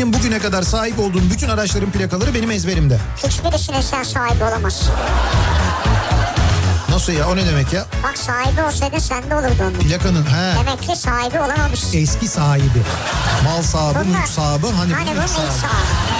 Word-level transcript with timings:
Benim 0.00 0.12
bugüne 0.12 0.38
kadar 0.38 0.62
sahip 0.62 0.98
olduğum 0.98 1.30
bütün 1.30 1.48
araçların 1.48 1.90
plakaları 1.90 2.34
benim 2.34 2.50
ezberimde. 2.50 2.98
Hiçbirisine 3.16 3.82
sen 3.82 4.02
sahibi 4.02 4.44
olamazsın. 4.44 4.92
Nasıl 6.90 7.12
ya 7.12 7.28
o 7.28 7.36
ne 7.36 7.46
demek 7.46 7.72
ya? 7.72 7.86
Bak 8.02 8.18
sahibi 8.18 8.62
olsaydın 8.62 8.98
sen 8.98 9.30
de 9.30 9.34
olurdu 9.34 9.54
onun. 9.62 9.72
Plakanın 9.72 10.22
he 10.24 10.54
Demek 10.60 10.82
ki 10.82 10.96
sahibi 10.96 11.38
olamamışsın. 11.40 11.98
eski 11.98 12.28
sahibi. 12.28 12.82
Mal 13.44 13.62
sahibi, 13.62 13.98
Bunlar- 14.08 14.18
mülk 14.20 14.28
sahibi 14.28 14.66
hani, 14.66 14.92
Hani 14.92 15.10
bu 15.10 15.14
mülk 15.20 15.28
sahibi. 15.28 15.50
sahibi. 15.52 16.19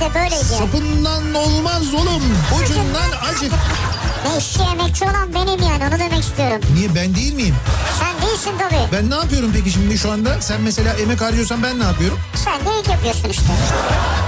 İşte 0.00 0.14
böyleydi. 0.14 0.34
yani. 0.34 0.44
Sapından 0.44 1.34
olmaz 1.34 1.94
oğlum. 1.94 2.22
Ucundan 2.64 3.10
acık. 3.30 3.52
Ne 4.26 4.38
işçi 4.38 4.60
emekçi 4.62 5.04
olan 5.04 5.34
benim 5.34 5.62
yani 5.62 5.84
onu 5.90 5.98
demek 5.98 6.22
istiyorum. 6.22 6.60
Niye 6.74 6.94
ben 6.94 7.14
değil 7.14 7.34
miyim? 7.34 7.54
Sen 8.00 8.28
değilsin 8.28 8.52
tabii. 8.58 8.92
Ben 8.92 9.10
ne 9.10 9.14
yapıyorum 9.14 9.50
peki 9.54 9.70
şimdi 9.70 9.98
şu 9.98 10.12
anda? 10.12 10.40
Sen 10.40 10.60
mesela 10.60 10.94
emek 10.94 11.20
harcıyorsan 11.20 11.62
ben 11.62 11.78
ne 11.80 11.84
yapıyorum? 11.84 12.18
Sen 12.34 12.54
de 12.60 12.80
ilk 12.80 12.88
yapıyorsun 12.88 13.28
işte. 13.28 13.44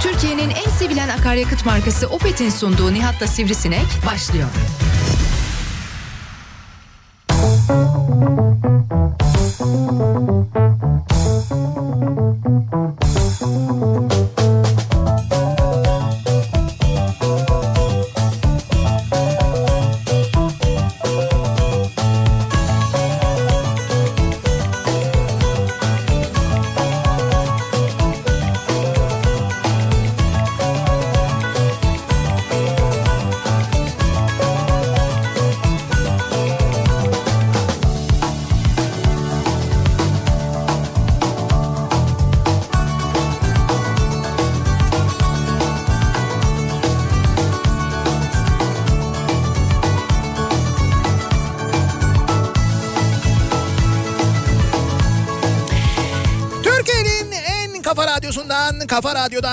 Türkiye'nin 0.02 0.50
en 0.50 0.70
sevilen 0.78 1.08
akaryakıt 1.08 1.66
markası 1.66 2.06
Opet'in 2.06 2.50
sunduğu 2.50 2.94
Nihat'la 2.94 3.26
Sivrisinek 3.26 3.86
başlıyor. 4.06 4.48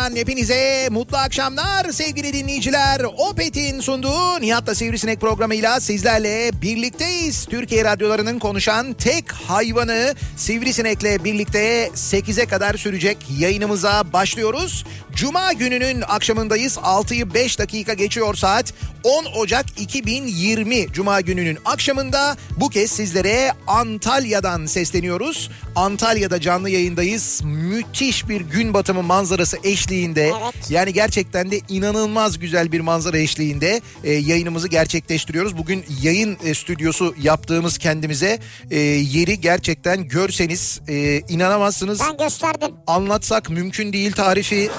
Radyodan 0.07 0.21
hepinize 0.21 0.87
mutlu 0.91 1.17
akşamlar 1.17 1.91
sevgili 1.91 2.33
dinleyiciler. 2.33 3.01
Opet'in 3.17 3.79
sunduğu 3.79 4.41
Nihat'la 4.41 4.75
Sivrisinek 4.75 5.21
programıyla 5.21 5.79
sizlerle 5.79 6.51
birlikteyiz. 6.61 7.45
Türkiye 7.45 7.85
radyolarının 7.85 8.39
konuşan 8.39 8.93
tek 8.93 9.31
hayvanı 9.31 10.13
Sivrisinek'le 10.37 11.23
birlikte 11.23 11.87
8'e 11.87 12.45
kadar 12.45 12.73
sürecek 12.73 13.17
yayınımıza 13.39 14.13
başlıyoruz. 14.13 14.85
Cuma 15.15 15.53
gününün 15.53 16.01
akşamındayız. 16.01 16.77
6'yı 16.77 17.33
5 17.33 17.59
dakika 17.59 17.93
geçiyor 17.93 18.35
saat. 18.35 18.73
10 19.03 19.25
Ocak 19.25 19.65
2020 19.79 20.87
Cuma 20.93 21.21
gününün 21.21 21.57
akşamında 21.65 22.37
bu 22.57 22.69
kez 22.69 22.91
sizlere 22.91 23.53
Antalya'dan 23.67 24.65
sesleniyoruz. 24.65 25.51
Antalya'da 25.75 26.41
canlı 26.41 26.69
yayındayız. 26.69 27.41
Müthiş 27.43 28.29
bir 28.29 28.41
gün 28.41 28.73
batımı 28.73 29.03
manzarası 29.03 29.57
eşliğinde. 29.63 30.31
Evet. 30.41 30.71
Yani 30.71 30.93
gerçekten 30.93 31.51
de 31.51 31.61
inanılmaz 31.69 32.39
güzel 32.39 32.71
bir 32.71 32.79
manzara 32.79 33.17
eşliğinde 33.17 33.81
e, 34.03 34.11
yayınımızı 34.11 34.67
gerçekleştiriyoruz. 34.67 35.57
Bugün 35.57 35.85
yayın 36.01 36.37
e, 36.45 36.53
stüdyosu 36.53 37.15
yaptığımız 37.21 37.77
kendimize 37.77 38.39
e, 38.71 38.79
yeri 38.79 39.41
gerçekten 39.41 40.07
görseniz 40.07 40.81
e, 40.87 41.21
inanamazsınız. 41.29 41.99
Ben 41.99 42.17
gösterdim. 42.17 42.71
Anlatsak 42.87 43.49
mümkün 43.49 43.93
değil 43.93 44.11
tarifi. 44.11 44.69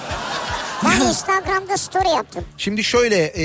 Ben 0.85 1.01
Instagram'da 1.01 1.77
story 1.77 2.09
yaptım. 2.09 2.45
Şimdi 2.59 2.85
şöyle 2.85 3.33
e, 3.37 3.45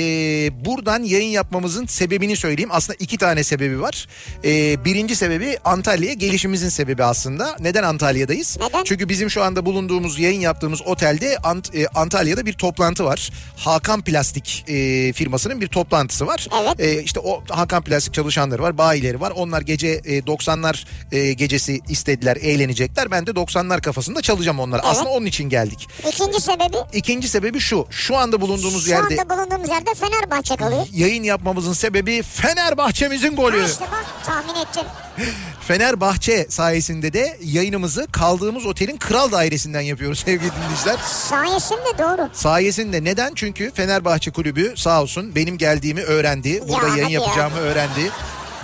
buradan 0.65 1.03
yayın 1.03 1.29
yapmamızın 1.29 1.85
sebebini 1.85 2.35
söyleyeyim. 2.37 2.69
Aslında 2.73 2.97
iki 2.99 3.17
tane 3.17 3.43
sebebi 3.43 3.81
var. 3.81 4.07
E, 4.45 4.85
birinci 4.85 5.15
sebebi 5.15 5.57
Antalya'ya 5.65 6.13
gelişimizin 6.13 6.69
sebebi 6.69 7.03
aslında. 7.03 7.55
Neden 7.59 7.83
Antalya'dayız? 7.83 8.57
Neden? 8.61 8.83
Çünkü 8.83 9.09
bizim 9.09 9.29
şu 9.29 9.43
anda 9.43 9.65
bulunduğumuz 9.65 10.19
yayın 10.19 10.39
yaptığımız 10.39 10.81
otelde 10.81 11.35
Ant- 11.35 11.77
e, 11.83 11.87
Antalya'da 11.87 12.45
bir 12.45 12.53
toplantı 12.53 13.05
var. 13.05 13.29
Hakan 13.57 14.01
Plastik 14.01 14.65
e, 14.67 15.13
firmasının 15.13 15.61
bir 15.61 15.67
toplantısı 15.67 16.27
var. 16.27 16.47
Evet. 16.63 16.79
E, 16.79 17.03
işte 17.03 17.19
o 17.19 17.43
Hakan 17.49 17.83
Plastik 17.83 18.13
çalışanları 18.13 18.61
var, 18.61 18.77
bayileri 18.77 19.21
var. 19.21 19.33
Onlar 19.35 19.61
gece 19.61 19.87
e, 19.87 20.19
90'lar 20.19 20.85
e, 21.11 21.33
gecesi 21.33 21.79
istediler, 21.89 22.35
eğlenecekler. 22.41 23.11
Ben 23.11 23.27
de 23.27 23.31
90'lar 23.31 23.81
kafasında 23.81 24.21
çalacağım 24.21 24.59
onları. 24.59 24.81
Aslında 24.81 25.09
onun 25.09 25.25
için 25.25 25.49
geldik. 25.49 25.87
İkinci 26.09 26.41
sebebi 26.41 26.77
İkinci 26.93 27.22
sebebi 27.27 27.59
şu. 27.59 27.87
Şu 27.89 28.17
anda 28.17 28.41
bulunduğumuz 28.41 28.83
şu 28.83 28.89
yerde 28.89 29.21
anda 29.21 29.29
bulunduğumuz 29.37 29.69
yerde 29.69 29.93
Fenerbahçe 29.93 30.55
kalıyor. 30.55 30.85
yayın 30.93 31.23
yapmamızın 31.23 31.73
sebebi 31.73 32.21
Fenerbahçe'mizin 32.21 33.35
golü. 33.35 33.59
Ha 33.61 33.65
işte 33.67 33.85
bak 33.91 34.05
tahmin 34.25 34.55
ettim. 34.61 34.83
Fenerbahçe 35.67 36.45
sayesinde 36.49 37.13
de 37.13 37.37
yayınımızı 37.43 38.07
kaldığımız 38.11 38.65
otelin 38.65 38.97
kral 38.97 39.31
dairesinden 39.31 39.81
yapıyoruz 39.81 40.19
sevgili 40.25 40.51
dinleyiciler. 40.55 40.97
Sayesinde 41.29 41.97
doğru. 41.99 42.29
Sayesinde 42.33 43.03
neden? 43.03 43.31
Çünkü 43.35 43.71
Fenerbahçe 43.71 44.31
kulübü 44.31 44.73
sağ 44.75 45.01
olsun 45.01 45.35
benim 45.35 45.57
geldiğimi 45.57 46.01
öğrendi. 46.01 46.61
Burada 46.67 46.87
Ya, 46.87 46.93
yayın 46.93 47.03
hadi 47.03 47.13
ya. 47.13 47.21
yapacağımı 47.21 47.57
öğrendi. 47.59 48.11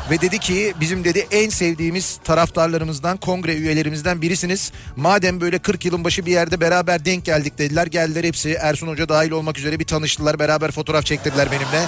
Ve 0.09 0.21
dedi 0.21 0.39
ki 0.39 0.73
bizim 0.79 1.03
dedi 1.03 1.27
en 1.31 1.49
sevdiğimiz 1.49 2.19
taraftarlarımızdan, 2.23 3.17
kongre 3.17 3.53
üyelerimizden 3.53 4.21
birisiniz. 4.21 4.71
Madem 4.95 5.41
böyle 5.41 5.59
40 5.59 5.85
yılın 5.85 6.03
başı 6.03 6.25
bir 6.25 6.31
yerde 6.31 6.61
beraber 6.61 7.05
denk 7.05 7.25
geldik 7.25 7.57
dediler. 7.57 7.87
Geldiler 7.87 8.23
hepsi 8.23 8.53
Ersun 8.53 8.87
Hoca 8.87 9.09
dahil 9.09 9.31
olmak 9.31 9.57
üzere 9.57 9.79
bir 9.79 9.85
tanıştılar. 9.85 10.39
Beraber 10.39 10.71
fotoğraf 10.71 11.05
çektirdiler 11.05 11.51
benimle. 11.51 11.85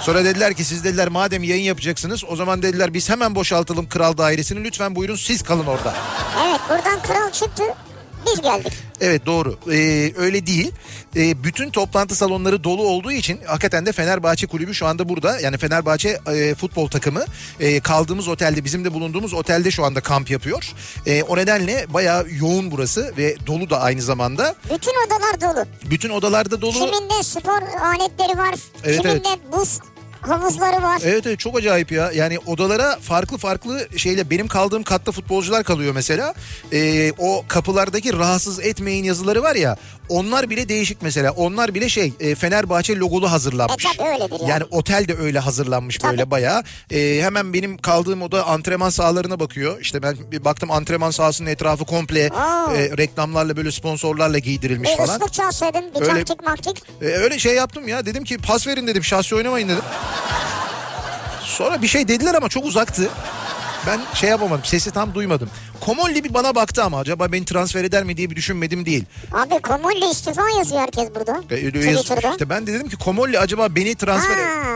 Sonra 0.00 0.24
dediler 0.24 0.54
ki 0.54 0.64
siz 0.64 0.84
dediler 0.84 1.08
madem 1.08 1.42
yayın 1.42 1.62
yapacaksınız 1.64 2.24
o 2.28 2.36
zaman 2.36 2.62
dediler 2.62 2.94
biz 2.94 3.10
hemen 3.10 3.34
boşaltalım 3.34 3.88
kral 3.88 4.16
dairesini 4.16 4.64
lütfen 4.64 4.96
buyurun 4.96 5.16
siz 5.16 5.42
kalın 5.42 5.66
orada. 5.66 5.94
Evet 6.46 6.60
buradan 6.68 7.02
kral 7.02 7.32
çıktı. 7.32 7.64
Biz 8.26 8.40
geldik. 8.42 8.72
Evet 9.00 9.26
doğru 9.26 9.58
Ee, 9.72 10.12
öyle 10.16 10.46
değil 10.46 10.72
Ee, 11.16 11.44
bütün 11.44 11.70
toplantı 11.70 12.14
salonları 12.14 12.64
dolu 12.64 12.82
olduğu 12.82 13.12
için 13.12 13.40
hakikaten 13.46 13.86
de 13.86 13.92
Fenerbahçe 13.92 14.46
kulübü 14.46 14.74
şu 14.74 14.86
anda 14.86 15.08
burada 15.08 15.40
yani 15.40 15.58
Fenerbahçe 15.58 16.18
e, 16.34 16.54
futbol 16.54 16.88
takımı 16.88 17.24
e, 17.60 17.80
kaldığımız 17.80 18.28
otelde 18.28 18.64
bizim 18.64 18.84
de 18.84 18.94
bulunduğumuz 18.94 19.34
otelde 19.34 19.70
şu 19.70 19.84
anda 19.84 20.00
kamp 20.00 20.30
yapıyor 20.30 20.72
E, 21.06 21.22
o 21.22 21.36
nedenle 21.36 21.86
bayağı 21.94 22.26
yoğun 22.30 22.70
burası 22.70 23.12
ve 23.18 23.36
dolu 23.46 23.70
da 23.70 23.80
aynı 23.80 24.02
zamanda 24.02 24.54
Bütün 24.64 24.92
odalar 25.06 25.40
dolu. 25.54 25.66
bütün 25.90 26.10
odalarda 26.10 26.60
dolu 26.60 26.72
Kiminde 26.72 27.22
spor 27.22 27.62
aletleri 27.82 28.38
var. 28.38 28.54
Evet, 28.84 29.02
kiminde 29.02 29.28
buz 29.52 29.78
havuzları 30.28 30.82
var. 30.82 31.00
Evet 31.04 31.26
evet 31.26 31.38
çok 31.38 31.58
acayip 31.58 31.92
ya. 31.92 32.10
Yani 32.12 32.38
odalara 32.46 32.96
farklı 33.00 33.38
farklı 33.38 33.88
şeyle 33.96 34.30
benim 34.30 34.48
kaldığım 34.48 34.82
katta 34.82 35.12
futbolcular 35.12 35.64
kalıyor 35.64 35.94
mesela. 35.94 36.34
Ee, 36.72 37.12
o 37.18 37.44
kapılardaki 37.48 38.12
rahatsız 38.18 38.60
etmeyin 38.60 39.04
yazıları 39.04 39.42
var 39.42 39.54
ya. 39.54 39.76
Onlar 40.08 40.50
bile 40.50 40.68
değişik 40.68 41.02
mesela. 41.02 41.30
Onlar 41.32 41.74
bile 41.74 41.88
şey 41.88 42.12
e, 42.20 42.34
Fenerbahçe 42.34 42.96
logolu 42.96 43.30
hazırlanmış. 43.32 43.86
E 43.86 43.88
tabii 43.98 44.08
öyledir 44.08 44.40
yani. 44.40 44.50
Yani 44.50 44.64
otel 44.70 45.08
de 45.08 45.14
öyle 45.18 45.38
hazırlanmış 45.38 45.98
Tabii. 45.98 46.10
böyle 46.10 46.30
bayağı. 46.30 46.62
Ee, 46.90 47.18
hemen 47.22 47.52
benim 47.52 47.78
kaldığım 47.78 48.22
oda 48.22 48.46
antrenman 48.46 48.90
sahalarına 48.90 49.40
bakıyor. 49.40 49.80
İşte 49.80 50.02
ben 50.02 50.16
bir 50.32 50.44
baktım 50.44 50.70
antrenman 50.70 51.10
sahasının 51.10 51.48
etrafı 51.50 51.84
komple 51.84 52.20
e, 52.24 52.30
reklamlarla 52.98 53.56
böyle 53.56 53.72
sponsorlarla 53.72 54.38
giydirilmiş 54.38 54.90
Bir 54.90 54.96
falan. 54.96 55.14
ıslık 55.20 55.32
çalsaydın 55.32 55.94
bir 55.94 56.00
Öyle- 56.00 56.24
taktik 56.24 56.42
maktik. 56.46 56.82
E, 57.02 57.04
öyle 57.06 57.38
şey 57.38 57.54
yaptım 57.54 57.88
ya 57.88 58.06
dedim 58.06 58.24
ki 58.24 58.38
pas 58.38 58.66
verin 58.66 58.86
dedim 58.86 59.04
şahsi 59.04 59.34
oynamayın 59.34 59.68
dedim. 59.68 59.82
Sonra 61.42 61.82
bir 61.82 61.88
şey 61.88 62.08
dediler 62.08 62.34
ama 62.34 62.48
çok 62.48 62.64
uzaktı. 62.64 63.08
Ben 63.86 64.00
şey 64.14 64.30
yapamadım 64.30 64.64
sesi 64.64 64.90
tam 64.90 65.14
duymadım. 65.14 65.50
Komolli 65.80 66.24
bir 66.24 66.34
bana 66.34 66.54
baktı 66.54 66.82
ama 66.84 66.98
acaba 66.98 67.32
beni 67.32 67.44
transfer 67.44 67.84
eder 67.84 68.04
mi 68.04 68.16
diye 68.16 68.30
bir 68.30 68.36
düşünmedim 68.36 68.86
değil. 68.86 69.04
Abi 69.32 69.62
Komolli 69.62 70.10
istifa 70.10 70.42
yazıyor 70.58 70.80
herkes 70.80 71.08
burada. 71.14 71.42
E, 71.50 71.54
öyle. 71.54 72.00
İşte 72.30 72.48
ben 72.48 72.66
de 72.66 72.72
dedim 72.72 72.88
ki 72.88 72.96
Komolli 72.96 73.38
acaba 73.38 73.74
beni 73.74 73.94
transfer 73.94 74.36
Ha. 74.36 74.74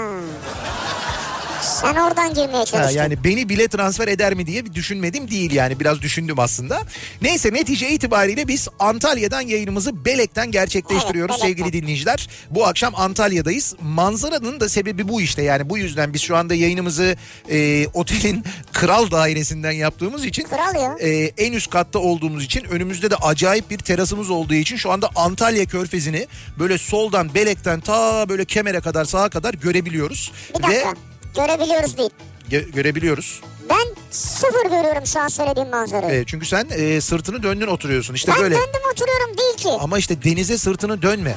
Sen 1.80 1.94
oradan 1.94 2.34
girmeye 2.34 2.58
Ha, 2.58 2.64
çalıştın. 2.64 2.98
yani 2.98 3.24
beni 3.24 3.48
bile 3.48 3.68
transfer 3.68 4.08
eder 4.08 4.34
mi 4.34 4.46
diye 4.46 4.64
bir 4.64 4.74
düşünmedim 4.74 5.30
değil 5.30 5.52
yani 5.52 5.80
biraz 5.80 6.02
düşündüm 6.02 6.38
aslında. 6.38 6.80
Neyse 7.22 7.52
netice 7.52 7.88
itibariyle 7.90 8.48
biz 8.48 8.68
Antalya'dan 8.78 9.40
yayınımızı 9.40 10.04
Belek'ten 10.04 10.50
gerçekleştiriyoruz 10.50 11.34
Evet, 11.34 11.44
Belek'ten. 11.44 11.64
sevgili 11.64 11.82
dinleyiciler. 11.82 12.28
Bu 12.50 12.66
akşam 12.66 12.94
Antalya'dayız. 12.96 13.74
Manzaranın 13.82 14.60
da 14.60 14.68
sebebi 14.68 15.08
bu 15.08 15.20
işte 15.20 15.42
yani 15.42 15.70
bu 15.70 15.78
yüzden 15.78 16.14
biz 16.14 16.22
şu 16.22 16.36
anda 16.36 16.54
yayınımızı 16.54 17.16
e, 17.50 17.86
otelin 17.94 18.44
kral 18.72 19.10
dairesinden 19.10 19.72
yaptığımız 19.72 20.24
için 20.24 20.42
Kral 20.42 20.74
ya. 20.82 20.96
e, 21.08 21.32
en 21.38 21.52
üst 21.52 21.70
katta 21.70 21.98
olduğumuz 21.98 22.44
için 22.44 22.64
önümüzde 22.64 23.10
de 23.10 23.16
acayip 23.16 23.70
bir 23.70 23.78
terasımız 23.78 24.30
olduğu 24.30 24.54
için 24.54 24.76
şu 24.76 24.90
anda 24.92 25.10
Antalya 25.16 25.64
Körfezi'ni 25.66 26.26
böyle 26.58 26.78
soldan 26.78 27.34
Belek'ten 27.34 27.80
ta 27.80 28.28
böyle 28.28 28.44
Kemer'e 28.44 28.80
kadar 28.80 29.04
sağa 29.04 29.28
kadar 29.28 29.54
görebiliyoruz. 29.54 30.32
Bir 30.58 30.62
dakika. 30.62 30.94
Görebiliyoruz 31.38 31.98
değil. 31.98 32.10
Gö- 32.50 32.70
görebiliyoruz. 32.72 33.40
Ben 33.70 33.94
sıfır 34.10 34.62
görüyorum 34.70 35.06
şu 35.06 35.20
an 35.20 35.28
söylediğim 35.28 35.68
manzarayı. 35.70 36.12
Evet, 36.14 36.28
çünkü 36.28 36.46
sen 36.46 36.66
e, 36.70 37.00
sırtını 37.00 37.42
döndün 37.42 37.66
oturuyorsun 37.66 38.14
işte 38.14 38.32
ben 38.34 38.42
böyle. 38.42 38.54
döndüm 38.54 38.80
oturuyorum 38.92 39.36
değil 39.38 39.56
ki. 39.56 39.68
Ama 39.80 39.98
işte 39.98 40.22
denize 40.22 40.58
sırtını 40.58 41.02
dönme. 41.02 41.34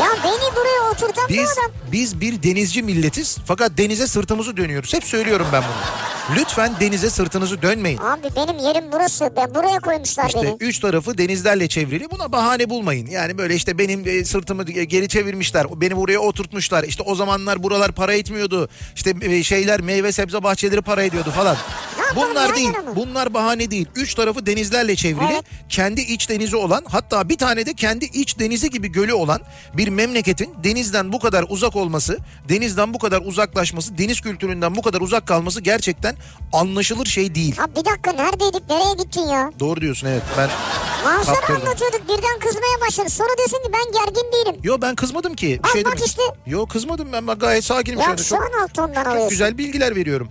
Ya 0.00 0.06
beni 0.24 0.56
buraya 0.56 0.90
oturtan 0.92 1.24
bu 1.24 1.32
Biz 1.32 1.50
adam. 1.50 1.72
biz 1.92 2.20
bir 2.20 2.42
denizci 2.42 2.82
milletiz 2.82 3.38
fakat 3.46 3.78
denize 3.78 4.06
sırtımızı 4.06 4.56
dönüyoruz. 4.56 4.94
Hep 4.94 5.04
söylüyorum 5.04 5.46
ben 5.52 5.62
bunu. 5.62 6.08
Lütfen 6.38 6.72
denize 6.80 7.10
sırtınızı 7.10 7.62
dönmeyin. 7.62 7.98
Abi 7.98 8.28
benim 8.36 8.58
yerim 8.58 8.84
burası. 8.92 9.32
Ben 9.36 9.54
buraya 9.54 9.80
koymuşlar 9.80 10.26
İşte 10.26 10.42
beni. 10.42 10.56
üç 10.60 10.78
tarafı 10.80 11.18
denizlerle 11.18 11.68
çevrili. 11.68 12.10
Buna 12.10 12.32
bahane 12.32 12.70
bulmayın. 12.70 13.06
Yani 13.06 13.38
böyle 13.38 13.54
işte 13.54 13.78
benim 13.78 14.08
e, 14.08 14.24
sırtımı 14.24 14.64
geri 14.64 15.08
çevirmişler. 15.08 15.66
Beni 15.80 15.96
buraya 15.96 16.18
oturtmuşlar. 16.18 16.84
İşte 16.84 17.02
o 17.02 17.14
zamanlar 17.14 17.62
buralar 17.62 17.92
para 17.92 18.14
etmiyordu. 18.14 18.68
İşte 18.96 19.14
e, 19.22 19.42
şeyler 19.42 19.80
meyve 19.80 20.12
sebze 20.12 20.42
bahçeleri 20.42 20.82
para 20.82 21.02
ediyordu 21.02 21.30
falan. 21.30 21.56
Bunlar 22.16 22.56
değil. 22.56 22.68
mı? 22.68 22.74
Bunlar 22.96 23.34
bahane 23.34 23.70
değil. 23.70 23.86
Üç 23.94 24.14
tarafı 24.14 24.46
denizlerle 24.46 24.96
çevrili. 24.96 25.32
Evet. 25.32 25.44
Kendi 25.68 26.00
iç 26.00 26.28
denizi 26.28 26.56
olan 26.56 26.84
hatta 26.88 27.28
bir 27.28 27.38
tane 27.38 27.66
de 27.66 27.74
kendi 27.74 28.04
iç 28.04 28.38
denizi 28.38 28.70
gibi 28.70 28.92
gölü 28.92 29.12
olan 29.12 29.40
bir 29.74 29.88
memleketin 29.88 30.54
denizden 30.64 31.12
bu 31.12 31.18
kadar 31.18 31.44
uzak 31.48 31.76
olması, 31.76 32.18
denizden 32.48 32.94
bu 32.94 32.98
kadar 32.98 33.22
uzaklaşması, 33.24 33.98
deniz 33.98 34.20
kültüründen 34.20 34.74
bu 34.76 34.82
kadar 34.82 35.00
uzak 35.00 35.26
kalması 35.26 35.60
gerçekten 35.60 36.16
anlaşılır 36.52 37.06
şey 37.06 37.34
değil. 37.34 37.56
Abi 37.62 37.70
bir 37.76 37.84
dakika 37.84 38.12
neredeydik 38.12 38.70
nereye 38.70 38.94
gittin 39.02 39.26
ya? 39.28 39.50
Doğru 39.60 39.80
diyorsun 39.80 40.06
evet. 40.06 40.22
Ben 40.38 40.50
Manzara 41.04 41.34
Kaptırdım. 41.34 41.62
anlatıyorduk 41.62 42.02
birden 42.04 42.38
kızmaya 42.40 42.80
başladı. 42.86 43.10
Sonra 43.10 43.28
diyorsun 43.38 43.56
ki 43.56 43.70
ben 43.72 43.92
gergin 43.92 44.32
değilim. 44.32 44.60
Yo 44.62 44.78
ben 44.82 44.94
kızmadım 44.94 45.34
ki. 45.34 45.60
Bir 45.64 45.68
Al 45.68 45.72
şey 45.72 45.84
bak 45.84 45.98
işte. 46.06 46.22
Yo 46.46 46.66
kızmadım 46.66 47.08
ben 47.12 47.26
bak 47.26 47.40
gayet 47.40 47.64
sakinim 47.64 48.02
şu 48.02 48.10
Ya 48.10 48.16
şu 48.16 48.36
an 48.36 48.62
alt 48.62 48.74
tondan 48.74 48.94
çok 48.94 49.06
alıyorsun. 49.06 49.28
güzel 49.30 49.58
bilgiler 49.58 49.96
veriyorum. 49.96 50.28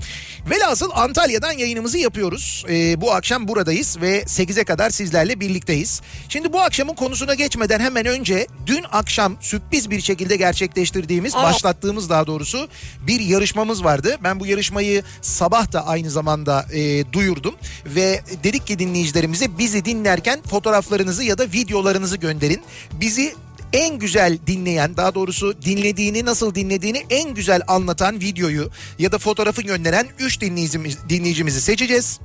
Velhasıl 0.49 0.89
Antalya'dan 0.93 1.51
yayınımızı 1.67 1.97
yapıyoruz. 1.97 2.65
Ee, 2.69 3.01
bu 3.01 3.11
akşam 3.11 3.47
buradayız 3.47 4.01
ve 4.01 4.21
8'e 4.23 4.63
kadar 4.63 4.89
sizlerle 4.89 5.39
birlikteyiz. 5.39 6.01
Şimdi 6.29 6.53
bu 6.53 6.61
akşamın 6.61 6.93
konusuna 6.93 7.33
geçmeden 7.33 7.79
hemen 7.79 8.05
önce 8.05 8.47
dün 8.65 8.85
akşam 8.91 9.37
sürpriz 9.41 9.89
bir 9.89 10.01
şekilde 10.01 10.35
gerçekleştirdiğimiz, 10.35 11.33
Evet. 11.35 11.43
başlattığımız 11.43 12.09
daha 12.09 12.27
doğrusu 12.27 12.67
bir 13.07 13.19
yarışmamız 13.19 13.83
vardı. 13.83 14.17
Ben 14.23 14.39
bu 14.39 14.45
yarışmayı 14.45 15.03
sabah 15.21 15.71
da 15.71 15.87
aynı 15.87 16.09
zamanda 16.09 16.65
e, 16.73 17.13
duyurdum 17.13 17.55
ve 17.85 18.21
dedik 18.43 18.67
ki 18.67 18.79
dinleyicilerimize 18.79 19.57
bizi 19.57 19.85
dinlerken 19.85 20.41
fotoğraflarınızı 20.41 21.23
ya 21.23 21.37
da 21.37 21.43
videolarınızı 21.43 22.17
gönderin. 22.17 22.61
Bizi 22.93 23.33
en 23.73 23.99
güzel 23.99 24.37
dinleyen 24.47 24.97
daha 24.97 25.15
doğrusu 25.15 25.61
dinlediğini 25.61 26.25
nasıl 26.25 26.55
dinlediğini 26.55 27.05
en 27.09 27.33
güzel 27.33 27.61
anlatan 27.67 28.19
videoyu 28.19 28.69
ya 28.99 29.11
da 29.11 29.17
fotoğrafı 29.17 29.61
gönderen 29.61 30.07
3 30.19 30.41
dinleyicimiz, 30.41 30.97
dinleyicimizi 31.09 31.61
seçeceğiz. 31.61 32.19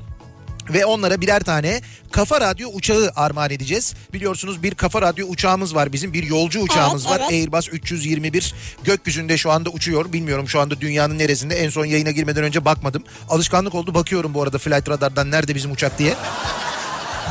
Ve 0.70 0.86
onlara 0.86 1.20
birer 1.20 1.40
tane 1.42 1.80
Kafa 2.12 2.40
Radyo 2.40 2.68
uçağı 2.68 3.12
armağan 3.16 3.50
edeceğiz. 3.50 3.94
Biliyorsunuz 4.12 4.62
bir 4.62 4.74
Kafa 4.74 5.02
Radyo 5.02 5.26
uçağımız 5.26 5.74
var 5.74 5.92
bizim. 5.92 6.12
Bir 6.12 6.22
yolcu 6.22 6.60
uçağımız 6.60 7.06
Evet, 7.06 7.20
var. 7.20 7.26
evet. 7.30 7.32
Airbus 7.32 7.68
321 7.72 8.54
gökyüzünde 8.84 9.36
şu 9.38 9.50
anda 9.50 9.70
uçuyor. 9.70 10.12
Bilmiyorum 10.12 10.48
şu 10.48 10.60
anda 10.60 10.80
dünyanın 10.80 11.18
neresinde. 11.18 11.54
En 11.54 11.70
son 11.70 11.84
yayına 11.84 12.10
girmeden 12.10 12.44
önce 12.44 12.64
bakmadım. 12.64 13.04
Alışkanlık 13.28 13.74
oldu 13.74 13.94
bakıyorum 13.94 14.34
bu 14.34 14.42
arada 14.42 14.58
Flight 14.58 14.88
Radar'dan 14.88 15.30
nerede 15.30 15.54
bizim 15.54 15.72
uçak 15.72 15.98
diye. 15.98 16.14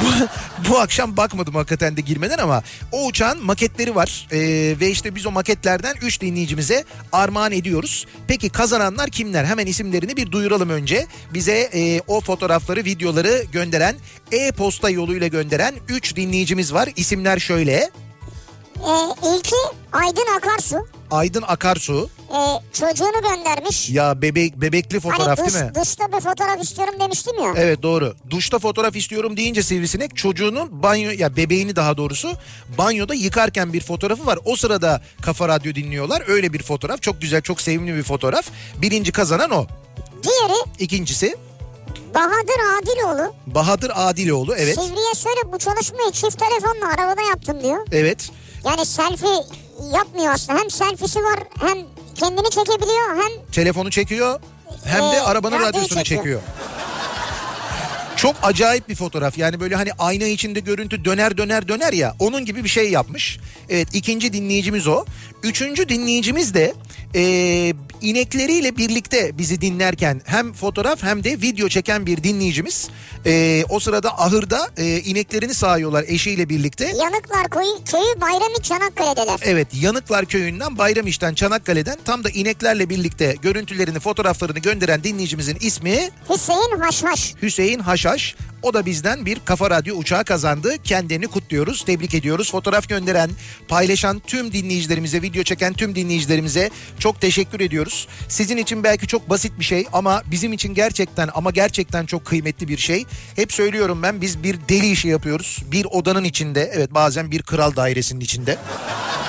bu, 0.70 0.80
akşam 0.80 1.18
bakmadım 1.18 1.56
hakikaten 1.56 1.98
de 1.98 2.02
girmeden 2.02 2.38
ama 2.38 2.64
o 2.92 3.06
uçağın 3.06 3.46
maketleri 3.46 3.96
var 3.96 4.28
Ee, 4.32 4.40
ve 4.80 4.90
işte 4.90 5.16
biz 5.16 5.26
o 5.26 5.32
maketlerden 5.32 5.96
3 6.02 6.22
dinleyicimize 6.22 6.84
armağan 7.12 7.52
ediyoruz. 7.52 8.08
Peki 8.28 8.50
kazananlar 8.50 9.10
kimler? 9.10 9.46
Hemen 9.46 9.66
isimlerini 9.66 10.18
bir 10.18 10.32
duyuralım 10.32 10.70
önce. 10.70 11.08
Bize 11.34 11.70
e, 11.74 12.02
o 12.08 12.22
fotoğrafları, 12.22 12.86
videoları 12.86 13.44
gönderen, 13.52 13.96
e-posta 14.32 14.90
yoluyla 14.90 15.28
gönderen 15.28 15.76
3 15.90 16.16
dinleyicimiz 16.16 16.74
var. 16.74 16.90
İsimler 16.96 17.40
şöyle. 17.40 17.92
Ee, 18.88 19.28
ilki 19.36 19.56
Aydın 19.92 20.26
Akarsu. 20.38 20.88
Aydın 21.12 21.42
Akarsu. 21.48 22.10
Ee, 22.30 22.60
çocuğunu 22.74 23.22
göndermiş. 23.22 23.90
Ya 23.90 24.22
bebek 24.22 24.62
bebekli 24.62 25.00
fotoğraf 25.00 25.38
hani 25.40 25.48
dış, 25.48 25.56
değil 25.56 25.66
mi? 25.66 25.76
dışta 25.76 26.08
bir 26.08 26.20
fotoğraf 26.22 26.64
istiyorum 26.64 26.94
demiştim 27.00 27.40
ya. 27.44 27.54
Evet 27.56 27.84
doğru. 27.84 28.16
Duşta 28.30 28.60
fotoğraf 28.60 28.96
istiyorum 28.96 29.38
deyince 29.38 29.64
sivrisinek 29.64 30.16
çocuğunun 30.18 30.84
banyo 30.84 31.12
ya 31.18 31.36
bebeğini 31.36 31.76
daha 31.76 31.98
doğrusu 31.98 32.34
banyoda 32.78 33.14
yıkarken 33.14 33.74
bir 33.74 33.82
fotoğrafı 33.82 34.26
var. 34.26 34.40
O 34.46 34.56
sırada 34.56 35.02
Kafa 35.22 35.48
Radyo 35.48 35.76
dinliyorlar. 35.76 36.24
Öyle 36.28 36.54
bir 36.54 36.64
fotoğraf. 36.64 37.02
Çok 37.02 37.22
güzel, 37.22 37.42
çok 37.42 37.62
sevimli 37.62 37.96
bir 37.96 38.04
fotoğraf. 38.04 38.46
Birinci 38.82 39.12
kazanan 39.12 39.52
o. 39.52 39.66
Diğeri 40.24 40.60
İkincisi 40.80 41.36
Bahadır 42.16 42.82
Adiloğlu. 42.82 43.34
Bahadır 43.48 43.92
Adiloğlu. 43.96 44.56
Evet. 44.56 44.76
Sivri'ye 44.76 45.14
söyle 45.16 45.40
bu 45.54 45.58
çalışmayı 45.58 46.12
çift 46.12 46.40
telefonla 46.40 46.88
arabada 46.88 47.22
yaptım 47.22 47.64
diyor. 47.64 47.88
Evet. 47.92 48.30
Yani 48.66 48.86
selfie 48.86 49.44
yapmıyor 49.94 50.34
aslında. 50.34 50.60
Hem 50.60 50.70
selfiesi 50.70 51.20
var 51.20 51.40
hem 51.60 51.78
kendini 52.16 52.50
çekebiliyor 52.50 53.16
hem 53.24 53.46
Telefonu 53.52 53.92
çekiyor 53.92 54.40
hem 54.86 55.02
de 55.02 55.16
Ee, 55.16 55.20
arabanın 55.20 55.56
radyoyu 55.56 55.70
radyosunu 55.70 56.04
çekiyor. 56.04 56.22
çekiyor. 56.22 56.42
Çok 58.16 58.36
acayip 58.44 58.90
bir 58.90 58.96
fotoğraf. 58.96 59.38
Yani 59.38 59.60
böyle 59.60 59.76
hani 59.76 59.90
ayna 60.00 60.24
içinde 60.26 60.60
görüntü 60.60 61.06
döner 61.06 61.38
döner 61.38 61.68
döner 61.68 61.94
ya. 61.94 62.16
Onun 62.20 62.46
gibi 62.46 62.64
bir 62.64 62.70
şey 62.70 62.92
yapmış. 62.92 63.40
Evet 63.70 63.88
ikinci 63.94 64.34
dinleyicimiz 64.34 64.88
o. 64.88 65.06
Üçüncü 65.44 65.90
dinleyicimiz 65.90 66.54
de 66.54 66.74
e, 67.16 67.74
inekleriyle 68.02 68.78
birlikte 68.78 69.38
bizi 69.38 69.62
dinlerken 69.62 70.22
hem 70.26 70.54
fotoğraf 70.54 71.04
hem 71.04 71.24
de 71.24 71.42
video 71.42 71.70
çeken 71.70 72.06
bir 72.06 72.24
dinleyicimiz. 72.24 72.90
E, 73.26 73.64
o 73.70 73.80
sırada 73.80 74.20
ahırda 74.20 74.70
e, 74.78 75.00
ineklerini 75.00 75.54
sağıyorlar 75.54 76.06
eşiyle 76.08 76.50
birlikte. 76.50 76.86
Yanıklar 76.86 77.50
Köyü, 77.50 77.84
köyü 77.86 78.22
Bayrami 78.22 78.62
Çanakkale'deler. 78.64 79.40
Evet 79.44 79.68
Yanıklar 79.82 80.26
Köyü'nden 80.26 80.78
Bayramiş'ten 80.78 81.34
Çanakkale'den 81.34 81.98
tam 82.06 82.24
da 82.24 82.30
ineklerle 82.30 82.90
birlikte 82.90 83.36
görüntülerini 83.42 84.00
fotoğraflarını 84.00 84.60
gönderen 84.60 85.04
dinleyicimizin 85.04 85.58
ismi 85.62 86.10
Hüseyin 86.30 86.80
Haşhaş. 86.80 87.34
Hüseyin 87.42 87.80
Haşhaş. 87.80 88.36
O 88.64 88.74
da 88.74 88.86
bizden 88.86 89.26
bir 89.26 89.40
Kafa 89.46 89.70
Radyo 89.70 89.96
uçağı 89.96 90.24
kazandı. 90.26 90.76
Kendini 90.84 91.28
kutluyoruz, 91.28 91.86
tebrik 91.86 92.16
ediyoruz. 92.16 92.52
Fotoğraf 92.52 92.90
gönderen, 92.90 93.30
paylaşan 93.68 94.20
tüm 94.28 94.54
dinleyicilerimize, 94.54 95.22
video 95.22 95.44
çeken 95.44 95.74
tüm 95.74 95.96
dinleyicilerimize 95.96 96.70
çok 97.02 97.22
teşekkür 97.22 97.60
ediyoruz. 97.60 98.08
Sizin 98.28 98.58
için 98.58 98.84
belki 98.84 99.08
çok 99.08 99.30
basit 99.30 99.60
bir 99.60 99.64
şey 99.64 99.86
ama 99.94 100.24
bizim 100.32 100.54
için 100.54 100.74
gerçekten 100.74 101.30
ama 101.34 101.52
gerçekten 101.52 102.06
çok 102.06 102.26
kıymetli 102.26 102.68
bir 102.68 102.78
şey. 102.78 103.06
Hep 103.36 103.54
söylüyorum 103.54 104.04
ben 104.04 104.22
biz 104.22 104.44
bir 104.44 104.60
deli 104.70 104.92
işi 104.92 105.08
yapıyoruz. 105.08 105.58
Bir 105.72 105.86
odanın 105.86 106.24
içinde, 106.24 106.72
evet 106.74 106.94
bazen 106.94 107.32
bir 107.32 107.42
kral 107.42 107.76
dairesinin 107.76 108.20
içinde. 108.20 108.58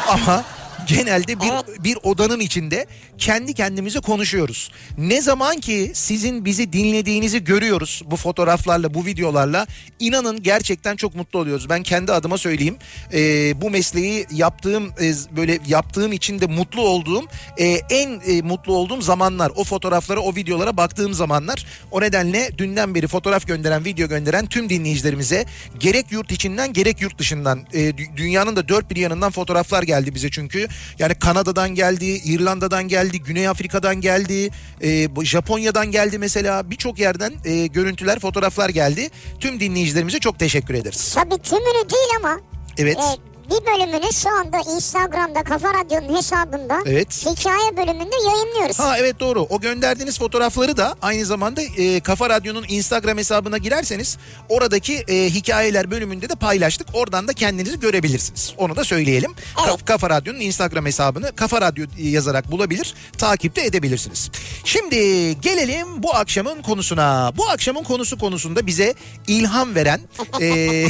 Ama 0.09 0.45
genelde 0.87 1.41
bir 1.41 1.85
bir 1.85 1.99
odanın 2.03 2.41
içinde 2.41 2.87
kendi 3.19 3.55
kendimize 3.55 4.01
konuşuyoruz. 4.01 4.71
Ne 4.99 5.23
zaman 5.23 5.61
ki 5.61 5.91
sizin 5.95 6.45
bizi 6.45 6.73
dinlediğinizi 6.73 7.45
görüyoruz 7.45 8.03
bu 8.07 8.17
fotoğraflarla, 8.17 8.95
bu 8.95 9.07
videolarla 9.07 9.67
inanın 9.99 10.43
gerçekten 10.43 10.97
çok 10.97 11.15
mutlu 11.15 11.39
oluyoruz. 11.39 11.69
Ben 11.69 11.83
kendi 11.83 12.13
adıma 12.13 12.39
söyleyeyim. 12.39 12.77
Ee, 13.13 13.61
bu 13.61 13.71
mesleği 13.71 14.27
yaptığım 14.33 14.89
e, 14.89 15.13
böyle 15.37 15.59
yaptığım 15.67 16.13
için 16.13 16.41
de 16.41 16.47
mutlu 16.47 16.83
olduğum 16.83 17.25
e, 17.59 17.67
en 17.91 18.21
e, 18.27 18.43
mutlu 18.43 18.75
olduğum 18.75 19.03
zamanlar. 19.03 19.53
O 19.57 19.65
fotoğraflara, 19.65 20.21
o 20.21 20.35
videolara 20.35 20.77
baktığım 20.77 21.15
zamanlar. 21.15 21.67
O 21.91 22.01
nedenle 22.01 22.59
dünden 22.59 22.95
beri 22.95 23.07
fotoğraf 23.07 23.47
gönderen, 23.47 23.85
video 23.85 24.09
gönderen 24.09 24.47
tüm 24.47 24.69
dinleyicilerimize 24.69 25.45
gerek 25.79 26.13
yurt 26.13 26.33
içinden 26.33 26.73
gerek 26.73 27.01
yurt 27.01 27.19
dışından 27.19 27.61
e, 27.73 27.79
dü- 27.79 28.17
dünyanın 28.17 28.57
da 28.57 28.69
dört 28.69 28.91
bir 28.91 28.97
yanından 28.97 29.31
fotoğraflar 29.31 29.83
geldi 29.83 30.15
bize 30.15 30.31
çünkü. 30.31 30.69
Yani 30.99 31.15
Kanada'dan 31.15 31.75
geldi, 31.75 32.05
İrlanda'dan 32.05 32.89
geldi, 32.89 33.21
Güney 33.23 33.49
Afrika'dan 33.49 34.01
geldi, 34.01 34.51
e, 34.83 35.09
Japonya'dan 35.23 35.91
geldi 35.91 36.19
mesela. 36.19 36.71
Birçok 36.71 36.99
yerden 36.99 37.33
e, 37.45 37.67
görüntüler, 37.67 38.19
fotoğraflar 38.19 38.69
geldi. 38.69 39.11
Tüm 39.41 39.61
dinleyicilerimize 39.61 40.19
çok 40.19 40.39
teşekkür 40.39 40.75
ederiz. 40.75 41.13
Tabii 41.15 41.43
tümünü 41.43 41.91
değil 41.91 42.09
ama 42.21 42.41
Evet. 42.79 42.97
e, 42.99 43.32
bir 43.53 43.67
bölümünü 43.67 44.13
şu 44.13 44.29
anda 44.31 44.59
Instagram'da 44.77 45.43
Kafa 45.43 45.75
Radyo'nun 45.75 46.17
hesabında 46.17 46.79
Evet. 46.87 47.27
hikaye 47.27 47.77
bölümünde 47.77 48.17
yayınlıyoruz. 48.27 48.79
Ha 48.79 48.99
evet 48.99 49.21
doğru. 49.21 49.47
O 49.51 49.61
gönderdiğiniz 49.61 50.19
fotoğrafları 50.19 50.77
da 50.77 50.95
aynı 51.03 51.25
zamanda 51.25 51.63
e, 51.63 52.01
Kafa 52.01 52.31
Radyo'nun 52.31 52.65
Instagram 52.69 53.19
hesabına 53.19 53.59
girerseniz 53.59 54.19
oradaki 54.49 54.95
e, 55.09 55.31
hikayeler 55.31 55.91
bölümünde 55.91 56.29
de 56.29 56.35
paylaştık. 56.35 56.89
Oradan 56.95 57.29
da 57.29 57.33
kendinizi 57.33 57.81
görebilirsiniz. 57.81 58.55
Onu 58.59 58.77
da 58.77 58.85
söyleyelim. 58.85 59.33
Evet. 59.67 59.69
Ka- 59.81 59.85
Kafa 59.85 60.11
Radyo'nun 60.11 60.41
Instagram 60.41 60.87
hesabını 60.87 61.37
Kafa 61.37 61.61
Radyo 61.61 61.87
yazarak 61.99 62.51
bulabilir, 62.51 62.95
takip 63.19 63.57
de 63.57 63.63
edebilirsiniz. 63.63 64.31
Şimdi 64.65 64.97
gelelim 65.41 66.03
bu 66.03 66.15
akşamın 66.15 66.63
konusuna. 66.63 67.33
Bu 67.37 67.49
akşamın 67.49 67.83
konusu 67.83 68.19
konusunda 68.19 68.67
bize 68.67 68.95
ilham 69.27 69.75
veren 69.75 70.01
e, 70.41 70.47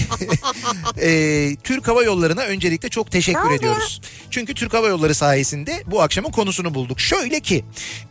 e, 1.08 1.56
Türk 1.56 1.88
Hava 1.88 2.02
Yolları'na 2.02 2.44
öncelikle 2.52 2.88
çok 2.88 3.10
teşekkür 3.10 3.50
ya? 3.50 3.56
ediyoruz. 3.56 4.00
Çünkü 4.30 4.54
Türk 4.54 4.74
Hava 4.74 4.88
Yolları 4.88 5.14
sayesinde 5.14 5.82
bu 5.86 6.02
akşamın 6.02 6.30
konusunu 6.30 6.74
bulduk. 6.74 7.00
Şöyle 7.00 7.40
ki 7.40 7.64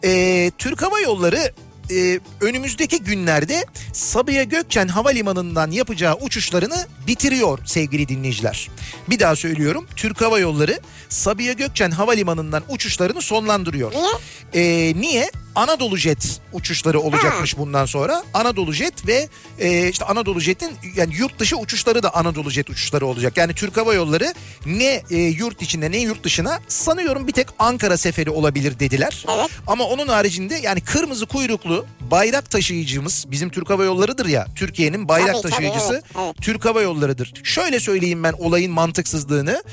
e, 0.04 0.52
Türk 0.58 0.82
Hava 0.82 1.00
Yolları 1.00 1.54
e, 1.92 2.20
önümüzdeki 2.42 3.04
günlerde 3.04 3.66
Sabiha 3.94 4.44
Gökçen 4.44 4.88
Havalimanı'ndan 4.88 5.72
yapacağı 5.72 6.16
uçuşlarını 6.16 6.88
bitiriyor 7.08 7.60
sevgili 7.66 8.08
dinleyiciler. 8.08 8.70
Bir 9.10 9.20
daha 9.20 9.36
söylüyorum 9.36 9.88
Türk 9.96 10.22
Hava 10.22 10.40
Yolları 10.40 10.80
Sabiha 11.10 11.54
Gökçen 11.54 11.92
Havalimanı'ndan 11.92 12.64
uçuşlarını 12.70 13.22
sonlandırıyor. 13.22 13.92
Niye? 13.92 14.90
E, 14.90 14.94
niye? 15.02 15.32
Anadolu 15.56 15.98
Jet 15.98 16.40
uçuşları 16.54 17.00
olacakmış 17.00 17.58
bundan 17.58 17.86
sonra. 17.86 18.24
Anadolu 18.34 18.74
Jet 18.74 19.08
ve 19.08 19.30
e, 19.60 19.90
işte 19.90 20.06
Anadolu 20.06 20.40
Jet'in 20.40 20.72
yani 20.96 21.16
yurt 21.16 21.40
dışı 21.40 21.58
uçuşları 21.58 22.04
da 22.04 22.16
Anadolu 22.16 22.50
Jet 22.50 22.70
uçuşları 22.70 23.06
olacak. 23.06 23.38
Yani 23.38 23.54
Türk 23.54 23.78
Hava 23.78 23.94
Yolları 23.94 24.34
ne 24.66 25.02
e, 25.10 25.18
yurt 25.18 25.62
içinde 25.62 25.92
ne 25.92 25.98
yurt 25.98 26.24
dışına 26.24 26.60
sanıyorum 26.68 27.28
bir 27.28 27.32
tek 27.34 27.48
Ankara 27.60 27.98
seferi 27.98 28.30
olabilir 28.30 28.80
dediler. 28.80 29.26
Evet. 29.38 29.50
Ama 29.68 29.84
onun 29.84 30.08
haricinde 30.08 30.56
yani 30.56 30.82
kırmızı 30.82 31.26
kuyruklu 31.26 31.86
bayrak 32.12 32.52
taşıyıcımız 32.52 33.26
bizim 33.32 33.50
Türk 33.50 33.70
Hava 33.70 33.86
Yolları'dır 33.86 34.26
ya. 34.26 34.48
Türkiye'nin 34.56 35.08
bayrak 35.08 35.34
Tabii, 35.34 35.42
tabii, 35.42 35.52
taşıyıcısı 35.52 35.94
evet, 35.94 36.04
evet. 36.20 36.36
Türk 36.42 36.66
Hava 36.66 36.82
Yolları'dır. 36.82 37.34
Şöyle 37.44 37.80
söyleyeyim 37.80 38.24
ben 38.24 38.34
olayın 38.34 38.72
mantıksızlığını. 38.72 39.64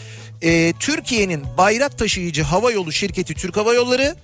E, 0.43 0.73
Türkiye'nin 0.81 1.45
bayrak 1.59 1.99
taşıyıcı 1.99 2.43
hava 2.43 2.71
yolu 2.71 2.93
şirketi 2.93 3.35
Türk 3.35 3.57
Hava 3.57 3.75
Yolları 3.75 4.17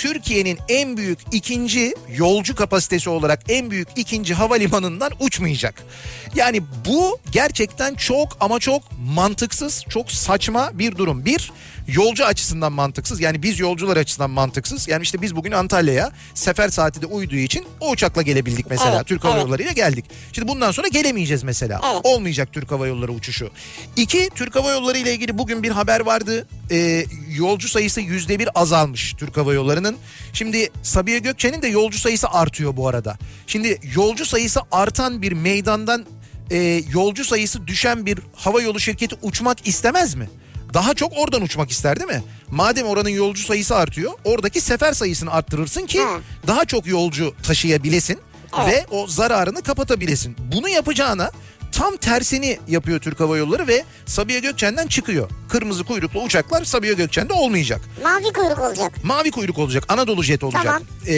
Türkiye'nin 0.00 0.58
en 0.68 0.96
büyük 0.96 1.18
ikinci 1.32 1.94
yolcu 2.16 2.54
kapasitesi 2.54 3.10
olarak 3.10 3.40
en 3.48 3.70
büyük 3.70 3.88
ikinci 3.96 4.34
havalimanından 4.34 5.10
uçmayacak. 5.20 5.82
Yani 6.34 6.62
bu 6.86 7.18
gerçekten 7.32 7.94
çok 7.94 8.36
ama 8.40 8.58
çok 8.58 8.82
mantıksız, 9.14 9.84
çok 9.88 10.12
saçma 10.12 10.70
bir 10.74 10.96
durum. 10.96 11.24
Bir, 11.24 11.52
yolcu 11.88 12.24
açısından 12.24 12.72
mantıksız. 12.72 13.20
Yani 13.20 13.42
biz 13.42 13.58
yolcular 13.58 13.96
açısından 13.96 14.30
mantıksız. 14.30 14.88
Yani 14.88 15.02
işte 15.02 15.22
biz 15.22 15.36
bugün 15.36 15.52
Antalya'ya 15.52 16.12
sefer 16.34 16.68
saati 16.68 17.02
de 17.02 17.06
uyduğu 17.06 17.36
için 17.36 17.66
o 17.80 17.90
uçakla 17.90 18.22
gelebildik 18.22 18.70
mesela. 18.70 18.96
Evet, 18.96 19.06
Türk 19.06 19.24
Hava 19.24 19.34
evet. 19.34 19.44
Yolları 19.44 19.62
ile 19.62 19.72
geldik. 19.72 20.04
Şimdi 20.32 20.48
bundan 20.48 20.70
sonra 20.70 20.88
gelemeyeceğiz 20.88 21.42
mesela. 21.42 21.80
Evet. 21.92 22.00
Olmayacak 22.04 22.52
Türk 22.52 22.70
Hava 22.70 22.86
Yolları 22.86 23.12
uçuşu. 23.12 23.50
İki, 23.96 24.30
Türk 24.34 24.56
Hava 24.56 24.70
Yolları 24.70 24.98
ile 24.98 25.12
ilgili 25.12 25.38
bugün 25.38 25.62
bir 25.62 25.70
haber 25.70 26.00
vardı. 26.00 26.46
Ee, 26.70 27.04
yolcu 27.30 27.68
sayısı 27.68 28.00
yüzde 28.00 28.38
bir 28.38 28.48
azalmış 28.54 29.14
Türk 29.18 29.36
Hava 29.36 29.54
Yolları'nın. 29.54 29.89
Şimdi 30.32 30.70
Sabiha 30.82 31.18
Gökçen'in 31.18 31.62
de 31.62 31.68
yolcu 31.68 31.98
sayısı 31.98 32.28
artıyor 32.28 32.76
bu 32.76 32.88
arada. 32.88 33.18
Şimdi 33.46 33.80
yolcu 33.94 34.26
sayısı 34.26 34.60
artan 34.72 35.22
bir 35.22 35.32
meydandan 35.32 36.06
e, 36.50 36.82
yolcu 36.92 37.24
sayısı 37.24 37.66
düşen 37.66 38.06
bir 38.06 38.18
hava 38.34 38.60
yolu 38.62 38.80
şirketi 38.80 39.16
uçmak 39.22 39.68
istemez 39.68 40.14
mi? 40.14 40.30
Daha 40.74 40.94
çok 40.94 41.12
oradan 41.18 41.42
uçmak 41.42 41.70
ister 41.70 41.96
değil 42.00 42.10
mi? 42.10 42.22
Madem 42.50 42.86
oranın 42.86 43.08
yolcu 43.08 43.42
sayısı 43.42 43.76
artıyor, 43.76 44.12
oradaki 44.24 44.60
sefer 44.60 44.92
sayısını 44.92 45.30
arttırırsın 45.30 45.86
ki 45.86 46.00
Hı. 46.00 46.20
daha 46.46 46.64
çok 46.64 46.86
yolcu 46.86 47.34
taşıyabilesin 47.42 48.18
Evet. 48.64 48.72
ve 48.90 48.96
o 48.96 49.06
zararını 49.06 49.62
kapatabilesin. 49.62 50.36
Bunu 50.52 50.68
yapacağına 50.68 51.30
tam 51.80 51.96
tersini 51.96 52.58
yapıyor 52.68 53.00
Türk 53.00 53.20
Hava 53.20 53.36
Yolları 53.36 53.66
ve 53.66 53.84
Sabiha 54.06 54.38
Gökçen'den 54.38 54.86
çıkıyor. 54.86 55.30
Kırmızı 55.48 55.84
kuyruklu 55.84 56.22
uçaklar 56.22 56.64
Sabiha 56.64 56.92
Gökçen'de 56.92 57.32
olmayacak. 57.32 57.80
Mavi 58.02 58.32
kuyruk 58.32 58.58
olacak. 58.58 59.04
Mavi 59.04 59.30
kuyruk 59.30 59.58
olacak. 59.58 59.84
Anadolu 59.88 60.22
Jet 60.22 60.44
olacak. 60.44 60.64
Tamam. 60.64 60.82
Ee, 61.06 61.12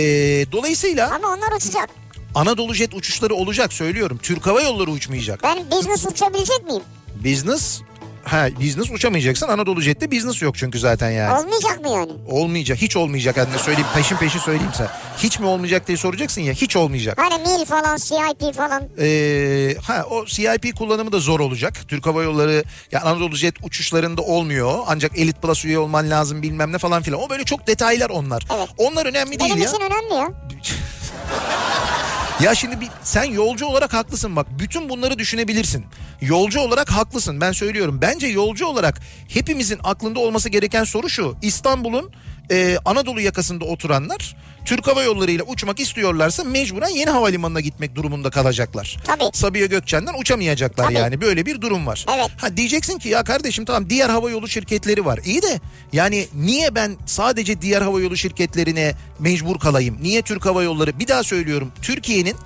dolayısıyla 0.52 1.14
Ama 1.14 1.28
onlar 1.28 1.56
uçacak. 1.56 1.90
Anadolu 2.34 2.74
Jet 2.74 2.94
uçuşları 2.94 3.34
olacak 3.34 3.72
söylüyorum. 3.72 4.18
Türk 4.22 4.46
Hava 4.46 4.62
Yolları 4.62 4.90
uçmayacak. 4.90 5.42
Ben 5.42 5.70
business 5.70 6.06
uçabilecek 6.06 6.66
miyim? 6.66 6.82
Business 7.24 7.80
Ha 8.24 8.48
business 8.60 8.90
uçamayacaksın. 8.90 9.48
Anadolu 9.48 9.80
Jet'te 9.80 10.10
business 10.12 10.42
yok 10.42 10.54
çünkü 10.58 10.78
zaten 10.78 11.10
yani. 11.10 11.38
Olmayacak 11.40 11.80
mı 11.80 11.88
yani? 11.88 12.12
Olmayacak. 12.28 12.78
Hiç 12.78 12.96
olmayacak. 12.96 13.36
Hadi 13.38 13.58
söyleyeyim 13.62 13.88
peşin 13.94 14.16
peşin 14.16 14.38
söyleyeyim 14.38 14.72
sen. 14.76 14.88
Hiç 15.18 15.38
mi 15.40 15.46
olmayacak 15.46 15.88
diye 15.88 15.96
soracaksın 15.98 16.40
ya. 16.40 16.52
Hiç 16.52 16.76
olmayacak. 16.76 17.18
Hani 17.20 17.42
mil 17.42 17.64
falan, 17.64 17.96
CIP 17.96 18.54
falan. 18.54 18.82
Ee, 18.98 19.76
ha 19.82 20.06
o 20.10 20.24
CIP 20.26 20.76
kullanımı 20.76 21.12
da 21.12 21.18
zor 21.18 21.40
olacak. 21.40 21.74
Türk 21.88 22.06
Hava 22.06 22.22
Yolları 22.22 22.64
ya 22.92 23.00
Anadolu 23.00 23.36
Jet 23.36 23.54
uçuşlarında 23.62 24.22
olmuyor. 24.22 24.78
Ancak 24.86 25.18
Elite 25.18 25.40
Plus 25.40 25.64
üye 25.64 25.78
olman 25.78 26.10
lazım 26.10 26.42
bilmem 26.42 26.72
ne 26.72 26.78
falan 26.78 27.02
filan. 27.02 27.20
O 27.20 27.30
böyle 27.30 27.44
çok 27.44 27.66
detaylar 27.66 28.10
onlar. 28.10 28.46
Evet. 28.56 28.68
Onlar 28.78 29.06
önemli 29.06 29.38
değil 29.40 29.50
Benim 29.50 29.62
ya. 29.62 29.68
için 29.70 29.80
önemli 29.80 30.14
ya. 30.14 30.28
Ya 32.42 32.54
şimdi 32.54 32.80
bir, 32.80 32.88
sen 33.02 33.24
yolcu 33.24 33.66
olarak 33.66 33.92
haklısın 33.92 34.36
bak. 34.36 34.46
Bütün 34.58 34.88
bunları 34.88 35.18
düşünebilirsin. 35.18 35.84
Yolcu 36.20 36.60
olarak 36.60 36.90
haklısın 36.90 37.40
ben 37.40 37.52
söylüyorum. 37.52 37.98
Bence 38.02 38.26
yolcu 38.26 38.66
olarak 38.66 39.00
hepimizin 39.28 39.80
aklında 39.84 40.20
olması 40.20 40.48
gereken 40.48 40.84
soru 40.84 41.08
şu. 41.08 41.36
İstanbul'un 41.42 42.10
e, 42.50 42.78
Anadolu 42.84 43.20
yakasında 43.20 43.64
oturanlar 43.64 44.36
Türk 44.64 44.86
Hava 44.86 45.02
Yolları 45.02 45.30
ile 45.30 45.42
uçmak 45.42 45.80
istiyorlarsa 45.80 46.44
mecburen 46.44 46.88
yeni 46.88 47.10
havalimanına 47.10 47.60
gitmek 47.60 47.94
durumunda 47.96 48.30
kalacaklar. 48.30 48.96
Tabii. 49.04 49.24
Sabiha 49.32 49.66
Gökçen'den 49.66 50.14
uçamayacaklar 50.20 50.84
Tabii. 50.84 50.94
yani 50.94 51.20
böyle 51.20 51.46
bir 51.46 51.60
durum 51.60 51.86
var. 51.86 52.06
Evet. 52.16 52.30
Ha 52.36 52.56
diyeceksin 52.56 52.98
ki 52.98 53.08
ya 53.08 53.24
kardeşim 53.24 53.64
tamam 53.64 53.90
diğer 53.90 54.08
hava 54.08 54.30
yolu 54.30 54.48
şirketleri 54.48 55.04
var. 55.04 55.20
İyi 55.24 55.42
de 55.42 55.60
yani 55.92 56.28
niye 56.34 56.74
ben 56.74 56.96
sadece 57.06 57.62
diğer 57.62 57.82
hava 57.82 58.00
yolu 58.00 58.16
şirketlerine 58.16 58.94
mecbur 59.18 59.58
kalayım? 59.58 59.98
Niye 60.02 60.22
Türk 60.22 60.46
Hava 60.46 60.62
Yolları? 60.62 60.98
Bir 60.98 61.08
daha 61.08 61.22
söylüyorum. 61.22 61.72
Türkiye'nin 61.82 62.36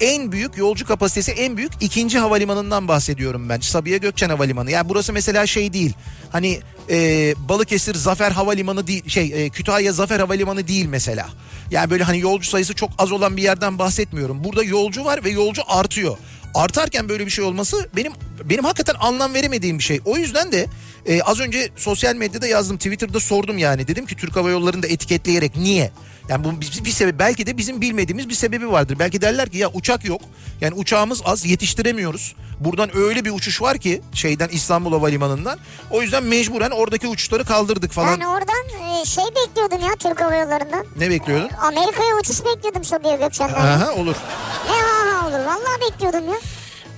en 0.00 0.32
büyük 0.32 0.56
yolcu 0.56 0.86
kapasitesi 0.86 1.32
en 1.32 1.56
büyük 1.56 1.72
ikinci 1.80 2.18
havalimanından 2.18 2.88
bahsediyorum 2.88 3.48
ben. 3.48 3.60
Sabiha 3.60 3.96
Gökçen 3.96 4.28
Havalimanı. 4.28 4.70
Yani 4.70 4.88
burası 4.88 5.12
mesela 5.12 5.46
şey 5.46 5.72
değil. 5.72 5.94
Hani 6.32 6.60
e, 6.90 7.34
Balıkesir 7.48 7.94
Zafer 7.94 8.30
Havalimanı 8.30 8.86
değil 8.86 9.08
şey 9.08 9.44
e, 9.44 9.48
Kütahya 9.48 9.92
Zafer 9.92 10.20
Havalimanı 10.20 10.68
değil 10.68 10.86
mesela. 10.86 11.26
Yani 11.70 11.90
böyle 11.90 12.04
hani 12.04 12.18
yolcu 12.18 12.48
sayısı 12.48 12.74
çok 12.74 12.90
az 12.98 13.12
olan 13.12 13.36
bir 13.36 13.42
yerden 13.42 13.78
bahsetmiyorum. 13.78 14.44
Burada 14.44 14.64
yolcu 14.64 15.04
var 15.04 15.24
ve 15.24 15.30
yolcu 15.30 15.62
artıyor. 15.68 16.16
Artarken 16.54 17.08
böyle 17.08 17.26
bir 17.26 17.30
şey 17.30 17.44
olması 17.44 17.88
benim 17.96 18.12
benim 18.44 18.64
hakikaten 18.64 18.94
anlam 19.00 19.34
veremediğim 19.34 19.78
bir 19.78 19.84
şey. 19.84 20.00
O 20.04 20.16
yüzden 20.16 20.52
de 20.52 20.66
e, 21.08 21.22
az 21.22 21.40
önce 21.40 21.68
sosyal 21.76 22.14
medyada 22.14 22.46
yazdım 22.46 22.76
Twitter'da 22.76 23.20
sordum 23.20 23.58
yani. 23.58 23.88
Dedim 23.88 24.06
ki 24.06 24.16
Türk 24.16 24.36
Hava 24.36 24.50
Yolları'nda 24.50 24.86
etiketleyerek 24.86 25.56
niye? 25.56 25.90
Yani 26.28 26.44
bu 26.44 26.60
bir, 26.60 26.84
bir 26.84 26.90
sebep 26.90 27.18
belki 27.18 27.46
de 27.46 27.56
bizim 27.56 27.80
bilmediğimiz 27.80 28.28
bir 28.28 28.34
sebebi 28.34 28.72
vardır. 28.72 28.96
Belki 28.98 29.20
derler 29.20 29.48
ki 29.48 29.58
ya 29.58 29.70
uçak 29.74 30.04
yok. 30.04 30.20
Yani 30.60 30.74
uçağımız 30.74 31.22
az 31.24 31.44
yetiştiremiyoruz. 31.44 32.34
Buradan 32.60 32.96
öyle 32.96 33.24
bir 33.24 33.30
uçuş 33.30 33.62
var 33.62 33.78
ki 33.78 34.02
şeyden 34.14 34.48
İstanbul 34.48 34.92
Havalimanı'ndan. 34.92 35.58
O 35.90 36.02
yüzden 36.02 36.24
mecburen 36.24 36.70
oradaki 36.70 37.08
uçuşları 37.08 37.44
kaldırdık 37.44 37.92
falan. 37.92 38.20
Ben 38.20 38.24
oradan 38.26 39.00
e, 39.02 39.04
şey 39.04 39.24
bekliyordum 39.24 39.80
ya 39.80 39.94
Türk 39.98 40.20
Hava 40.20 40.34
Yolları'ndan. 40.34 40.86
Ne 40.96 41.10
bekliyordun? 41.10 41.50
Amerika'ya 41.62 42.16
uçuş 42.20 42.44
bekliyordum 42.44 42.84
Sabiha 42.84 43.16
Gökçen'den. 43.16 43.54
Aha 43.54 43.92
olur. 43.92 44.14
Ne 44.66 44.80
ha 44.82 45.20
ha 45.20 45.28
olur. 45.28 45.38
Vallahi 45.38 45.92
bekliyordum 45.92 46.28
ya. 46.28 46.38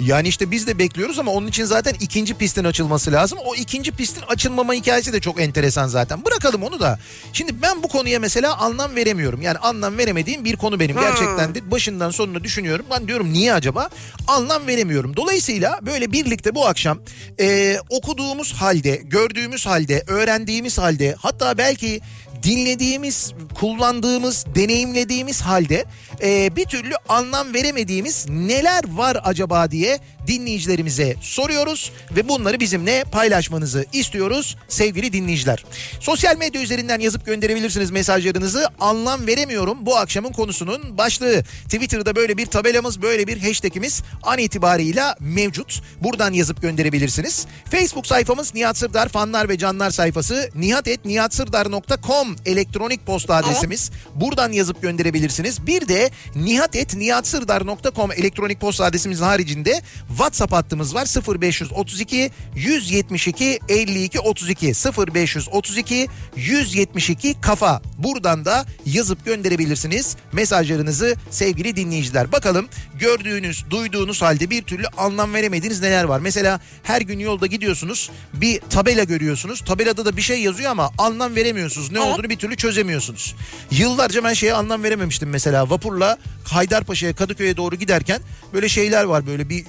Yani 0.01 0.29
işte 0.29 0.51
biz 0.51 0.67
de 0.67 0.79
bekliyoruz 0.79 1.19
ama 1.19 1.33
onun 1.33 1.47
için 1.47 1.65
zaten 1.65 1.95
ikinci 2.01 2.35
pistin 2.35 2.65
açılması 2.65 3.13
lazım. 3.13 3.39
O 3.45 3.55
ikinci 3.55 3.93
pistin 3.93 4.23
açılmama 4.29 4.75
hikayesi 4.75 5.13
de 5.13 5.21
çok 5.21 5.41
enteresan 5.41 5.87
zaten. 5.87 6.25
Bırakalım 6.25 6.63
onu 6.63 6.81
da. 6.81 6.99
Şimdi 7.33 7.63
ben 7.63 7.83
bu 7.83 7.89
konuya 7.89 8.21
mesela 8.21 8.59
anlam 8.59 8.97
veremiyorum. 8.97 9.43
Yani 9.43 9.59
anlam 9.59 9.99
veremediğim 9.99 10.45
bir 10.45 10.57
konu 10.57 10.81
benim. 10.81 10.97
Ha. 10.97 11.03
Gerçekten 11.03 11.55
de 11.55 11.71
başından 11.71 12.11
sonuna 12.11 12.45
düşünüyorum. 12.45 12.87
Ben 12.91 13.09
diyorum 13.09 13.33
niye 13.33 13.55
acaba? 13.55 13.89
Anlam 14.27 14.67
veremiyorum. 14.67 15.17
Dolayısıyla 15.17 15.79
böyle 15.83 16.13
birlikte 16.13 16.55
bu 16.55 16.67
akşam 16.67 16.99
e, 17.41 17.77
okuduğumuz 17.91 18.53
halde, 18.53 19.01
gördüğümüz 19.05 19.67
halde, 19.67 20.05
öğrendiğimiz 20.07 20.79
halde 20.79 21.15
hatta 21.19 21.59
belki 21.59 22.01
dinlediğimiz, 22.43 23.33
kullandığımız, 23.55 24.47
deneyimlediğimiz 24.55 25.41
halde 25.41 25.85
e, 26.23 26.57
bir 26.57 26.65
türlü 26.65 26.95
anlam 27.09 27.55
veremediğimiz 27.55 28.27
neler 28.29 28.85
var 28.89 29.17
acaba 29.25 29.71
diye 29.71 29.99
dinleyicilerimize 30.27 31.15
soruyoruz 31.21 31.93
ve 32.17 32.29
bunları 32.29 32.61
bizimle 32.61 33.05
paylaşmanızı 33.05 33.87
istiyoruz 33.93 34.57
sevgili 34.69 35.13
dinleyiciler. 35.13 35.65
Sosyal 36.01 36.37
medya 36.37 36.63
üzerinden 36.63 37.01
yazıp 37.01 37.27
gönderebilirsiniz 37.27 37.91
mesajlarınızı. 37.91 38.67
Anlam 38.81 39.27
veremiyorum 39.27 39.87
bu 39.87 39.97
akşamın 39.97 40.33
konusunun 40.33 40.99
başlığı. 40.99 41.43
Twitter'da 41.65 42.17
böyle 42.17 42.37
bir 42.37 42.47
tabelamız, 42.47 43.03
böyle 43.03 43.27
bir 43.27 43.43
hashtagimiz 43.43 44.03
an 44.23 44.39
itibarıyla 44.39 45.17
mevcut. 45.21 45.83
Buradan 46.01 46.33
yazıp 46.33 46.63
gönderebilirsiniz. 46.63 47.47
Facebook 47.71 48.07
sayfamız 48.07 48.55
Nihat 48.55 48.79
Sırdar 48.79 49.09
fanlar 49.09 49.49
ve 49.49 49.59
canlar 49.59 49.91
sayfası 49.91 50.51
nihatetnihatsırdar.com 50.55 52.37
elektronik 52.47 53.07
posta 53.07 53.35
adresimiz. 53.35 53.91
Buradan 54.15 54.53
yazıp 54.53 54.83
gönderebilirsiniz. 54.83 55.67
Bir 55.67 55.89
de 55.89 56.10
nihatetnihatsırdar.com 56.35 58.13
elektronik 58.13 58.61
posta 58.61 58.85
adresimizin 58.85 59.25
haricinde 59.25 59.83
WhatsApp 60.09 60.53
hattımız 60.53 60.95
var 60.95 61.07
0532 61.41 62.31
172 62.57 63.59
52 63.69 64.21
32 64.21 64.67
0532 64.67 66.09
172 66.37 67.41
kafa. 67.41 67.83
Buradan 67.99 68.45
da 68.45 68.67
yazıp 68.87 69.25
gönderebilirsiniz 69.25 70.17
mesajlarınızı 70.33 71.17
sevgili 71.31 71.77
dinleyiciler. 71.77 72.33
Bakalım 72.33 72.69
gördüğünüz, 72.99 73.65
duyduğunuz 73.71 74.23
halde 74.23 74.51
bir 74.51 74.63
türlü 74.63 74.87
anlam 74.97 75.35
veremediğiniz 75.35 75.81
neler 75.81 76.05
var? 76.05 76.21
Mesela 76.21 76.61
her 76.83 77.01
gün 77.01 77.19
yolda 77.19 77.47
gidiyorsunuz 77.47 78.11
bir 78.35 78.61
tabela 78.71 79.05
görüyorsunuz. 79.05 79.61
Tabelada 79.65 80.05
da 80.05 80.17
bir 80.17 80.23
şey 80.23 80.41
yazıyor 80.41 80.71
ama 80.71 80.91
anlam 80.99 81.37
veremiyorsunuz. 81.37 81.93
Ne 81.93 81.99
Evet. 81.99 82.09
olduğunu 82.09 82.31
bir 82.31 82.37
türlü 82.37 82.57
çözemiyorsunuz. 82.57 83.35
Yıllarca 83.71 84.25
ben 84.25 84.33
şeye 84.33 84.55
anlam 84.55 84.83
verememiştim 84.83 85.31
mesela. 85.31 85.71
Vapurla 85.71 86.00
Haydarpaşa'ya 86.45 87.15
Kadıköy'e 87.15 87.57
doğru 87.57 87.77
giderken 87.77 88.21
böyle 88.53 88.69
şeyler 88.69 89.05
var 89.05 89.27
böyle 89.27 89.49
bir 89.49 89.65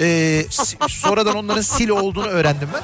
e, 0.00 0.44
sonradan 0.88 1.36
onların 1.36 1.62
silo 1.62 2.00
olduğunu 2.00 2.26
öğrendim 2.26 2.68
ben. 2.74 2.82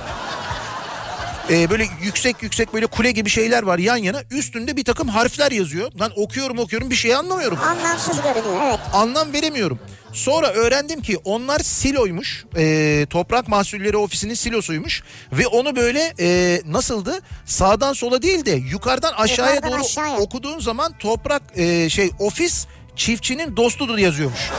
E, 1.50 1.70
böyle 1.70 1.86
yüksek 2.02 2.42
yüksek 2.42 2.74
böyle 2.74 2.86
kule 2.86 3.10
gibi 3.12 3.30
şeyler 3.30 3.62
var 3.62 3.78
yan 3.78 3.96
yana. 3.96 4.22
Üstünde 4.30 4.76
bir 4.76 4.84
takım 4.84 5.08
harfler 5.08 5.52
yazıyor. 5.52 5.92
Lan 6.00 6.12
okuyorum 6.16 6.58
okuyorum 6.58 6.90
bir 6.90 6.94
şey 6.94 7.14
anlamıyorum 7.14 7.58
Anlamsız 7.58 8.16
görünüyor 8.22 8.62
evet. 8.64 8.78
anlam 8.92 9.32
veremiyorum. 9.32 9.78
Sonra 10.12 10.46
öğrendim 10.52 11.02
ki 11.02 11.18
onlar 11.24 11.58
siloymuş. 11.58 12.44
Ee, 12.56 13.06
toprak 13.10 13.48
mahsulleri 13.48 13.96
ofisinin 13.96 14.34
silosuymuş. 14.34 15.02
Ve 15.32 15.46
onu 15.46 15.76
böyle 15.76 16.14
e, 16.20 16.60
nasıldı? 16.66 17.20
Sağdan 17.46 17.92
sola 17.92 18.22
değil 18.22 18.44
de 18.44 18.50
yukarıdan 18.50 19.12
aşağıya 19.12 19.54
Yukarıdan 19.54 19.78
doğru 19.78 19.84
aşağıya. 19.86 20.18
okuduğun 20.18 20.58
zaman 20.60 20.98
toprak 20.98 21.42
e, 21.56 21.90
şey 21.90 22.10
ofis 22.18 22.66
çiftçinin 22.98 23.56
dostudur 23.56 23.98
yazıyormuş. 23.98 24.50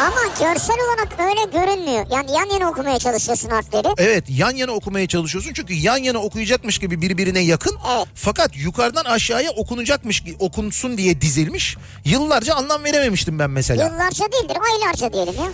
Ama 0.00 0.20
görsel 0.38 0.76
olarak 0.88 1.08
öyle 1.20 1.58
görünmüyor. 1.58 2.06
Yani 2.10 2.32
yan 2.32 2.50
yana 2.54 2.70
okumaya 2.70 2.98
çalışıyorsun 2.98 3.50
harfleri. 3.50 3.88
Evet 3.98 4.24
yan 4.28 4.56
yana 4.56 4.72
okumaya 4.72 5.06
çalışıyorsun 5.08 5.52
çünkü 5.52 5.74
yan 5.74 5.96
yana 5.96 6.18
okuyacakmış 6.18 6.78
gibi 6.78 7.02
birbirine 7.02 7.40
yakın. 7.40 7.76
Evet. 7.96 8.06
Fakat 8.14 8.56
yukarıdan 8.56 9.04
aşağıya 9.04 9.50
okunacakmış 9.50 10.22
okunsun 10.38 10.98
diye 10.98 11.20
dizilmiş. 11.20 11.76
Yıllarca 12.04 12.54
anlam 12.54 12.84
verememiştim 12.84 13.38
ben 13.38 13.50
mesela. 13.50 13.84
Yıllarca 13.84 14.24
değildir 14.32 14.56
aylarca 14.72 15.12
diyelim 15.12 15.34
ya. 15.34 15.50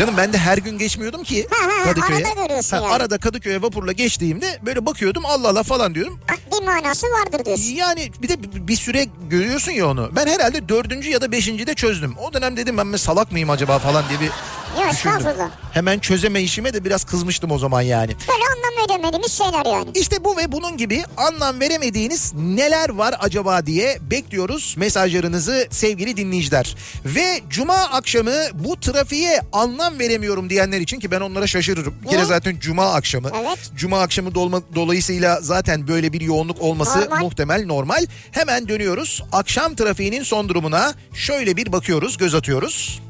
Canım 0.00 0.14
ben 0.16 0.32
de 0.32 0.38
her 0.38 0.58
gün 0.58 0.78
geçmiyordum 0.78 1.24
ki 1.24 1.46
Ha, 1.50 1.66
ha, 1.66 1.80
ha, 1.80 1.84
Kadıköy'e. 1.84 2.26
arada 2.26 2.42
görüyorsun 2.42 2.76
yani. 2.76 2.86
Arada 2.86 3.18
Kadıköy'e 3.18 3.62
vapurla 3.62 3.92
geçtiğimde 3.92 4.58
böyle 4.66 4.86
bakıyordum 4.86 5.26
Allah 5.26 5.48
Allah 5.48 5.62
falan 5.62 5.94
diyorum. 5.94 6.20
Bir 6.60 6.66
manası 6.66 7.06
vardır 7.06 7.44
diyorsun. 7.44 7.64
Yani 7.64 8.10
bir 8.22 8.28
de 8.28 8.36
bir 8.68 8.76
süre 8.76 9.06
görüyorsun 9.30 9.72
ya 9.72 9.88
onu. 9.88 10.10
Ben 10.16 10.26
herhalde 10.26 10.68
dördüncü 10.68 11.10
ya 11.10 11.20
da 11.20 11.32
beşinci 11.32 11.66
de 11.66 11.74
çözdüm. 11.74 12.14
O 12.18 12.32
dönem 12.32 12.56
dedim 12.56 12.76
ben 12.78 12.86
mi 12.86 12.98
salak 12.98 13.32
mıyım 13.32 13.50
acaba 13.50 13.78
falan 13.78 14.04
diye 14.08 14.20
bir 14.20 14.30
Düşündüm. 14.76 14.88
estağfurullah. 14.90 15.50
Hemen 15.72 15.98
çözeme 15.98 16.42
işime 16.42 16.72
de 16.72 16.84
biraz 16.84 17.04
kızmıştım 17.04 17.50
o 17.50 17.58
zaman 17.58 17.82
yani. 17.82 18.16
Böyle 18.28 18.44
anlam 18.56 18.88
veremediğimiz 18.88 19.32
şeyler 19.32 19.66
yani. 19.66 19.90
İşte 19.94 20.24
bu 20.24 20.36
ve 20.36 20.52
bunun 20.52 20.76
gibi 20.76 21.02
anlam 21.16 21.60
veremediğiniz 21.60 22.32
neler 22.34 22.88
var 22.88 23.14
acaba 23.20 23.66
diye 23.66 23.98
bekliyoruz 24.10 24.74
mesajlarınızı 24.78 25.66
sevgili 25.70 26.16
dinleyiciler. 26.16 26.76
Ve 27.04 27.40
cuma 27.50 27.74
akşamı 27.74 28.34
bu 28.54 28.80
trafiğe 28.80 29.40
anlam 29.52 29.98
veremiyorum 29.98 30.50
diyenler 30.50 30.80
için 30.80 31.00
ki 31.00 31.10
ben 31.10 31.20
onlara 31.20 31.46
şaşırırım. 31.46 31.94
Bir 32.02 32.08
kere 32.08 32.24
zaten 32.24 32.56
cuma 32.60 32.92
akşamı. 32.94 33.30
Evet. 33.44 33.58
Cuma 33.76 34.00
akşamı 34.00 34.34
dolma, 34.34 34.62
dolayısıyla 34.74 35.38
zaten 35.42 35.88
böyle 35.88 36.12
bir 36.12 36.20
yoğunluk 36.20 36.60
olması 36.62 37.00
Normal. 37.00 37.20
muhtemel 37.20 37.66
normal. 37.66 38.06
Hemen 38.30 38.68
dönüyoruz. 38.68 39.22
Akşam 39.32 39.74
trafiğinin 39.74 40.22
son 40.22 40.48
durumuna 40.48 40.94
şöyle 41.14 41.56
bir 41.56 41.72
bakıyoruz, 41.72 42.16
göz 42.16 42.34
atıyoruz. 42.34 43.00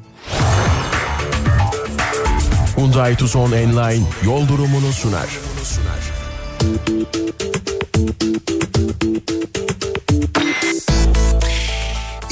Hyundai 2.76 3.16
Tucson 3.16 3.52
Enline 3.52 4.06
yol 4.24 4.48
durumunu 4.48 4.92
sunar. 4.92 5.28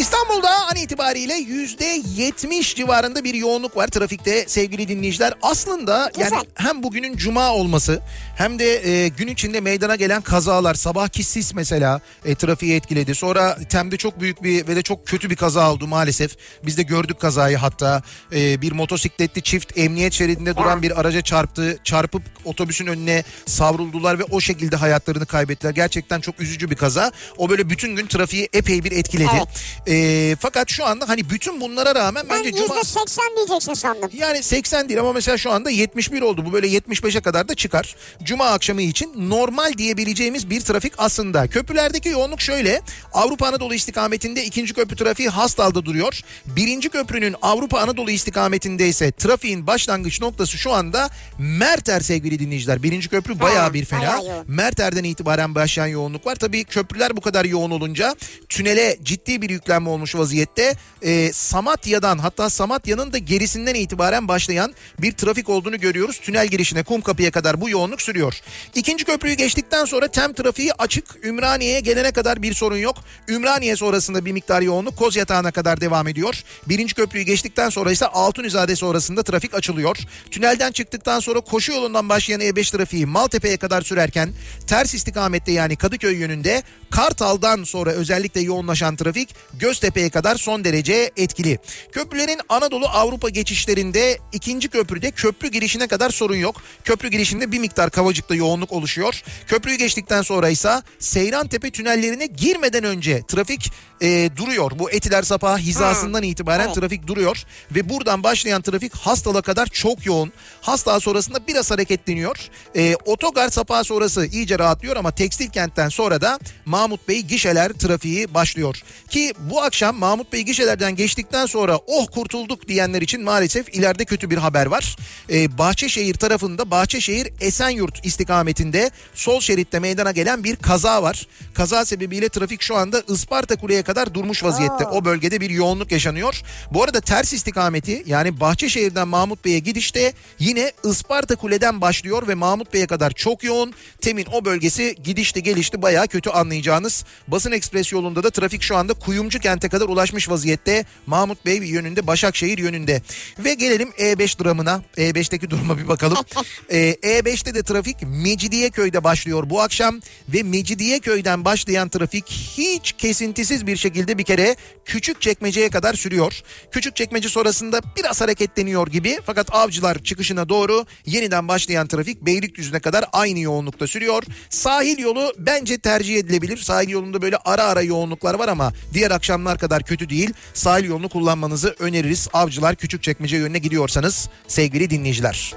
İstanbul'da 0.08 0.66
an 0.66 0.76
itibariyle 0.76 1.34
yüzde 1.34 2.02
yetmiş 2.16 2.76
civarında 2.76 3.24
bir 3.24 3.34
yoğunluk 3.34 3.76
var 3.76 3.88
trafikte 3.88 4.48
sevgili 4.48 4.88
dinleyiciler. 4.88 5.34
Aslında 5.42 6.10
yani 6.18 6.30
Güzel. 6.30 6.44
hem 6.54 6.82
bugünün 6.82 7.16
cuma 7.16 7.50
olması 7.50 8.00
hem 8.36 8.58
de 8.58 8.88
e, 8.88 9.08
gün 9.08 9.28
içinde 9.28 9.60
meydana 9.60 9.96
gelen 9.96 10.22
kazalar 10.22 10.74
sabahki 10.74 11.24
sis 11.24 11.54
mesela 11.54 12.00
e, 12.24 12.34
trafiği 12.34 12.74
etkiledi. 12.74 13.14
Sonra 13.14 13.58
Tem'de 13.68 13.96
çok 13.96 14.20
büyük 14.20 14.42
bir 14.42 14.66
ve 14.68 14.76
de 14.76 14.82
çok 14.82 15.06
kötü 15.06 15.30
bir 15.30 15.36
kaza 15.36 15.72
oldu 15.72 15.86
maalesef. 15.86 16.36
Biz 16.66 16.78
de 16.78 16.82
gördük 16.82 17.20
kazayı 17.20 17.56
hatta 17.56 18.02
e, 18.32 18.60
bir 18.60 18.72
motosikletli 18.72 19.42
çift 19.42 19.78
emniyet 19.78 20.12
şeridinde 20.12 20.56
duran 20.56 20.82
bir 20.82 21.00
araca 21.00 21.20
çarptı. 21.20 21.78
Çarpıp 21.84 22.22
otobüsün 22.44 22.86
önüne 22.86 23.24
savruldular 23.46 24.18
ve 24.18 24.24
o 24.24 24.40
şekilde 24.40 24.76
hayatlarını 24.76 25.26
kaybettiler. 25.26 25.70
Gerçekten 25.70 26.20
çok 26.20 26.40
üzücü 26.40 26.70
bir 26.70 26.76
kaza. 26.76 27.12
O 27.36 27.50
böyle 27.50 27.70
bütün 27.70 27.96
gün 27.96 28.06
trafiği 28.06 28.48
epey 28.52 28.84
bir 28.84 28.92
etkiledi. 28.92 29.30
Evet. 29.36 29.48
E, 29.86 29.97
fakat 30.40 30.70
şu 30.70 30.84
anda 30.84 31.08
hani 31.08 31.30
bütün 31.30 31.60
bunlara 31.60 31.94
rağmen 31.94 32.26
Ben 32.30 32.38
bence 32.38 32.52
cuma... 32.52 32.84
seksen 32.84 33.36
diyeceksin 33.36 33.74
sandım. 33.74 34.10
Yani 34.12 34.42
80 34.42 34.88
değil 34.88 35.00
ama 35.00 35.12
mesela 35.12 35.36
şu 35.36 35.50
anda 35.52 35.70
71 35.70 36.22
oldu. 36.22 36.44
Bu 36.46 36.52
böyle 36.52 36.66
75'e 36.66 37.20
kadar 37.20 37.48
da 37.48 37.54
çıkar. 37.54 37.96
Cuma 38.22 38.46
akşamı 38.46 38.82
için 38.82 39.30
normal 39.30 39.72
diyebileceğimiz 39.78 40.50
bir 40.50 40.60
trafik 40.60 40.92
aslında. 40.98 41.46
Köprülerdeki 41.46 42.08
yoğunluk 42.08 42.40
şöyle. 42.40 42.80
Avrupa 43.12 43.46
Anadolu 43.46 43.74
istikametinde 43.74 44.44
ikinci 44.44 44.74
köprü 44.74 44.96
trafiği 44.96 45.28
Hastal'da 45.28 45.84
duruyor. 45.84 46.20
Birinci 46.46 46.88
köprünün 46.88 47.34
Avrupa 47.42 47.80
Anadolu 47.80 48.10
istikametinde 48.10 48.88
ise 48.88 49.12
trafiğin 49.12 49.66
başlangıç 49.66 50.20
noktası 50.20 50.58
şu 50.58 50.72
anda 50.72 51.10
Merter 51.38 52.00
sevgili 52.00 52.38
dinleyiciler. 52.38 52.82
Birinci 52.82 53.08
köprü 53.08 53.40
bayağı 53.40 53.74
bir 53.74 53.84
fena. 53.84 54.20
Merter'den 54.46 55.04
itibaren 55.04 55.54
başlayan 55.54 55.86
yoğunluk 55.86 56.26
var. 56.26 56.36
Tabii 56.36 56.64
köprüler 56.64 57.16
bu 57.16 57.20
kadar 57.20 57.44
yoğun 57.44 57.70
olunca 57.70 58.14
tünele 58.48 58.96
ciddi 59.02 59.42
bir 59.42 59.50
yüklenme 59.50 59.87
olmuş 59.88 60.14
vaziyette. 60.14 60.74
Ee, 61.02 61.32
Samatya'dan 61.32 62.18
hatta 62.18 62.50
Samatya'nın 62.50 63.12
da 63.12 63.18
gerisinden 63.18 63.74
itibaren 63.74 64.28
başlayan 64.28 64.74
bir 64.98 65.12
trafik 65.12 65.48
olduğunu 65.48 65.80
görüyoruz. 65.80 66.20
Tünel 66.20 66.48
girişine 66.48 66.82
Kumkapı'ya 66.82 67.30
kadar 67.30 67.60
bu 67.60 67.70
yoğunluk 67.70 68.02
sürüyor. 68.02 68.40
İkinci 68.74 69.04
köprüyü 69.04 69.34
geçtikten 69.34 69.84
sonra 69.84 70.08
tem 70.08 70.32
trafiği 70.32 70.72
açık. 70.72 71.04
Ümraniye'ye 71.24 71.80
gelene 71.80 72.12
kadar 72.12 72.42
bir 72.42 72.54
sorun 72.54 72.76
yok. 72.76 72.96
Ümraniye 73.28 73.76
sonrasında 73.76 74.24
bir 74.24 74.32
miktar 74.32 74.62
yoğunluk 74.62 74.96
Kozyatağı'na 74.96 75.50
kadar 75.50 75.80
devam 75.80 76.08
ediyor. 76.08 76.42
Birinci 76.68 76.94
köprüyü 76.94 77.24
geçtikten 77.24 77.70
sonra 77.70 77.92
ise 77.92 78.06
Altunizade 78.06 78.76
sonrasında 78.76 79.22
trafik 79.22 79.54
açılıyor. 79.54 79.96
Tünelden 80.30 80.72
çıktıktan 80.72 81.20
sonra 81.20 81.40
koşu 81.40 81.72
yolundan 81.72 82.08
başlayan 82.08 82.40
E5 82.40 82.76
trafiği 82.76 83.06
Maltepe'ye 83.06 83.56
kadar 83.56 83.82
sürerken 83.82 84.32
ters 84.66 84.94
istikamette 84.94 85.52
yani 85.52 85.76
Kadıköy 85.76 86.16
yönünde 86.16 86.62
Kartal'dan 86.90 87.64
sonra 87.64 87.90
özellikle 87.90 88.40
yoğunlaşan 88.40 88.96
trafik 88.96 89.34
Göztepe'ye 89.78 90.10
kadar 90.10 90.36
son 90.36 90.64
derece 90.64 91.10
etkili. 91.16 91.58
Köprülerin 91.92 92.40
Anadolu 92.48 92.86
Avrupa 92.86 93.28
geçişlerinde 93.28 94.18
ikinci 94.32 94.68
köprüde 94.68 95.10
köprü 95.10 95.48
girişine 95.48 95.86
kadar 95.86 96.10
sorun 96.10 96.36
yok. 96.36 96.62
Köprü 96.84 97.08
girişinde 97.08 97.52
bir 97.52 97.58
miktar 97.58 97.90
Kavacık'ta 97.90 98.34
yoğunluk 98.34 98.72
oluşuyor. 98.72 99.22
Köprüyü 99.46 99.78
geçtikten 99.78 100.22
sonra 100.22 100.48
ise 100.48 100.82
Seyrantepe 100.98 101.70
tünellerine 101.70 102.26
girmeden 102.26 102.84
önce 102.84 103.22
trafik 103.28 103.72
e, 104.02 104.30
duruyor. 104.36 104.72
Bu 104.78 104.90
Etiler 104.90 105.22
Sapağı 105.22 105.58
hizasından 105.58 106.22
itibaren 106.22 106.66
Evet. 106.66 106.74
trafik 106.74 107.06
duruyor 107.06 107.44
ve 107.70 107.88
buradan 107.88 108.22
başlayan 108.22 108.62
trafik 108.62 108.96
Hastal'a 108.96 109.42
kadar 109.42 109.66
çok 109.66 110.06
yoğun. 110.06 110.32
Hastal 110.60 111.00
sonrasında 111.00 111.46
biraz 111.46 111.70
hareketleniyor. 111.70 112.36
E, 112.76 112.96
otogar 113.06 113.48
Sapağı 113.48 113.84
sonrası 113.84 114.26
iyice 114.26 114.58
rahatlıyor 114.58 114.96
ama 114.96 115.10
tekstil 115.10 115.50
kentten 115.50 115.88
sonra 115.88 116.20
da 116.20 116.38
Mahmut 116.64 117.08
Bey 117.08 117.22
gişeler 117.22 117.72
trafiği 117.72 118.34
başlıyor. 118.34 118.82
Ki 119.10 119.32
bu 119.38 119.62
akşam 119.62 119.96
Mahmut 119.96 120.32
Bey 120.32 120.42
gişelerden 120.42 120.96
geçtikten 120.96 121.46
sonra 121.46 121.78
oh 121.86 122.06
kurtulduk 122.10 122.68
diyenler 122.68 123.02
için 123.02 123.24
maalesef 123.24 123.74
ileride 123.74 124.04
kötü 124.04 124.30
bir 124.30 124.36
haber 124.38 124.66
var. 124.66 124.96
E, 125.30 125.58
Bahçeşehir 125.58 126.14
tarafında 126.14 126.70
Bahçeşehir 126.70 127.28
Esenyurt 127.40 128.06
istikametinde 128.06 128.90
sol 129.14 129.40
şeritte 129.40 129.78
meydana 129.78 130.10
gelen 130.10 130.44
bir 130.44 130.56
kaza 130.56 131.02
var. 131.02 131.26
Kaza 131.54 131.84
sebebiyle 131.84 132.28
trafik 132.28 132.62
şu 132.62 132.76
anda 132.76 133.02
Isparta 133.08 133.56
Kule'ye 133.56 133.82
kadar 133.88 134.14
durmuş 134.14 134.44
vaziyette. 134.44 134.86
Oo. 134.86 134.98
O 134.98 135.04
bölgede 135.04 135.40
bir 135.40 135.50
yoğunluk 135.50 135.92
yaşanıyor. 135.92 136.42
Bu 136.70 136.82
arada 136.82 137.00
ters 137.00 137.32
istikameti 137.32 138.02
yani 138.06 138.40
Bahçeşehir'den 138.40 139.08
Mahmut 139.08 139.44
Bey'e 139.44 139.58
gidişte 139.58 140.12
yine 140.38 140.72
Isparta 140.84 141.36
Kule'den 141.36 141.80
başlıyor 141.80 142.28
ve 142.28 142.34
Mahmut 142.34 142.72
Bey'e 142.74 142.86
kadar 142.86 143.10
çok 143.10 143.44
yoğun. 143.44 143.74
Temin 144.00 144.26
o 144.32 144.44
bölgesi 144.44 144.94
gidişti 145.04 145.42
gelişti 145.42 145.82
bayağı 145.82 146.08
kötü 146.08 146.30
anlayacağınız. 146.30 147.04
Basın 147.28 147.52
Ekspres 147.52 147.92
yolunda 147.92 148.22
da 148.22 148.30
trafik 148.30 148.62
şu 148.62 148.76
anda 148.76 148.92
Kuyumcu 148.94 149.38
kente 149.38 149.68
kadar 149.68 149.86
ulaşmış 149.86 150.30
vaziyette. 150.30 150.84
Mahmut 151.06 151.46
Bey 151.46 151.56
yönünde 151.56 152.06
Başakşehir 152.06 152.58
yönünde. 152.58 153.02
Ve 153.38 153.54
gelelim 153.54 153.88
E5 153.98 154.44
dramına. 154.44 154.82
E5'teki 154.96 155.50
duruma 155.50 155.78
bir 155.78 155.88
bakalım. 155.88 156.18
Ee, 156.70 156.96
E5'te 157.02 157.54
de 157.54 157.62
trafik 157.62 157.96
Mecidiyeköy'de 158.02 159.04
başlıyor 159.04 159.50
bu 159.50 159.60
akşam 159.60 160.00
ve 160.28 160.42
Mecidiyeköy'den 160.42 161.44
başlayan 161.44 161.88
trafik 161.88 162.28
hiç 162.30 162.92
kesintisiz 162.92 163.66
bir 163.66 163.77
şekilde 163.78 164.18
bir 164.18 164.22
kere 164.22 164.56
küçük 164.84 165.20
çekmeceye 165.20 165.70
kadar 165.70 165.94
sürüyor. 165.94 166.42
Küçük 166.70 166.96
çekmece 166.96 167.28
sonrasında 167.28 167.80
biraz 167.96 168.20
hareketleniyor 168.20 168.86
gibi 168.86 169.18
fakat 169.26 169.54
avcılar 169.54 169.98
çıkışına 169.98 170.48
doğru 170.48 170.84
yeniden 171.06 171.48
başlayan 171.48 171.86
trafik 171.86 172.22
Beylikdüzü'ne 172.22 172.80
kadar 172.80 173.04
aynı 173.12 173.38
yoğunlukta 173.38 173.86
sürüyor. 173.86 174.22
Sahil 174.50 174.98
yolu 174.98 175.32
bence 175.38 175.78
tercih 175.78 176.16
edilebilir. 176.16 176.56
Sahil 176.56 176.88
yolunda 176.88 177.22
böyle 177.22 177.36
ara 177.36 177.64
ara 177.64 177.82
yoğunluklar 177.82 178.34
var 178.34 178.48
ama 178.48 178.72
diğer 178.92 179.10
akşamlar 179.10 179.58
kadar 179.58 179.82
kötü 179.82 180.08
değil. 180.08 180.32
Sahil 180.54 180.84
yolunu 180.84 181.08
kullanmanızı 181.08 181.76
öneririz. 181.78 182.28
Avcılar 182.32 182.76
küçük 182.76 183.02
çekmece 183.02 183.36
yönüne 183.36 183.58
gidiyorsanız 183.58 184.28
sevgili 184.48 184.90
dinleyiciler. 184.90 185.54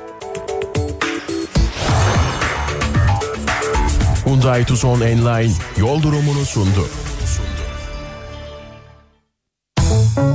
Hyundai 4.25 4.65
Tucson 4.65 5.01
Enline 5.01 5.53
yol 5.77 6.01
durumunu 6.01 6.45
sundu. 6.45 6.87
Kafa 10.11 10.25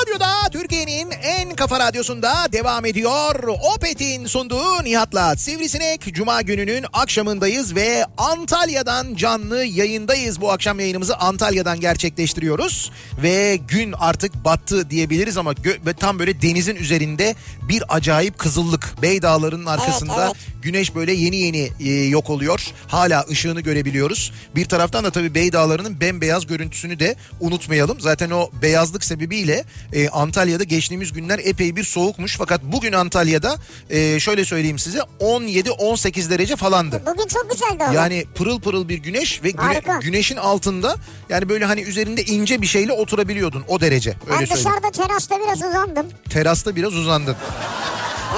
Radyo'da 0.00 0.48
Türkiye'nin 0.52 1.10
en 1.22 1.54
kafa 1.56 1.78
radyosunda 1.82 2.52
devam 2.52 2.84
ediyor. 2.84 3.48
Opet'in 3.74 4.26
sunduğu 4.26 4.84
Nihat'la 4.84 5.36
Sivrisinek 5.36 6.14
Cuma 6.14 6.42
gününün 6.42 6.84
akşamındayız 6.92 7.74
ve 7.74 8.04
Antalya'dan 8.18 9.14
canlı 9.14 9.64
yayındayız. 9.64 10.40
Bu 10.40 10.52
akşam 10.52 10.80
yayınımızı 10.80 11.16
Antalya'dan 11.16 11.80
gerçekleştiriyoruz. 11.80 12.92
Ve 13.22 13.56
gün 13.68 13.92
artık 13.92 14.44
battı 14.44 14.90
diyebiliriz 14.90 15.36
ama 15.36 15.52
gö- 15.52 15.94
tam 15.94 16.18
böyle 16.18 16.42
denizin 16.42 16.76
üzerinde 16.76 17.34
bir 17.68 17.96
acayip 17.96 18.38
kızıllık. 18.38 19.02
Bey 19.02 19.22
Dağları'nın 19.22 19.66
arkasında 19.66 20.26
evet. 20.26 20.36
güneş 20.62 20.94
böyle 20.94 21.12
yeni 21.12 21.36
yeni 21.36 21.70
e, 21.80 21.92
yok 21.92 22.30
oluyor. 22.30 22.66
Hala 22.88 23.24
ışığını 23.30 23.60
görebiliyoruz. 23.60 24.32
Bir 24.56 24.64
taraftan 24.64 25.04
da 25.04 25.10
tabii 25.10 25.34
Bey 25.34 25.52
Dağları'nın 25.52 26.00
bembeyaz 26.00 26.46
görüntüsünü 26.46 26.98
de 26.98 27.16
unutmayalım. 27.40 28.00
Zaten 28.00 28.30
o 28.30 28.50
beyazlık 28.62 29.04
sebebiyle 29.04 29.64
e, 29.92 30.08
Antalya'da 30.08 30.64
geçtiğimiz 30.64 31.12
günler 31.12 31.40
epey 31.44 31.71
bir 31.76 31.84
soğukmuş. 31.84 32.36
Fakat 32.38 32.62
bugün 32.62 32.92
Antalya'da 32.92 33.56
e, 33.90 34.20
şöyle 34.20 34.44
söyleyeyim 34.44 34.78
size 34.78 34.98
17-18 35.20 36.30
derece 36.30 36.56
falandı. 36.56 37.02
Bugün 37.06 37.26
çok 37.28 37.50
güzeldi 37.50 37.84
ama. 37.84 37.94
Yani 37.94 38.24
pırıl 38.34 38.60
pırıl 38.60 38.88
bir 38.88 38.96
güneş 38.98 39.42
ve 39.42 39.50
güne- 39.50 39.98
güneşin 40.00 40.36
altında 40.36 40.96
yani 41.28 41.48
böyle 41.48 41.64
hani 41.64 41.80
üzerinde 41.80 42.22
ince 42.24 42.62
bir 42.62 42.66
şeyle 42.66 42.92
oturabiliyordun 42.92 43.64
o 43.68 43.80
derece. 43.80 44.10
Öyle 44.10 44.20
ben 44.40 44.44
söyleyeyim. 44.46 44.56
dışarıda 44.58 44.90
terasta 44.90 45.36
biraz 45.40 45.62
uzandım. 45.62 46.06
Terasta 46.30 46.76
biraz 46.76 46.94
uzandın. 46.94 47.36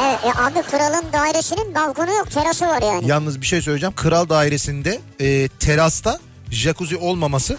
Evet 0.02 0.18
e, 0.24 0.40
abi 0.42 0.62
kralın 0.70 1.04
dairesinin 1.12 1.74
balkonu 1.74 2.10
yok 2.14 2.30
terası 2.30 2.66
var 2.66 2.82
yani. 2.82 3.08
Yalnız 3.08 3.40
bir 3.40 3.46
şey 3.46 3.62
söyleyeceğim. 3.62 3.94
Kral 3.94 4.28
dairesinde 4.28 5.00
e, 5.20 5.48
terasta 5.48 6.18
jacuzzi 6.50 6.96
olmaması 6.96 7.56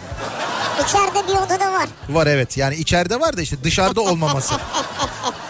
İçeride 0.88 1.28
bir 1.28 1.32
odada 1.46 1.72
var. 1.72 1.86
var 2.08 2.26
evet. 2.26 2.56
Yani 2.56 2.74
içeride 2.74 3.20
var 3.20 3.36
da 3.36 3.42
işte 3.42 3.56
dışarıda 3.64 4.00
olmaması. 4.00 4.54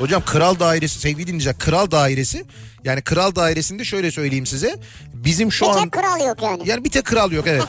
Hocam 0.00 0.22
kral 0.24 0.58
dairesi 0.60 1.00
sevgili 1.00 1.26
dinleyiciler 1.26 1.58
kral 1.58 1.90
dairesi 1.90 2.44
yani 2.84 3.02
kral 3.02 3.34
dairesinde 3.34 3.84
şöyle 3.84 4.10
söyleyeyim 4.10 4.46
size 4.46 4.76
bizim 5.14 5.52
şu 5.52 5.64
Bir 5.64 5.70
an 5.70 5.82
tek 5.82 5.92
kral 5.92 6.20
yok 6.26 6.42
yani. 6.42 6.62
yani 6.68 6.84
bir 6.84 6.90
tek 6.90 7.04
kral 7.04 7.32
yok 7.32 7.46
evet. 7.46 7.64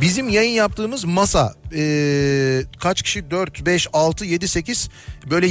Bizim 0.00 0.28
yayın 0.28 0.52
yaptığımız 0.52 1.04
masa 1.04 1.54
e, 1.74 2.62
kaç 2.80 3.02
kişi 3.02 3.30
4 3.30 3.66
5 3.66 3.88
6 3.92 4.24
7 4.24 4.48
8 4.48 4.88
böyle 5.30 5.48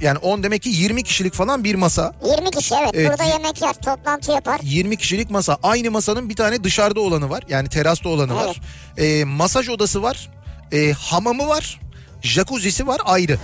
yani 0.00 0.18
10 0.18 0.42
demek 0.42 0.62
ki 0.62 0.68
20 0.68 1.02
kişilik 1.04 1.34
falan 1.34 1.64
bir 1.64 1.74
masa. 1.74 2.14
20 2.36 2.50
kişi 2.50 2.74
evet, 2.74 2.90
Evet. 2.94 3.10
burada 3.10 3.24
yemek 3.24 3.62
yer 3.62 3.74
toplantı 3.74 4.32
yapar. 4.32 4.60
20 4.62 4.96
kişilik 4.96 5.30
masa. 5.30 5.58
Aynı 5.62 5.90
masanın 5.90 6.28
bir 6.28 6.36
tane 6.36 6.64
dışarıda 6.64 7.00
olanı 7.00 7.30
var. 7.30 7.42
Yani 7.48 7.68
terasta 7.68 8.08
olanı 8.08 8.34
var. 8.34 8.60
Ee, 8.98 9.24
masaj 9.24 9.68
odası 9.68 10.02
var. 10.02 10.30
Ee, 10.72 10.92
hamamı 10.92 11.48
var. 11.48 11.80
Jacuzzi'si 12.22 12.86
var 12.86 13.00
ayrı. 13.04 13.38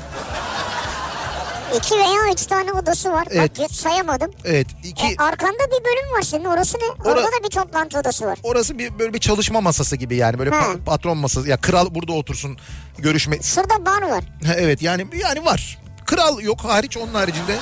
İki 1.76 1.94
veya 1.94 2.32
üç 2.32 2.46
tane 2.46 2.72
odası 2.72 3.12
var. 3.12 3.28
Evet. 3.30 3.60
Bak 3.60 3.70
sayamadım. 3.70 4.30
Evet. 4.44 4.66
iki 4.84 5.06
E, 5.06 5.16
arkanda 5.18 5.58
bir 5.66 5.84
bölüm 5.84 6.12
var 6.18 6.22
senin 6.22 6.44
orası 6.44 6.78
ne? 6.78 7.10
Orada 7.10 7.26
da 7.26 7.44
bir 7.44 7.50
toplantı 7.50 7.98
odası 7.98 8.26
var. 8.26 8.38
orası 8.42 8.78
bir 8.78 8.98
böyle 8.98 9.14
bir 9.14 9.18
çalışma 9.18 9.60
masası 9.60 9.96
gibi 9.96 10.16
yani 10.16 10.38
böyle 10.38 10.50
Ha. 10.50 10.56
pa- 10.62 10.84
patron 10.84 11.18
masası. 11.18 11.48
Ya 11.48 11.56
kral 11.56 11.94
burada 11.94 12.12
otursun 12.12 12.56
görüşme. 12.98 13.42
Şurada 13.42 13.86
bar 13.86 14.02
var. 14.02 14.24
Ha, 14.46 14.54
Evet 14.56 14.82
yani 14.82 15.06
yani 15.16 15.44
var. 15.44 15.78
Kral 16.06 16.40
yok 16.40 16.60
hariç 16.64 16.96
onun 16.96 17.14
haricinde 17.14 17.56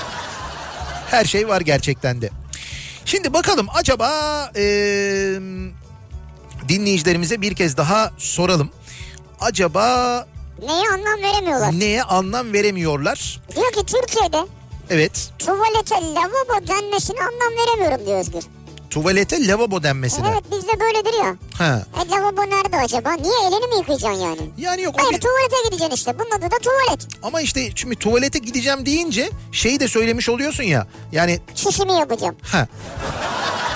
her 1.11 1.25
şey 1.25 1.49
var 1.49 1.61
gerçekten 1.61 2.23
de. 2.23 2.31
Şimdi 3.05 3.33
bakalım 3.33 3.67
acaba 3.75 4.11
eee, 4.57 5.40
dinleyicilerimize 6.69 7.40
bir 7.40 7.55
kez 7.55 7.77
daha 7.77 8.11
soralım. 8.19 8.71
Acaba 9.40 10.27
Neye 10.62 10.88
anlam 10.88 11.23
veremiyorlar. 11.23 11.81
neye 11.81 12.03
anlam 12.03 12.53
veremiyorlar? 12.53 13.40
Diyor 13.57 13.73
ki 13.73 13.81
Türkiye'de 13.87 14.38
Evet 14.90 15.31
tuvalete 15.38 15.95
lavabo 15.95 16.67
denmesine 16.69 17.19
anlam 17.21 17.53
veremiyorum 17.67 18.07
diyor 18.07 18.19
Özgür. 18.21 18.43
tuvalete 18.90 19.47
lavabo 19.49 19.83
denmesine. 19.83 20.27
Evet 20.33 20.45
bizde 20.53 20.81
böyledir 20.81 21.19
ya. 21.25 21.37
Ha. 21.59 21.83
E 22.07 22.11
lavabo 22.11 22.40
nerede 22.43 22.77
acaba? 22.77 23.12
Niye 23.12 23.35
elini 23.49 23.67
mi 23.67 23.77
yıkayacaksın 23.77 24.21
yani? 24.23 24.51
Yani 24.59 24.83
yok 24.83 24.95
Hayır 24.99 25.12
bir- 25.12 25.21
tuvalete 25.21 25.57
gideceksin 25.64 25.95
işte. 25.95 26.19
Bunun 26.19 26.31
adı 26.31 26.51
da 26.51 26.59
tuvalet. 26.59 27.07
ama 27.23 27.40
işte 27.40 27.71
şimdi 27.75 27.97
tuvalete 27.97 28.38
gideceğim 28.38 28.87
deyince 28.87 29.31
şeyi 29.53 29.81
de 29.81 29.88
söylemiş 29.88 30.29
oluyorsun 30.29 30.62
ya. 30.64 30.87
Yani 31.12 31.40
Çişimi 31.55 31.93
yapacağım. 31.93 32.37
ha 32.43 32.67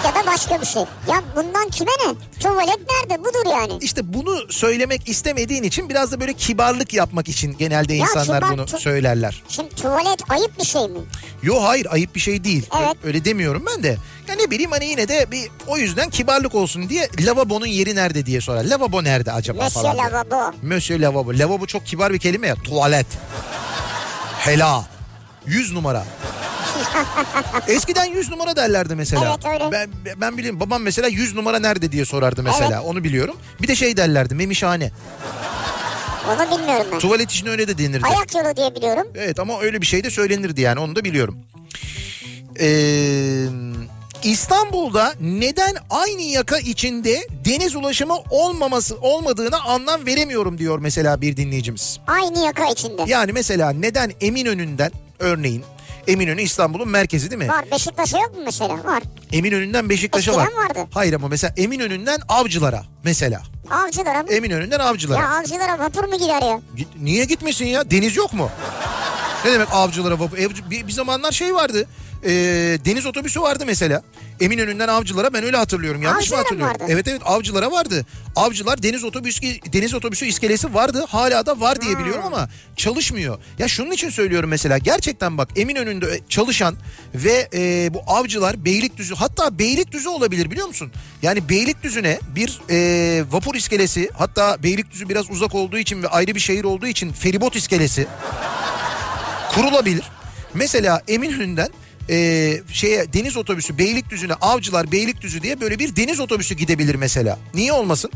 Ya 0.05 0.15
da 0.15 0.27
başka 0.27 0.61
bir 0.61 0.67
şey. 0.67 0.83
Ya 0.83 1.23
bundan 1.37 1.69
kime 1.69 1.91
ne? 1.91 2.15
Tuvalet 2.41 2.79
nerede? 2.91 3.21
Budur 3.25 3.51
yani. 3.53 3.73
işte 3.81 4.15
bunu 4.15 4.53
söylemek 4.53 5.09
istemediğin 5.09 5.63
için 5.63 5.89
biraz 5.89 6.13
da 6.13 6.21
böyle 6.21 6.33
kibarlık 6.33 6.95
yapmak 6.95 7.29
için 7.29 7.57
genelde 7.59 7.95
Ya 7.95 8.05
insanlar 8.05 8.41
kibar- 8.41 8.53
bunu 8.53 8.63
tu- 8.63 8.79
söylerler. 8.81 9.43
Şimdi 9.49 9.75
tuvalet 9.75 10.31
ayıp 10.31 10.59
bir 10.59 10.65
şey 10.65 10.89
mi? 10.89 10.99
Yo 11.43 11.63
hayır 11.63 11.87
ayıp 11.91 12.15
bir 12.15 12.21
şey 12.21 12.45
değil. 12.45 12.67
Evet. 12.81 12.97
Öyle 13.05 13.25
demiyorum 13.25 13.65
ben 13.75 13.83
de. 13.83 13.97
Ya 14.29 14.35
ne 14.35 14.51
bileyim 14.51 14.71
hani 14.71 14.87
yine 14.87 15.09
de 15.09 15.31
bir 15.31 15.51
o 15.67 15.77
yüzden 15.79 16.11
kibarlık 16.11 16.55
olsun 16.55 16.89
diye 16.89 17.09
lavabonun 17.21 17.67
yeri 17.67 17.95
nerede 17.95 18.27
diye 18.27 18.41
sorar. 18.41 18.65
Lavabo 18.65 19.05
nerede 19.05 19.33
acaba 19.33 19.63
Monsieur 19.63 19.83
falan. 19.85 19.97
diye. 19.97 20.05
lavabo. 20.07 20.53
Monsieur 20.63 21.01
lavabo. 21.01 21.31
Lavabo 21.39 21.67
çok 21.67 21.87
kibar 21.87 22.13
bir 22.13 22.19
kelime 22.19 22.47
ya. 22.47 22.55
Tuvalet. 22.55 23.07
Hela. 24.39 24.85
100 25.47 25.73
numara. 25.73 26.05
Eskiden 27.69 28.05
100 28.05 28.31
numara 28.31 28.57
derlerdi 28.57 28.95
mesela. 28.95 29.37
Evet, 29.45 29.53
öyle. 29.63 29.73
Ben, 29.73 29.91
ben 30.21 30.39
biliyorum 30.39 30.61
babam 30.61 30.83
mesela 30.83 31.09
100 31.09 31.35
numara 31.35 31.59
nerede 31.59 31.93
diye 31.93 32.05
sorardı 32.05 32.43
mesela. 32.43 32.83
Onu 32.83 33.05
biliyorum. 33.05 33.37
Bir 33.63 33.69
de 33.69 33.77
şey 33.77 33.97
derlerdi 33.97 34.35
memişhane. 34.35 34.91
Onu 36.29 36.59
bilmiyorum 36.59 36.87
ben. 36.93 36.99
Tuvalet 36.99 37.31
için 37.31 37.47
öyle 37.47 37.69
de 37.69 37.79
denirdi. 37.79 38.07
Ayak 38.07 38.35
yolu 38.35 38.57
diye 38.57 38.75
biliyorum. 38.75 39.07
Evet 39.15 39.41
ama 39.41 39.61
öyle 39.61 39.81
bir 39.81 39.87
şey 39.87 40.05
de 40.05 40.11
söylenirdi 40.11 40.61
yani 40.61 40.81
onu 40.81 40.97
da 40.97 41.05
biliyorum. 41.05 41.39
Ee, 42.61 43.47
İstanbul'da 44.23 45.15
neden 45.21 45.75
aynı 45.91 46.23
yaka 46.23 46.59
içinde 46.59 47.27
deniz 47.45 47.77
ulaşımı 47.77 48.17
olmaması 48.31 48.97
olmadığına 49.01 49.61
anlam 49.61 50.07
veremiyorum 50.07 50.59
diyor 50.59 50.79
mesela 50.79 51.21
bir 51.21 51.37
dinleyicimiz. 51.37 52.01
Aynı 52.07 52.45
yaka 52.45 52.67
içinde. 52.67 53.03
Yani 53.07 53.33
mesela 53.33 53.71
neden 53.71 54.13
Eminönü'nden 54.21 54.93
örneğin 55.19 55.65
Eminönü 56.09 56.43
İstanbul'un 56.43 56.89
merkezi 56.89 57.31
değil 57.31 57.43
mi? 57.43 57.49
Var. 57.49 57.65
Beşiktaş'a 57.73 58.19
yok 58.19 58.35
mu 58.37 58.41
mesela? 58.45 58.85
Var. 58.85 59.03
Eminönü'nden 59.33 59.89
Beşiktaş'a 59.89 60.37
var. 60.37 60.49
Vardı. 60.57 60.87
Hayır 60.95 61.13
ama 61.13 61.29
mesela 61.29 61.55
Eminönü'nden 61.57 62.19
Avcılar'a 62.29 62.83
mesela. 63.05 63.43
Avcılara 63.71 64.23
mı? 64.23 64.33
Eminönü'nden 64.33 64.79
Avcılar'a. 64.81 65.21
Ya 65.21 65.29
avcılara 65.29 65.79
vapur 65.79 66.05
mu 66.05 66.19
gider 66.19 66.43
ya? 66.43 66.61
Niye 67.03 67.25
gitmesin 67.25 67.67
ya? 67.67 67.91
Deniz 67.91 68.17
yok 68.17 68.33
mu? 68.33 68.51
Ne 69.45 69.53
demek 69.53 69.69
avcılara 69.73 70.21
vapur? 70.21 70.37
Bir, 70.71 70.87
bir 70.87 70.93
zamanlar 70.93 71.33
şey 71.33 71.55
vardı. 71.55 71.87
E, 72.25 72.31
deniz 72.85 73.07
otobüsü 73.07 73.41
vardı 73.41 73.65
mesela. 73.67 74.03
Eminönü'nden 74.41 74.89
avcılara 74.89 75.33
ben 75.33 75.45
öyle 75.45 75.57
hatırlıyorum. 75.57 76.03
Yanlış 76.03 76.31
mı 76.31 76.37
Avcılara 76.37 76.41
mı 76.41 76.45
hatırlıyorum? 76.45 76.81
vardı? 76.81 76.93
Evet 76.93 77.09
evet 77.09 77.23
avcılara 77.25 77.71
vardı. 77.71 78.07
Avcılar 78.37 78.83
deniz 78.83 79.05
otobüsü 79.05 79.41
deniz 79.73 79.95
otobüsü 79.95 80.27
iskelesi 80.27 80.75
vardı. 80.75 81.05
Hala 81.09 81.47
da 81.47 81.61
var 81.61 81.81
diye 81.81 81.99
biliyorum 81.99 82.23
ama 82.27 82.49
çalışmıyor. 82.77 83.39
Ya 83.59 83.69
şunun 83.69 83.91
için 83.91 84.11
söylüyorum 84.11 84.51
mesela 84.51 84.79
gerçekten 84.79 85.39
bak 85.39 85.49
Eminönü'nde 85.57 86.21
çalışan 86.29 86.77
ve 87.15 87.49
e, 87.55 87.95
bu 87.95 88.03
avcılar 88.07 88.65
Beylikdüzü 88.65 89.15
hatta 89.15 89.59
Beylikdüzü 89.59 90.09
olabilir 90.09 90.51
biliyor 90.51 90.67
musun? 90.67 90.93
Yani 91.23 91.49
Beylikdüzü'ne 91.49 92.19
bir 92.35 92.61
e, 92.71 93.25
vapur 93.31 93.55
iskelesi 93.55 94.11
hatta 94.15 94.63
Beylikdüzü 94.63 95.09
biraz 95.09 95.31
uzak 95.31 95.55
olduğu 95.55 95.79
için 95.79 96.03
ve 96.03 96.09
ayrı 96.09 96.35
bir 96.35 96.41
şehir 96.41 96.65
olduğu 96.65 96.87
için 96.87 97.13
feribot 97.13 97.57
iskelesi 97.57 98.07
kurulabilir. 99.55 100.05
Mesela 100.55 101.03
Eminönü'nden 101.09 101.69
e, 102.11 102.61
şeye 102.73 103.13
deniz 103.13 103.37
otobüsü 103.37 103.79
Beylikdüzü'ne 103.79 104.35
Avcılar 104.35 104.93
Beylikdüzü 104.93 105.43
diye 105.43 105.61
böyle 105.61 105.79
bir 105.79 105.97
deniz 105.97 106.21
otobüsü 106.21 106.55
gidebilir 106.55 106.95
mesela. 106.95 107.39
Niye 107.55 107.73
olmasın? 107.73 108.11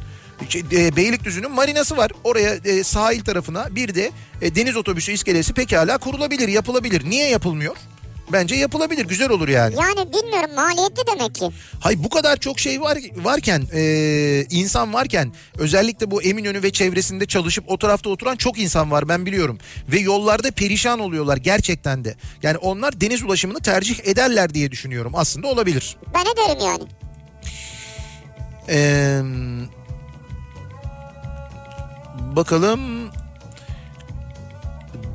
E, 0.73 0.97
Beylikdüzü'nün 0.97 1.51
marinası 1.51 1.97
var. 1.97 2.11
Oraya 2.25 2.55
e, 2.55 2.85
sahil 2.85 3.21
tarafına 3.21 3.77
bir 3.77 3.95
de 3.95 4.11
e, 4.43 4.55
deniz 4.55 4.77
otobüsü 4.77 5.13
iskelesi 5.13 5.53
pekala 5.53 5.99
kurulabilir, 5.99 6.49
yapılabilir. 6.49 7.11
Niye 7.11 7.29
yapılmıyor? 7.29 7.77
Bence 8.33 8.55
yapılabilir, 8.55 9.05
güzel 9.05 9.31
olur 9.31 9.49
yani. 9.49 9.75
Yani 9.81 10.13
bilmiyorum 10.13 10.55
maliyetli 10.55 11.03
demek 11.07 11.35
ki. 11.35 11.49
Hay 11.81 12.05
bu 12.05 12.09
kadar 12.09 12.37
çok 12.37 12.61
şey 12.61 12.81
var 12.81 12.99
varken 13.17 13.63
e, 13.75 14.47
insan 14.51 14.93
varken 14.93 15.33
özellikle 15.59 16.11
bu 16.11 16.23
Eminönü 16.23 16.63
ve 16.63 16.71
çevresinde 16.73 17.27
çalışıp 17.27 17.65
o 17.67 17.79
tarafta 17.79 18.11
oturan 18.11 18.37
çok 18.37 18.59
insan 18.59 18.91
var 18.91 19.09
ben 19.09 19.27
biliyorum. 19.27 19.59
Ve 19.89 20.01
yollarda 20.01 20.51
perişan 20.51 20.99
oluyorlar 20.99 21.37
gerçekten 21.37 22.05
de. 22.05 22.15
Yani 22.43 22.57
onlar 22.57 23.01
deniz 23.01 23.23
ulaşımını 23.23 23.59
tercih 23.61 23.99
ederler 24.05 24.55
diye 24.55 24.71
düşünüyorum. 24.71 25.13
Aslında 25.17 25.47
olabilir. 25.49 25.97
Ben 26.15 26.21
ederim 26.21 26.67
yani. 26.67 26.85
Ee, 28.69 29.23
bakalım 32.37 33.11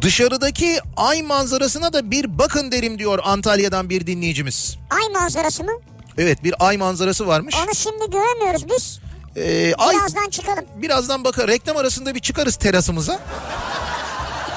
dışarıdaki 0.02 0.80
ay 0.98 1.22
manzarasına 1.22 1.94
da 1.94 2.12
bir 2.12 2.40
bakın 2.40 2.72
derim 2.72 3.00
diyor 3.00 3.20
Antalya'dan 3.24 3.90
bir 3.90 4.08
dinleyicimiz. 4.08 4.78
Ay 4.90 5.10
manzarası 5.22 5.64
mı? 5.64 5.72
Evet 6.18 6.44
bir 6.44 6.54
ay 6.60 6.78
manzarası 6.78 7.28
varmış. 7.28 7.56
Onu 7.66 7.76
şimdi 7.76 8.12
göremiyoruz 8.12 8.70
biz. 8.70 9.00
Ee, 9.36 9.74
ay 9.78 9.96
Birazdan 9.96 10.30
çıkalım. 10.30 10.66
birazdan 10.76 11.24
bakar 11.24 11.48
reklam 11.48 11.78
arasında 11.78 12.16
bir 12.16 12.20
çıkarız 12.20 12.56
terasımıza. 12.56 13.14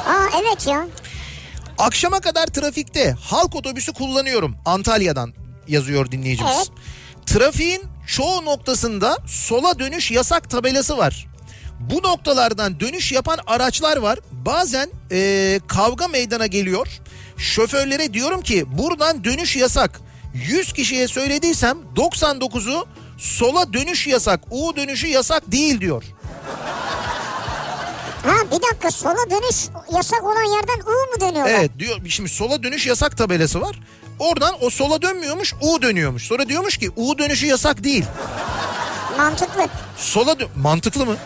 Aa 0.06 0.26
evet 0.42 0.66
ya. 0.66 0.86
Akşama 1.78 2.20
kadar 2.20 2.46
trafikte 2.46 3.10
halk 3.20 3.54
otobüsü 3.54 3.92
kullanıyorum 3.92 4.56
Antalya'dan 4.64 5.32
yazıyor 5.68 6.10
dinleyicimiz. 6.10 6.52
Evet. 6.56 6.68
Trafiğin 7.26 7.82
çoğu 8.06 8.44
noktasında 8.44 9.18
sola 9.26 9.78
dönüş 9.78 10.10
yasak 10.10 10.50
tabelası 10.50 10.98
var. 10.98 11.26
Bu 11.80 12.02
noktalardan 12.02 12.80
dönüş 12.80 13.12
yapan 13.12 13.38
araçlar 13.46 13.96
var. 13.96 14.18
Bazen 14.32 14.90
eee, 15.10 15.60
kavga 15.68 16.08
meydana 16.08 16.46
geliyor. 16.46 16.86
Şoförlere 17.36 18.14
diyorum 18.14 18.42
ki 18.42 18.64
buradan 18.78 19.24
dönüş 19.24 19.56
yasak. 19.56 20.00
100 20.34 20.72
kişiye 20.72 21.08
söylediysem 21.08 21.78
99'u 21.96 22.86
sola 23.18 23.72
dönüş 23.72 24.06
yasak. 24.06 24.40
U 24.50 24.76
dönüşü 24.76 25.06
yasak 25.06 25.52
değil 25.52 25.80
diyor. 25.80 26.04
Ha 28.26 28.34
bir 28.46 28.62
dakika 28.62 28.90
sola 28.90 29.30
dönüş 29.30 29.56
yasak 29.94 30.24
olan 30.24 30.56
yerden 30.56 30.80
U 30.80 30.90
mu 30.90 31.20
dönüyorlar? 31.20 31.50
Evet 31.54 31.70
diyor 31.78 32.00
şimdi 32.08 32.28
sola 32.28 32.62
dönüş 32.62 32.86
yasak 32.86 33.16
tabelası 33.18 33.60
var. 33.60 33.80
Oradan 34.18 34.54
o 34.60 34.70
sola 34.70 35.02
dönmüyormuş 35.02 35.54
U 35.60 35.82
dönüyormuş. 35.82 36.22
Sonra 36.26 36.48
diyormuş 36.48 36.76
ki 36.78 36.90
U 36.96 37.18
dönüşü 37.18 37.46
yasak 37.46 37.84
değil. 37.84 38.04
Mantıklı. 39.24 39.66
Sola 39.96 40.32
dö- 40.32 40.48
mantıklı 40.56 41.06
mı? 41.06 41.16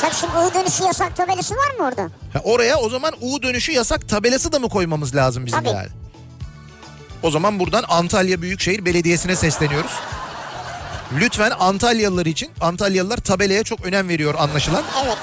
Tabii 0.00 0.14
şimdi 0.14 0.32
U 0.38 0.54
dönüşü 0.54 0.82
yasak 0.84 1.16
tabelası 1.16 1.54
var 1.54 1.70
mı 1.78 1.84
orada? 1.86 2.02
Ha, 2.32 2.40
oraya 2.44 2.76
o 2.78 2.88
zaman 2.88 3.12
U 3.20 3.42
dönüşü 3.42 3.72
yasak 3.72 4.08
tabelası 4.08 4.52
da 4.52 4.58
mı 4.58 4.68
koymamız 4.68 5.14
lazım 5.16 5.46
bizim 5.46 5.58
Tabii. 5.58 5.68
yani? 5.68 5.88
O 7.22 7.30
zaman 7.30 7.58
buradan 7.60 7.84
Antalya 7.88 8.42
Büyükşehir 8.42 8.84
Belediyesi'ne 8.84 9.36
sesleniyoruz. 9.36 9.90
Lütfen 11.20 11.52
Antalyalılar 11.60 12.26
için 12.26 12.50
Antalyalılar 12.60 13.16
tabelaya 13.16 13.62
çok 13.62 13.84
önem 13.84 14.08
veriyor 14.08 14.34
anlaşılan. 14.38 14.82
Evet. 15.04 15.16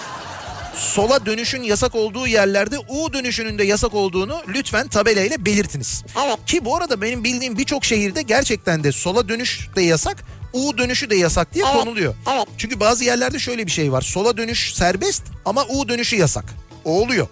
Sola 0.76 1.26
dönüşün 1.26 1.62
yasak 1.64 1.96
olduğu 1.96 2.28
yerlerde 2.28 2.78
U 2.80 3.14
dönüşünün 3.14 3.58
de 3.58 3.64
yasak 3.64 3.94
olduğunu 3.94 4.42
lütfen 4.48 4.88
tabelayla 4.88 5.46
belirtiniz. 5.46 6.04
Evet. 6.26 6.38
Ki 6.46 6.66
bu 6.66 6.76
arada 6.76 7.02
benim 7.02 7.24
bildiğim 7.24 7.58
birçok 7.58 7.86
şehirde 7.86 8.22
gerçekten 8.22 8.84
de 8.84 8.92
sola 8.92 9.30
dönüş 9.30 9.70
de 9.76 9.82
yasak, 9.82 10.24
U 10.58 10.78
dönüşü 10.78 11.10
de 11.10 11.16
yasak 11.16 11.54
diye 11.54 11.66
Evet, 11.68 11.76
konuluyor. 11.84 12.16
evet. 12.34 12.48
Çünkü 12.58 12.80
bazı 12.80 13.04
yerlerde 13.04 13.40
şöyle 13.40 13.66
bir 13.66 13.72
şey 13.72 13.92
var. 13.92 14.02
Sola 14.02 14.38
dönüş 14.38 14.74
serbest 14.74 15.24
ama 15.46 15.66
U 15.66 15.90
dönüşü 15.90 16.16
yasak. 16.16 16.46
O 16.86 17.02
oluyor. 17.02 17.28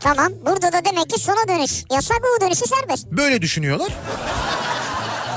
Tamam. 0.00 0.32
Burada 0.46 0.72
da 0.72 0.84
demek 0.84 1.10
ki 1.10 1.20
sola 1.20 1.48
dönüş. 1.48 1.84
Yasak 1.92 2.20
U 2.36 2.40
dönüşü 2.40 2.66
serbest. 2.66 3.06
Böyle 3.06 3.42
düşünüyorlar. 3.42 3.88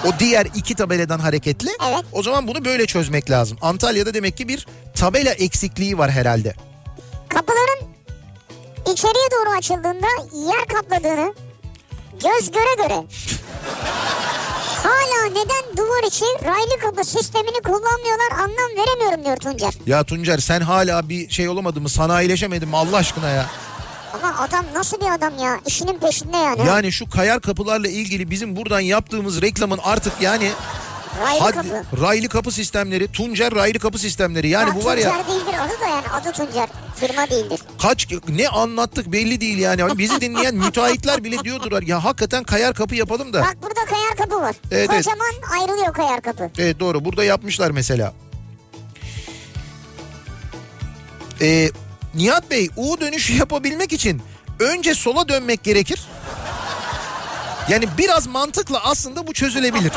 O 0.06 0.20
diğer 0.20 0.46
iki 0.56 0.76
tabeladan 0.76 1.20
hareketle. 1.20 1.70
Evet. 1.90 2.06
O 2.12 2.24
zaman 2.24 2.48
bunu 2.48 2.66
böyle 2.66 2.86
çözmek 2.86 3.30
lazım. 3.30 3.58
Antalya'da 3.62 4.14
demek 4.14 4.38
ki 4.38 4.48
bir 4.48 4.68
tabela 4.96 5.32
eksikliği 5.32 5.98
var 5.98 6.12
herhalde. 6.12 6.54
Kapıların 7.30 7.88
içeriye 8.94 9.28
doğru 9.32 9.58
açıldığında 9.58 10.08
yer 10.52 10.66
kapladığını 10.68 11.34
göz 12.24 12.52
göre 12.52 12.76
göre 12.78 12.96
hala 14.84 15.30
neden 15.30 15.78
duvar 15.78 16.08
içi 16.08 16.26
raylı 16.46 16.80
kapı 16.82 17.04
sistemini 17.04 17.62
kullanmıyorlar 17.62 18.32
anlam 18.32 18.86
veremiyorum 18.86 19.26
diyor 19.26 19.38
Tuncer. 19.38 19.74
Ya 19.86 20.04
Tuncer 20.04 20.38
sen 20.38 20.62
hala 20.62 21.10
bir 21.10 21.30
şey 21.30 21.50
olamadın 21.50 21.82
mı? 21.82 21.90
Sanayileşemedin 21.90 22.70
mi 22.70 22.78
Allah 22.78 22.98
aşkına 22.98 23.30
ya? 23.30 23.46
Ama 24.14 24.38
adam 24.40 24.66
nasıl 24.74 25.02
bir 25.02 25.12
adam 25.14 25.40
ya 25.40 25.60
işinin 25.66 26.00
peşinde 26.00 26.38
yani. 26.38 26.68
Yani 26.68 26.92
şu 26.92 27.10
kayar 27.10 27.42
kapılarla 27.42 27.88
ilgili 27.88 28.32
bizim 28.32 28.56
buradan 28.56 28.80
yaptığımız 28.80 29.42
reklamın 29.42 29.80
artık 29.84 30.14
yani 30.22 30.50
raylı 31.22 31.40
Hadi, 31.40 31.56
kapı. 31.56 32.02
raylı 32.02 32.30
kapı 32.30 32.52
sistemleri, 32.52 33.12
Tuncer 33.12 33.56
raylı 33.56 33.80
kapı 33.80 34.00
sistemleri. 34.00 34.50
Yani 34.50 34.70
Ha, 34.70 34.76
bu 34.76 34.86
var 34.86 34.98
ya 34.98 35.10
Tuncer 35.12 35.28
değildir 35.28 35.56
adı 35.62 35.82
da 35.82 35.88
yani 35.88 36.08
adı 36.14 36.32
Tuncer 36.32 36.70
firma 36.96 37.30
değildir. 37.30 37.60
kaç 37.82 38.08
ne 38.30 38.48
anlattık 38.50 39.12
belli 39.12 39.42
değil 39.42 39.58
yani. 39.58 39.98
Bizi 39.98 40.22
dinleyen 40.22 40.56
müteahhitler 40.56 41.24
bile 41.24 41.40
diyordular 41.44 41.82
ya 41.82 42.04
hakikaten 42.04 42.44
kayar 42.44 42.74
kapı 42.74 42.96
yapalım 42.96 43.34
da. 43.34 43.42
Bak 43.42 43.58
burada 43.64 43.86
kayar 43.86 44.16
kapı 44.18 44.42
var. 44.42 44.56
Evet, 44.72 44.90
evet. 44.94 45.06
Kocaman 45.06 45.62
ayrılıyor 45.62 45.94
kayar 45.94 46.22
kapı. 46.22 46.52
Evet 46.58 46.80
doğru 46.80 47.06
burada 47.06 47.24
yapmışlar 47.24 47.72
mesela. 47.72 48.14
Ee, 51.42 51.70
Nihat 52.16 52.52
Bey 52.52 52.70
U 52.78 53.00
dönüşü 53.00 53.34
yapabilmek 53.34 53.94
için 53.94 54.22
önce 54.60 54.94
sola 54.94 55.28
dönmek 55.28 55.64
gerekir. 55.64 56.04
Yani 57.70 57.86
biraz 57.98 58.28
mantıkla 58.28 58.84
aslında 58.84 59.28
bu 59.28 59.34
çözülebilir. 59.34 59.92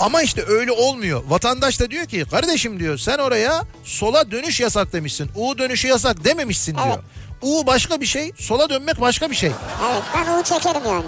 Ama 0.00 0.22
işte 0.22 0.44
öyle 0.48 0.72
olmuyor. 0.72 1.22
Vatandaş 1.28 1.80
da 1.80 1.90
diyor 1.90 2.06
ki 2.06 2.24
kardeşim 2.30 2.80
diyor 2.80 2.98
sen 2.98 3.18
oraya 3.18 3.62
sola 3.84 4.30
dönüş 4.30 4.60
yasak 4.60 4.92
demişsin. 4.92 5.30
U 5.36 5.58
dönüşü 5.58 5.88
yasak 5.88 6.24
dememişsin 6.24 6.74
diyor. 6.74 6.86
Evet. 6.86 6.98
U 7.42 7.66
başka 7.66 8.00
bir 8.00 8.06
şey, 8.06 8.32
sola 8.38 8.70
dönmek 8.70 9.00
başka 9.00 9.30
bir 9.30 9.36
şey. 9.36 9.52
Evet 9.92 10.02
ben 10.14 10.38
U 10.40 10.42
çekerim 10.42 10.82
yani. 10.86 11.04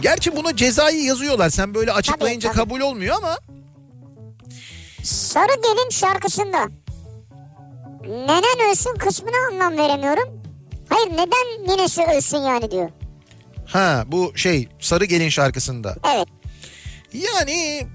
Gerçi 0.00 0.36
buna 0.36 0.56
cezayı 0.56 1.04
yazıyorlar. 1.04 1.50
Sen 1.50 1.74
böyle 1.74 1.92
açıklayınca 1.92 2.48
Tabii, 2.48 2.58
tabii. 2.58 2.68
kabul 2.68 2.80
olmuyor 2.80 3.16
ama 3.16 3.38
Sarı 5.02 5.54
Gelin 5.62 5.90
şarkısında 5.90 6.68
nenen 8.08 8.70
ölsün 8.70 8.94
kısmına 8.94 9.36
anlam 9.52 9.78
veremiyorum. 9.78 10.42
Hayır 10.88 11.10
neden 11.10 11.76
ninesi 11.76 12.02
ölsün 12.02 12.38
yani 12.38 12.70
diyor. 12.70 12.90
Ha 13.66 14.04
bu 14.06 14.32
şey 14.36 14.68
Sarı 14.80 15.04
Gelin 15.04 15.28
şarkısında. 15.28 15.96
Evet. 16.16 16.28
Yani 17.12 17.86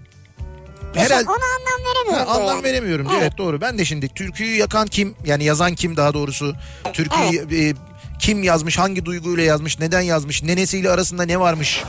Mesela 0.95 1.15
herhalde 1.15 1.29
ona 1.29 1.35
anlam 1.35 1.81
Ha, 1.81 1.83
veremiyorum 1.83 2.27
diyor 2.27 2.35
anlam 2.41 2.55
yani. 2.55 2.63
veremiyorum. 2.63 3.07
Evet. 3.11 3.21
Evet. 3.21 3.37
doğru. 3.37 3.61
Ben 3.61 3.77
de 3.77 3.85
şimdi 3.85 4.07
türküyü 4.07 4.55
yakan 4.55 4.87
kim? 4.87 5.15
Yani 5.25 5.43
yazan 5.43 5.75
kim 5.75 5.97
daha 5.97 6.13
doğrusu? 6.13 6.55
Türküyü 6.93 7.47
e, 7.69 7.73
kim 8.19 8.43
yazmış? 8.43 8.77
Hangi 8.77 9.05
duyguyla 9.05 9.43
yazmış? 9.43 9.79
Neden 9.79 10.01
yazmış? 10.01 10.43
Nenesiyle 10.43 10.89
arasında 10.89 11.23
ne 11.23 11.39
varmış? 11.39 11.83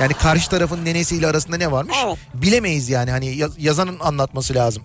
Yani 0.00 0.14
karşı 0.14 0.50
tarafın 0.50 0.84
nenesiyle 0.84 1.26
arasında 1.26 1.56
ne 1.56 1.72
varmış? 1.72 1.96
Evet. 2.06 2.18
Bilemeyiz 2.34 2.88
yani 2.88 3.10
hani 3.10 3.26
yaz- 3.36 3.58
yazanın 3.58 3.96
anlatması 4.00 4.54
lazım. 4.54 4.82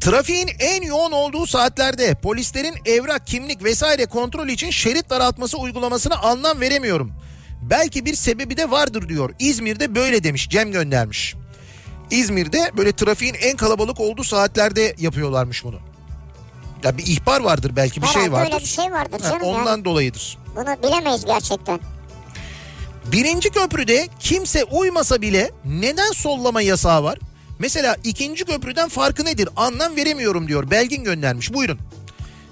Trafiğin 0.00 0.48
en 0.58 0.82
yoğun 0.82 1.12
olduğu 1.12 1.46
saatlerde 1.46 2.14
polislerin 2.14 2.74
evrak, 2.86 3.26
kimlik 3.26 3.64
vesaire 3.64 4.06
kontrol 4.06 4.48
için 4.48 4.70
şerit 4.70 5.10
daraltması 5.10 5.58
uygulamasına 5.58 6.14
anlam 6.16 6.60
veremiyorum. 6.60 7.12
Belki 7.62 8.04
bir 8.04 8.14
sebebi 8.14 8.56
de 8.56 8.70
vardır 8.70 9.08
diyor. 9.08 9.34
İzmir'de 9.38 9.94
böyle 9.94 10.24
demiş 10.24 10.48
Cem 10.48 10.72
göndermiş. 10.72 11.34
İzmir'de 12.10 12.70
böyle 12.76 12.92
trafiğin 12.92 13.34
en 13.34 13.56
kalabalık 13.56 14.00
olduğu 14.00 14.24
saatlerde 14.24 14.94
yapıyorlarmış 14.98 15.64
bunu. 15.64 15.78
Ya 16.84 16.98
bir 16.98 17.06
ihbar 17.06 17.40
vardır 17.40 17.72
belki 17.76 18.02
bir 18.02 18.06
Herhalde 18.06 18.24
şey 18.24 18.32
vardır. 18.32 18.52
öyle 18.52 18.62
bir 18.64 18.68
şey 18.68 18.92
vardır 18.92 19.20
Ha, 19.22 19.30
canım 19.30 19.42
ondan 19.42 19.70
yani. 19.70 19.84
dolayıdır. 19.84 20.38
Bunu 20.56 20.82
bilemeyiz 20.82 21.24
gerçekten. 21.24 21.80
Birinci 23.12 23.50
köprüde 23.50 24.08
kimse 24.20 24.64
uymasa 24.64 25.22
bile 25.22 25.50
neden 25.64 26.10
sollama 26.12 26.62
yasağı 26.62 27.02
var? 27.04 27.18
Mesela 27.60 27.96
ikinci 28.04 28.44
köprüden 28.44 28.88
farkı 28.88 29.24
nedir? 29.24 29.48
Anlam 29.56 29.96
veremiyorum 29.96 30.48
diyor. 30.48 30.70
Belgin 30.70 31.04
göndermiş. 31.04 31.52
Buyurun. 31.52 31.78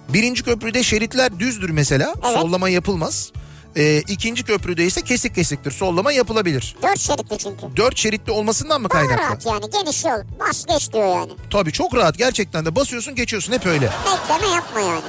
Birinci 0.08 0.42
köprüde 0.42 0.82
şeritler 0.82 1.38
düzdür 1.40 1.70
mesela. 1.70 2.14
Evet. 2.24 2.38
Sollama 2.40 2.68
yapılmaz. 2.68 3.32
Ee, 3.76 3.98
ikinci 4.08 4.42
köprüde 4.44 4.84
ise 4.84 5.02
kesik 5.02 5.34
kesiktir. 5.34 5.70
Sollama 5.70 6.12
yapılabilir. 6.12 6.76
Dört 6.82 6.98
şeritli 7.00 7.38
çünkü. 7.38 7.76
Dört 7.76 7.96
şeritli 7.98 8.32
olmasından 8.32 8.80
mı 8.82 8.90
Daha 8.90 8.98
kaynaklı? 8.98 9.24
rahat 9.26 9.46
yani 9.46 9.64
geniş 9.72 10.04
yol. 10.04 10.38
Bas 10.40 10.64
geç 10.66 10.92
diyor 10.92 11.16
yani. 11.16 11.32
Tabii 11.50 11.72
çok 11.72 11.94
rahat 11.94 12.18
gerçekten 12.18 12.64
de 12.66 12.76
basıyorsun 12.76 13.14
geçiyorsun 13.14 13.52
hep 13.52 13.66
öyle. 13.66 13.90
Bekleme 14.30 14.54
yapma 14.54 14.80
yani. 14.80 15.02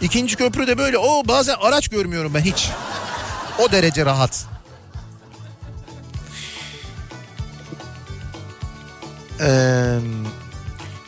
İkinci 0.00 0.36
köprüde 0.36 0.78
böyle 0.78 0.98
o 0.98 1.28
bazen 1.28 1.56
araç 1.60 1.88
görmüyorum 1.88 2.34
ben 2.34 2.40
hiç. 2.40 2.68
O 3.58 3.72
derece 3.72 4.06
rahat. 4.06 4.46
Ee, 9.40 9.98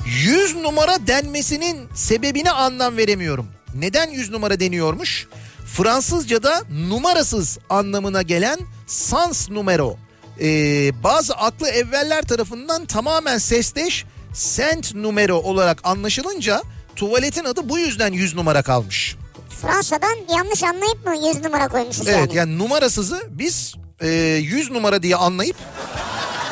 100 0.06 0.56
numara 0.56 1.06
denmesinin 1.06 1.88
sebebine 1.94 2.50
anlam 2.50 2.96
veremiyorum. 2.96 3.46
Neden 3.74 4.10
100 4.10 4.30
numara 4.30 4.60
deniyormuş? 4.60 5.26
Fransızca'da 5.66 6.62
numarasız 6.88 7.58
anlamına 7.70 8.22
gelen 8.22 8.58
sans 8.86 9.50
numero. 9.50 9.96
Ee, 10.40 10.92
bazı 11.04 11.34
aklı 11.34 11.68
evveller 11.68 12.22
tarafından 12.22 12.86
tamamen 12.86 13.38
sesleş 13.38 14.04
sent 14.34 14.94
numero 14.94 15.34
olarak 15.36 15.80
anlaşılınca 15.84 16.62
tuvaletin 16.96 17.44
adı 17.44 17.68
bu 17.68 17.78
yüzden 17.78 18.12
100 18.12 18.34
numara 18.34 18.62
kalmış. 18.62 19.16
Fransa'dan 19.62 20.16
yanlış 20.36 20.62
anlayıp 20.62 21.06
mı 21.06 21.14
100 21.28 21.44
numara 21.44 21.68
koymuşuz 21.68 22.08
Evet 22.08 22.18
yani? 22.18 22.34
yani 22.36 22.58
numarasızı 22.58 23.22
biz 23.30 23.74
e, 24.00 24.08
100 24.08 24.70
numara 24.70 25.02
diye 25.02 25.16
anlayıp 25.16 25.56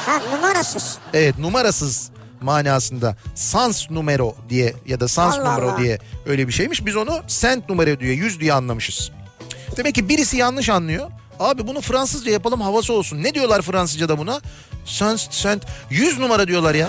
Ha 0.09 0.21
numarasız. 0.37 0.99
evet 1.15 1.39
numarasız 1.39 2.11
manasında 2.41 3.17
sans 3.35 3.91
numero 3.91 4.35
diye 4.49 4.75
ya 4.87 5.01
da 5.01 5.09
sans 5.09 5.35
Allah 5.39 5.53
numero 5.55 5.71
Allah. 5.71 5.79
diye 5.79 5.99
öyle 6.27 6.49
bir 6.49 6.53
şeymiş. 6.53 6.87
Biz 6.87 6.97
onu 6.97 7.21
sent 7.27 7.69
numero 7.69 8.01
diye 8.01 8.13
100 8.15 8.41
diye 8.41 8.53
anlamışız. 8.53 9.11
Demek 9.77 9.95
ki 9.95 10.09
birisi 10.09 10.37
yanlış 10.37 10.69
anlıyor. 10.69 11.11
Abi 11.41 11.67
bunu 11.67 11.81
Fransızca 11.81 12.31
yapalım 12.33 12.61
havası 12.61 12.93
olsun. 12.93 13.23
Ne 13.23 13.35
diyorlar 13.35 13.63
Fransızca'da 13.63 14.19
buna? 14.19 14.41
Sent, 14.85 15.21
sent 15.35 15.65
100 15.91 16.19
numara 16.19 16.49
diyorlar 16.49 16.75
ya. 16.75 16.89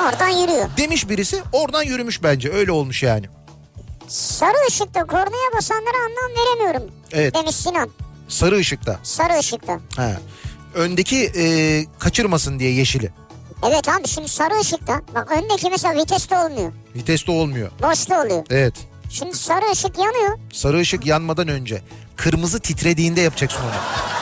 Oradan 0.00 0.28
yürüyor. 0.28 0.68
Demiş 0.76 1.08
birisi 1.08 1.42
oradan 1.52 1.82
yürümüş 1.82 2.22
bence 2.22 2.52
öyle 2.52 2.72
olmuş 2.72 3.02
yani. 3.02 3.26
Sarı 4.08 4.56
ışıkta 4.68 5.04
kornaya 5.04 5.52
basanlara 5.56 5.96
anlam 6.06 6.36
veremiyorum. 6.46 6.90
Evet. 7.12 7.34
Demiş 7.34 7.56
Sinan. 7.56 7.90
Sarı 8.28 8.56
ışıkta. 8.56 8.98
Sarı 9.02 9.38
ışıkta. 9.38 9.78
Ha. 9.96 10.12
Öndeki 10.76 11.32
e, 11.36 11.44
kaçırmasın 11.98 12.58
diye 12.58 12.72
yeşili. 12.72 13.10
Evet 13.62 13.88
abi 13.88 14.08
şimdi 14.08 14.28
sarı 14.28 14.60
ışıkta. 14.60 15.00
Bak 15.14 15.32
öndeki 15.32 15.70
mesela 15.70 15.94
viteste 16.02 16.38
olmuyor. 16.38 16.72
Viteste 16.94 17.32
olmuyor. 17.32 17.70
Boşta 17.82 18.22
oluyor. 18.24 18.44
Evet. 18.50 18.74
Şimdi 19.10 19.36
sarı 19.36 19.70
ışık 19.72 19.98
yanıyor. 19.98 20.38
Sarı 20.52 20.78
ışık 20.80 21.06
yanmadan 21.06 21.48
önce. 21.48 21.82
Kırmızı 22.16 22.60
titrediğinde 22.60 23.20
yapacaksın 23.20 23.60
onu. 23.60 23.70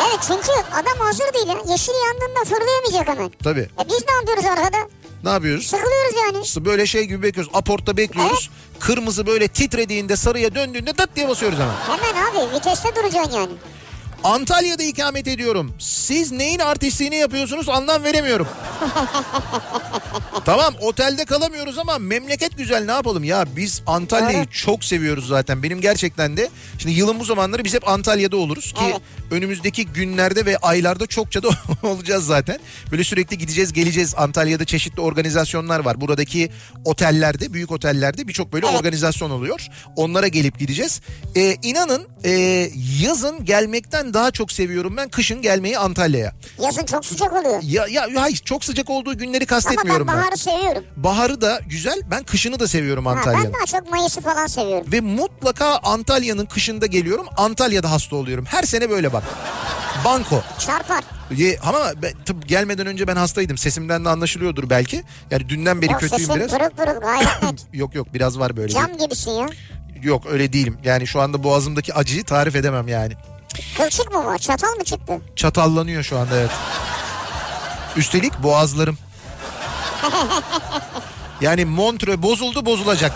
Evet 0.09 0.19
çünkü 0.27 0.53
adam 0.73 0.99
hazır 1.07 1.25
değil 1.35 1.47
ya. 1.47 1.73
Yeşil 1.73 1.93
yandığında 2.07 2.45
fırlayamayacak 2.45 3.09
hemen. 3.09 3.31
Tabii. 3.43 3.61
E 3.61 3.89
biz 3.89 4.05
ne 4.09 4.15
yapıyoruz 4.15 4.45
arkada? 4.45 4.79
Ne 5.25 5.31
yapıyoruz? 5.31 5.67
Sıkılıyoruz 5.67 6.17
yani. 6.27 6.45
İşte 6.45 6.65
Böyle 6.65 6.87
şey 6.87 7.05
gibi 7.05 7.23
bekliyoruz. 7.23 7.53
Aportta 7.55 7.97
bekliyoruz. 7.97 8.51
Kırmızı 8.81 9.27
böyle 9.27 9.49
titrediğinde 9.49 10.17
sarıya 10.17 10.55
döndüğünde 10.55 10.93
tat 10.93 11.11
diye 11.17 11.29
basıyoruz 11.29 11.59
hemen. 11.59 11.75
Hemen 11.99 12.25
abi 12.31 12.57
viteste 12.57 12.97
duracaksın 12.97 13.33
yani. 13.33 13.53
Antalya'da 14.25 14.83
ikamet 14.83 15.29
ediyorum. 15.29 15.75
Siz 15.79 16.33
neyin 16.33 16.59
artistliğini 16.59 17.17
yapıyorsunuz 17.17 17.69
anlam 17.69 18.05
veremiyorum. 18.05 18.49
tamam 20.45 20.75
otelde 20.81 21.25
kalamıyoruz 21.25 21.79
ama 21.79 21.99
memleket 21.99 22.59
güzel 22.59 22.85
ne 22.85 22.93
yapalım 22.93 23.25
ya 23.25 23.45
biz 23.57 23.83
Antalya'yı 23.87 24.37
Doğru. 24.45 24.51
çok 24.53 24.85
seviyoruz 24.85 25.27
zaten. 25.29 25.63
Benim 25.63 25.81
gerçekten 25.81 26.37
de 26.37 26.51
şimdi 26.79 26.95
yılın 26.95 27.21
bu 27.21 27.25
zamanları 27.25 27.65
biz 27.65 27.75
hep 27.75 27.89
Antalya'da 27.89 28.37
oluruz 28.37 28.73
ki 28.73 28.81
Evet. 28.85 29.01
Önümüzdeki 29.35 29.87
günlerde 29.87 30.47
ve 30.47 30.57
aylarda 30.57 31.07
çokça 31.07 31.43
da 31.43 31.49
olacağız 31.83 32.27
zaten. 32.27 32.59
Böyle 32.91 33.05
sürekli 33.05 33.39
gideceğiz 33.39 33.73
geleceğiz. 33.73 34.15
Antalya'da 34.17 34.65
çeşitli 34.65 35.01
organizasyonlar 35.01 35.81
var. 35.81 36.01
Buradaki 36.01 36.51
otellerde 36.85 37.53
büyük 37.53 37.73
otellerde 37.73 38.29
birçok 38.29 38.53
böyle 38.53 38.67
Evet. 38.67 38.79
organizasyon 38.79 39.31
oluyor. 39.31 39.67
Onlara 39.97 40.29
gelip 40.29 40.59
gideceğiz. 40.59 41.01
Ee, 41.37 41.57
inanın 41.63 42.09
e, 42.25 42.31
yazın 43.03 43.45
gelmekten 43.45 44.15
daha 44.15 44.31
çok 44.31 44.53
seviyorum 44.53 44.97
ben 44.97 45.09
kışın 45.09 45.43
gelmeyi 45.43 45.79
Antalya'ya. 45.79 46.33
Yazın 46.63 46.85
çok 46.87 47.07
sıcak 47.07 47.33
oluyor. 47.33 47.63
Ya, 47.63 47.87
ya 47.87 48.09
hayır 48.23 48.37
çok 48.37 48.65
sıcak 48.65 48.91
olduğu 48.91 49.19
günleri 49.19 49.37
Ama 49.37 49.41
ben 49.41 49.47
kastetmiyorum 49.47 50.07
ben. 50.09 50.17
baharı 50.17 50.37
seviyorum. 50.37 50.85
Baharı 50.97 51.41
da 51.41 51.61
güzel 51.67 52.01
ben 52.11 52.23
kışını 52.25 52.61
da 52.61 52.69
seviyorum 52.69 53.07
Antalya'nın. 53.07 53.45
ben 53.45 53.53
daha 53.53 53.67
çok 53.81 53.91
Mayıs'ı 53.91 54.21
falan 54.21 54.47
seviyorum. 54.47 54.93
Ve 54.93 55.01
mutlaka 55.01 55.77
Antalya'nın 55.79 56.47
kışında 56.47 56.87
geliyorum. 56.87 57.27
Antalya'da 57.37 57.91
hasta 57.91 58.17
oluyorum. 58.17 58.45
Her 58.45 58.63
sene 58.63 58.91
böyle 58.91 59.13
bak. 59.13 59.23
Banko. 60.05 60.43
Çarpar. 60.59 61.05
Ye, 61.31 61.59
ama 61.63 61.79
ben, 62.03 62.13
tıp 62.25 62.49
gelmeden 62.49 62.87
önce 62.87 63.07
ben 63.09 63.17
hastaydım. 63.17 63.59
Sesimden 63.59 64.05
de 64.05 64.09
anlaşılıyordur 64.09 64.71
belki. 64.71 65.05
Yani 65.31 65.49
dünden 65.49 65.83
beri 65.83 65.93
Yok 65.93 66.01
kötüyüm 66.01 66.27
sesin 66.27 66.35
biraz. 66.35 66.51
pırıl 66.51 66.71
pırıl 66.71 67.01
gayet 67.01 67.43
net. 67.43 67.67
Yok 67.73 67.95
yok 67.95 68.15
biraz 68.15 68.39
var 68.39 68.57
böyle. 68.57 68.69
Cam 68.73 68.99
gibisin 68.99 69.31
ya. 69.31 69.47
Yok 70.03 70.27
öyle 70.27 70.53
değilim. 70.53 70.79
Yani 70.85 71.07
şu 71.07 71.21
anda 71.21 71.43
boğazımdaki 71.43 71.95
acıyı 71.95 72.25
tarif 72.25 72.57
edemem 72.57 72.89
yani. 72.89 73.13
Kılçık 73.77 74.13
mı 74.13 74.25
var? 74.25 74.39
Çatal 74.39 74.75
mı 74.77 74.85
çıktı? 74.85 75.21
Çatallanıyor 75.37 76.03
şu 76.03 76.19
anda 76.19 76.37
evet. 76.37 76.51
Üstelik 77.97 78.43
boğazlarım. 78.43 78.99
Yani 81.41 81.65
Montreux 81.65 82.23
bozuldu 82.23 82.67
bozulacak. 82.67 83.13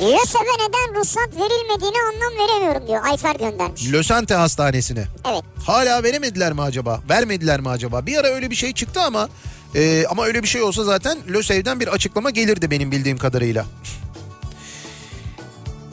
LÖSEV'e 0.00 0.54
neden 0.68 1.00
ruhsat 1.00 1.28
verilmediğini 1.36 1.96
anlam 2.08 2.48
veremiyorum 2.48 2.88
diyor. 2.88 3.04
Ayfer 3.04 3.34
göndermiş. 3.34 3.92
Lösante 3.92 4.34
Hastanesi'ne. 4.34 5.04
Evet. 5.32 5.42
Hala 5.66 6.02
veremediler 6.02 6.52
mi 6.52 6.62
acaba? 6.62 7.00
Vermediler 7.08 7.60
mi 7.60 7.68
acaba? 7.68 8.06
Bir 8.06 8.16
ara 8.16 8.28
öyle 8.28 8.50
bir 8.50 8.56
şey 8.56 8.72
çıktı 8.72 9.00
ama 9.00 9.28
e, 9.74 10.06
ama 10.06 10.24
öyle 10.24 10.42
bir 10.42 10.48
şey 10.48 10.62
olsa 10.62 10.84
zaten 10.84 11.18
LÖSEV'den 11.28 11.80
bir 11.80 11.88
açıklama 11.88 12.30
gelirdi 12.30 12.70
benim 12.70 12.92
bildiğim 12.92 13.18
kadarıyla. 13.18 13.66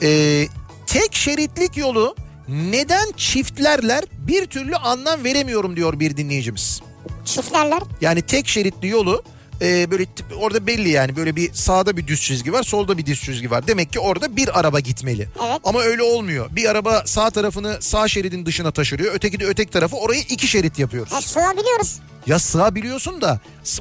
E, 0.02 0.48
tek 0.88 1.15
şeritlik 1.15 1.78
yolu 1.78 2.15
neden 2.48 3.12
çiftlerler 3.18 4.04
bir 4.18 4.46
türlü 4.46 4.76
anlam 4.76 5.24
veremiyorum 5.24 5.76
diyor 5.76 6.00
bir 6.00 6.18
dinleyicimiz. 6.18 6.82
Çiftlerler. 7.26 7.82
Yani 8.02 8.22
tek 8.22 8.48
şeritli 8.48 8.88
yolu 8.88 9.24
e, 9.62 9.91
böyle 9.91 10.06
orada 10.38 10.68
belli 10.68 10.89
yani 10.89 11.15
böyle 11.15 11.36
bir 11.36 11.54
sağda 11.54 11.98
bir 11.98 12.08
düz 12.08 12.22
çizgi 12.22 12.54
var 12.54 12.63
solda 12.63 12.98
bir 12.98 13.06
düz 13.06 13.22
çizgi 13.22 13.52
var. 13.52 13.68
Demek 13.68 13.94
ki 13.94 14.00
orada 14.00 14.36
bir 14.36 14.60
araba 14.60 14.80
gitmeli. 14.80 15.30
Evet. 15.50 15.60
Ama 15.63 15.82
öyle 15.82 16.04
olmuyor. 16.04 16.48
Bir 16.52 16.70
araba 16.70 17.04
sağ 17.06 17.30
tarafını 17.30 17.78
sağ 17.82 18.08
şeridin 18.08 18.46
dışına 18.46 18.72
taşırıyor. 18.72 19.15
Öteki 19.15 19.39
de 19.39 19.46
öteki 19.46 19.72
tarafı 19.72 19.96
orayı 19.98 20.22
iki 20.22 20.48
şerit 20.48 20.80
yapıyoruz. 20.80 21.13
E, 21.13 21.22
sığabiliyoruz. 21.22 22.00
Ya 22.28 22.39
sığabiliyorsun 22.39 23.22
da 23.22 23.39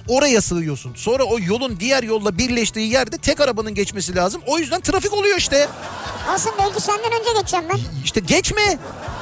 oraya 0.08 0.40
sığıyorsun. 0.40 0.94
Sonra 0.94 1.24
o 1.24 1.38
yolun 1.38 1.80
diğer 1.80 2.02
yolla 2.02 2.38
birleştiği 2.38 2.90
yerde 2.92 3.18
tek 3.18 3.40
arabanın 3.40 3.74
geçmesi 3.74 4.14
lazım. 4.16 4.42
O 4.46 4.58
yüzden 4.58 4.80
trafik 4.80 5.12
oluyor 5.12 5.36
işte. 5.38 5.68
Olsun 6.34 6.52
belki 6.58 6.80
senden 6.80 7.12
önce 7.20 7.30
geçeceğim 7.40 7.64
ben. 7.68 7.78
İşte 8.04 8.20
geçme. 8.20 8.78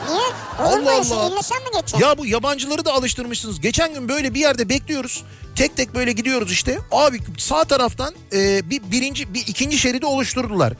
Niye? 0.09 0.69
Olur 0.69 0.83
Allah 0.87 0.91
öyle 0.93 1.05
şey? 1.05 1.17
Allah. 1.17 1.29
İlle 1.33 1.43
sen 1.43 1.59
mi 1.59 1.69
geçeceksin? 1.75 2.07
Ya 2.07 2.19
bu 2.19 2.27
yabancıları 2.27 2.85
da 2.85 2.93
alıştırmışsınız. 2.93 3.61
Geçen 3.61 3.95
gün 3.95 4.09
böyle 4.09 4.35
bir 4.35 4.41
yerde 4.41 4.69
bekliyoruz. 4.69 5.25
Tek 5.57 5.77
tek 5.77 5.95
böyle 5.95 6.12
gidiyoruz 6.12 6.53
işte. 6.53 6.79
Abi 6.91 7.19
sağ 7.38 7.65
taraftan 7.65 8.15
e, 8.33 8.71
bir 8.71 8.83
birinci 8.91 9.35
bir 9.35 9.41
ikinci 9.47 9.79
şeridi 9.79 10.07
oluşturdular. 10.07 10.73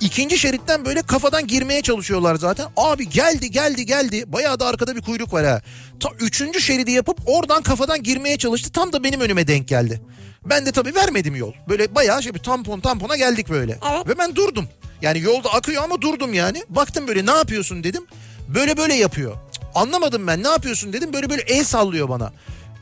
İkinci 0.00 0.38
şeritten 0.38 0.84
böyle 0.84 1.02
kafadan 1.02 1.46
girmeye 1.46 1.82
çalışıyorlar 1.82 2.34
zaten. 2.36 2.66
Abi 2.76 3.08
geldi 3.08 3.50
geldi 3.50 3.86
geldi. 3.86 4.32
Bayağı 4.32 4.60
da 4.60 4.66
arkada 4.66 4.96
bir 4.96 5.00
kuyruk 5.02 5.32
var 5.32 5.46
ha. 5.46 5.60
Ta 6.00 6.08
üçüncü 6.20 6.60
şeridi 6.60 6.90
yapıp 6.90 7.18
oradan 7.26 7.62
kafadan 7.62 8.02
girmeye 8.02 8.38
çalıştı. 8.38 8.72
Tam 8.72 8.92
da 8.92 9.04
benim 9.04 9.20
önüme 9.20 9.46
denk 9.46 9.68
geldi. 9.68 10.02
Ben 10.44 10.66
de 10.66 10.72
tabii 10.72 10.94
vermedim 10.94 11.36
yol. 11.36 11.52
Böyle 11.68 11.94
bayağı 11.94 12.22
şey 12.22 12.34
bir 12.34 12.38
tampon 12.38 12.80
tampona 12.80 13.16
geldik 13.16 13.48
böyle. 13.50 13.78
Evet. 13.92 14.08
Ve 14.08 14.18
ben 14.18 14.36
durdum. 14.36 14.68
Yani 15.02 15.20
yolda 15.20 15.52
akıyor 15.52 15.84
ama 15.84 16.00
durdum 16.00 16.34
yani. 16.34 16.64
Baktım 16.68 17.08
böyle 17.08 17.26
ne 17.26 17.30
yapıyorsun 17.30 17.84
dedim. 17.84 18.06
Böyle 18.48 18.76
böyle 18.76 18.94
yapıyor. 18.94 19.32
Cık, 19.52 19.62
Anlamadım 19.74 20.26
ben 20.26 20.42
ne 20.42 20.48
yapıyorsun 20.48 20.92
dedim. 20.92 21.12
Böyle 21.12 21.30
böyle 21.30 21.42
el 21.42 21.64
sallıyor 21.64 22.08
bana. 22.08 22.32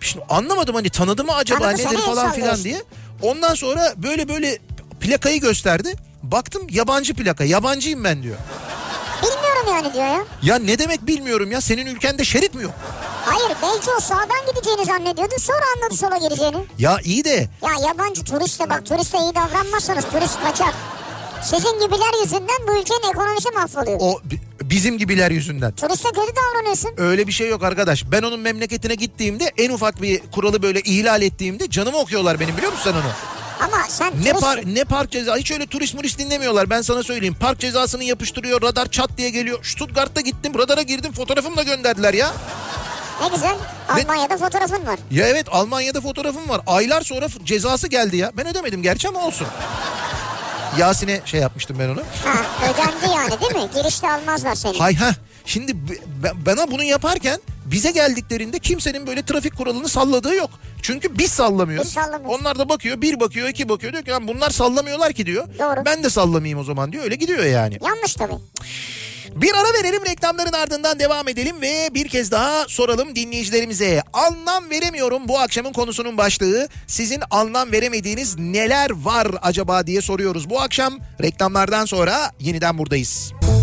Şimdi 0.00 0.24
anlamadım 0.28 0.74
hani 0.74 0.90
tanıdı 0.90 1.24
mı 1.24 1.34
acaba 1.34 1.60
Tanıdı, 1.64 1.78
nedir 1.86 1.98
falan 1.98 2.32
filan 2.32 2.64
diye. 2.64 2.82
Ondan 3.22 3.54
sonra 3.54 3.94
böyle 3.96 4.28
böyle 4.28 4.58
plakayı 5.00 5.40
gösterdi. 5.40 5.94
Baktım 6.22 6.62
yabancı 6.70 7.14
plaka 7.14 7.44
yabancıyım 7.44 8.04
ben 8.04 8.22
diyor. 8.22 8.36
Bilmiyorum 9.22 9.66
yani 9.68 9.94
diyor 9.94 10.04
ya. 10.06 10.24
Ya 10.42 10.58
ne 10.58 10.78
demek 10.78 11.06
bilmiyorum 11.06 11.52
ya 11.52 11.60
senin 11.60 11.86
ülkende 11.86 12.24
şerit 12.24 12.54
mi 12.54 12.62
yok? 12.62 12.72
Hayır 13.24 13.56
belki 13.62 13.90
o 13.98 14.00
sağdan 14.00 14.46
gideceğini 14.54 14.84
zannediyordu 14.84 15.34
sonra 15.40 15.62
anladı 15.76 15.96
sola 15.96 16.16
gireceğini. 16.16 16.56
Ya 16.78 16.98
iyi 17.04 17.24
de 17.24 17.48
Ya 17.62 17.88
yabancı 17.88 18.24
turiste 18.24 18.70
bak 18.70 18.86
turiste 18.86 19.18
iyi 19.18 19.34
davranmazsanız 19.34 20.04
turist 20.04 20.38
kaçar. 20.42 20.74
Sizin 21.42 21.80
gibiler 21.80 22.22
yüzünden 22.22 22.66
bu 22.68 22.72
ülkenin 22.80 23.10
ekonomisi 23.10 23.50
mahvoluyor. 23.50 23.96
o 24.00 24.20
bi- 24.24 24.40
bizim 24.62 24.98
gibiler 24.98 25.30
yüzünden. 25.30 25.72
Turiste 25.72 26.08
kötü 26.08 26.32
davranıyorsun. 26.36 26.90
Öyle 26.96 27.26
bir 27.26 27.32
şey 27.32 27.48
yok 27.48 27.62
arkadaş. 27.64 28.04
Ben 28.12 28.22
onun 28.22 28.40
memleketine 28.40 28.94
gittiğimde 28.94 29.52
en 29.58 29.70
ufak 29.70 30.02
bir 30.02 30.20
kuralı 30.34 30.62
böyle 30.62 30.80
ihlal 30.80 31.22
ettiğimde 31.22 31.70
canımı 31.70 31.98
okuyorlar 31.98 32.40
benim 32.40 32.56
biliyor 32.56 32.72
musun 32.72 32.84
sen 32.92 32.92
onu? 33.00 33.12
Ama 33.60 33.84
sen 33.88 34.12
Ne 34.24 34.30
turist- 34.30 34.40
par 34.40 34.60
ne 34.74 34.84
park 34.84 35.10
ceza 35.10 35.36
hiç 35.36 35.50
öyle 35.52 35.66
turist 35.66 35.94
murist 35.94 36.18
dinlemiyorlar 36.18 36.70
ben 36.70 36.82
sana 36.82 37.02
söyleyeyim. 37.02 37.36
Park 37.40 37.60
cezasını 37.60 38.04
yapıştırıyor 38.04 38.62
radar 38.62 38.86
çat 38.90 39.10
diye 39.18 39.30
geliyor. 39.30 39.64
Stuttgart'ta 39.64 40.20
gittim 40.20 40.58
radara 40.58 40.82
girdim 40.82 41.12
fotoğrafımı 41.12 41.56
da 41.56 41.62
gönderdiler 41.62 42.14
ya. 42.14 42.32
Ne 43.22 43.28
güzel. 43.28 43.54
Almanya'da 43.88 44.36
fotoğrafın 44.36 44.86
var. 44.86 44.98
Ya 45.10 45.28
evet 45.28 45.46
Almanya'da 45.50 46.00
fotoğrafım 46.00 46.48
var. 46.48 46.60
Aylar 46.66 47.02
sonra 47.02 47.26
cezası 47.44 47.88
geldi 47.88 48.16
ya. 48.16 48.32
Ben 48.36 48.46
ödemedim 48.46 48.82
gerçi 48.82 49.08
ama 49.08 49.26
olsun. 49.26 49.46
Yasin'e 50.78 51.20
şey 51.24 51.40
yapmıştım 51.40 51.76
ben 51.80 51.88
onu. 51.88 52.02
Ha 52.24 52.44
ödendi 52.64 53.14
yani 53.14 53.40
değil 53.40 53.64
mi? 53.64 53.70
Girişte 53.74 54.10
almazlar 54.10 54.54
seni. 54.54 54.78
Hay 54.78 54.94
ha. 54.94 55.10
Şimdi 55.44 55.76
bana 56.46 56.70
bunu 56.70 56.82
yaparken 56.84 57.40
bize 57.64 57.90
geldiklerinde 57.90 58.58
kimsenin 58.58 59.06
böyle 59.06 59.22
trafik 59.22 59.56
kuralını 59.56 59.88
salladığı 59.88 60.34
yok. 60.34 60.50
Çünkü 60.82 61.18
biz 61.18 61.30
sallamıyoruz. 61.32 61.86
Biz 61.86 61.92
sallamıyoruz. 61.94 62.40
Onlar 62.40 62.58
da 62.58 62.68
bakıyor 62.68 63.00
bir 63.02 63.20
bakıyor 63.20 63.48
iki 63.48 63.68
bakıyor 63.68 63.92
diyor 63.92 64.04
ki 64.04 64.10
"Lan 64.10 64.28
bunlar 64.28 64.50
sallamıyorlar 64.50 65.12
ki 65.12 65.26
diyor. 65.26 65.46
Doğru. 65.58 65.84
Ben 65.84 66.04
de 66.04 66.10
sallamayayım 66.10 66.58
o 66.58 66.64
zaman 66.64 66.92
diyor. 66.92 67.04
Öyle 67.04 67.14
gidiyor 67.14 67.44
yani. 67.44 67.78
Yanlış 67.84 68.14
tabii. 68.14 68.32
Bir 69.36 69.54
ara 69.54 69.78
verelim 69.78 70.06
reklamların 70.06 70.52
ardından 70.52 70.98
devam 70.98 71.28
edelim 71.28 71.56
ve 71.60 71.88
bir 71.94 72.08
kez 72.08 72.30
daha 72.30 72.64
soralım 72.68 73.16
dinleyicilerimize. 73.16 74.02
Anlam 74.12 74.70
veremiyorum 74.70 75.28
bu 75.28 75.38
akşamın 75.38 75.72
konusunun 75.72 76.18
başlığı. 76.18 76.68
Sizin 76.86 77.22
anlam 77.30 77.72
veremediğiniz 77.72 78.38
neler 78.38 78.90
var 78.90 79.28
acaba 79.42 79.86
diye 79.86 80.00
soruyoruz. 80.00 80.50
Bu 80.50 80.60
akşam 80.60 80.98
reklamlardan 81.22 81.84
sonra 81.84 82.32
yeniden 82.40 82.78
buradayız. 82.78 83.32
Kafa 83.40 83.55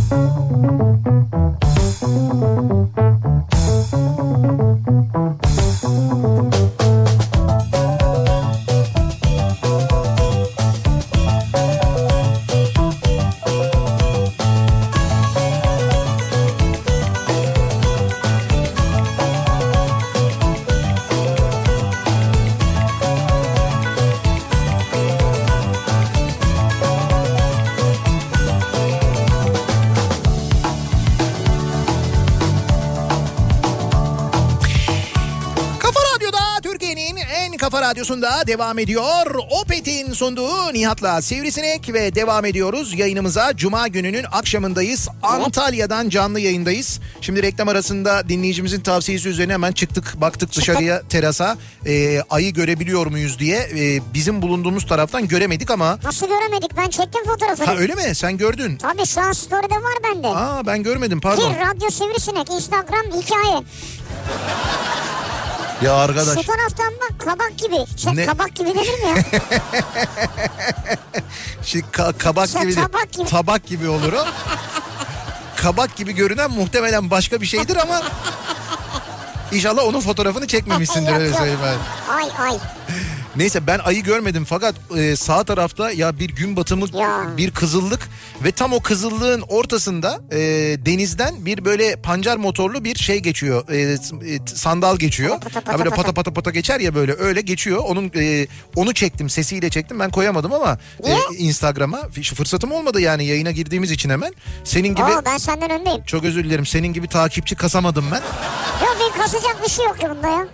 kafa 37.73 37.89
radyosunda 37.89 38.47
devam 38.47 38.79
ediyor. 38.79 39.35
Opet'in 39.61 40.13
sunduğu 40.13 40.73
Nihat'la 40.73 41.21
Sivrisinek 41.21 41.93
ve 41.93 42.15
devam 42.15 42.45
ediyoruz 42.45 42.93
yayınımıza. 42.93 43.57
Cuma 43.57 43.87
gününün 43.87 44.25
akşamındayız. 44.31 45.07
Antalya'dan 45.23 46.09
canlı 46.09 46.39
yayındayız. 46.39 46.99
Şimdi 47.21 47.43
reklam 47.43 47.67
arasında 47.67 48.29
dinleyicimizin 48.29 48.81
tavsiyesi 48.81 49.29
üzerine 49.29 49.53
hemen 49.53 49.71
çıktık. 49.71 50.21
Baktık 50.21 50.55
dışarıya 50.55 51.01
terasa 51.01 51.57
e, 51.85 52.21
ayı 52.29 52.53
görebiliyor 52.53 53.07
muyuz 53.07 53.39
diye. 53.39 53.57
E, 53.57 54.01
bizim 54.13 54.41
bulunduğumuz 54.41 54.87
taraftan 54.87 55.27
göremedik 55.27 55.71
ama... 55.71 55.99
Nasıl 56.03 56.27
göremedik? 56.27 56.77
Ben 56.77 56.89
çektim 56.89 57.25
fotoğrafını. 57.25 57.65
Ha 57.65 57.75
öyle 57.75 57.95
mi? 57.95 58.15
Sen 58.15 58.37
gördün. 58.37 58.77
Tabii 58.77 59.05
şu 59.05 59.21
an 59.21 59.31
story'de 59.31 59.75
var 59.75 59.97
bende. 60.03 60.27
Aa 60.27 60.65
ben 60.65 60.83
görmedim 60.83 61.21
pardon. 61.21 61.53
Bir 61.53 61.59
radyo 61.59 61.89
sivrisinek 61.89 62.49
Instagram 62.49 63.05
hikaye. 63.05 63.63
Ya 65.83 65.93
arkadaş. 65.95 66.35
Şu 66.39 66.43
taraftan 66.51 66.93
bak 67.01 67.19
kabak 67.19 67.57
gibi. 67.57 67.75
Şey, 67.97 68.15
Ne? 68.15 68.25
Kabak 68.25 68.55
gibi 68.55 68.69
denir 68.69 68.75
mi 69.03 69.09
ya? 69.09 69.15
Şimdi 71.63 71.85
ka- 71.91 72.17
kabak 72.17 72.49
Sen 72.49 72.61
gibi 72.63 72.75
tabak 72.75 73.11
gibi. 73.13 73.25
Tabak 73.29 73.67
gibi 73.67 73.87
olur 73.89 74.13
o. 74.13 74.25
kabak 75.55 75.95
gibi 75.95 76.11
görünen 76.13 76.51
muhtemelen 76.51 77.09
başka 77.11 77.41
bir 77.41 77.45
şeydir 77.45 77.75
ama 77.75 78.01
İnşallah 79.51 79.83
onun 79.87 80.01
fotoğrafını 80.01 80.47
çekmemişsindir 80.47 81.13
öyle 81.13 81.33
söyleyeyim 81.33 81.59
ben. 81.63 81.77
ay 82.15 82.29
ay. 82.39 82.57
Neyse 83.35 83.67
ben 83.67 83.79
ayı 83.79 84.03
görmedim 84.03 84.45
fakat 84.49 84.75
e, 84.97 85.15
sağ 85.15 85.43
tarafta 85.43 85.91
ya 85.91 86.19
bir 86.19 86.29
gün 86.29 86.55
batımı 86.55 86.85
Ya. 86.93 87.37
bir 87.37 87.51
kızıllık 87.51 87.99
ve 88.43 88.51
tam 88.51 88.73
o 88.73 88.79
kızıllığın 88.79 89.41
ortasında 89.41 90.19
e, 90.31 90.37
denizden 90.85 91.45
bir 91.45 91.65
böyle 91.65 91.95
pancar 91.95 92.37
motorlu 92.37 92.83
bir 92.83 92.95
şey 92.95 93.19
geçiyor 93.19 93.69
e, 93.69 93.77
e, 94.33 94.39
sandal 94.55 94.97
geçiyor. 94.97 95.29
Pata 95.39 95.49
pata 95.49 95.73
Ha, 95.73 95.77
böyle 95.79 95.89
pata. 95.89 96.13
pata 96.13 96.33
pata 96.33 96.51
geçer 96.51 96.79
ya 96.79 96.95
böyle 96.95 97.13
öyle 97.13 97.41
geçiyor. 97.41 97.77
Onun 97.85 98.11
e, 98.15 98.47
onu 98.75 98.93
çektim 98.93 99.29
sesiyle 99.29 99.69
çektim 99.69 99.99
ben 99.99 100.09
koyamadım 100.09 100.53
ama 100.53 100.77
e? 101.03 101.15
Instagram'a 101.37 102.01
fırsatım 102.35 102.71
olmadı 102.71 103.01
yani 103.01 103.25
yayına 103.25 103.51
girdiğimiz 103.51 103.91
için 103.91 104.09
hemen. 104.09 104.33
Senin 104.63 104.95
gibi 104.95 105.05
Oo, 105.05 105.21
ben 105.25 105.37
senden 105.37 105.69
öndeyim. 105.71 106.03
çok 106.05 106.23
özür 106.23 106.43
dilerim 106.43 106.65
senin 106.65 106.93
gibi 106.93 107.07
takipçi 107.07 107.55
kasamadım 107.55 108.05
ben. 108.11 108.21
Yok 108.85 108.97
bir 109.15 109.21
kasacak 109.21 109.63
bir 109.65 109.69
şey 109.69 109.85
yok 109.85 109.97
bunda 110.15 110.27
ya. 110.29 110.47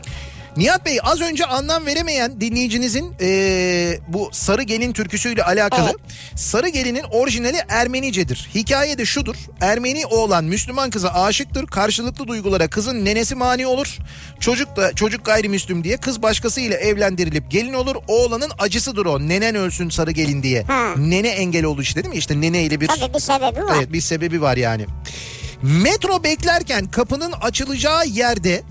Nihat 0.58 0.86
Bey 0.86 1.00
az 1.04 1.22
önce 1.22 1.46
anlam 1.46 1.86
veremeyen 1.86 2.42
dinleyicinizin 2.42 3.14
eee, 3.22 4.00
bu 4.08 4.30
Sarı 4.32 4.64
Gelin 4.64 4.94
türküsüyle 4.94 5.44
alakalı. 5.44 5.86
Evet. 5.90 6.40
Sarı 6.40 6.70
Gelin'in 6.70 7.04
orijinali 7.12 7.58
Ermenicedir. 7.70 8.50
Hikaye 8.56 8.98
de 8.98 9.06
şudur. 9.06 9.36
Ermeni 9.62 10.06
oğlan 10.06 10.44
Müslüman 10.46 10.90
kıza 10.90 11.10
aşıktır. 11.10 11.68
Karşılıklı 11.68 12.28
duygulara 12.28 12.68
kızın 12.70 13.06
nenesi 13.06 13.36
mani 13.36 13.68
olur. 13.68 13.98
Çocuk 14.40 14.76
da 14.76 14.94
çocuk 14.94 15.26
gayrimüslim 15.26 15.84
diye 15.84 15.98
kız 15.98 16.22
başkasıyla 16.22 16.78
evlendirilip 16.78 17.52
gelin 17.52 17.74
olur. 17.74 17.96
Oğlanın 18.08 18.52
acısıdır 18.60 19.06
o. 19.06 19.20
Nenen 19.20 19.56
ölsün 19.56 19.90
Sarı 19.90 20.12
Gelin 20.12 20.44
diye. 20.44 20.64
Ha. 20.64 20.94
Nene 20.98 21.28
engel 21.30 21.66
oldu 21.66 21.82
işte 21.82 22.04
değil 22.04 22.14
mi? 22.14 22.20
İşte 22.20 22.42
nene 22.42 22.64
ile 22.64 22.82
bir 22.82 22.88
Tabii 22.88 23.14
bir 23.14 23.20
sebebi 23.20 23.64
var. 23.66 23.76
Evet 23.78 23.94
bir 23.94 24.02
sebebi 24.02 24.42
var 24.42 24.58
yani. 24.58 24.86
Metro 25.62 26.24
beklerken 26.24 26.88
kapının 26.88 27.32
açılacağı 27.32 28.08
yerde 28.08 28.62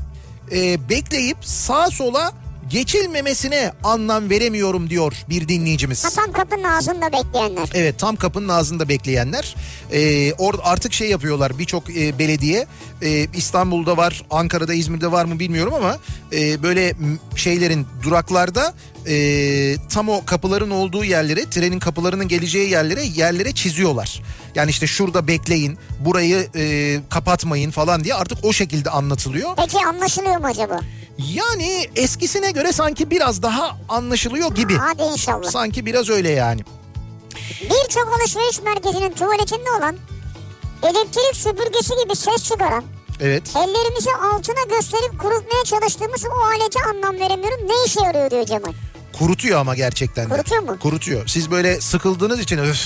e, 0.52 0.88
bekleyip 0.88 1.36
sağa 1.40 1.90
sola 1.90 2.32
geçilmemesine 2.70 3.72
anlam 3.84 4.30
veremiyorum 4.30 4.90
diyor 4.90 5.12
bir 5.28 5.48
dinleyicimiz. 5.48 6.04
Ha, 6.04 6.08
tam 6.16 6.32
kapının 6.32 6.62
ağzında 6.62 7.12
bekleyenler. 7.12 7.70
Evet 7.74 7.98
tam 7.98 8.16
kapının 8.16 8.48
ağzında 8.48 8.88
bekleyenler. 8.88 9.56
Ee, 9.92 10.32
or 10.32 10.54
artık 10.62 10.92
şey 10.92 11.10
yapıyorlar 11.10 11.58
birçok 11.58 11.96
e, 11.96 12.18
belediye 12.18 12.66
e, 13.02 13.26
İstanbul'da 13.34 13.96
var 13.96 14.24
Ankara'da 14.30 14.74
İzmir'de 14.74 15.12
var 15.12 15.24
mı 15.24 15.38
bilmiyorum 15.38 15.74
ama 15.74 15.98
e, 16.32 16.62
böyle 16.62 16.94
şeylerin 17.36 17.86
duraklarda 18.02 18.74
e, 19.08 19.76
tam 19.88 20.08
o 20.08 20.24
kapıların 20.24 20.70
olduğu 20.70 21.04
yerlere 21.04 21.50
trenin 21.50 21.78
kapılarının 21.78 22.28
geleceği 22.28 22.70
yerlere 22.70 23.02
yerlere 23.04 23.52
çiziyorlar. 23.52 24.22
Yani 24.54 24.70
işte 24.70 24.86
şurada 24.86 25.28
bekleyin 25.28 25.78
burayı 26.00 26.48
e, 26.56 26.96
kapatmayın 27.10 27.70
falan 27.70 28.04
diye 28.04 28.14
artık 28.14 28.38
o 28.44 28.52
şekilde 28.52 28.90
anlatılıyor. 28.90 29.50
Peki 29.56 29.78
anlaşılıyor 29.86 30.36
mu 30.36 30.46
acaba? 30.46 30.80
Yani 31.18 31.86
eskisine 31.96 32.50
göre 32.50 32.72
sanki 32.72 33.10
biraz 33.10 33.42
daha 33.42 33.76
anlaşılıyor 33.88 34.54
gibi. 34.54 34.76
Hadi 34.76 35.02
inşallah. 35.02 35.50
Sanki 35.50 35.86
biraz 35.86 36.08
öyle 36.10 36.30
yani. 36.30 36.60
Birçok 37.62 38.08
alışveriş 38.20 38.62
merkezinin 38.62 39.12
tuvaletinde 39.12 39.70
olan 39.78 39.96
elektrik 40.82 41.36
süpürgesi 41.36 41.94
gibi 42.04 42.16
ses 42.16 42.44
çıkaran 42.44 42.84
Evet. 43.20 43.42
ellerimizi 43.56 44.10
altına 44.32 44.76
gösterip 44.76 45.20
kurutmaya 45.20 45.64
çalıştığımız 45.64 46.24
o 46.24 46.44
alete 46.46 46.80
anlam 46.90 47.20
veremiyorum. 47.20 47.68
Ne 47.68 47.74
işe 47.86 48.00
yarıyor 48.00 48.30
diyor 48.30 48.44
Cemal. 48.46 48.72
Kurutuyor 49.18 49.60
ama 49.60 49.74
gerçekten 49.74 50.24
de. 50.30 50.34
Kurutuyor 50.34 50.62
mu? 50.62 50.78
Kurutuyor. 50.78 51.26
Siz 51.26 51.50
böyle 51.50 51.80
sıkıldığınız 51.80 52.40
için 52.40 52.58
öf 52.58 52.76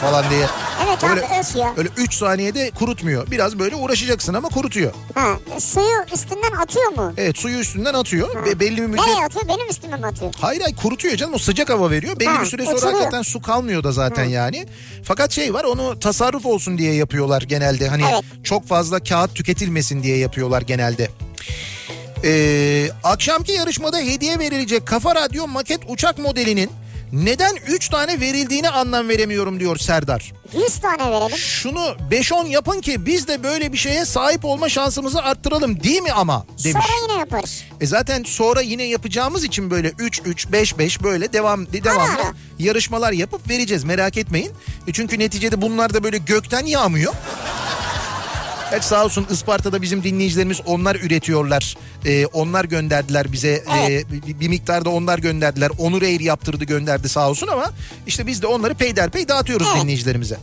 falan 0.00 0.30
diye. 0.30 0.46
Evet 0.86 1.04
Öyle- 1.04 1.26
abi 1.26 1.40
öf 1.40 1.56
ya. 1.56 1.74
Öyle 1.76 1.88
3 1.96 2.14
saniyede 2.14 2.70
kurutmuyor. 2.70 3.30
Biraz 3.30 3.58
böyle 3.58 3.76
uğraşacaksın 3.76 4.34
ama 4.34 4.48
kurutuyor. 4.48 4.92
Ha, 5.14 5.38
suyu 5.60 6.04
üstünden 6.14 6.52
atıyor 6.62 6.88
mu? 6.92 7.12
Evet 7.16 7.38
suyu 7.38 7.58
üstünden 7.58 7.94
atıyor. 7.94 8.44
Ve 8.46 8.60
belli 8.60 8.76
bir 8.76 8.86
müddet... 8.86 9.06
Nereye 9.06 9.24
atıyor? 9.24 9.48
Benim 9.48 9.68
üstüme 9.70 9.96
mi 9.96 10.06
atıyor? 10.06 10.32
Hayır 10.40 10.60
hayır 10.60 10.76
kurutuyor 10.76 11.16
canım 11.16 11.34
o 11.34 11.38
sıcak 11.38 11.70
hava 11.70 11.90
veriyor. 11.90 12.20
Belli 12.20 12.28
Ha, 12.28 12.40
bir 12.42 12.46
süre 12.46 12.64
sonra 12.64 12.76
uçuruyor. 12.76 12.94
hakikaten 12.98 13.22
su 13.22 13.42
kalmıyor 13.42 13.84
da 13.84 13.92
zaten 13.92 14.24
yani. 14.24 14.66
Fakat 15.04 15.32
şey 15.32 15.54
var 15.54 15.64
onu 15.64 15.98
tasarruf 16.00 16.46
olsun 16.46 16.78
diye 16.78 16.94
yapıyorlar 16.94 17.42
genelde. 17.42 17.88
Hani 17.88 18.02
Evet. 18.12 18.22
çok 18.44 18.68
fazla 18.68 19.00
kağıt 19.00 19.34
tüketilmesin 19.34 20.02
diye 20.02 20.16
yapıyorlar 20.16 20.62
genelde. 20.62 21.08
Ee, 22.24 22.90
akşamki 23.04 23.52
yarışmada 23.52 23.98
hediye 23.98 24.38
verilecek 24.38 24.86
Kafa 24.86 25.14
Radyo 25.14 25.46
maket 25.46 25.80
uçak 25.88 26.18
modelinin 26.18 26.70
Neden 27.12 27.56
3 27.66 27.88
tane 27.88 28.20
verildiğini 28.20 28.70
anlam 28.70 29.08
veremiyorum 29.08 29.60
diyor 29.60 29.76
Serdar. 29.76 30.32
100 30.54 30.78
tane 30.78 31.10
verelim. 31.10 31.36
Şunu 31.36 31.96
5-10 32.10 32.48
yapın 32.48 32.80
ki 32.80 33.06
biz 33.06 33.28
de 33.28 33.42
böyle 33.42 33.72
bir 33.72 33.78
şeye 33.78 34.04
sahip 34.04 34.44
olma 34.44 34.68
şansımızı 34.68 35.22
arttıralım 35.22 35.82
değil 35.82 36.02
mi 36.02 36.12
ama 36.12 36.46
demiş. 36.64 36.84
Sonra 36.86 37.02
yine 37.08 37.20
yaparız. 37.20 37.64
E 37.80 37.86
zaten 37.86 38.22
sonra 38.22 38.60
yine 38.60 38.82
yapacağımız 38.82 39.44
için 39.44 39.70
böyle 39.70 39.88
3-3-5-5 39.88 41.02
böyle 41.02 41.32
devam 41.32 41.72
devamlı 41.72 42.34
yarışmalar 42.58 43.12
yapıp 43.12 43.50
vereceğiz 43.50 43.84
merak 43.84 44.16
etmeyin. 44.16 44.52
E 44.86 44.92
çünkü 44.92 45.18
neticede 45.18 45.62
bunlar 45.62 45.94
da 45.94 46.04
böyle 46.04 46.18
gökten 46.18 46.66
yağmıyor. 46.66 47.14
Evet 48.72 48.84
sağ 48.84 49.04
olsun 49.04 49.26
Isparta'da 49.30 49.82
bizim 49.82 50.02
dinleyicilerimiz 50.04 50.60
onlar 50.66 50.96
üretiyorlar. 50.96 51.76
Ee, 52.04 52.26
onlar 52.26 52.64
gönderdiler 52.64 53.32
bize. 53.32 53.64
Ee, 53.88 54.02
bir, 54.26 54.40
bir 54.40 54.48
miktarda 54.48 54.90
onlar 54.90 55.18
gönderdiler. 55.18 55.70
Onur 55.78 56.02
Eğri 56.02 56.24
yaptırdı 56.24 56.64
gönderdi 56.64 57.08
sağ 57.08 57.30
olsun 57.30 57.46
ama 57.48 57.70
işte 58.06 58.26
biz 58.26 58.42
de 58.42 58.46
onları 58.46 58.74
peyderpey 58.74 59.28
dağıtıyoruz 59.28 59.66
Evet. 59.72 59.82
dinleyicilerimize. 59.82 60.36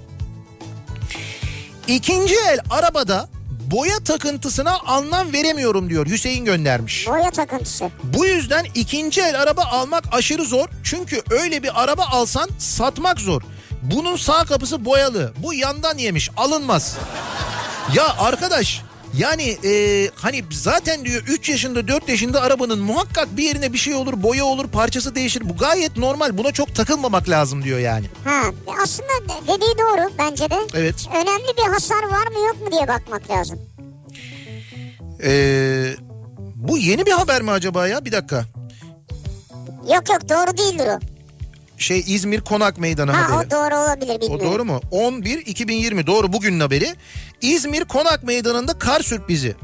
İkinci 1.87 2.35
el 2.51 2.59
arabada 2.69 3.29
boya 3.71 3.99
takıntısına 3.99 4.79
anlam 4.79 5.33
veremiyorum 5.33 5.89
diyor 5.89 6.07
Hüseyin 6.07 6.45
göndermiş. 6.45 7.07
Boya 7.07 7.31
takıntısı. 7.31 7.89
Bu 8.03 8.25
yüzden 8.25 8.65
ikinci 8.75 9.21
el 9.21 9.41
araba 9.41 9.63
almak 9.63 10.03
aşırı 10.11 10.45
zor. 10.45 10.67
Çünkü 10.83 11.21
öyle 11.29 11.63
bir 11.63 11.83
araba 11.83 12.03
alsan 12.05 12.49
satmak 12.59 13.19
zor. 13.19 13.41
Bunun 13.81 14.15
sağ 14.15 14.45
kapısı 14.45 14.85
boyalı. 14.85 15.33
Bu 15.43 15.53
yandan 15.53 15.97
yemiş 15.97 16.29
alınmaz. 16.37 16.97
Ya 17.93 18.15
arkadaş 18.17 18.81
yani 19.17 19.57
e, 19.65 20.09
hani 20.15 20.43
zaten 20.51 21.05
diyor 21.05 21.23
3 21.27 21.49
yaşında 21.49 21.87
4 21.87 22.09
yaşında 22.09 22.41
arabanın 22.41 22.79
muhakkak 22.79 23.37
bir 23.37 23.43
yerine 23.43 23.73
bir 23.73 23.77
şey 23.77 23.95
olur 23.95 24.23
boya 24.23 24.45
olur 24.45 24.67
parçası 24.67 25.15
değişir. 25.15 25.41
Bu 25.49 25.57
gayet 25.57 25.97
normal 25.97 26.37
buna 26.37 26.51
çok 26.51 26.75
takılmamak 26.75 27.29
lazım 27.29 27.63
diyor 27.63 27.79
yani. 27.79 28.05
Ha, 28.25 28.41
aslında 28.83 29.09
de- 29.09 29.43
dediği 29.47 29.77
doğru 29.77 30.11
bence 30.19 30.49
de. 30.49 30.55
Evet. 30.73 30.95
Önemli 31.15 31.57
bir 31.57 31.73
hasar 31.73 32.03
var 32.03 32.27
mı 32.27 32.39
yok 32.47 32.61
mu 32.61 32.71
diye 32.71 32.87
bakmak 32.87 33.29
lazım. 33.31 33.59
E, 35.23 35.31
bu 36.55 36.77
yeni 36.77 37.05
bir 37.05 37.11
haber 37.11 37.41
mi 37.41 37.51
acaba 37.51 37.87
ya 37.87 38.05
bir 38.05 38.11
dakika. 38.11 38.45
Yok 39.93 40.09
yok 40.09 40.29
doğru 40.29 40.57
değildir 40.57 40.87
o. 40.87 40.99
Şey 41.77 41.99
İzmir 42.07 42.41
Konak 42.41 42.77
Meydanı 42.77 43.11
Ha 43.11 43.31
haberi. 43.33 43.47
o 43.47 43.51
doğru 43.51 43.75
olabilir 43.77 44.15
O 44.17 44.21
bilmiyorum. 44.21 44.51
doğru 44.51 44.65
mu? 44.65 44.81
11-2020 44.91 46.07
doğru 46.07 46.33
bugünün 46.33 46.59
haberi. 46.59 46.95
İzmir 47.53 47.85
Konak 47.85 48.23
Meydanı'nda 48.23 48.79
kar 48.79 49.01
sürprizi. 49.01 49.55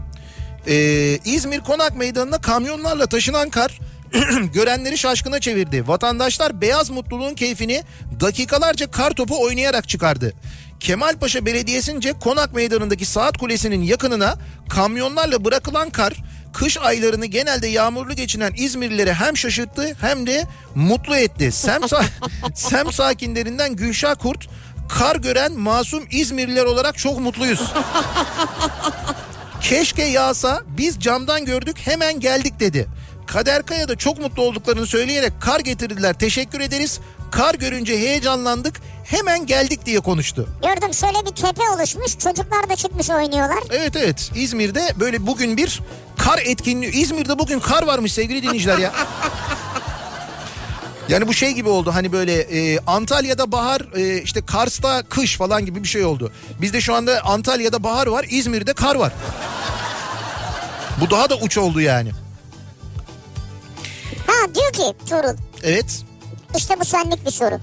Ee, 0.67 1.19
İzmir 1.25 1.59
Konak 1.59 1.95
Meydanı'na 1.95 2.41
kamyonlarla 2.41 3.05
taşınan 3.05 3.49
kar 3.49 3.79
görenleri 4.53 4.97
şaşkına 4.97 5.39
çevirdi. 5.39 5.87
Vatandaşlar 5.87 6.61
beyaz 6.61 6.89
mutluluğun 6.89 7.33
keyfini 7.33 7.83
dakikalarca 8.19 8.91
kar 8.91 9.11
topu 9.11 9.41
oynayarak 9.43 9.89
çıkardı. 9.89 10.33
Kemalpaşa 10.79 11.45
Belediyesi'nce 11.45 12.13
Konak 12.13 12.53
Meydanı'ndaki 12.53 13.05
saat 13.05 13.37
kulesinin 13.37 13.81
yakınına 13.81 14.35
kamyonlarla 14.69 15.45
bırakılan 15.45 15.89
kar 15.89 16.13
kış 16.53 16.77
aylarını 16.77 17.25
genelde 17.25 17.67
yağmurlu 17.67 18.13
geçinen 18.13 18.53
İzmirlileri 18.57 19.13
hem 19.13 19.37
şaşırttı 19.37 19.95
hem 20.01 20.27
de 20.27 20.43
mutlu 20.75 21.15
etti. 21.15 21.51
Sem, 21.51 21.81
sa- 21.81 22.03
Sem 22.55 22.91
sakinlerinden 22.91 23.75
Gülşah 23.75 24.15
Kurt 24.15 24.47
kar 24.99 25.15
gören 25.15 25.53
masum 25.53 26.03
İzmirliler 26.11 26.65
olarak 26.65 26.97
çok 26.97 27.19
mutluyuz. 27.19 27.73
Keşke 29.61 30.03
yağsa 30.03 30.61
biz 30.77 30.99
camdan 30.99 31.45
gördük 31.45 31.77
hemen 31.79 32.19
geldik 32.19 32.59
dedi. 32.59 32.87
Kader 33.27 33.63
Kaya 33.63 33.87
da 33.87 33.95
çok 33.95 34.19
mutlu 34.19 34.43
olduklarını 34.43 34.87
söyleyerek 34.87 35.33
kar 35.41 35.59
getirdiler 35.59 36.13
teşekkür 36.13 36.59
ederiz. 36.59 36.99
Kar 37.31 37.55
görünce 37.55 37.97
heyecanlandık 37.97 38.81
hemen 39.03 39.45
geldik 39.45 39.85
diye 39.85 39.99
konuştu. 39.99 40.47
Gördüm 40.61 40.93
şöyle 40.93 41.25
bir 41.25 41.35
tepe 41.35 41.69
oluşmuş 41.75 42.17
çocuklar 42.19 42.69
da 42.69 42.75
çıkmış 42.75 43.09
oynuyorlar. 43.09 43.59
Evet 43.71 43.95
evet 43.95 44.31
İzmir'de 44.35 44.93
böyle 44.99 45.27
bugün 45.27 45.57
bir 45.57 45.81
kar 46.17 46.39
etkinliği. 46.45 46.91
İzmir'de 46.91 47.39
bugün 47.39 47.59
kar 47.59 47.83
varmış 47.83 48.13
sevgili 48.13 48.43
dinleyiciler 48.43 48.77
ya. 48.77 48.93
Yani 51.11 51.27
bu 51.27 51.33
şey 51.33 51.51
gibi 51.51 51.69
oldu 51.69 51.91
hani 51.93 52.11
böyle 52.11 52.33
e, 52.41 52.79
Antalya'da 52.87 53.51
bahar 53.51 53.81
e, 53.95 54.21
işte 54.21 54.45
Kars'ta 54.45 55.03
kış 55.03 55.37
falan 55.37 55.65
gibi 55.65 55.83
bir 55.83 55.87
şey 55.87 56.05
oldu. 56.05 56.31
Bizde 56.61 56.81
şu 56.81 56.95
anda 56.95 57.21
Antalya'da 57.23 57.83
bahar 57.83 58.07
var 58.07 58.25
İzmir'de 58.29 58.73
kar 58.73 58.95
var. 58.95 59.13
Bu 61.01 61.09
daha 61.11 61.29
da 61.29 61.35
uç 61.35 61.57
oldu 61.57 61.81
yani. 61.81 62.11
Ha 64.27 64.55
diyor 64.55 64.73
ki 64.73 65.05
Tuğrul 65.09 65.37
Evet 65.63 66.03
işte 66.57 66.79
bu 66.79 66.85
senlik 66.85 67.25
bir 67.25 67.31
soru. 67.31 67.59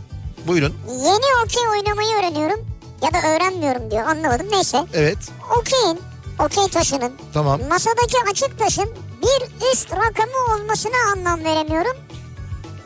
buyurun. 0.47 0.75
Yeni 0.89 1.45
okey 1.45 1.69
oynamayı 1.71 2.15
öğreniyorum 2.17 2.67
ya 3.03 3.13
da 3.15 3.29
öğrenmiyorum 3.29 3.91
diyor 3.91 4.03
anlamadım 4.03 4.47
neyse. 4.51 4.85
Evet 4.95 5.19
Okeyin, 5.61 5.99
okey 6.39 6.69
taşının 6.69 7.13
tamam. 7.35 7.61
masadaki 7.69 8.17
açık 8.31 8.59
taşın 8.59 8.95
bir 9.23 9.73
üst 9.73 9.93
rakamı 9.93 10.55
olmasına 10.63 10.97
anlam 11.17 11.45
veremiyorum. 11.45 11.97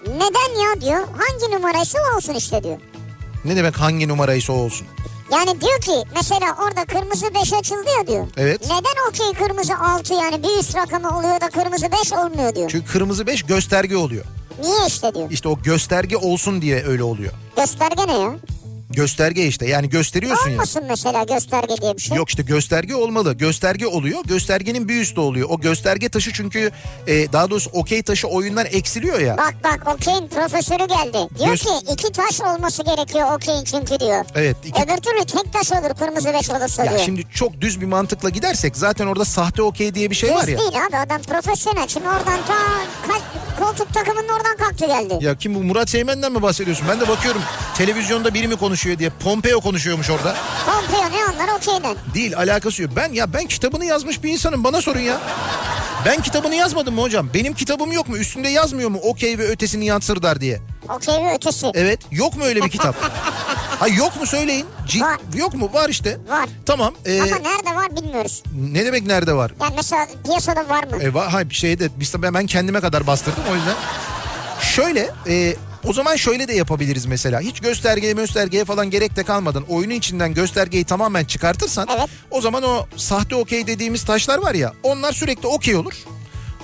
Neden 0.06 0.60
ya 0.62 0.80
diyor. 0.80 1.08
Hangi 1.18 1.54
numaraysa 1.54 1.98
olsun 2.16 2.34
işte 2.34 2.62
diyor. 2.64 2.78
Ne 3.44 3.56
demek 3.56 3.80
hangi 3.80 4.08
numaraysa 4.08 4.52
olsun. 4.52 4.86
Yani 5.32 5.60
diyor 5.60 5.80
ki 5.80 6.08
mesela 6.16 6.56
orada 6.64 6.84
kırmızı 6.84 7.34
5 7.34 7.52
açıldı 7.52 7.88
ya 7.98 8.06
diyor. 8.06 8.26
Evet. 8.36 8.60
Neden 8.64 9.08
okey 9.08 9.46
kırmızı 9.46 9.74
6 9.78 10.14
yani 10.14 10.42
bir 10.42 10.58
üst 10.60 10.76
rakamı 10.76 11.18
oluyor 11.18 11.40
da 11.40 11.50
kırmızı 11.50 11.86
5 11.92 12.12
olmuyor 12.12 12.54
diyor. 12.54 12.70
Çünkü 12.70 12.86
kırmızı 12.92 13.26
5 13.26 13.42
gösterge 13.42 13.96
oluyor. 13.96 14.24
Niye 14.62 14.86
işte 14.86 15.14
diyor. 15.14 15.30
İşte 15.30 15.48
o 15.48 15.58
gösterge 15.62 16.16
olsun 16.16 16.62
diye 16.62 16.84
öyle 16.84 17.02
oluyor. 17.02 17.32
Gösterge 17.56 18.06
ne 18.06 18.18
ya? 18.18 18.32
Gösterge 18.92 19.46
işte 19.46 19.66
yani 19.68 19.88
gösteriyorsun 19.88 20.48
ya. 20.50 20.54
Olmasın 20.54 20.84
mesela 20.88 21.22
gösterge 21.24 21.76
diye 21.82 21.96
bir 21.96 22.02
şey. 22.02 22.16
Yok 22.16 22.28
işte 22.28 22.42
gösterge 22.42 22.94
olmalı. 22.94 23.32
Gösterge 23.34 23.86
oluyor. 23.86 24.24
Göstergenin 24.24 24.88
bir 24.88 25.00
üstü 25.00 25.20
oluyor. 25.20 25.48
O 25.50 25.60
gösterge 25.60 26.08
taşı 26.08 26.32
çünkü 26.32 26.70
e, 27.06 27.32
daha 27.32 27.50
doğrusu 27.50 27.70
okey 27.72 28.02
taşı 28.02 28.28
oyundan 28.28 28.66
eksiliyor 28.66 29.20
ya. 29.20 29.36
Bak 29.36 29.54
bak 29.64 29.94
okeyin 29.94 30.28
profesörü 30.28 30.88
geldi. 30.88 31.28
Diyor 31.38 31.48
Göz- 31.50 31.62
ki 31.62 31.92
iki 31.92 32.12
taş 32.12 32.40
olması 32.40 32.82
gerekiyor 32.84 33.32
okeyin 33.36 33.64
çünkü 33.64 34.00
diyor. 34.00 34.24
Evet. 34.34 34.56
iki- 34.64 34.82
Öbür 34.82 34.96
türlü 34.96 35.24
tek 35.24 35.52
taş 35.52 35.72
olur 35.72 35.94
kırmızı 35.98 36.32
5 36.32 36.50
olursa 36.50 36.84
ya 36.84 36.90
diyor. 36.90 37.02
şimdi 37.04 37.24
çok 37.34 37.60
düz 37.60 37.80
bir 37.80 37.86
mantıkla 37.86 38.28
gidersek 38.30 38.76
zaten 38.76 39.06
orada 39.06 39.24
sahte 39.24 39.62
okey 39.62 39.94
diye 39.94 40.10
bir 40.10 40.14
şey 40.14 40.30
var 40.34 40.42
Düz 40.42 40.48
ya. 40.52 40.58
değil 40.58 40.72
abi 40.88 40.96
adam 40.96 41.22
profesyonel. 41.22 41.88
Şimdi 41.88 42.08
oradan 42.08 42.24
ta 42.46 42.54
kaç, 43.08 43.22
koltuk 43.62 43.94
takımının 43.94 44.28
oradan 44.28 44.56
kalktı 44.56 44.86
geldi. 44.86 45.18
Ya 45.20 45.34
kim 45.38 45.54
bu 45.54 45.62
Murat 45.62 45.90
Seymen'den 45.90 46.32
mi 46.32 46.42
bahsediyorsun? 46.42 46.86
Ben 46.88 47.00
de 47.00 47.08
bakıyorum 47.08 47.42
televizyonda 47.76 48.34
biri 48.34 48.48
mi 48.48 48.56
konuşuyor 48.56 48.98
diye. 48.98 49.10
Pompeo 49.10 49.60
konuşuyormuş 49.60 50.10
orada. 50.10 50.36
Pompeo 50.66 51.18
ne 51.18 51.24
anlar 51.24 51.56
okeyden. 51.56 51.96
Değil 52.14 52.36
alakası 52.36 52.82
yok. 52.82 52.90
Ben 52.96 53.12
ya 53.12 53.32
ben 53.32 53.46
kitabını 53.46 53.84
yazmış 53.84 54.22
bir 54.22 54.30
insanım 54.32 54.64
bana 54.64 54.80
sorun 54.80 55.00
ya. 55.00 55.20
Ben 56.06 56.22
kitabını 56.22 56.54
yazmadım 56.54 56.94
mı 56.94 57.00
hocam? 57.02 57.28
Benim 57.34 57.54
kitabım 57.54 57.92
yok 57.92 58.08
mu? 58.08 58.16
Üstünde 58.16 58.48
yazmıyor 58.48 58.90
mu 58.90 58.98
okey 59.02 59.38
ve 59.38 59.48
ötesini 59.48 59.86
yansırdar 59.86 60.40
diye? 60.40 60.60
Okey 60.88 61.14
ve 61.24 61.34
ötesi. 61.34 61.66
Evet. 61.74 62.00
Yok 62.10 62.36
mu 62.36 62.44
öyle 62.44 62.62
bir 62.62 62.70
kitap? 62.70 62.94
ha 63.82 63.88
yok 63.88 64.20
mu 64.20 64.26
söyleyin? 64.26 64.66
Cin- 64.88 65.00
Var. 65.00 65.18
Yok 65.34 65.54
mu? 65.54 65.70
Var 65.72 65.88
işte. 65.88 66.18
Var. 66.28 66.48
Tamam. 66.66 66.94
ee, 67.06 67.22
Ama 67.22 67.36
nerede 67.38 67.74
var 67.76 67.96
bilmiyoruz. 67.96 68.42
ne 68.72 68.84
demek 68.84 69.06
nerede 69.06 69.34
var? 69.34 69.52
Yani 69.60 69.72
mesela 69.76 70.06
piyasada 70.24 70.68
var 70.68 70.84
mı? 70.84 71.02
E, 71.02 71.14
var, 71.14 71.28
ha, 71.30 71.50
bir 71.50 71.54
şeyde 71.54 71.88
biz 71.96 72.14
ben 72.22 72.46
kendime 72.46 72.80
kadar 72.80 73.06
bastırdım 73.06 73.42
o 73.52 73.54
yüzden. 73.54 73.74
Şöyle 74.60 75.10
e, 75.28 75.56
o 75.88 75.92
zaman 75.92 76.16
şöyle 76.16 76.48
de 76.48 76.52
yapabiliriz 76.54 77.06
mesela. 77.06 77.40
Hiç 77.40 77.60
göstergeye 77.60 78.12
göstergeye 78.12 78.64
falan 78.64 78.90
gerek 78.90 79.16
de 79.16 79.22
kalmadan 79.22 79.62
oyunun 79.68 79.94
içinden 79.94 80.34
göstergeyi 80.34 80.84
tamamen 80.84 81.24
çıkartırsan 81.24 81.88
Evet. 81.98 82.08
o 82.30 82.40
zaman 82.40 82.62
o 82.62 82.86
sahte 82.96 83.34
okey 83.36 83.66
dediğimiz 83.66 84.04
taşlar 84.04 84.38
var 84.38 84.54
ya 84.54 84.72
onlar 84.82 85.12
sürekli 85.12 85.46
okey 85.48 85.76
olur. 85.76 85.94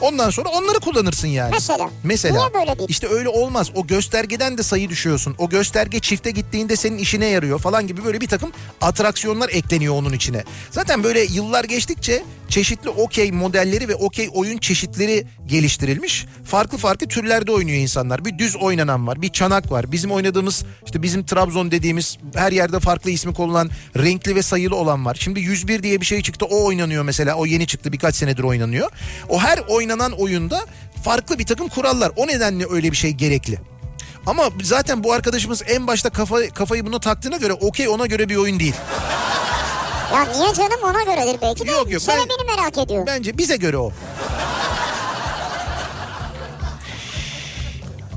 Ondan 0.00 0.30
sonra 0.30 0.48
onları 0.48 0.80
kullanırsın 0.80 1.28
yani. 1.28 1.50
Mesela. 1.50 1.90
Mesela. 2.04 2.38
Niye 2.38 2.54
böyle 2.54 2.78
değil? 2.78 2.88
İşte 2.88 3.08
öyle 3.08 3.28
olmaz. 3.28 3.70
O 3.74 3.86
göstergeden 3.86 4.58
de 4.58 4.62
sayı 4.62 4.88
düşüyorsun. 4.88 5.34
O 5.38 5.48
gösterge 5.48 6.00
çifte 6.00 6.30
gittiğinde 6.30 6.76
senin 6.76 6.98
işine 6.98 7.26
yarıyor 7.26 7.58
falan 7.58 7.86
gibi 7.86 8.04
böyle 8.04 8.20
bir 8.20 8.28
takım 8.28 8.52
atraksiyonlar 8.80 9.48
ekleniyor 9.48 9.94
onun 9.94 10.12
içine. 10.12 10.44
Zaten 10.70 11.04
böyle 11.04 11.20
yıllar 11.20 11.64
geçtikçe 11.64 12.22
çeşitli 12.48 12.90
okey 12.90 13.32
modelleri 13.32 13.88
ve 13.88 13.94
okey 13.94 14.28
oyun 14.32 14.58
çeşitleri 14.58 15.24
geliştirilmiş. 15.46 16.26
Farklı 16.44 16.78
farklı 16.78 17.08
türlerde 17.08 17.52
oynuyor 17.52 17.78
insanlar. 17.78 18.24
Bir 18.24 18.38
düz 18.38 18.56
oynanan 18.56 19.06
var, 19.06 19.22
bir 19.22 19.28
çanak 19.28 19.72
var. 19.72 19.92
Bizim 19.92 20.10
oynadığımız 20.10 20.64
işte 20.86 21.02
bizim 21.02 21.26
Trabzon 21.26 21.70
dediğimiz 21.70 22.18
her 22.34 22.52
yerde 22.52 22.80
farklı 22.80 23.10
ismi 23.10 23.34
konulan 23.34 23.70
renkli 23.96 24.34
ve 24.34 24.42
sayılı 24.42 24.76
olan 24.76 25.04
var. 25.04 25.16
Şimdi 25.20 25.40
101 25.40 25.82
diye 25.82 26.00
bir 26.00 26.06
şey 26.06 26.22
çıktı. 26.22 26.44
O 26.44 26.66
oynanıyor 26.66 27.04
mesela. 27.04 27.34
O 27.34 27.46
yeni 27.46 27.66
çıktı. 27.66 27.92
Birkaç 27.92 28.16
senedir 28.16 28.42
oynanıyor. 28.42 28.90
O 29.28 29.40
her 29.40 29.58
oynanan 29.58 30.12
oyunda 30.12 30.66
farklı 31.04 31.38
bir 31.38 31.46
takım 31.46 31.68
kurallar. 31.68 32.12
O 32.16 32.26
nedenle 32.26 32.66
öyle 32.70 32.92
bir 32.92 32.96
şey 32.96 33.10
gerekli. 33.10 33.58
Ama 34.26 34.50
zaten 34.62 35.04
bu 35.04 35.12
arkadaşımız 35.12 35.62
en 35.66 35.86
başta 35.86 36.10
kafa, 36.10 36.48
kafayı 36.48 36.86
buna 36.86 37.00
taktığına 37.00 37.36
göre 37.36 37.52
okey 37.52 37.88
ona 37.88 38.06
göre 38.06 38.28
bir 38.28 38.36
oyun 38.36 38.60
değil. 38.60 38.74
Ya 40.12 40.24
niye 40.24 40.54
canım 40.54 40.80
ona 40.84 41.02
göredir 41.02 41.38
belki 41.42 41.66
de 41.66 41.70
yok, 41.70 41.90
yok, 41.90 42.02
sebebini 42.02 42.48
ben, 42.48 42.56
merak 42.56 42.78
ediyor. 42.78 43.06
Bence 43.06 43.38
bize 43.38 43.56
göre 43.56 43.76
o. 43.78 43.92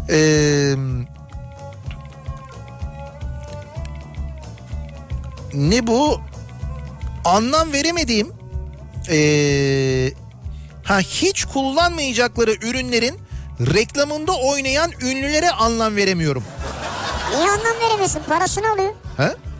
Eee... 0.10 0.76
ne 5.54 5.88
bu? 5.88 6.22
Anlam 7.26 7.74
veremediğim 7.74 8.34
ee, 9.10 10.14
ha 10.84 11.00
hiç 11.00 11.46
kullanmayacakları 11.46 12.52
ürünlerin 12.52 13.20
reklamında 13.60 14.32
oynayan 14.32 14.92
ünlülere 15.02 15.50
anlam 15.50 15.96
veremiyorum. 15.96 16.44
Niye 17.36 17.52
anlam 17.52 17.80
veremiyorsun? 17.82 18.22
Parasını 18.30 18.72
alıyor. 18.72 18.94
He? 19.18 19.51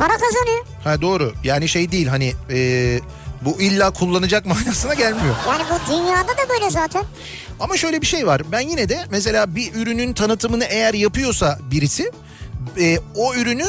Para 0.00 0.12
kazanıyor. 0.12 0.64
Ha 0.84 1.00
doğru. 1.02 1.32
Yani 1.44 1.68
şey 1.68 1.92
değil 1.92 2.06
hani 2.06 2.32
ee, 2.50 3.00
bu 3.42 3.60
illa 3.60 3.90
kullanacak 3.90 4.46
manasına 4.46 4.94
gelmiyor. 4.94 5.34
Yani 5.48 5.62
bu 5.70 5.92
dünyada 5.92 6.28
da 6.28 6.48
böyle 6.48 6.70
zaten. 6.70 7.04
Ama 7.60 7.76
şöyle 7.76 8.00
bir 8.00 8.06
şey 8.06 8.26
var. 8.26 8.42
Ben 8.52 8.60
yine 8.60 8.88
de 8.88 9.04
mesela 9.10 9.54
bir 9.54 9.74
ürünün 9.74 10.12
tanıtımını 10.12 10.64
eğer 10.64 10.94
yapıyorsa 10.94 11.58
birisi 11.70 12.12
e, 12.78 12.98
o 13.16 13.34
ürünü 13.34 13.66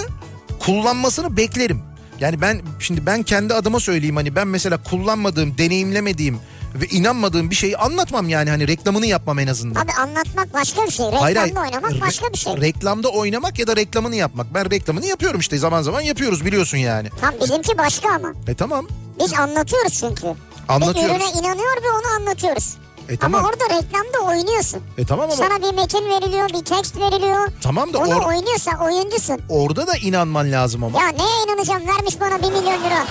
kullanmasını 0.60 1.38
beklerim. 1.38 1.82
Yani 2.20 2.42
ben 2.42 2.62
şimdi 2.80 3.06
ben 3.06 3.24
kendi 3.24 3.54
adıma 3.54 3.80
söyleyeyim 3.80 4.16
hani 4.16 4.36
ben 4.36 4.48
mesela 4.48 4.84
kullanmadığım, 4.84 5.58
deneyimlemediğim 5.58 6.40
ve 6.76 6.86
inanmadığım 6.88 7.50
bir 7.50 7.56
şeyi 7.56 7.78
anlatmam 7.78 8.30
yani 8.30 8.50
hani 8.50 8.68
reklamını 8.68 9.06
yapmam 9.06 9.40
en 9.40 9.48
azından. 9.48 9.82
Abi 9.82 9.92
anlatmak 9.92 10.54
başka 10.54 10.84
bir 10.86 10.92
şey. 10.92 11.06
Reklamda 11.06 11.60
oynamak 11.62 11.92
Re- 11.92 12.02
başka 12.02 12.34
bir 12.34 12.38
şey. 12.38 12.54
Reklamda 12.62 13.10
oynamak 13.10 13.60
ya 13.60 13.68
da 13.68 13.76
reklamını 13.76 14.16
yapmak. 14.16 14.54
Ben 14.54 14.72
reklamını 14.72 15.06
yapıyorum 15.06 15.40
işte 15.40 15.58
zaman 15.58 15.82
zaman 15.82 16.02
yapıyoruz 16.02 16.46
biliyorsun 16.46 16.78
yani. 16.78 17.10
Tam 17.22 17.34
bizimki 17.42 17.78
başka 17.78 18.10
ama. 18.16 18.34
E 18.48 18.56
tamam. 18.56 18.88
Biz 19.20 19.34
anlatıyoruz 19.34 19.94
çünkü. 20.00 20.28
Anlatıyoruz. 20.68 21.16
Bir 21.16 21.16
ürüne 21.16 21.30
inanıyor 21.40 21.76
ve 21.84 21.92
onu 21.92 22.16
anlatıyoruz. 22.22 22.74
E 23.10 23.18
tamam. 23.18 23.40
Ama 23.46 23.50
orada 23.50 23.64
reklamda 23.66 24.20
oynuyorsun. 24.32 24.80
E 24.98 25.06
tamam 25.06 25.26
ama 25.26 25.36
Sana 25.36 25.58
bir 25.72 25.76
metin 25.78 26.10
veriliyor, 26.10 26.50
bir 26.50 26.66
tekst 26.66 26.98
veriliyor. 26.98 27.48
tamam 27.62 27.94
da 27.94 27.98
Onu 27.98 28.10
or- 28.10 28.26
oynuyorsan 28.28 28.80
oyuncusun. 28.82 29.40
orada 29.50 29.88
da 29.88 29.98
inanman 29.98 30.52
lazım 30.52 30.84
ama. 30.84 31.02
Ya 31.02 31.08
neye 31.08 31.44
inanacağım 31.48 31.88
vermiş 31.88 32.20
bana 32.20 32.38
bir 32.38 32.48
milyon 32.60 32.84
lira. 32.84 33.06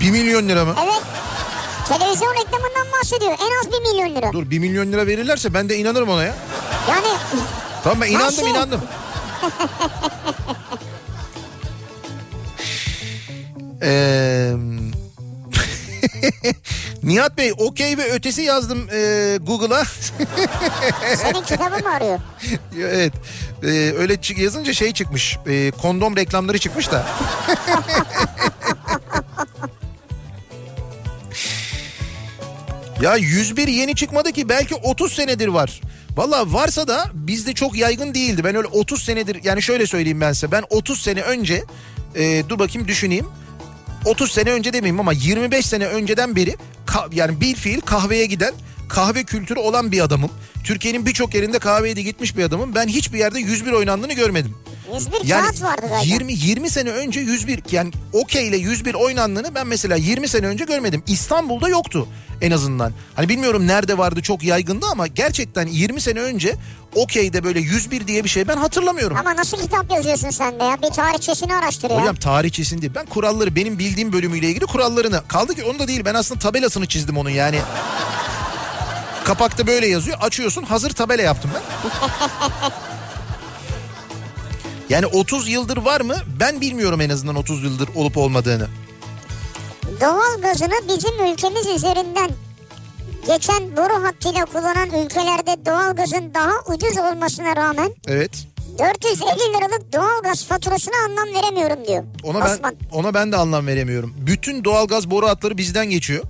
1 0.00 0.10
milyon 0.10 0.48
lira 0.48 0.64
mı? 0.64 0.74
Evet. 0.84 1.02
Televizyon 1.88 2.34
reklamından 2.34 2.86
bahsediyor. 3.00 3.32
En 3.32 3.58
az 3.60 3.72
bir 3.72 3.80
milyon 3.92 4.14
lira. 4.16 4.32
Dur 4.32 4.50
1 4.50 4.58
milyon 4.58 4.92
lira 4.92 5.06
verirlerse 5.06 5.54
ben 5.54 5.68
de 5.68 5.76
inanırım 5.76 6.08
ona 6.08 6.24
ya. 6.24 6.34
Yani 6.88 7.06
Tamam 7.84 8.00
ben 8.00 8.10
inandım 8.10 8.40
şey. 8.40 8.50
inandım. 8.50 8.80
Eee, 13.82 14.52
Nihat 17.02 17.36
Bey 17.36 17.52
okey 17.58 17.98
ve 17.98 18.12
ötesi 18.12 18.42
yazdım 18.42 18.88
eee, 18.92 19.36
Google'a. 19.36 19.84
senin 21.16 21.42
kitabı 21.42 21.78
mı 21.84 21.94
arıyor? 21.94 22.18
evet 22.78 23.12
Eee, 23.62 23.94
öyle 23.98 24.18
yazınca 24.36 24.72
şey 24.72 24.92
çıkmış 24.92 25.38
eee, 25.46 25.70
kondom 25.70 26.16
reklamları 26.16 26.58
çıkmış 26.58 26.90
da. 26.90 27.06
Ya 33.02 33.16
101 33.16 33.68
yeni 33.68 33.94
çıkmadı 33.94 34.32
ki 34.32 34.48
belki 34.48 34.74
30 34.74 35.12
senedir 35.12 35.48
var. 35.48 35.80
Valla 36.16 36.52
varsa 36.52 36.88
da 36.88 37.04
bizde 37.14 37.52
çok 37.52 37.76
yaygın 37.76 38.14
değildi. 38.14 38.44
Ben 38.44 38.54
öyle 38.54 38.66
30 38.66 39.02
senedir 39.02 39.40
yani 39.44 39.62
şöyle 39.62 39.86
söyleyeyim 39.86 40.20
ben 40.20 40.32
size. 40.32 40.52
Ben 40.52 40.62
30 40.70 41.00
sene 41.00 41.20
önce 41.20 41.64
e, 42.14 42.42
dur 42.48 42.58
bakayım 42.58 42.88
düşüneyim. 42.88 43.26
30 44.04 44.30
sene 44.30 44.50
önce 44.50 44.72
demeyeyim 44.72 45.00
ama 45.00 45.12
25 45.12 45.66
sene 45.66 45.86
önceden 45.86 46.36
beri 46.36 46.56
yani 47.12 47.40
bir 47.40 47.54
fiil 47.54 47.80
kahveye 47.80 48.26
giden 48.26 48.54
kahve 48.94 49.24
kültürü 49.24 49.58
olan 49.58 49.92
bir 49.92 50.00
adamım. 50.00 50.30
Türkiye'nin 50.64 51.06
birçok 51.06 51.34
yerinde 51.34 51.58
kahveye 51.58 51.96
de 51.96 52.02
gitmiş 52.02 52.36
bir 52.36 52.44
adamım. 52.44 52.74
Ben 52.74 52.88
hiçbir 52.88 53.18
yerde 53.18 53.40
101 53.40 53.72
oynandığını 53.72 54.12
görmedim. 54.12 54.56
101 54.94 55.12
Yani 55.24 55.42
kağıt 55.42 55.62
vardı 55.62 55.86
galiba. 55.88 56.04
20 56.04 56.32
20 56.32 56.70
sene 56.70 56.90
önce 56.90 57.20
101 57.20 57.60
yani 57.70 57.90
okey 58.12 58.48
ile 58.48 58.56
101 58.56 58.94
oynandığını 58.94 59.54
ben 59.54 59.66
mesela 59.66 59.96
20 59.96 60.28
sene 60.28 60.46
önce 60.46 60.64
görmedim. 60.64 61.02
İstanbul'da 61.06 61.68
yoktu 61.68 62.08
en 62.40 62.50
azından. 62.50 62.92
Hani 63.16 63.28
bilmiyorum 63.28 63.66
nerede 63.66 63.98
vardı 63.98 64.22
çok 64.22 64.44
yaygındı 64.44 64.86
ama 64.92 65.06
gerçekten 65.06 65.66
20 65.66 66.00
sene 66.00 66.20
önce 66.20 66.54
okeyde 66.94 67.44
böyle 67.44 67.60
101 67.60 68.06
diye 68.06 68.24
bir 68.24 68.28
şey 68.28 68.48
ben 68.48 68.56
hatırlamıyorum. 68.56 69.16
Ama 69.16 69.36
nasıl 69.36 69.56
kitap 69.56 69.90
yazıyorsun 69.92 70.30
sen 70.30 70.60
de 70.60 70.64
ya? 70.64 70.82
Bir 70.82 70.90
tarihçesini 70.90 71.54
araştır 71.54 71.90
ya. 71.90 72.00
Hocam 72.00 72.16
tarihçesini 72.16 72.82
değil. 72.82 72.92
Ben 72.94 73.06
kuralları 73.06 73.56
benim 73.56 73.78
bildiğim 73.78 74.12
bölümüyle 74.12 74.48
ilgili 74.48 74.66
kurallarını. 74.66 75.22
Kaldı 75.28 75.54
ki 75.54 75.64
onu 75.64 75.78
da 75.78 75.88
değil 75.88 76.02
ben 76.04 76.14
aslında 76.14 76.40
tabelasını 76.40 76.86
çizdim 76.86 77.18
onun 77.18 77.30
yani. 77.30 77.58
Kapakta 79.24 79.66
böyle 79.66 79.86
yazıyor. 79.86 80.18
Açıyorsun 80.20 80.62
hazır 80.62 80.90
tabela 80.90 81.22
yaptım 81.22 81.50
ben. 81.54 81.62
Yani 84.88 85.06
30 85.06 85.48
yıldır 85.48 85.76
var 85.76 86.00
mı? 86.00 86.14
Ben 86.40 86.60
bilmiyorum 86.60 87.00
en 87.00 87.10
azından 87.10 87.36
30 87.36 87.64
yıldır 87.64 87.88
olup 87.94 88.16
olmadığını. 88.16 88.68
Doğal 90.00 90.40
gazını 90.42 90.74
bizim 90.88 91.32
ülkemiz 91.32 91.66
üzerinden 91.66 92.30
geçen 93.26 93.76
boru 93.76 94.04
hattıyla 94.04 94.44
kullanan 94.44 95.04
ülkelerde 95.04 95.66
doğal 95.66 95.96
gazın 95.96 96.34
daha 96.34 96.52
ucuz 96.74 96.98
olmasına 96.98 97.56
rağmen 97.56 97.94
Evet. 98.06 98.30
450 98.78 99.26
liralık 99.26 99.92
doğal 99.92 100.22
gaz 100.22 100.46
faturasına 100.46 100.94
anlam 101.06 101.34
veremiyorum 101.42 101.86
diyor. 101.88 102.04
Ona 102.22 102.40
ben 102.40 102.54
Osman. 102.54 102.74
ona 102.92 103.14
ben 103.14 103.32
de 103.32 103.36
anlam 103.36 103.66
veremiyorum. 103.66 104.14
Bütün 104.18 104.64
doğalgaz 104.64 105.10
boru 105.10 105.28
hatları 105.28 105.58
bizden 105.58 105.86
geçiyor. 105.90 106.24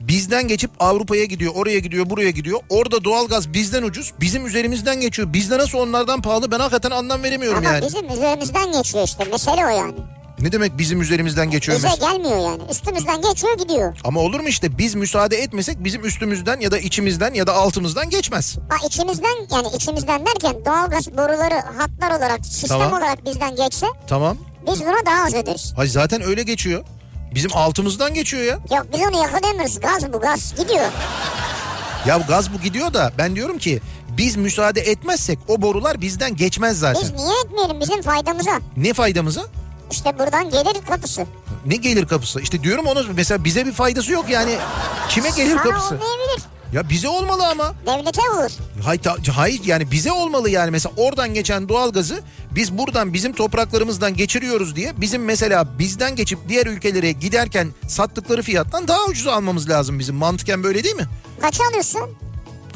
Bizden 0.00 0.48
geçip 0.48 0.70
Avrupa'ya 0.80 1.24
gidiyor, 1.24 1.52
oraya 1.54 1.78
gidiyor, 1.78 2.10
buraya 2.10 2.30
gidiyor. 2.30 2.60
Orada 2.68 3.04
doğalgaz 3.04 3.52
bizden 3.52 3.82
ucuz, 3.82 4.12
bizim 4.20 4.46
üzerimizden 4.46 5.00
geçiyor. 5.00 5.32
Bizde 5.32 5.58
nasıl 5.58 5.78
onlardan 5.78 6.22
pahalı 6.22 6.50
ben 6.50 6.58
hakikaten 6.60 6.90
anlam 6.90 7.22
veremiyorum 7.22 7.58
Ama 7.58 7.68
yani. 7.68 7.84
bizim 7.86 8.10
üzerimizden 8.10 8.72
geçiyor 8.72 9.04
işte. 9.04 9.24
Mesele 9.24 9.66
o 9.66 9.68
yani. 9.68 9.94
Ne 10.40 10.52
demek 10.52 10.78
bizim 10.78 11.00
üzerimizden 11.00 11.50
geçiyor 11.50 11.78
Bize 11.78 11.88
mesela? 11.88 12.12
gelmiyor 12.12 12.38
yani. 12.38 12.62
Üstümüzden 12.70 13.22
geçiyor 13.22 13.58
gidiyor. 13.58 13.96
Ama 14.04 14.20
olur 14.20 14.40
mu 14.40 14.48
işte 14.48 14.78
biz 14.78 14.94
müsaade 14.94 15.36
etmesek 15.36 15.84
bizim 15.84 16.04
üstümüzden 16.04 16.60
ya 16.60 16.70
da 16.70 16.78
içimizden 16.78 17.34
ya 17.34 17.46
da 17.46 17.52
altımızdan 17.54 18.10
geçmez. 18.10 18.56
Ha 18.68 18.86
içimizden 18.86 19.34
yani 19.52 19.68
içimizden 19.76 20.26
derken 20.26 20.54
doğalgaz 20.66 21.12
boruları 21.12 21.54
hatlar 21.78 22.18
olarak 22.18 22.46
sistem 22.46 22.68
Tamam. 22.68 22.92
olarak 22.92 23.24
bizden 23.26 23.56
geçse 23.56 23.86
Tamam. 24.06 24.36
biz 24.70 24.80
buna 24.80 25.06
daha 25.06 25.24
az 25.24 25.34
öderiz. 25.34 25.72
Hayır 25.76 25.90
zaten 25.90 26.22
öyle 26.22 26.42
geçiyor. 26.42 26.84
Bizim 27.34 27.50
altımızdan 27.54 28.14
geçiyor 28.14 28.42
ya. 28.42 28.76
Yok 28.76 28.86
biz 28.92 29.00
onu 29.00 29.22
yakalayamayız. 29.22 29.80
Gaz 29.80 30.12
bu 30.12 30.20
gaz 30.20 30.54
gidiyor. 30.58 30.86
Ya 32.06 32.18
gaz 32.28 32.52
bu 32.54 32.60
gidiyor 32.60 32.94
da 32.94 33.12
ben 33.18 33.36
diyorum 33.36 33.58
ki 33.58 33.80
biz 34.08 34.36
müsaade 34.36 34.80
etmezsek 34.80 35.38
o 35.48 35.62
borular 35.62 36.00
bizden 36.00 36.36
geçmez 36.36 36.78
zaten. 36.78 37.02
Biz 37.02 37.12
niye 37.12 37.40
etmeyelim 37.44 37.80
bizim 37.80 38.02
faydamıza? 38.02 38.60
Ne 38.76 38.92
faydamıza? 38.92 39.42
İşte 39.90 40.18
buradan 40.18 40.50
gelir 40.50 40.76
kapısı. 40.88 41.26
Ne 41.66 41.76
gelir 41.76 42.06
kapısı? 42.06 42.40
İşte 42.40 42.62
diyorum 42.62 42.86
onu 42.86 43.04
mesela 43.14 43.44
bize 43.44 43.66
bir 43.66 43.72
faydası 43.72 44.12
yok 44.12 44.24
yani. 44.30 44.56
Kime 45.08 45.30
gelir 45.30 45.50
Sana 45.50 45.62
kapısı? 45.62 45.94
olmayabilir. 45.94 46.42
Ya 46.72 46.88
bize 46.88 47.08
olmalı 47.08 47.46
ama. 47.48 47.74
Devlete 47.86 48.20
olur. 48.30 48.50
Hayır, 48.84 49.00
hayır 49.34 49.60
yani 49.64 49.90
bize 49.90 50.12
olmalı 50.12 50.50
yani 50.50 50.70
mesela 50.70 50.92
oradan 50.96 51.34
geçen 51.34 51.68
doğalgazı 51.68 52.20
biz 52.58 52.78
buradan 52.78 53.12
bizim 53.12 53.32
topraklarımızdan 53.32 54.14
geçiriyoruz 54.14 54.76
diye 54.76 54.92
bizim 55.00 55.24
mesela 55.24 55.78
bizden 55.78 56.16
geçip 56.16 56.38
diğer 56.48 56.66
ülkelere 56.66 57.12
giderken 57.12 57.68
sattıkları 57.88 58.42
fiyattan 58.42 58.88
daha 58.88 59.04
ucuz 59.04 59.26
almamız 59.26 59.68
lazım 59.70 59.98
bizim 59.98 60.16
mantıken 60.16 60.62
böyle 60.62 60.84
değil 60.84 60.96
mi? 60.96 61.06
Kaça 61.40 61.64
alıyorsun? 61.64 62.00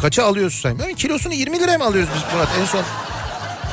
Kaça 0.01 0.25
alıyorsun 0.25 0.61
sen? 0.61 0.79
Yani 0.83 0.95
kilosunu 0.95 1.35
20 1.35 1.61
liraya 1.61 1.79
mı 1.79 1.85
alıyoruz 1.85 2.11
biz 2.15 2.35
Murat 2.35 2.49
en 2.61 2.65
son? 2.65 2.85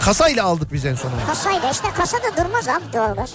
Kasayla 0.05 0.45
aldık 0.45 0.74
biz 0.74 0.86
en 0.86 0.95
son 0.95 1.10
onu. 1.10 1.26
Kasayla 1.28 1.72
işte 1.72 1.88
kasada 1.97 2.38
durmaz 2.38 2.68
abi 2.68 2.93
doğalgaz. 2.93 3.34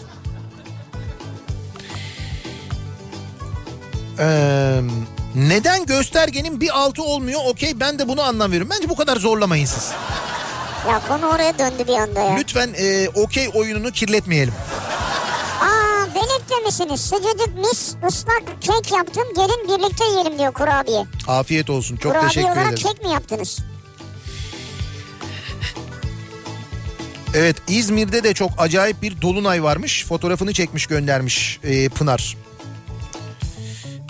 Ee, 4.19 4.81
neden 5.35 5.87
göstergenin 5.87 6.61
bir 6.61 6.79
altı 6.79 7.03
olmuyor? 7.03 7.41
Okey 7.47 7.81
ben 7.81 7.99
de 7.99 8.09
bunu 8.09 8.23
anlam 8.23 8.51
veriyorum. 8.51 8.71
Bence 8.77 8.89
bu 8.89 8.97
kadar 8.97 9.17
zorlamayın 9.17 9.67
siz. 9.67 9.93
Ya 10.89 11.01
konu 11.09 11.27
oraya 11.27 11.59
döndü 11.59 11.87
bir 11.89 11.93
anda 11.97 12.21
ya. 12.21 12.37
Lütfen 12.37 12.75
e, 12.79 13.09
okey 13.09 13.49
oyununu 13.55 13.91
kirletmeyelim. 13.93 14.55
Aa 15.61 16.07
Belek'te 16.15 16.55
misiniz? 16.67 17.01
Sıcacık 17.01 17.59
mis 17.59 17.95
ıslak 18.09 18.43
kek 18.61 18.93
yaptım. 18.93 19.25
Gelin 19.37 19.69
birlikte 19.79 20.05
yiyelim 20.05 20.39
diyor 20.39 20.53
kurabiye. 20.53 21.05
Afiyet 21.29 21.71
olsun. 21.71 21.97
Çok 21.97 22.13
kurabiye 22.13 22.29
teşekkür 22.29 22.49
olarak 22.49 22.73
ederim. 22.73 22.83
kek 22.83 23.05
mi 23.05 23.11
yaptınız? 23.13 23.59
Evet 27.37 27.57
İzmir'de 27.69 28.25
de 28.25 28.35
çok 28.35 28.51
acayip 28.59 29.03
bir 29.03 29.23
dolunay 29.23 29.63
varmış. 29.63 30.07
Fotoğrafını 30.07 30.53
çekmiş 30.53 30.87
göndermiş 30.87 31.61
e, 31.65 31.89
Pınar. 31.89 32.37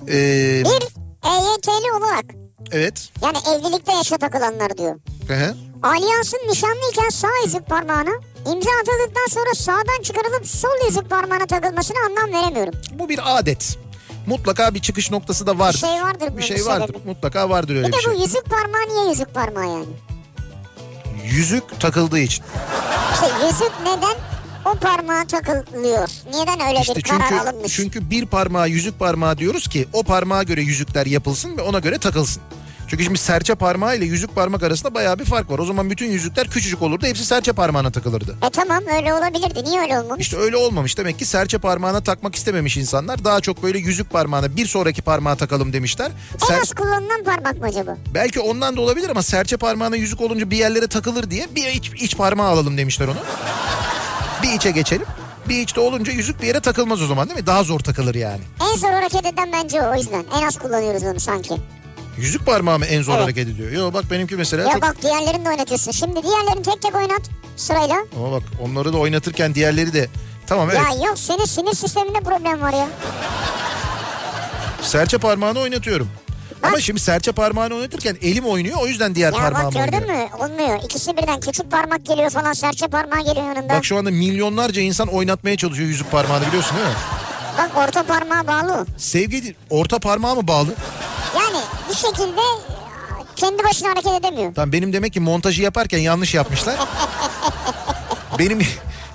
Ee, 0.08 0.62
Bir 0.64 0.82
EYT'li 1.28 1.92
olarak 1.92 2.24
evet. 2.72 3.08
yani 3.22 3.36
evlilikte 3.38 3.92
yaşa 3.92 4.18
takılanlar 4.18 4.78
diyor. 4.78 4.94
Hı 5.28 5.34
hı. 5.34 5.54
Alyansın 5.84 6.38
nişanlıyken 6.48 7.08
sağ 7.08 7.28
yüzük 7.44 7.66
parmağına 7.66 8.10
imza 8.46 8.70
atıldıktan 8.70 9.26
sonra 9.30 9.54
sağdan 9.54 10.02
çıkarılıp 10.02 10.46
sol 10.46 10.86
yüzük 10.88 11.10
parmağına 11.10 11.46
takılmasına 11.46 11.96
anlam 12.06 12.32
veremiyorum. 12.42 12.74
Bu 12.92 13.08
bir 13.08 13.38
adet. 13.38 13.78
Mutlaka 14.26 14.74
bir 14.74 14.80
çıkış 14.82 15.10
noktası 15.10 15.46
da 15.46 15.58
vardır. 15.58 15.82
Bir 15.82 15.88
şey 15.88 16.02
vardır 16.02 16.36
Bir 16.36 16.42
şey 16.42 16.56
bir 16.56 16.62
vardır. 16.62 16.86
sebebi. 16.94 17.08
Mutlaka 17.08 17.50
vardır 17.50 17.76
öyle 17.76 17.86
Bir 17.88 17.92
bir 17.92 17.96
de 17.98 18.02
şey. 18.02 18.14
bu 18.14 18.20
yüzük 18.20 18.44
parmağı 18.50 18.88
niye 18.88 19.08
yüzük 19.10 19.34
parmağı 19.34 19.66
yani? 19.66 19.86
Yüzük 21.24 21.80
takıldığı 21.80 22.18
için. 22.18 22.44
İşte 23.14 23.26
yüzük 23.46 23.72
neden? 23.82 24.16
o 24.64 24.74
parmağa 24.74 25.24
takılıyor. 25.26 26.08
Neden 26.34 26.60
öyle 26.68 26.80
İşte 26.80 26.96
bir 26.96 27.02
karar 27.02 27.28
çünkü 27.28 27.40
alınmış? 27.42 27.72
çünkü 27.76 28.10
bir 28.10 28.26
parmağı 28.26 28.68
yüzük 28.68 28.98
parmağı 28.98 29.38
diyoruz 29.38 29.68
ki 29.68 29.88
o 29.92 30.02
parmağa 30.02 30.42
göre 30.42 30.62
yüzükler 30.62 31.06
yapılsın 31.06 31.56
ve 31.58 31.62
ona 31.62 31.78
göre 31.78 31.98
takılsın. 31.98 32.42
Çünkü 32.88 33.04
şimdi 33.04 33.18
serçe 33.18 33.54
parmağı 33.54 33.96
ile 33.96 34.04
yüzük 34.04 34.34
parmak 34.34 34.62
arasında 34.62 34.94
bayağı 34.94 35.18
bir 35.18 35.24
fark 35.24 35.50
var. 35.50 35.58
O 35.58 35.64
zaman 35.64 35.90
bütün 35.90 36.06
yüzükler 36.10 36.48
küçücük 36.48 36.82
olurdu. 36.82 37.06
Hepsi 37.06 37.24
serçe 37.24 37.52
parmağına 37.52 37.90
takılırdı. 37.90 38.36
E 38.46 38.50
tamam 38.50 38.82
öyle 38.96 39.14
olabilirdi. 39.14 39.64
Niye 39.64 39.80
öyle 39.80 39.98
olmamış? 39.98 40.20
İşte 40.22 40.36
öyle 40.36 40.56
olmamış. 40.56 40.98
Demek 40.98 41.18
ki 41.18 41.24
serçe 41.26 41.58
parmağına 41.58 42.00
takmak 42.00 42.34
istememiş 42.34 42.76
insanlar. 42.76 43.24
Daha 43.24 43.40
çok 43.40 43.62
böyle 43.62 43.78
yüzük 43.78 44.10
parmağına 44.10 44.56
bir 44.56 44.66
sonraki 44.66 45.02
parmağa 45.02 45.34
takalım 45.36 45.72
demişler. 45.72 46.10
en 46.42 46.46
Ser- 46.46 46.60
az 46.62 46.72
kullanılan 46.74 47.24
parmak 47.24 47.60
mı 47.60 47.66
acaba? 47.66 47.96
Belki 48.14 48.40
ondan 48.40 48.76
da 48.76 48.80
olabilir 48.80 49.08
ama 49.10 49.22
serçe 49.22 49.56
parmağına 49.56 49.96
yüzük 49.96 50.20
olunca 50.20 50.50
bir 50.50 50.56
yerlere 50.56 50.86
takılır 50.86 51.30
diye 51.30 51.48
bir 51.54 51.66
iç, 51.68 51.90
iç 51.96 52.16
parmağı 52.16 52.48
alalım 52.48 52.78
demişler 52.78 53.08
onu. 53.08 53.18
Bir 54.42 54.52
içe 54.52 54.70
geçelim. 54.70 55.06
Bir 55.48 55.60
içte 55.60 55.80
olunca 55.80 56.12
yüzük 56.12 56.42
bir 56.42 56.46
yere 56.46 56.60
takılmaz 56.60 57.02
o 57.02 57.06
zaman 57.06 57.28
değil 57.28 57.40
mi? 57.40 57.46
Daha 57.46 57.62
zor 57.62 57.80
takılır 57.80 58.14
yani. 58.14 58.40
En 58.72 58.76
zor 58.78 58.88
hareket 58.88 59.26
eden 59.26 59.52
bence 59.52 59.82
o, 59.82 59.90
o 59.90 59.94
yüzden. 59.94 60.24
En 60.38 60.46
az 60.46 60.58
kullanıyoruz 60.58 61.02
onu 61.02 61.20
sanki. 61.20 61.54
Yüzük 62.18 62.46
parmağı 62.46 62.78
mı 62.78 62.84
en 62.84 63.02
zor 63.02 63.12
Evet. 63.14 63.22
hareket 63.24 63.48
ediyor? 63.48 63.70
Yo 63.72 63.92
bak 63.92 64.04
benimki 64.10 64.36
mesela 64.36 64.62
Ya 64.62 64.72
çok... 64.72 64.82
bak 64.82 65.02
diğerlerini 65.02 65.44
de 65.44 65.48
oynatıyorsun. 65.48 65.90
Şimdi 65.92 66.22
diğerlerini 66.22 66.62
tek 66.62 66.82
tek 66.82 66.94
oynat 66.94 67.22
sırayla. 67.56 67.96
Ama 68.16 68.32
bak 68.32 68.42
onları 68.62 68.92
da 68.92 68.96
oynatırken 68.96 69.54
diğerleri 69.54 69.92
de... 69.92 70.08
Tamam 70.46 70.70
evet. 70.70 70.80
Ya 71.00 71.06
yok 71.06 71.18
senin 71.18 71.44
sinir 71.44 71.74
sisteminde 71.74 72.20
problem 72.20 72.60
var 72.62 72.72
ya. 72.72 72.88
Serçe 74.82 75.18
parmağını 75.18 75.58
oynatıyorum. 75.60 76.08
Ama 76.62 76.80
şimdi 76.80 77.00
serçe 77.00 77.32
parmağını 77.32 77.74
oynatırken 77.74 78.16
elim 78.22 78.44
oynuyor 78.44 78.78
o 78.80 78.86
yüzden 78.86 79.14
diğer 79.14 79.32
Ya 79.32 79.38
parmağım 79.38 79.64
bak 79.64 79.72
gördün 79.72 79.92
oynuyor. 80.08 80.18
mü? 80.18 80.28
Olmuyor. 80.38 80.80
İkisi 80.84 81.16
birden 81.16 81.40
küçük 81.40 81.70
parmak 81.70 82.06
geliyor 82.06 82.30
falan 82.30 82.52
serçe 82.52 82.88
parmağı 82.88 83.24
geliyor 83.24 83.46
yanında. 83.46 83.68
Bak 83.68 83.76
Bak, 83.76 83.84
şu 83.84 83.96
anda 83.98 84.10
milyonlarca 84.10 84.82
insan 84.82 85.08
oynatmaya 85.08 85.56
çalışıyor 85.56 85.88
yüzük 85.88 86.10
parmağını 86.10 86.46
biliyorsun 86.46 86.76
değil 86.76 86.88
mi? 86.88 86.94
orta 87.76 88.02
parmağa 88.02 88.46
bağlı 88.46 88.72
o. 88.74 88.84
Sevgi 88.98 89.54
orta 89.70 89.98
parmağı 89.98 90.36
mı 90.36 90.48
bağlı? 90.48 90.68
Yani 91.36 91.63
bir 91.94 91.98
şekilde 91.98 92.40
kendi 93.36 93.64
başına 93.64 93.88
hareket 93.88 94.12
edemiyor. 94.12 94.54
Tamam 94.54 94.72
benim 94.72 94.92
demek 94.92 95.12
ki 95.12 95.20
montajı 95.20 95.62
yaparken 95.62 95.98
yanlış 95.98 96.34
yapmışlar. 96.34 96.76
benim 98.38 98.60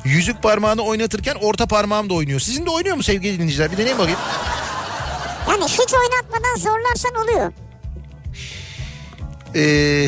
yüzük 0.04 0.44
parmağını 0.44 0.82
oynatırken 0.82 1.36
orta 1.42 1.66
parmağım 1.66 2.10
da 2.10 2.14
oynuyor. 2.14 2.40
Sizin 2.40 2.66
de 2.66 2.70
oynuyor 2.70 2.96
mu 2.96 3.04
sevgili 3.04 3.34
dinleyiciler? 3.34 3.72
Bir 3.72 3.78
deneyin 3.78 3.98
bakayım. 3.98 4.20
Yani 5.50 5.64
hiç 5.64 5.94
oynatmadan 5.94 6.56
zorlarsan 6.58 7.16
oluyor. 7.16 7.54
Ee, 9.56 10.08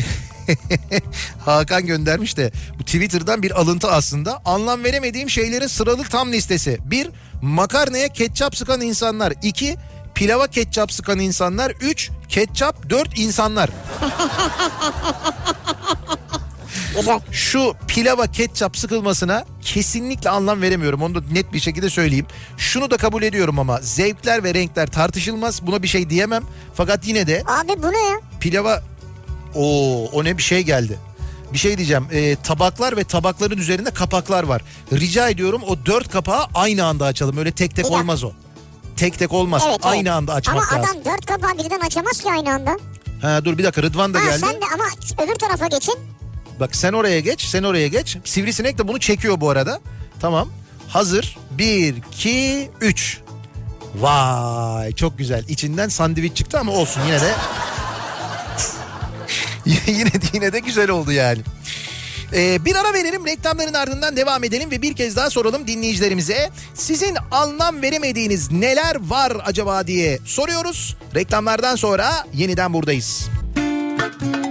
Hakan 1.44 1.86
göndermiş 1.86 2.36
de 2.36 2.52
bu 2.78 2.84
Twitter'dan 2.84 3.42
bir 3.42 3.60
alıntı 3.60 3.90
aslında. 3.90 4.40
Anlam 4.44 4.84
veremediğim 4.84 5.30
şeylerin 5.30 5.66
sıralı 5.66 6.04
tam 6.04 6.32
listesi. 6.32 6.78
Bir, 6.84 7.10
makarnaya 7.42 8.08
ketçap 8.08 8.56
sıkan 8.56 8.80
insanlar. 8.80 9.32
İki, 9.42 9.76
pilava 10.14 10.46
ketçap 10.46 10.92
sıkan 10.92 11.18
insanlar. 11.18 11.70
Üç, 11.70 12.10
ketçap. 12.28 12.90
Dört, 12.90 13.18
insanlar. 13.18 13.70
Güzel. 16.96 17.20
Şu 17.32 17.74
pilava 17.88 18.26
ketçap 18.26 18.76
sıkılmasına 18.76 19.44
kesinlikle 19.62 20.30
anlam 20.30 20.62
veremiyorum. 20.62 21.02
Onu 21.02 21.14
da 21.14 21.20
net 21.32 21.52
bir 21.52 21.60
şekilde 21.60 21.90
söyleyeyim. 21.90 22.26
Şunu 22.56 22.90
da 22.90 22.96
kabul 22.96 23.22
ediyorum 23.22 23.58
ama 23.58 23.78
zevkler 23.82 24.44
ve 24.44 24.54
renkler 24.54 24.86
tartışılmaz. 24.86 25.66
Buna 25.66 25.82
bir 25.82 25.88
şey 25.88 26.10
diyemem. 26.10 26.42
Fakat 26.74 27.06
yine 27.06 27.26
de 27.26 27.42
Abi 27.46 27.82
bu 27.82 27.92
ne 27.92 28.02
ya? 28.02 28.16
pilava 28.40 28.82
o 29.54 30.04
o 30.12 30.24
ne 30.24 30.38
bir 30.38 30.42
şey 30.42 30.62
geldi. 30.62 30.98
Bir 31.52 31.58
şey 31.58 31.76
diyeceğim. 31.78 32.06
Ee, 32.12 32.36
tabaklar 32.36 32.96
ve 32.96 33.04
tabakların 33.04 33.58
üzerinde 33.58 33.90
kapaklar 33.90 34.42
var. 34.44 34.62
Rica 34.92 35.28
ediyorum 35.28 35.62
o 35.66 35.86
dört 35.86 36.08
kapağı 36.10 36.46
aynı 36.54 36.84
anda 36.84 37.06
açalım. 37.06 37.36
Öyle 37.38 37.52
tek 37.52 37.76
tek 37.76 37.90
olmaz 37.90 38.24
o. 38.24 38.32
Tek 38.96 39.18
tek 39.18 39.32
olmaz. 39.32 39.62
Evet, 39.68 39.78
aynı 39.82 39.98
evet. 40.08 40.10
anda 40.10 40.34
açmak 40.34 40.72
Ama 40.72 40.82
lazım. 40.82 40.96
adam 41.02 41.14
dört 41.14 41.26
kapağı 41.26 41.58
birden 41.58 41.80
açamaz 41.80 42.20
ki 42.20 42.30
aynı 42.30 42.54
anda. 42.54 42.76
Ha 43.22 43.44
dur 43.44 43.58
bir 43.58 43.64
dakika 43.64 43.82
Rıdvan 43.82 44.14
da 44.14 44.20
Ha 44.20 44.24
geldi. 44.24 44.38
sen 44.38 44.54
de 44.60 44.64
ama 44.74 44.84
öbür 45.24 45.34
tarafa 45.34 45.66
geçin. 45.66 45.94
Bak 46.60 46.76
sen 46.76 46.92
oraya 46.92 47.20
geç, 47.20 47.42
sen 47.42 47.62
oraya 47.62 47.88
geç. 47.88 48.16
Sivrisinek 48.24 48.78
de 48.78 48.88
bunu 48.88 49.00
çekiyor 49.00 49.40
bu 49.40 49.50
arada. 49.50 49.80
Tamam. 50.20 50.48
Hazır. 50.88 51.36
Bir, 51.50 51.96
iki, 51.96 52.70
üç. 52.80 53.18
Vay 53.94 54.92
çok 54.92 55.18
güzel. 55.18 55.44
İçinden 55.48 55.88
sandviç 55.88 56.36
çıktı 56.36 56.58
ama 56.58 56.72
olsun 56.72 57.00
yine 57.06 57.20
de. 57.20 57.34
yine 59.86 60.12
de 60.12 60.26
yine 60.32 60.52
de 60.52 60.58
güzel 60.58 60.90
oldu 60.90 61.12
yani. 61.12 61.40
Ee, 62.34 62.64
bir 62.64 62.76
ara 62.76 62.94
verelim 62.94 63.26
reklamların 63.26 63.74
ardından 63.74 64.16
devam 64.16 64.44
edelim 64.44 64.70
ve 64.70 64.82
bir 64.82 64.94
kez 64.94 65.16
daha 65.16 65.30
soralım 65.30 65.66
dinleyicilerimize. 65.66 66.50
Sizin 66.74 67.16
anlam 67.30 67.82
veremediğiniz 67.82 68.52
neler 68.52 68.96
var 69.00 69.32
acaba 69.44 69.86
diye 69.86 70.18
soruyoruz. 70.24 70.96
Reklamlardan 71.14 71.76
sonra 71.76 72.26
yeniden 72.34 72.72
buradayız. 72.72 73.28
kaçırdım 74.02 74.41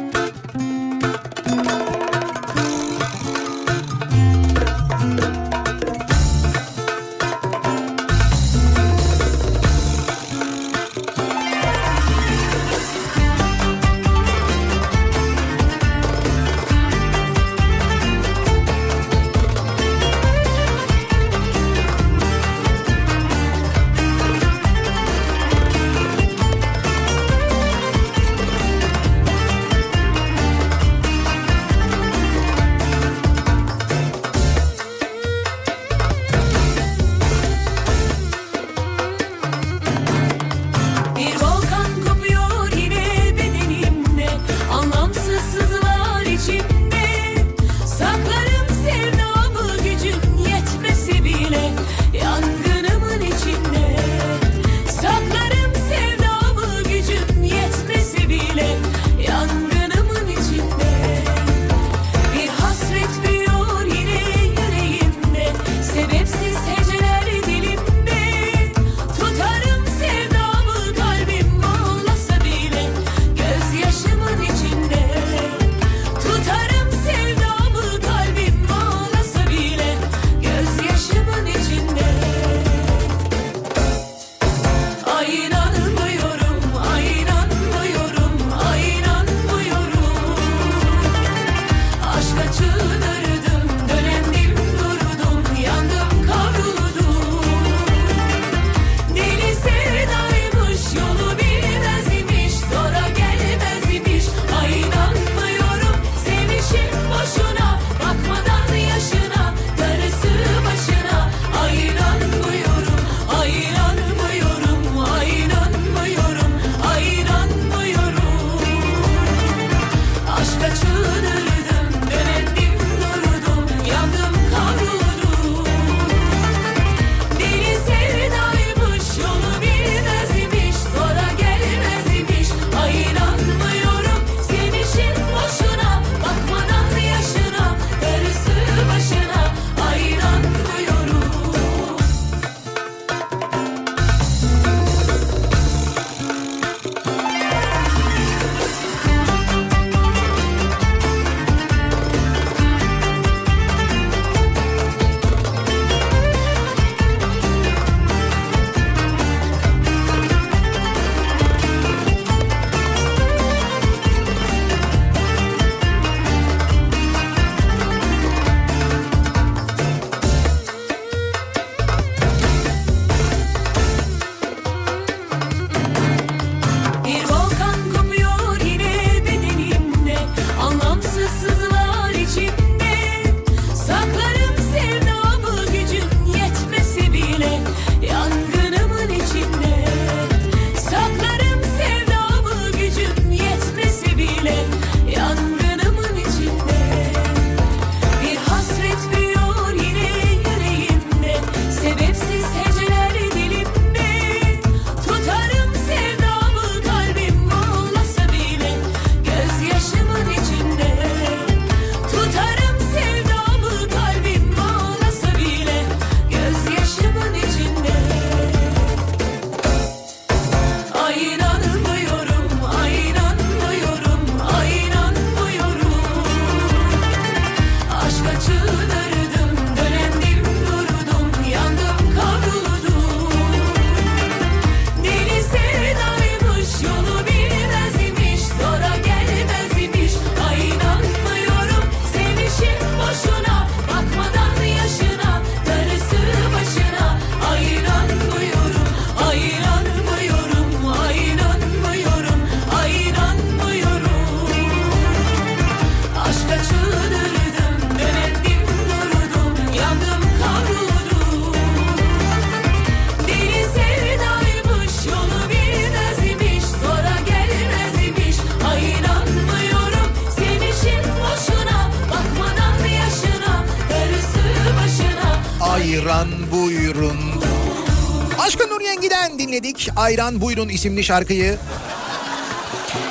dinledik. 280.12 280.20
Ayran 280.20 280.41
buyurun 280.41 280.70
isimli 280.70 281.03
şarkıyı. 281.03 281.57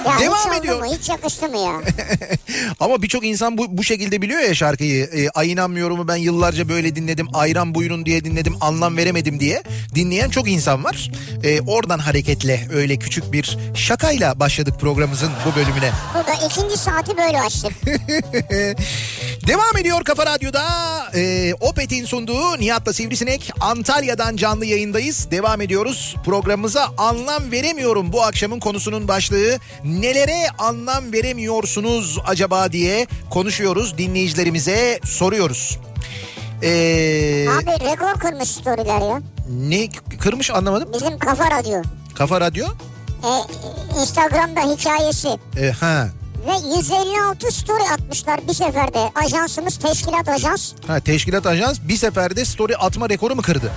Ya 0.07 0.19
Devam 0.21 0.53
hiç 0.53 0.59
ediyor. 0.61 0.79
mu? 0.79 0.95
Hiç 0.95 1.09
yakıştı 1.09 1.49
mı 1.49 1.59
ya? 1.59 1.73
Ama 2.81 3.03
birçok 3.03 3.25
insan 3.27 3.59
bu, 3.59 3.67
bu 3.79 3.85
şekilde 3.85 4.23
biliyor 4.23 4.41
ya 4.41 4.55
şarkıyı. 4.55 5.05
E, 5.05 5.29
Ay 5.31 5.53
inanmıyorum'u 5.53 6.09
ben 6.09 6.17
yıllarca 6.17 6.69
böyle 6.69 6.97
dinledim. 6.97 7.29
Ayran 7.35 7.75
buyurun 7.75 8.07
diye 8.07 8.25
dinledim. 8.25 8.57
Anlam 8.61 8.97
veremedim 8.97 9.41
diye. 9.41 9.63
Dinleyen 9.95 10.31
çok 10.31 10.49
insan 10.51 10.85
var. 10.85 11.11
E, 11.45 11.61
oradan 11.61 11.99
hareketle 11.99 12.69
öyle 12.73 12.97
küçük 12.97 13.33
bir 13.33 13.59
şakayla 13.75 14.41
başladık 14.41 14.75
programımızın 14.81 15.31
bu 15.47 15.57
bölümüne. 15.57 15.91
Bu 16.15 16.27
da 16.27 16.47
ikinci 16.47 16.77
saati 16.77 17.17
böyle 17.17 17.41
açtık. 17.41 17.73
Devam 19.47 19.77
ediyor 19.81 20.05
Kafa 20.05 20.27
Radyo'da. 20.27 20.63
E, 21.15 21.55
Opet'in 21.61 22.05
sunduğu 22.05 22.59
Nihat'la 22.59 22.93
Sivrisinek. 22.93 23.53
Antalya'dan 23.61 24.37
canlı 24.37 24.67
yayındayız. 24.67 25.31
Devam 25.31 25.61
ediyoruz. 25.61 26.17
Programımıza 26.25 26.89
anlam 26.99 27.53
veremiyorum 27.53 28.13
bu 28.13 28.23
akşamın 28.23 28.61
konusunun 28.61 29.09
başlığı. 29.09 29.59
Nelere 29.85 30.47
anlam 30.59 31.13
veremiyorsunuz 31.13 32.19
acaba 32.27 32.73
diye 32.73 33.07
konuşuyoruz. 33.31 33.99
Dinleyicilerimize 33.99 35.01
soruyoruz. 35.05 35.79
Ee, 36.63 37.47
Abi 37.49 37.71
rekor 37.91 38.21
kırmış 38.21 38.49
storyler 38.49 39.01
ya. 39.01 39.21
ne 39.51 39.89
kırmış 40.19 40.51
anlamadım. 40.51 40.89
Bizim 40.95 41.19
Kafa 41.19 41.51
Radyo. 41.51 41.83
Kafa 42.15 42.41
Radyo. 42.41 42.67
E, 43.25 43.31
Instagram'da 44.01 44.61
hikayesi. 44.61 45.29
E, 45.61 45.71
ha. 45.71 46.09
Ve 46.47 46.53
156 46.77 47.53
story 47.53 47.83
atmışlar 47.93 48.49
bir 48.49 48.53
seferde. 48.53 49.11
Ajansımız 49.15 49.77
teşkilat 49.77 50.29
ajans. 50.29 50.73
ha. 50.87 51.01
Teşkilat 51.01 51.47
ajans 51.47 51.79
bir 51.89 51.97
seferde 51.97 52.45
story 52.45 52.77
atma 52.77 53.09
rekoru 53.09 53.35
mu 53.37 53.43
kırdı? 53.43 53.73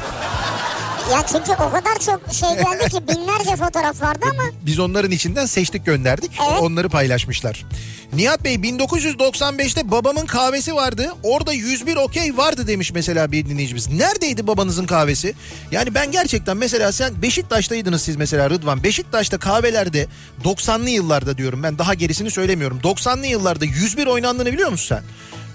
Ya 1.12 1.24
çünkü 1.32 1.52
o 1.52 1.72
kadar 1.72 2.00
çok 2.06 2.34
şey 2.34 2.50
geldi 2.50 2.90
ki 2.90 3.08
binlerce 3.08 3.56
fotoğraf 3.56 4.02
vardı 4.02 4.26
ama 4.32 4.44
Biz 4.66 4.80
onların 4.80 5.12
içinden 5.12 5.46
seçtik 5.46 5.86
gönderdik. 5.86 6.32
Evet. 6.50 6.62
Onları 6.62 6.90
paylaşmışlar. 6.90 7.66
Nihat 8.14 8.44
Bey 8.44 8.56
1995'te 8.56 9.92
babamın 9.92 10.26
kahvesi 10.26 10.76
vardı. 10.76 11.14
Orada 11.24 11.54
101 11.54 11.96
okey 11.96 12.38
vardı 12.38 12.68
demiş 12.68 12.92
mesela 12.94 13.32
bir 13.32 13.46
dinleyicimiz. 13.46 13.90
Neredeydi 13.92 14.48
babanızın 14.48 14.86
kahvesi? 14.86 15.34
Yani 15.72 15.96
ben 15.96 16.12
gerçekten 16.12 16.58
mesela 16.58 16.92
sen 16.92 17.22
Beşiktaş'taydınız 17.22 18.02
siz 18.02 18.16
mesela 18.16 18.50
Rıdvan. 18.50 18.84
Beşiktaş'ta 18.84 19.38
kahvelerde 19.38 20.08
90'lı 20.44 20.90
yıllarda 20.90 21.38
diyorum 21.38 21.64
ben 21.64 21.78
daha 21.78 21.94
gerisini 21.94 22.32
söylemiyorum. 22.32 22.80
90'lı 22.84 23.26
yıllarda 23.26 23.66
101 23.66 24.08
oynandığını 24.08 24.54
biliyor 24.54 24.70
musun 24.70 24.96
sen? 24.96 25.04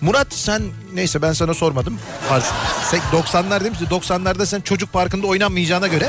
Murat 0.00 0.26
sen 0.34 0.62
neyse 0.94 1.22
ben 1.22 1.32
sana 1.32 1.54
sormadım. 1.54 1.98
Farz. 2.28 2.44
Sen 2.90 3.00
90'lar 3.12 3.64
demişti. 3.64 3.84
90'larda 3.84 4.46
sen 4.46 4.60
çocuk 4.60 4.92
parkında 4.92 5.26
oynanmayacağına 5.26 5.86
göre 5.86 6.08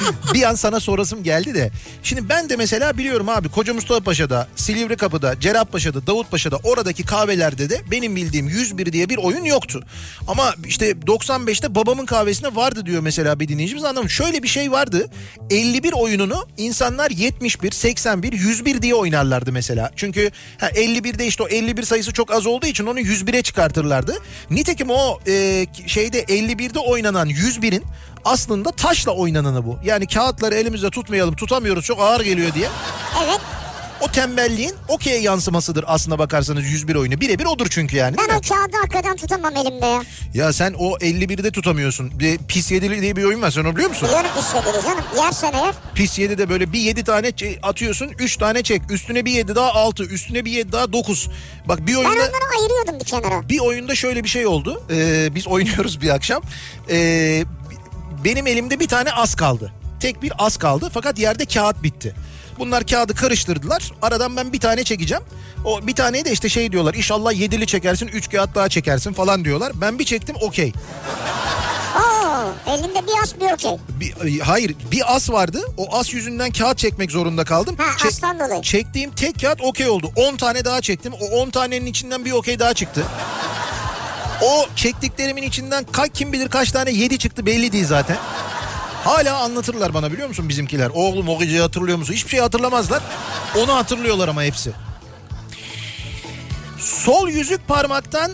bir 0.34 0.42
an 0.42 0.54
sana 0.54 0.80
sorasım 0.80 1.22
geldi 1.22 1.54
de. 1.54 1.70
Şimdi 2.02 2.28
ben 2.28 2.48
de 2.48 2.56
mesela 2.56 2.98
biliyorum 2.98 3.28
abi 3.28 3.48
Koca 3.48 3.74
Mustafa 3.74 4.00
Paşa'da, 4.00 4.48
Silivri 4.56 4.96
Kapı'da, 4.96 5.40
Cerrahpaşa'da, 5.40 6.06
Davutpaşa'da 6.06 6.56
oradaki 6.64 7.02
kahvelerde 7.02 7.70
de 7.70 7.80
benim 7.90 8.16
bildiğim 8.16 8.48
101 8.48 8.92
diye 8.92 9.08
bir 9.08 9.16
oyun 9.16 9.44
yoktu. 9.44 9.84
Ama 10.28 10.54
işte 10.66 10.90
95'te 10.90 11.74
babamın 11.74 12.06
kahvesinde 12.06 12.54
vardı 12.54 12.86
diyor 12.86 13.02
mesela 13.02 13.40
bir 13.40 13.48
dinleyicimiz 13.48 13.84
anladım. 13.84 14.10
Şöyle 14.10 14.42
bir 14.42 14.48
şey 14.48 14.70
vardı. 14.70 15.08
51 15.50 15.92
oyununu 15.92 16.46
insanlar 16.56 17.10
71, 17.10 17.72
81, 17.72 18.32
101 18.32 18.82
diye 18.82 18.94
oynarlardı 18.94 19.52
mesela. 19.52 19.90
Çünkü 19.96 20.30
ha, 20.60 20.68
51'de 20.68 21.26
işte 21.26 21.42
o 21.42 21.48
51 21.48 21.82
sayısı 21.82 22.12
çok 22.12 22.32
az 22.32 22.46
olduğu 22.46 22.66
için 22.66 22.86
onu 22.86 23.00
101'e 23.00 23.42
çıkartırlardı. 23.42 24.18
Nitekim 24.50 24.90
o 24.90 25.18
e, 25.26 25.66
şeyde 25.86 26.22
51'de 26.22 26.78
oynanan 26.78 27.28
101'in 27.28 27.84
aslında 28.24 28.70
taşla 28.70 29.12
oynananı 29.12 29.66
bu. 29.66 29.78
Yani 29.84 30.06
kağıtları 30.06 30.54
elimizde 30.54 30.90
tutmayalım 30.90 31.34
tutamıyoruz 31.34 31.84
çok 31.84 32.00
ağır 32.00 32.20
geliyor 32.20 32.54
diye. 32.54 32.68
evet 33.24 33.40
O 34.02 34.08
tembelliğin 34.08 34.74
okey 34.88 35.22
yansımasıdır 35.22 35.84
aslına 35.86 36.18
bakarsanız 36.18 36.64
101 36.64 36.94
oyunu. 36.94 37.20
Birebir 37.20 37.44
odur 37.44 37.66
çünkü 37.70 37.96
yani. 37.96 38.16
ben 38.18 38.36
o 38.36 38.40
kağıdı 38.40 38.76
hakikaten 38.80 39.16
tutamam 39.16 39.56
elimde 39.56 39.86
ya. 39.86 40.02
Ya 40.34 40.52
sen 40.52 40.74
o 40.78 40.96
51'de 40.98 41.50
tutamıyorsun. 41.50 42.18
Bir 42.18 42.38
pis 42.38 42.70
yedili 42.72 43.02
diye 43.02 43.16
bir 43.16 43.24
oyun 43.24 43.42
var 43.42 43.50
sen 43.50 43.60
onu 43.64 43.74
biliyor 43.76 43.88
musun? 43.88 44.08
Biliyorum 44.08 44.30
istediğini 44.38 44.82
canım. 44.82 45.04
Yersen 45.16 45.52
eğer 45.52 45.74
Pis 45.94 46.18
7'de 46.18 46.48
böyle 46.48 46.72
bir 46.72 46.78
7 46.78 47.04
tane 47.04 47.32
atıyorsun 47.62 48.10
3 48.18 48.36
tane 48.36 48.62
çek. 48.62 48.82
Üstüne 48.90 49.24
bir 49.24 49.32
7 49.32 49.54
daha 49.54 49.72
6. 49.74 50.04
Üstüne 50.04 50.44
bir 50.44 50.50
7 50.50 50.72
daha 50.72 50.92
9. 50.92 51.28
Bak 51.68 51.86
bir 51.86 51.92
ben 51.92 51.98
oyunda... 51.98 52.12
onları 52.14 52.60
ayırıyordum 52.60 53.00
bir 53.00 53.04
kenara. 53.04 53.48
Bir 53.48 53.58
oyunda 53.58 53.94
şöyle 53.94 54.24
bir 54.24 54.28
şey 54.28 54.46
oldu. 54.46 54.82
Ee, 54.90 55.34
biz 55.34 55.46
oynuyoruz 55.46 56.00
bir 56.00 56.08
akşam. 56.08 56.42
Ee, 56.90 57.44
benim 58.24 58.46
elimde 58.46 58.80
bir 58.80 58.88
tane 58.88 59.12
az 59.12 59.34
kaldı. 59.34 59.72
Tek 60.00 60.22
bir 60.22 60.32
az 60.38 60.56
kaldı 60.56 60.90
fakat 60.94 61.18
yerde 61.18 61.44
kağıt 61.46 61.82
bitti. 61.82 62.14
Bunlar 62.58 62.86
kağıdı 62.86 63.14
karıştırdılar. 63.14 63.90
Aradan 64.02 64.36
ben 64.36 64.52
bir 64.52 64.60
tane 64.60 64.84
çekeceğim. 64.84 65.24
O 65.64 65.86
bir 65.86 65.94
taneye 65.94 66.24
de 66.24 66.32
işte 66.32 66.48
şey 66.48 66.72
diyorlar. 66.72 66.94
İnşallah 66.94 67.32
yedili 67.32 67.66
çekersin, 67.66 68.06
üç 68.08 68.30
kağıt 68.30 68.54
daha 68.54 68.68
çekersin 68.68 69.12
falan 69.12 69.44
diyorlar. 69.44 69.72
Ben 69.74 69.98
bir 69.98 70.04
çektim 70.04 70.36
okey. 70.40 70.72
Oo, 71.96 72.72
elinde 72.72 73.06
bir 73.06 73.22
as 73.22 73.34
bir 73.40 73.52
okey. 73.52 73.78
Bir- 74.00 74.40
hayır 74.40 74.74
bir 74.92 75.16
as 75.16 75.30
vardı. 75.30 75.60
O 75.76 75.96
as 75.96 76.14
yüzünden 76.14 76.50
kağıt 76.50 76.78
çekmek 76.78 77.10
zorunda 77.10 77.44
kaldım. 77.44 77.76
Ha, 77.78 77.84
Çek- 77.98 78.08
aslan 78.12 78.40
dolayı. 78.40 78.62
Çektiğim 78.62 79.10
tek 79.10 79.40
kağıt 79.40 79.60
okey 79.60 79.88
oldu. 79.88 80.12
10 80.16 80.36
tane 80.36 80.64
daha 80.64 80.80
çektim. 80.80 81.12
O 81.20 81.26
10 81.26 81.50
tanenin 81.50 81.86
içinden 81.86 82.24
bir 82.24 82.32
okey 82.32 82.58
daha 82.58 82.74
çıktı. 82.74 83.04
O 84.42 84.66
çektiklerimin 84.76 85.42
içinden 85.42 85.84
ka- 85.84 86.12
kim 86.12 86.32
bilir 86.32 86.48
kaç 86.48 86.72
tane 86.72 86.90
7 86.90 87.18
çıktı 87.18 87.46
belli 87.46 87.72
değil 87.72 87.86
zaten. 87.86 88.16
Hala 89.04 89.36
anlatırlar 89.38 89.94
bana 89.94 90.12
biliyor 90.12 90.28
musun 90.28 90.48
bizimkiler? 90.48 90.90
Oğlum 90.94 91.28
o 91.28 91.38
geceyi 91.38 91.60
hatırlıyor 91.60 91.98
musun? 91.98 92.14
Hiçbir 92.14 92.30
şey 92.30 92.40
hatırlamazlar. 92.40 93.02
Onu 93.58 93.74
hatırlıyorlar 93.74 94.28
ama 94.28 94.42
hepsi. 94.42 94.72
Sol 96.78 97.28
yüzük 97.28 97.68
parmaktan 97.68 98.32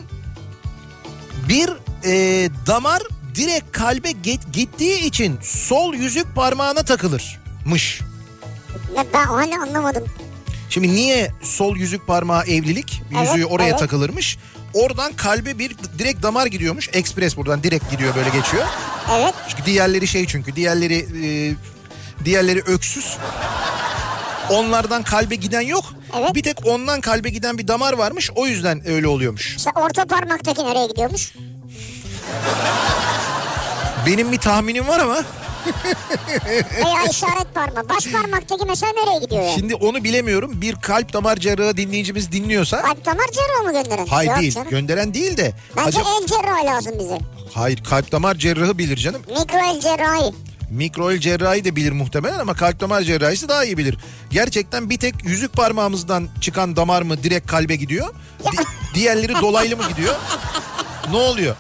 bir 1.48 1.70
e, 2.04 2.50
damar 2.66 3.02
direkt 3.34 3.72
kalbe 3.72 4.10
git- 4.12 4.52
gittiği 4.52 5.00
için 5.00 5.38
sol 5.42 5.94
yüzük 5.94 6.34
parmağına 6.34 6.82
takılırmış. 6.82 8.00
Ya 8.96 9.04
ben 9.14 9.24
hani 9.26 9.58
anlamadım. 9.58 10.04
Şimdi 10.70 10.88
niye 10.88 11.30
sol 11.42 11.76
yüzük 11.76 12.06
parmağı 12.06 12.42
evlilik 12.44 13.02
yüzüğü 13.10 13.32
Evet, 13.40 13.46
oraya 13.50 13.68
evet. 13.68 13.78
takılırmış? 13.78 14.38
Oradan 14.74 15.12
kalbe 15.12 15.58
bir 15.58 15.76
direkt 15.98 16.22
damar 16.22 16.46
gidiyormuş. 16.46 16.88
Ekspres 16.92 17.36
buradan 17.36 17.62
direkt 17.62 17.90
gidiyor 17.90 18.14
böyle 18.14 18.28
geçiyor. 18.30 18.66
Evet. 19.18 19.34
Çünkü 19.48 19.64
diğerleri 19.64 20.06
şey 20.06 20.26
çünkü 20.26 20.56
diğerleri 20.56 21.06
e, 21.24 21.54
diğerleri 22.24 22.60
öksüz. 22.60 23.16
Onlardan 24.50 25.02
kalbe 25.02 25.34
giden 25.34 25.60
yok. 25.60 25.84
Evet. 26.18 26.34
Bir 26.34 26.42
tek 26.42 26.66
ondan 26.66 27.00
kalbe 27.00 27.28
giden 27.30 27.58
bir 27.58 27.68
damar 27.68 27.92
varmış. 27.92 28.30
O 28.36 28.46
yüzden 28.46 28.88
öyle 28.88 29.08
oluyormuş. 29.08 29.56
İşte 29.56 29.70
orta 29.74 30.04
parmaktaki 30.04 30.64
nereye 30.64 30.86
gidiyormuş? 30.86 31.32
Benim 34.06 34.32
bir 34.32 34.38
tahminim 34.38 34.88
var 34.88 35.00
ama 35.00 35.22
Veya 36.84 37.04
işaret 37.10 37.54
parmağı. 37.54 37.88
Baş 37.88 38.06
parmaktaki 38.12 38.64
mesela 38.68 38.92
nereye 38.92 39.18
gidiyor 39.24 39.42
yani? 39.42 39.54
şimdi 39.54 39.74
onu 39.74 40.04
bilemiyorum. 40.04 40.52
Bir 40.60 40.74
kalp 40.76 41.12
damar 41.12 41.36
cerrahı 41.36 41.76
dinleyicimiz 41.76 42.32
dinliyorsa 42.32 42.82
Kalp 42.82 43.04
damar 43.06 43.26
cerrahı 43.32 43.62
mı 43.64 43.72
gönderen? 43.82 44.06
hayır 44.06 44.30
Yok 44.30 44.40
değil. 44.40 44.54
canım. 44.54 44.70
Gönderen 44.70 45.14
değil 45.14 45.36
de. 45.36 45.52
Bence 45.76 45.88
acaba- 45.88 46.08
el 46.22 46.26
cerrahı 46.26 46.66
lazım 46.66 46.92
bize. 46.98 47.18
Hayır 47.54 47.84
kalp 47.84 48.12
damar 48.12 48.34
cerrahı 48.34 48.78
bilir 48.78 48.96
canım. 48.96 49.22
Mikro 49.28 49.58
el 49.74 49.80
cerrahi. 49.80 50.32
Mikroel 50.70 51.18
cerrahi 51.20 51.64
de 51.64 51.76
bilir 51.76 51.92
muhtemelen 51.92 52.38
ama 52.38 52.54
kalp 52.54 52.80
damar 52.80 53.02
cerrahisi 53.02 53.48
daha 53.48 53.64
iyi 53.64 53.78
bilir. 53.78 53.98
Gerçekten 54.30 54.90
bir 54.90 54.98
tek 54.98 55.14
yüzük 55.24 55.52
parmağımızdan 55.52 56.28
çıkan 56.40 56.76
damar 56.76 57.02
mı 57.02 57.22
direkt 57.22 57.46
kalbe 57.50 57.76
gidiyor? 57.76 58.14
Di- 58.44 58.64
diğerleri 58.94 59.34
dolaylı 59.42 59.76
mı 59.76 59.82
gidiyor? 59.88 60.14
Ne 61.10 61.16
oluyor? 61.16 61.56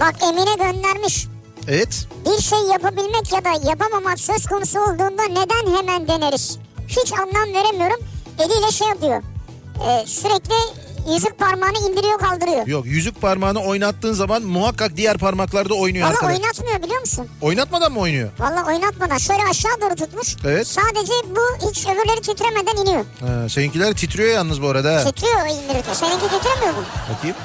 Bak 0.00 0.14
Emine 0.22 0.54
göndermiş. 0.72 1.26
Evet. 1.68 2.06
Bir 2.26 2.42
şey 2.42 2.58
yapabilmek 2.58 3.32
ya 3.32 3.44
da 3.44 3.68
yapamamak 3.70 4.20
söz 4.20 4.46
konusu 4.46 4.80
olduğunda 4.80 5.22
neden 5.28 5.76
hemen 5.76 6.08
deneriz? 6.08 6.58
Hiç 6.88 7.12
anlam 7.12 7.54
veremiyorum. 7.54 7.98
Eliyle 8.38 8.70
şey 8.72 8.88
yapıyor. 8.88 9.22
Ee, 9.88 10.06
sürekli 10.06 10.54
yüzük 11.12 11.38
parmağını 11.38 11.78
indiriyor 11.90 12.18
kaldırıyor. 12.18 12.66
Yok 12.66 12.86
yüzük 12.86 13.20
parmağını 13.20 13.60
oynattığın 13.62 14.12
zaman 14.12 14.42
muhakkak 14.42 14.96
diğer 14.96 15.18
parmaklarda 15.18 15.74
oynuyor 15.74 16.08
Valla 16.08 16.26
oynatmıyor 16.32 16.82
biliyor 16.82 17.00
musun? 17.00 17.28
Oynatmadan 17.40 17.92
mı 17.92 18.00
oynuyor? 18.00 18.30
Valla 18.38 18.66
oynatmadan 18.66 19.18
şöyle 19.18 19.42
aşağı 19.50 19.80
doğru 19.80 19.94
tutmuş. 19.94 20.36
Evet. 20.44 20.66
Sadece 20.66 21.12
bu 21.36 21.68
hiç 21.70 21.86
öbürleri 21.86 22.20
titremeden 22.20 22.76
iniyor. 22.76 23.04
Ha, 23.20 23.48
seninkiler 23.48 23.94
titriyor 23.94 24.28
yalnız 24.34 24.62
bu 24.62 24.68
arada. 24.68 24.94
ha. 24.94 25.04
Titriyor 25.04 25.46
indirirken. 25.46 25.94
Seninki 25.94 26.24
titremiyor 26.24 26.74
mu? 26.74 26.84
Bakayım. 27.16 27.36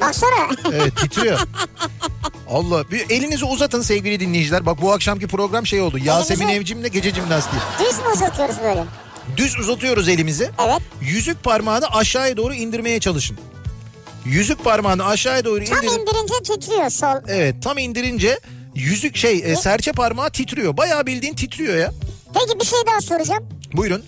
Baksana. 0.00 0.48
Evet 0.72 0.96
titriyor. 0.96 1.38
Allah 2.50 2.90
bir 2.90 3.10
elinizi 3.10 3.44
uzatın 3.44 3.82
sevgili 3.82 4.20
dinleyiciler. 4.20 4.66
Bak 4.66 4.82
bu 4.82 4.92
akşamki 4.92 5.26
program 5.26 5.66
şey 5.66 5.80
oldu. 5.80 5.98
Yasemin 5.98 6.46
Elinizi- 6.48 6.52
Evcim'le 6.56 6.88
gece 6.92 7.14
jimnastiği. 7.14 7.62
Düz 7.80 7.98
mü 7.98 8.04
uzatıyoruz 8.14 8.56
böyle? 8.64 8.84
Düz 9.36 9.58
uzatıyoruz 9.58 10.08
elimizi. 10.08 10.50
Evet. 10.68 10.80
Yüzük 11.00 11.44
parmağını 11.44 11.86
aşağıya 11.86 12.36
doğru 12.36 12.54
indirmeye 12.54 13.00
çalışın. 13.00 13.38
Yüzük 14.24 14.64
parmağını 14.64 15.04
aşağıya 15.06 15.44
doğru 15.44 15.64
Tam 15.64 15.78
indirin. 15.82 16.00
indirince 16.00 16.34
titriyor 16.42 16.90
sol. 16.90 17.14
Evet 17.28 17.54
tam 17.62 17.78
indirince 17.78 18.38
yüzük 18.74 19.16
şey 19.16 19.42
e, 19.44 19.56
serçe 19.56 19.92
parmağı 19.92 20.30
titriyor. 20.30 20.76
Bayağı 20.76 21.06
bildiğin 21.06 21.34
titriyor 21.34 21.76
ya. 21.76 21.92
Peki 22.34 22.60
bir 22.60 22.64
şey 22.64 22.78
daha 22.86 23.00
soracağım. 23.00 23.44
Buyurun. 23.72 24.04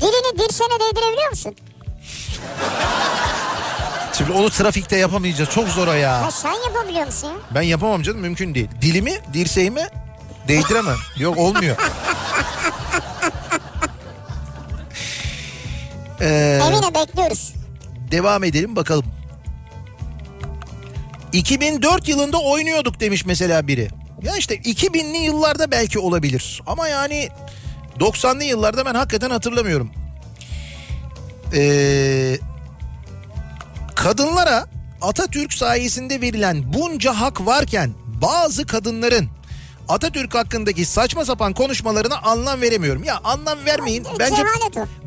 Dilini 0.00 0.38
dirsene 0.38 0.80
değdirebiliyor 0.80 1.30
musun? 1.30 1.54
Şimdi 4.18 4.32
onu 4.32 4.50
trafikte 4.50 4.96
yapamayacağız. 4.96 5.50
Çok 5.50 5.68
zor 5.68 5.88
o 5.88 5.92
ya. 5.92 6.22
Ha 6.22 6.30
sen 6.30 6.54
yapabiliyor 6.66 7.06
musun 7.06 7.28
ya? 7.28 7.34
Ben 7.54 7.62
yapamam 7.62 8.02
canım 8.02 8.20
mümkün 8.20 8.54
değil. 8.54 8.68
Dilimi 8.82 9.12
dirseğime 9.32 9.88
değdiremem. 10.48 10.96
Yok 11.18 11.38
olmuyor. 11.38 11.76
Ee, 16.20 16.60
Emine 16.66 16.94
bekliyoruz. 16.94 17.54
devam 18.10 18.44
edelim 18.44 18.76
bakalım. 18.76 19.04
2004 21.32 22.08
yılında 22.08 22.38
oynuyorduk 22.38 23.00
demiş 23.00 23.26
mesela 23.26 23.68
biri. 23.68 23.88
Ya 24.22 24.36
işte 24.36 24.56
2000'li 24.56 25.16
yıllarda 25.16 25.70
belki 25.70 25.98
olabilir. 25.98 26.62
Ama 26.66 26.88
yani 26.88 27.28
90'lı 28.00 28.44
yıllarda 28.44 28.86
ben 28.86 28.94
hakikaten 28.94 29.30
hatırlamıyorum. 29.30 29.90
Ee, 31.54 32.38
kadınlara 33.94 34.66
Atatürk 35.02 35.52
sayesinde 35.52 36.20
verilen 36.20 36.72
bunca 36.72 37.12
hak 37.20 37.46
varken 37.46 37.94
bazı 38.22 38.66
kadınların 38.66 39.28
Atatürk 39.88 40.34
hakkındaki 40.34 40.84
saçma 40.84 41.24
sapan 41.24 41.52
konuşmalarına 41.52 42.18
anlam 42.18 42.60
veremiyorum. 42.60 43.04
Ya 43.04 43.20
anlam 43.24 43.58
vermeyin. 43.66 44.06
Bence 44.18 44.42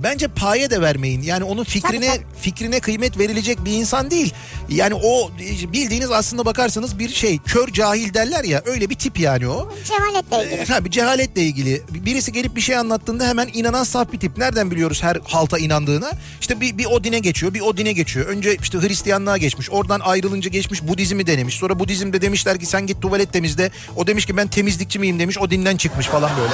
bence 0.03 0.27
paye 0.27 0.69
de 0.69 0.81
vermeyin. 0.81 1.21
Yani 1.21 1.43
onun 1.43 1.63
fikrine 1.63 2.07
Tabii, 2.07 2.25
fikrine 2.41 2.79
kıymet 2.79 3.19
verilecek 3.19 3.65
bir 3.65 3.71
insan 3.71 4.11
değil. 4.11 4.33
Yani 4.69 4.93
o 4.95 5.31
bildiğiniz 5.73 6.11
aslında 6.11 6.45
bakarsanız 6.45 6.99
bir 6.99 7.09
şey 7.09 7.37
kör 7.37 7.67
cahil 7.67 8.13
derler 8.13 8.43
ya 8.43 8.61
öyle 8.65 8.89
bir 8.89 8.95
tip 8.95 9.19
yani 9.19 9.47
o. 9.47 9.73
Cehaletle 9.83 10.45
ilgili. 10.45 10.61
Ee, 10.61 10.65
Tabii 10.65 10.91
cehaletle 10.91 11.41
ilgili. 11.41 11.81
Birisi 11.89 12.31
gelip 12.31 12.55
bir 12.55 12.61
şey 12.61 12.77
anlattığında 12.77 13.27
hemen 13.27 13.49
inanan 13.53 13.83
saf 13.83 14.11
bir 14.11 14.19
tip. 14.19 14.37
Nereden 14.37 14.71
biliyoruz 14.71 15.03
her 15.03 15.17
halta 15.23 15.57
inandığını? 15.57 16.11
İşte 16.41 16.61
bir, 16.61 16.77
bir 16.77 16.85
o 16.85 17.03
dine 17.03 17.19
geçiyor, 17.19 17.53
bir 17.53 17.61
o 17.61 17.77
dine 17.77 17.91
geçiyor. 17.91 18.25
Önce 18.25 18.55
işte 18.61 18.77
Hristiyanlığa 18.77 19.37
geçmiş. 19.37 19.69
Oradan 19.69 19.99
ayrılınca 19.99 20.49
geçmiş 20.49 20.87
Budizmi 20.87 21.27
denemiş. 21.27 21.55
Sonra 21.55 21.79
Budizm'de 21.79 22.21
demişler 22.21 22.59
ki 22.59 22.65
sen 22.65 22.87
git 22.87 23.01
tuvalet 23.01 23.33
temizle. 23.33 23.71
O 23.95 24.07
demiş 24.07 24.25
ki 24.25 24.37
ben 24.37 24.47
temizlikçi 24.67 24.99
miyim 24.99 25.19
demiş. 25.19 25.37
O 25.37 25.49
dinden 25.49 25.77
çıkmış 25.77 26.05
falan 26.05 26.31
böyle. 26.41 26.53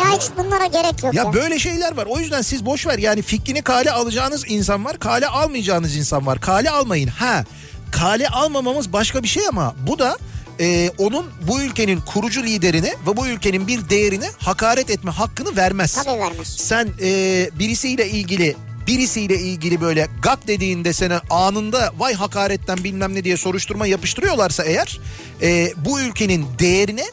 Ya 0.00 0.16
hiç 0.16 0.22
bunlara 0.38 0.66
gerek 0.66 1.04
yok 1.04 1.14
ya. 1.14 1.22
Ya 1.22 1.32
böyle 1.32 1.58
şeyler 1.58 1.96
var. 1.96 2.06
O 2.06 2.18
yüzden 2.18 2.42
siz 2.42 2.66
boş 2.66 2.86
ver. 2.86 2.98
Yani 2.98 3.22
fikrini 3.22 3.62
kale 3.62 3.90
alacağınız 3.90 4.44
insan 4.48 4.84
var. 4.84 4.98
Kale 4.98 5.26
almayacağınız 5.26 5.96
insan 5.96 6.26
var. 6.26 6.40
Kale 6.40 6.70
almayın. 6.70 7.08
Ha 7.08 7.44
kale 7.92 8.28
almamamız 8.28 8.92
başka 8.92 9.22
bir 9.22 9.28
şey 9.28 9.48
ama 9.48 9.74
bu 9.86 9.98
da 9.98 10.18
e, 10.60 10.90
onun 10.98 11.26
bu 11.48 11.60
ülkenin 11.60 12.00
kurucu 12.00 12.42
liderine 12.42 12.94
ve 13.06 13.16
bu 13.16 13.26
ülkenin 13.26 13.66
bir 13.66 13.88
değerine 13.88 14.30
hakaret 14.38 14.90
etme 14.90 15.10
hakkını 15.10 15.56
vermez. 15.56 16.04
Tabii 16.04 16.20
vermez. 16.20 16.48
Sen 16.48 16.88
e, 17.02 17.10
birisiyle 17.58 18.10
ilgili 18.10 18.56
birisiyle 18.90 19.38
ilgili 19.38 19.80
böyle 19.80 20.08
gak 20.22 20.46
dediğinde 20.46 20.92
sana 20.92 21.22
anında 21.30 21.92
vay 21.98 22.14
hakaretten 22.14 22.84
bilmem 22.84 23.14
ne 23.14 23.24
diye 23.24 23.36
soruşturma 23.36 23.86
yapıştırıyorlarsa 23.86 24.64
eğer 24.64 25.00
e, 25.42 25.72
bu 25.76 26.00
ülkenin 26.00 26.46
değerine 26.58 27.04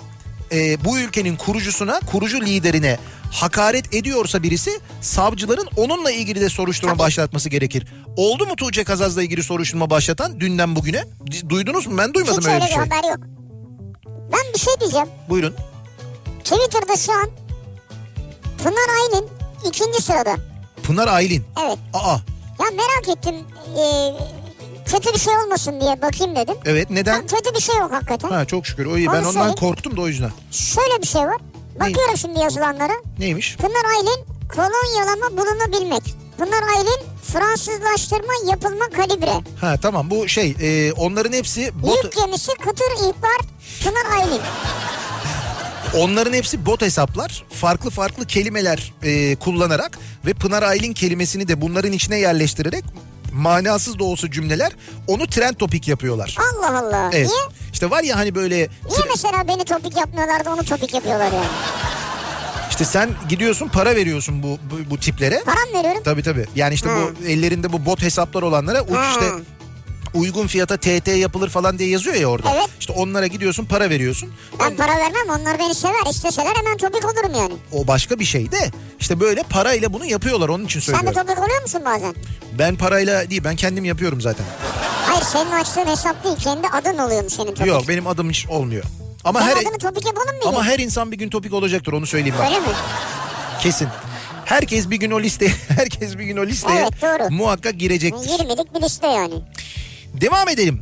e, 0.51 0.85
bu 0.85 0.99
ülkenin 0.99 1.35
kurucusuna 1.35 1.99
kurucu 1.99 2.41
liderine 2.41 2.97
hakaret 3.31 3.93
ediyorsa 3.93 4.43
birisi 4.43 4.79
savcıların 5.01 5.67
onunla 5.77 6.11
ilgili 6.11 6.41
de 6.41 6.49
soruşturma 6.49 6.99
başlatması 6.99 7.49
gerekir. 7.49 7.87
Oldu 8.15 8.45
mu 8.47 8.55
Tuğçe 8.55 8.83
Kazaz'la 8.83 9.23
ilgili 9.23 9.43
soruşturma 9.43 9.89
başlatan 9.89 10.39
dünden 10.39 10.75
bugüne? 10.75 11.03
Duydunuz 11.49 11.87
mu? 11.87 11.97
Ben 11.97 12.13
duymadım 12.13 12.39
Hiç 12.39 12.47
öyle 12.47 12.61
bir 12.61 12.67
şey. 12.67 12.77
haber 12.77 13.09
yok. 13.09 13.19
Ben 14.05 14.53
bir 14.53 14.59
şey 14.59 14.73
diyeceğim. 14.79 15.07
Buyurun. 15.29 15.55
Twitter'da 16.43 16.95
şu 16.97 17.11
an 17.11 17.29
Pınar 18.63 18.89
Aylin 19.01 19.27
ikinci 19.67 20.01
sırada. 20.01 20.46
Pınar 20.87 21.07
Aylin. 21.07 21.43
Evet. 21.65 21.77
Aa 21.93 22.17
Ya 22.59 22.65
merak 22.71 23.17
ettim. 23.17 23.35
ee, 23.79 24.13
kötü 24.91 25.13
bir 25.13 25.19
şey 25.19 25.37
olmasın 25.37 25.81
diye 25.81 26.01
bakayım 26.01 26.35
dedim. 26.35 26.55
evet 26.65 26.89
Ya 26.89 26.93
neden? 26.95 27.27
kötü 27.27 27.55
bir 27.55 27.59
şey 27.61 27.75
yok 27.77 27.91
hakikaten. 27.91 28.29
Ha 28.29 28.45
çok 28.45 28.65
şükür. 28.67 28.85
O 28.85 28.97
iyi. 28.97 29.07
Ben 29.07 29.11
Onu 29.11 29.17
ondan 29.19 29.31
söyleyeyim. 29.31 29.55
korktum 29.59 29.97
da 29.97 30.01
o 30.01 30.07
yüzden. 30.07 30.31
Şöyle 30.51 31.01
bir 31.01 31.07
şey 31.07 31.21
var. 31.21 31.37
Bakıyorum 31.79 32.17
şimdi 32.17 32.39
yazılanlara. 32.39 32.93
Neymiş? 33.19 33.57
Pınar 33.57 33.85
Aylin 33.97 34.25
kolonyalama 34.55 35.37
bulunabilmek. 35.37 36.03
Pınar 36.37 36.63
Aylin 36.77 37.01
Fransızlaştırma 37.23 38.33
yapılma 38.51 38.85
kalibre. 38.89 39.31
Ha 39.61 39.75
tamam 39.81 40.09
bu 40.09 40.27
şey 40.27 40.55
e, 40.61 40.93
onların 40.93 41.33
hepsi 41.33 41.81
bot 41.83 42.03
Yük 42.03 42.15
gemisi 42.15 42.51
kıtır 42.53 42.91
ihbar 42.95 43.39
Pınar 43.83 44.19
Aylin. 44.19 44.41
Onların 45.95 46.33
hepsi 46.33 46.65
bot 46.65 46.81
hesaplar. 46.81 47.43
Farklı 47.49 47.89
farklı 47.89 48.25
kelimeler 48.25 48.93
e, 49.03 49.35
kullanarak 49.35 49.99
ve 50.25 50.33
Pınar 50.33 50.63
Aylin 50.63 50.93
kelimesini 50.93 51.47
de 51.47 51.61
bunların 51.61 51.91
içine 51.91 52.19
yerleştirerek 52.19 52.83
manasız 53.33 53.99
da 53.99 54.03
olsa 54.03 54.31
cümleler 54.31 54.71
onu 55.07 55.27
trend 55.27 55.55
topik 55.55 55.87
yapıyorlar. 55.87 56.35
Allah 56.53 56.79
Allah. 56.79 57.09
Evet. 57.13 57.27
Niye? 57.27 57.39
İşte 57.73 57.89
var 57.89 58.03
ya 58.03 58.17
hani 58.17 58.35
böyle 58.35 58.55
Niye 58.55 58.99
mesela 59.09 59.47
beni 59.47 59.63
topik 59.65 59.97
yapmıyorlar 59.97 60.45
da 60.45 60.53
onu 60.53 60.63
topik 60.63 60.93
yapıyorlar 60.93 61.31
yani? 61.31 61.45
işte 62.69 62.85
sen 62.85 63.09
gidiyorsun 63.29 63.67
para 63.67 63.95
veriyorsun 63.95 64.43
bu 64.43 64.47
bu, 64.47 64.89
bu 64.89 64.97
tiplere. 64.99 65.43
Param 65.45 65.79
veriyorum. 65.79 66.01
Tabii 66.03 66.23
tabii. 66.23 66.45
Yani 66.55 66.73
işte 66.73 66.89
bu 66.89 67.27
ellerinde 67.27 67.73
bu 67.73 67.85
bot 67.85 68.01
hesaplar 68.01 68.41
olanlara 68.41 68.81
u- 68.83 68.95
Ha. 68.95 69.09
işte 69.11 69.25
uygun 70.13 70.47
fiyata 70.47 70.77
TT 70.77 71.07
yapılır 71.07 71.49
falan 71.49 71.79
diye 71.79 71.89
yazıyor 71.89 72.15
ya 72.15 72.27
orada. 72.27 72.51
Evet. 72.55 72.67
İşte 72.79 72.93
onlara 72.93 73.27
gidiyorsun 73.27 73.65
para 73.65 73.89
veriyorsun. 73.89 74.33
Ben 74.59 74.75
para 74.75 74.95
vermem 74.97 75.29
onlar 75.41 75.59
beni 75.59 75.75
sever. 75.75 76.11
İsteseler 76.11 76.55
hemen 76.55 76.77
topik 76.77 77.05
olurum 77.05 77.33
yani. 77.39 77.53
O 77.71 77.87
başka 77.87 78.19
bir 78.19 78.25
şey 78.25 78.51
de 78.51 78.71
işte 78.99 79.19
böyle 79.19 79.43
parayla 79.43 79.93
bunu 79.93 80.05
yapıyorlar 80.05 80.49
onun 80.49 80.65
için 80.65 80.79
Sen 80.79 80.93
de 80.95 80.97
söylüyorum. 80.99 81.27
topik 81.27 81.43
oluyor 81.43 81.61
musun 81.61 81.81
bazen? 81.85 82.15
Ben 82.59 82.75
parayla 82.75 83.29
değil 83.29 83.43
ben 83.43 83.55
kendim 83.55 83.85
yapıyorum 83.85 84.21
zaten. 84.21 84.45
Hayır 85.05 85.23
senin 85.23 85.51
açtığın 85.51 85.85
hesap 85.85 86.23
değil. 86.23 86.35
Kendi 86.35 86.67
adın 86.67 86.97
oluyormuş 86.97 87.33
senin 87.33 87.47
topik. 87.53 87.67
Yok 87.67 87.87
benim 87.87 88.07
adım 88.07 88.29
hiç 88.29 88.47
olmuyor. 88.47 88.83
Ama 89.23 89.39
Sen 89.39 89.47
her 89.47 89.55
adını 89.57 89.77
topik 89.77 90.05
yapalım 90.05 90.35
mı? 90.35 90.41
ama 90.45 90.63
her 90.65 90.79
insan 90.79 91.11
bir 91.11 91.17
gün 91.17 91.29
topik 91.29 91.53
olacaktır 91.53 91.93
onu 91.93 92.05
söyleyeyim 92.07 92.35
ben. 92.39 92.45
Öyle 92.47 92.59
mi? 92.59 92.65
Kesin. 93.61 93.87
Herkes 94.45 94.89
bir 94.89 94.95
gün 94.95 95.11
o 95.11 95.21
listeye 95.21 95.51
herkes 95.67 96.17
bir 96.17 96.23
gün 96.23 96.37
o 96.37 96.45
listeye 96.45 96.79
Evet, 96.81 97.01
doğru. 97.01 97.29
muhakkak 97.35 97.77
girecektir. 97.79 98.29
20'lik 98.29 98.75
bir 98.75 98.81
liste 98.81 99.07
yani. 99.07 99.33
Devam 100.21 100.49
edelim. 100.49 100.81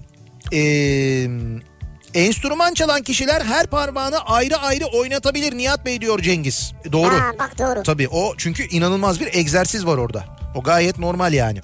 Ee, 0.53 1.27
enstrüman 2.13 2.73
çalan 2.73 3.01
kişiler 3.01 3.41
her 3.41 3.67
parmağını 3.67 4.17
ayrı 4.19 4.57
ayrı 4.57 4.86
oynatabilir 4.86 5.57
Nihat 5.57 5.86
Bey 5.86 6.01
diyor 6.01 6.19
Cengiz. 6.19 6.73
Doğru. 6.91 7.13
Ha 7.13 7.31
bak 7.39 7.59
doğru. 7.59 7.83
Tabii 7.83 8.07
o 8.07 8.33
çünkü 8.38 8.63
inanılmaz 8.63 9.19
bir 9.19 9.33
egzersiz 9.33 9.86
var 9.86 9.97
orada. 9.97 10.25
O 10.55 10.63
gayet 10.63 10.99
normal 10.99 11.33
yani. 11.33 11.61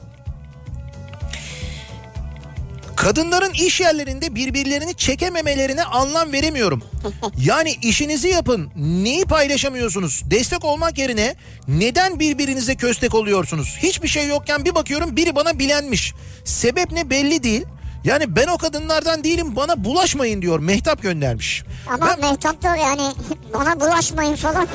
Kadınların 3.02 3.54
iş 3.54 3.82
yerlerinde 3.82 4.36
birbirlerini 4.36 4.96
çekememelerine 4.96 5.84
anlam 5.84 6.32
veremiyorum. 6.34 6.84
Yani 7.38 7.72
işinizi 7.82 8.28
yapın. 8.28 8.72
Neyi 8.76 9.26
paylaşamıyorsunuz? 9.26 10.22
Destek 10.26 10.66
olmak 10.66 10.98
yerine 10.98 11.36
neden 11.68 12.20
birbirinize 12.20 12.76
köstek 12.76 13.16
oluyorsunuz? 13.16 13.78
Hiçbir 13.84 14.08
şey 14.08 14.28
yokken 14.28 14.66
bir 14.66 14.76
bakıyorum 14.76 15.16
biri 15.16 15.36
bana 15.36 15.60
bilenmiş. 15.60 16.14
Sebep 16.46 16.92
ne 16.92 17.10
belli 17.10 17.44
değil. 17.44 17.66
Yani 18.04 18.36
ben 18.36 18.48
o 18.48 18.58
kadınlardan 18.58 19.24
değilim 19.24 19.56
bana 19.56 19.84
bulaşmayın 19.84 20.42
diyor 20.42 20.60
Mehtap 20.60 21.02
göndermiş. 21.02 21.64
Ama 21.88 22.08
Ben- 22.08 22.20
Mehtap 22.20 22.64
da 22.64 22.76
yani 22.76 23.02
bana 23.54 23.80
bulaşmayın 23.80 24.36
falan. 24.36 24.68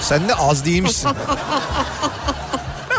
Sen 0.00 0.28
de 0.28 0.34
az 0.34 0.64
değilmişsin. 0.64 1.10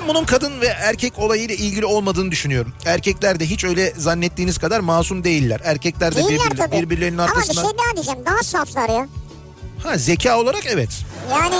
ben 0.04 0.10
bunun 0.10 0.26
kadın 0.26 0.62
ve 0.62 0.66
erkek 0.66 1.20
olayıyla 1.20 1.56
ilgili 1.56 1.86
olmadığını 1.86 2.32
düşünüyorum. 2.32 2.74
Erkekler 2.86 3.40
de 3.40 3.46
hiç 3.46 3.64
öyle 3.64 3.94
zannettiğiniz 3.98 4.58
kadar 4.58 4.80
masum 4.80 5.24
değiller. 5.24 5.62
Erkekler 5.64 6.16
de 6.16 6.28
Değiller 6.28 6.50
tabii. 6.58 6.76
birbirlerinin 6.82 7.18
Ama 7.18 7.28
bir 7.28 7.32
arkasından... 7.38 7.62
şey 7.64 7.72
daha 7.78 7.96
diyeceğim. 7.96 8.20
Daha 8.26 8.44
saflar 8.44 8.90
ya. 8.90 9.08
Ha 9.84 9.98
zeka 9.98 10.40
olarak 10.40 10.66
evet. 10.66 10.90
Yani 11.32 11.56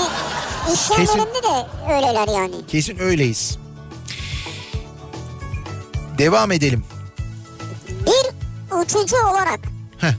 iş 0.74 0.90
yerlerinde 0.90 1.42
de 1.42 1.66
öyleler 1.94 2.28
yani. 2.40 2.54
Kesin 2.68 2.98
öyleyiz. 2.98 3.58
Devam 6.18 6.52
edelim. 6.52 6.84
Bir 7.88 8.34
uçucu 8.76 9.16
olarak 9.16 9.60
Heh, 9.98 10.12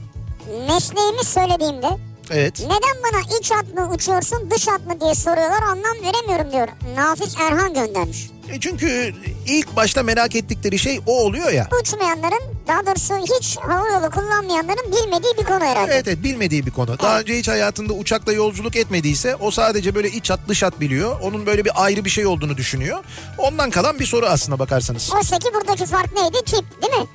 mesleğimi 0.68 1.24
söylediğimde 1.24 1.88
evet. 2.30 2.60
neden 2.60 3.12
bana 3.12 3.38
iç 3.40 3.50
hat 3.50 3.74
mı 3.74 3.94
uçuyorsun 3.94 4.50
dış 4.50 4.68
hat 4.68 4.86
mı 4.86 5.00
diye 5.00 5.14
soruyorlar 5.14 5.62
anlam 5.62 5.96
veremiyorum 6.02 6.52
diyor. 6.52 6.68
Nafiz 6.96 7.34
Erhan 7.40 7.74
göndermiş. 7.74 8.30
E 8.52 8.60
çünkü 8.60 9.14
ilk 9.46 9.76
başta 9.76 10.02
merak 10.02 10.36
ettikleri 10.36 10.78
şey 10.78 11.00
o 11.06 11.20
oluyor 11.20 11.50
ya. 11.50 11.68
Uçmayanların 11.82 12.42
daha 12.68 12.86
doğrusu 12.86 13.14
hiç 13.16 13.56
hava 13.56 13.88
yolu 13.88 14.10
kullanmayanların 14.10 14.92
bilmediği 14.92 15.32
bir 15.38 15.44
konu 15.44 15.64
herhalde. 15.64 15.92
Evet 15.94 16.08
evet 16.08 16.22
bilmediği 16.22 16.66
bir 16.66 16.70
konu. 16.70 16.98
Daha 16.98 17.20
önce 17.20 17.38
hiç 17.38 17.48
hayatında 17.48 17.92
uçakla 17.92 18.32
yolculuk 18.32 18.76
etmediyse 18.76 19.36
o 19.36 19.50
sadece 19.50 19.94
böyle 19.94 20.10
iç 20.10 20.30
hat 20.30 20.40
dış 20.48 20.62
hat 20.62 20.80
biliyor. 20.80 21.20
Onun 21.20 21.46
böyle 21.46 21.64
bir 21.64 21.84
ayrı 21.84 22.04
bir 22.04 22.10
şey 22.10 22.26
olduğunu 22.26 22.56
düşünüyor. 22.56 23.04
Ondan 23.38 23.70
kalan 23.70 23.98
bir 23.98 24.06
soru 24.06 24.26
aslına 24.26 24.58
bakarsanız. 24.58 25.12
Oysa 25.14 25.38
ki 25.38 25.48
buradaki 25.54 25.86
fark 25.86 26.12
neydi? 26.12 26.36
Tip 26.46 26.82
değil 26.82 27.02
mi? 27.02 27.06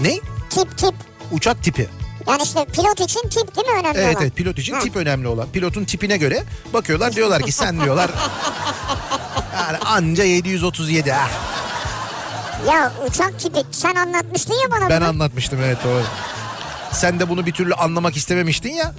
Ne? 0.00 0.20
Tip 0.50 0.78
tip. 0.78 0.94
Uçak 1.32 1.62
tipi. 1.62 1.88
Yani 2.28 2.42
işte 2.42 2.64
pilot 2.64 3.00
için 3.00 3.28
tip 3.28 3.56
değil 3.56 3.66
mi 3.68 3.72
önemli 3.80 3.98
Evet 3.98 4.14
olan? 4.16 4.22
evet 4.22 4.36
pilot 4.36 4.58
için 4.58 4.74
Ha. 4.74 4.80
tip 4.80 4.96
önemli 4.96 5.28
olan. 5.28 5.48
Pilotun 5.52 5.84
tipine 5.84 6.16
göre 6.16 6.44
bakıyorlar 6.72 7.12
diyorlar 7.12 7.42
ki 7.42 7.52
sen 7.52 7.80
diyorlar 7.80 8.10
yani 9.58 9.78
anca 9.78 10.24
737 10.24 11.12
ha. 11.12 11.28
Ya 12.72 12.92
uçak 13.08 13.38
tipi 13.40 13.58
sen 13.70 13.94
anlatmıştın 13.94 14.54
ya 14.54 14.70
bana 14.70 14.90
Ben 14.90 15.00
bunu. 15.00 15.08
anlatmıştım 15.08 15.58
evet 15.64 15.78
doğru. 15.84 16.02
Sen 16.94 17.20
de 17.20 17.28
bunu 17.28 17.46
bir 17.46 17.52
türlü 17.52 17.74
anlamak 17.74 18.16
istememiştin 18.16 18.72
ya. 18.72 18.92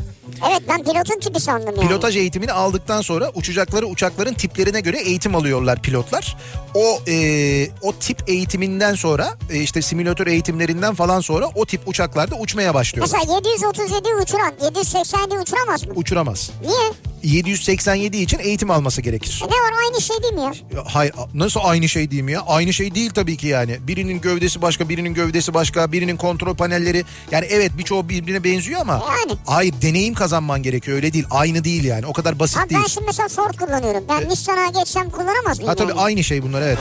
Evet 0.49 0.61
ben 0.69 0.83
pilotun 0.83 1.19
tipi 1.19 1.39
sandım 1.39 1.75
yani. 1.75 1.87
Pilotaj 1.87 2.15
eğitimini 2.17 2.51
aldıktan 2.51 3.01
sonra 3.01 3.31
uçacakları 3.35 3.85
uçakların 3.85 4.33
tiplerine 4.33 4.79
göre 4.81 5.01
eğitim 5.01 5.35
alıyorlar 5.35 5.81
pilotlar. 5.81 6.37
O 6.73 6.99
e, 7.07 7.67
o 7.81 7.93
tip 7.93 8.29
eğitiminden 8.29 8.95
sonra 8.95 9.37
e, 9.51 9.59
işte 9.59 9.81
simülatör 9.81 10.27
eğitimlerinden 10.27 10.95
falan 10.95 11.19
sonra 11.19 11.47
o 11.55 11.65
tip 11.65 11.87
uçaklarda 11.87 12.35
uçmaya 12.35 12.73
başlıyorlar. 12.73 13.19
Mesela 13.19 13.35
737 13.35 14.09
uçuran 14.23 14.53
787 14.63 15.39
uçuramaz 15.39 15.87
mı? 15.87 15.93
Uçuramaz. 15.95 16.51
Niye? 16.61 16.91
787 17.25 18.17
için 18.17 18.39
eğitim 18.39 18.71
alması 18.71 19.01
gerekir. 19.01 19.43
E 19.43 19.47
ne 19.47 19.51
var 19.51 19.73
aynı 19.85 20.01
şey 20.01 20.23
değil 20.23 20.33
mi 20.33 20.41
ya? 20.41 20.53
Hayır 20.85 21.13
nasıl 21.33 21.59
aynı 21.63 21.89
şey 21.89 22.11
diyeyim 22.11 22.29
ya? 22.29 22.41
Aynı 22.47 22.73
şey 22.73 22.95
değil 22.95 23.11
tabii 23.11 23.37
ki 23.37 23.47
yani. 23.47 23.77
Birinin 23.87 24.21
gövdesi 24.21 24.61
başka, 24.61 24.89
birinin 24.89 25.13
gövdesi 25.13 25.53
başka, 25.53 25.91
birinin 25.91 26.17
kontrol 26.17 26.55
panelleri. 26.55 27.05
Yani 27.31 27.45
evet 27.49 27.71
birçoğu 27.77 28.09
birbirine 28.09 28.43
benziyor 28.43 28.81
ama. 28.81 28.93
Yani. 28.93 29.39
Hayır 29.45 29.73
deneyim 29.81 30.13
kazanman 30.13 30.63
gerekiyor 30.63 30.95
öyle 30.97 31.13
değil. 31.13 31.25
Aynı 31.31 31.63
değil 31.63 31.83
yani. 31.83 32.05
O 32.05 32.13
kadar 32.13 32.39
basit 32.39 32.57
Abi 32.57 32.69
değil. 32.69 32.81
ben 32.81 32.87
şimdi 32.87 33.05
mesela 33.07 33.27
Ford 33.29 33.53
kullanıyorum. 33.53 34.03
Ben 34.09 34.29
Nissan'a 34.29 34.79
geçsem 34.79 35.09
kullanamaz 35.09 35.57
mıyım? 35.57 35.69
Ha 35.69 35.75
tabii 35.75 35.89
yani? 35.91 36.01
aynı 36.01 36.23
şey 36.23 36.43
bunlar 36.43 36.61
evet. 36.61 36.79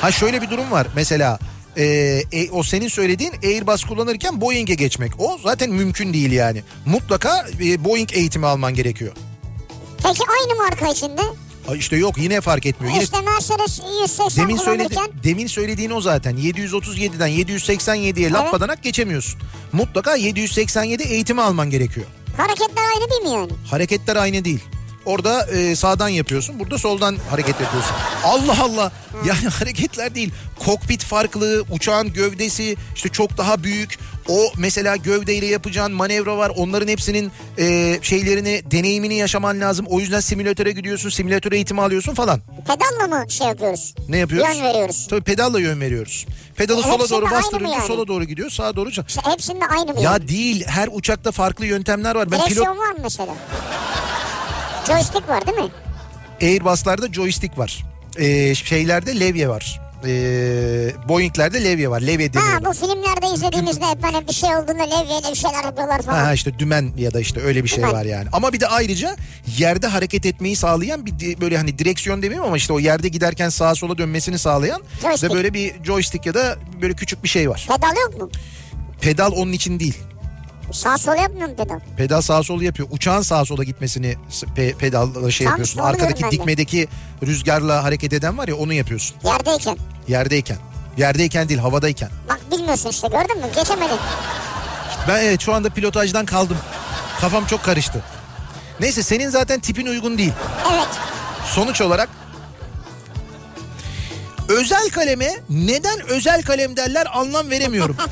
Ha 0.00 0.12
şöyle 0.12 0.42
bir 0.42 0.50
durum 0.50 0.70
var 0.70 0.86
mesela. 0.96 1.38
e, 1.76 1.84
e, 2.32 2.50
o 2.50 2.62
senin 2.62 2.88
söylediğin 2.88 3.32
Airbus 3.44 3.84
kullanırken 3.84 4.40
Boeing'e 4.40 4.74
geçmek. 4.74 5.12
O 5.20 5.38
zaten 5.44 5.70
mümkün 5.70 6.12
değil 6.12 6.32
yani. 6.32 6.62
Mutlaka 6.86 7.46
e, 7.64 7.84
Boeing 7.84 8.12
eğitimi 8.12 8.46
alman 8.46 8.74
gerekiyor. 8.74 9.12
Peki 10.02 10.20
aynı 10.40 10.58
marka 10.58 10.88
içinde? 10.88 11.22
Ha 11.66 11.76
işte 11.76 11.96
yok 11.96 12.18
yine 12.18 12.40
fark 12.40 12.66
etmiyor. 12.66 12.94
Yine 12.94 13.02
İşte 13.04 13.20
Mercedes 13.20 13.80
180 14.02 14.42
Demin 14.44 14.56
söyledi, 14.56 14.94
demin 15.24 15.46
söylediğin 15.46 15.90
o 15.90 16.00
zaten. 16.00 16.36
737'den 16.36 17.28
787'ye 17.28 18.30
lap 18.32 18.42
Evet. 18.42 18.52
badanak 18.52 18.82
geçemiyorsun. 18.82 19.40
Mutlaka 19.72 20.16
787 20.16 21.02
eğitimi 21.02 21.42
alman 21.42 21.70
gerekiyor. 21.70 22.06
hareketler 22.36 22.82
aynı 22.94 23.10
değil 23.10 23.22
mi 23.22 23.28
yani? 23.30 23.52
Hareketler 23.70 24.16
aynı 24.16 24.44
değil. 24.44 24.60
Orada 25.06 25.46
e, 25.46 25.76
sağdan 25.76 26.08
yapıyorsun, 26.08 26.58
burada 26.58 26.78
soldan 26.78 27.16
hareket 27.30 27.60
yapıyorsun. 27.60 27.92
Allah 28.24 28.62
Allah. 28.62 28.92
Yani 29.26 29.48
hareketler 29.58 30.14
değil. 30.14 30.30
Kokpit 30.64 31.04
farklı, 31.04 31.64
uçağın 31.70 32.12
gövdesi 32.12 32.76
işte 32.94 33.08
çok 33.08 33.38
daha 33.38 33.62
büyük. 33.62 33.98
O 34.28 34.52
mesela 34.58 34.96
gövdeyle 34.96 35.46
yapacağın 35.46 35.92
manevra 35.92 36.36
var. 36.36 36.52
Onların 36.56 36.88
hepsinin 36.88 37.32
e, 37.58 37.98
şeylerini, 38.02 38.62
deneyimini 38.70 39.14
yaşaman 39.14 39.60
lazım. 39.60 39.86
O 39.88 40.00
yüzden 40.00 40.20
simülatöre 40.20 40.72
gidiyorsun, 40.72 41.08
simülatör 41.10 41.52
eğitimi 41.52 41.82
alıyorsun 41.82 42.14
falan. 42.14 42.40
Pedalla 42.66 43.16
mı 43.16 43.30
şey 43.30 43.46
yapıyoruz? 43.46 43.94
Ne 44.08 44.16
yapıyoruz? 44.16 44.56
Yön 44.56 44.64
veriyoruz. 44.64 45.06
Tabii 45.10 45.20
pedalla 45.22 45.60
yön 45.60 45.80
veriyoruz. 45.80 46.26
Pedalı 46.56 46.80
E, 46.80 46.82
sola 46.82 47.10
doğru 47.10 47.30
bastırınca 47.30 47.72
yani? 47.72 47.86
sola 47.86 48.08
doğru 48.08 48.24
gidiyor, 48.24 48.50
sağa 48.50 48.76
doğru. 48.76 48.90
İşte 48.90 49.20
hepsinde 49.24 49.64
aynı 49.66 49.92
mı 49.94 50.00
Ya 50.00 50.10
yani? 50.12 50.28
değil, 50.28 50.64
her 50.66 50.88
uçakta 50.92 51.30
farklı 51.32 51.66
yöntemler 51.66 52.14
var. 52.14 52.30
Ben 52.30 52.38
Direksiyon 52.38 52.64
pilot 52.66 52.78
var 52.78 52.90
mı 52.92 52.98
mesela? 53.02 53.34
Joystick 54.86 55.28
var 55.28 55.46
değil 55.46 55.58
mi? 55.58 55.68
Airbus'larda 56.42 57.12
joystick 57.12 57.58
var. 57.58 57.84
Ee, 58.18 58.54
şeylerde 58.54 59.20
levye 59.20 59.48
var. 59.48 59.80
Ee, 60.06 60.92
Boeing'lerde 61.08 61.64
levye 61.64 61.90
var. 61.90 62.00
Levye 62.00 62.32
deniyor. 62.32 62.52
Ha 62.52 62.64
bu 62.64 62.72
filmlerde 62.72 63.34
izlediğimizde 63.34 63.86
hep 63.86 64.04
hani 64.04 64.28
bir 64.28 64.32
şey 64.32 64.56
olduğunda 64.56 64.82
levyeyle 64.82 65.30
bir 65.30 65.34
şeyler 65.36 65.64
yapıyorlar 65.64 66.02
falan. 66.02 66.24
Ha, 66.24 66.32
işte 66.32 66.58
dümen 66.58 66.92
ya 66.96 67.14
da 67.14 67.20
işte 67.20 67.40
öyle 67.40 67.64
bir 67.64 67.68
şey 67.68 67.78
Dümen. 67.78 67.92
var 67.92 68.04
yani. 68.04 68.28
Ama 68.32 68.52
bir 68.52 68.60
de 68.60 68.66
ayrıca 68.66 69.16
yerde 69.58 69.86
hareket 69.86 70.26
etmeyi 70.26 70.56
sağlayan 70.56 71.06
bir 71.06 71.40
böyle 71.40 71.56
hani 71.56 71.78
direksiyon 71.78 72.22
demeyeyim 72.22 72.44
ama 72.46 72.56
işte 72.56 72.72
o 72.72 72.78
yerde 72.78 73.08
giderken 73.08 73.48
sağa 73.48 73.74
sola 73.74 73.98
dönmesini 73.98 74.38
sağlayan 74.38 74.82
Joystick. 75.02 75.30
da 75.32 75.36
böyle 75.36 75.54
bir 75.54 75.84
joystick 75.84 76.26
ya 76.26 76.34
da 76.34 76.56
böyle 76.82 76.94
küçük 76.94 77.24
bir 77.24 77.28
şey 77.28 77.50
var. 77.50 77.66
Pedal 77.68 77.96
yok 77.96 78.20
mu? 78.20 78.30
Pedal 79.00 79.32
onun 79.32 79.52
için 79.52 79.80
değil. 79.80 79.98
Sağ 80.72 80.98
sol 80.98 81.14
yapmıyor 81.16 81.48
mu 81.48 81.54
pedal? 81.56 81.80
Pedal 81.96 82.20
sağa 82.20 82.42
sola 82.42 82.64
yapıyor. 82.64 82.88
Uçağın 82.92 83.22
sağa 83.22 83.44
sola 83.44 83.64
gitmesini 83.64 84.16
pe- 84.56 84.74
pedalla 84.74 85.30
şey 85.30 85.44
Tam 85.44 85.50
yapıyorsun. 85.52 85.72
işte 85.78 85.82
Arkadaki 85.82 86.22
ben 86.22 86.30
de. 86.30 86.34
dikmedeki 86.36 86.88
rüzgarla 87.26 87.84
hareket 87.84 88.12
eden 88.12 88.38
var 88.38 88.48
ya 88.48 88.56
onu 88.56 88.72
yapıyorsun. 88.72 89.16
Yerdeyken. 89.24 89.76
Yerdeyken. 90.08 90.56
Yerdeyken 90.96 91.48
değil 91.48 91.60
havadayken. 91.60 92.10
Bak 92.28 92.40
bilmiyorsun 92.50 92.90
işte 92.90 93.08
gördün 93.08 93.38
mü? 93.38 93.46
Geçemedin. 93.54 93.96
Ben 95.08 95.24
evet 95.24 95.40
şu 95.40 95.54
anda 95.54 95.70
pilotajdan 95.70 96.26
kaldım. 96.26 96.56
Kafam 97.20 97.46
çok 97.46 97.62
karıştı. 97.64 98.02
Neyse 98.80 99.02
senin 99.02 99.28
zaten 99.28 99.60
tipin 99.60 99.86
uygun 99.86 100.18
değil. 100.18 100.32
Evet. 100.72 100.88
Sonuç 101.46 101.80
olarak 101.80 102.08
özel 104.48 104.90
kaleme 104.90 105.30
neden 105.50 106.00
özel 106.08 106.42
kalem 106.42 106.76
derler 106.76 107.06
anlam 107.12 107.50
veremiyorum. 107.50 107.96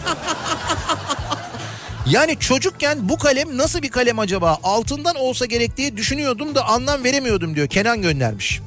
Yani 2.09 2.39
çocukken 2.39 3.09
bu 3.09 3.19
kalem 3.19 3.59
nasıl 3.59 3.83
bir 3.83 3.91
kalem 3.91 4.19
acaba? 4.19 4.59
Altından 4.63 5.17
olsa 5.17 5.47
gerek 5.47 5.77
diye 5.77 5.97
düşünüyordum 5.97 6.55
da 6.55 6.65
anlam 6.69 7.05
veremiyordum 7.05 7.55
diyor. 7.57 7.67
Kenan 7.67 8.03
göndermiş. 8.03 8.61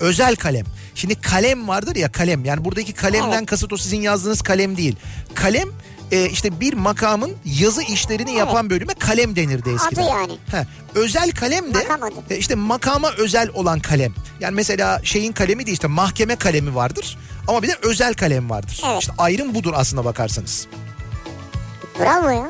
Özel 0.00 0.36
kalem. 0.36 0.64
Şimdi 0.94 1.20
kalem 1.20 1.68
vardır 1.68 1.96
ya 1.96 2.12
kalem. 2.12 2.44
Yani 2.44 2.64
buradaki 2.64 2.92
kalemden 2.92 3.38
Evet. 3.38 3.46
kasıt 3.46 3.72
o 3.72 3.76
sizin 3.76 4.00
yazdığınız 4.00 4.42
kalem 4.42 4.76
değil. 4.76 4.96
Kalem 5.34 5.68
e, 6.12 6.26
işte 6.30 6.60
bir 6.60 6.72
makamın 6.74 7.32
yazı 7.44 7.82
işlerini 7.82 8.34
yapan 8.34 8.70
bölüme 8.70 8.94
kalem 8.94 9.36
denirdi 9.36 9.70
eskiden. 9.74 10.02
yani. 10.02 10.32
He, 10.50 10.66
özel 10.94 11.30
kalem 11.30 11.74
de 11.74 11.78
Makam 11.78 12.02
adı. 12.02 12.14
e, 12.34 12.36
işte 12.36 12.54
makama 12.54 13.10
özel 13.18 13.48
olan 13.54 13.80
kalem. 13.80 14.14
Yani 14.40 14.54
mesela 14.54 15.00
şeyin 15.04 15.32
kalemi 15.32 15.66
de 15.66 15.70
işte 15.70 15.86
mahkeme 15.86 16.36
kalemi 16.36 16.74
vardır. 16.74 17.18
Ama 17.48 17.62
bir 17.62 17.68
de 17.68 17.74
özel 17.82 18.14
kalem 18.14 18.50
vardır. 18.50 18.82
Evet. 18.88 19.00
İşte 19.00 19.12
ayrım 19.18 19.54
budur 19.54 19.72
aslına 19.76 20.04
bakarsanız. 20.04 20.66
Bravo 22.00 22.28
ya. 22.28 22.48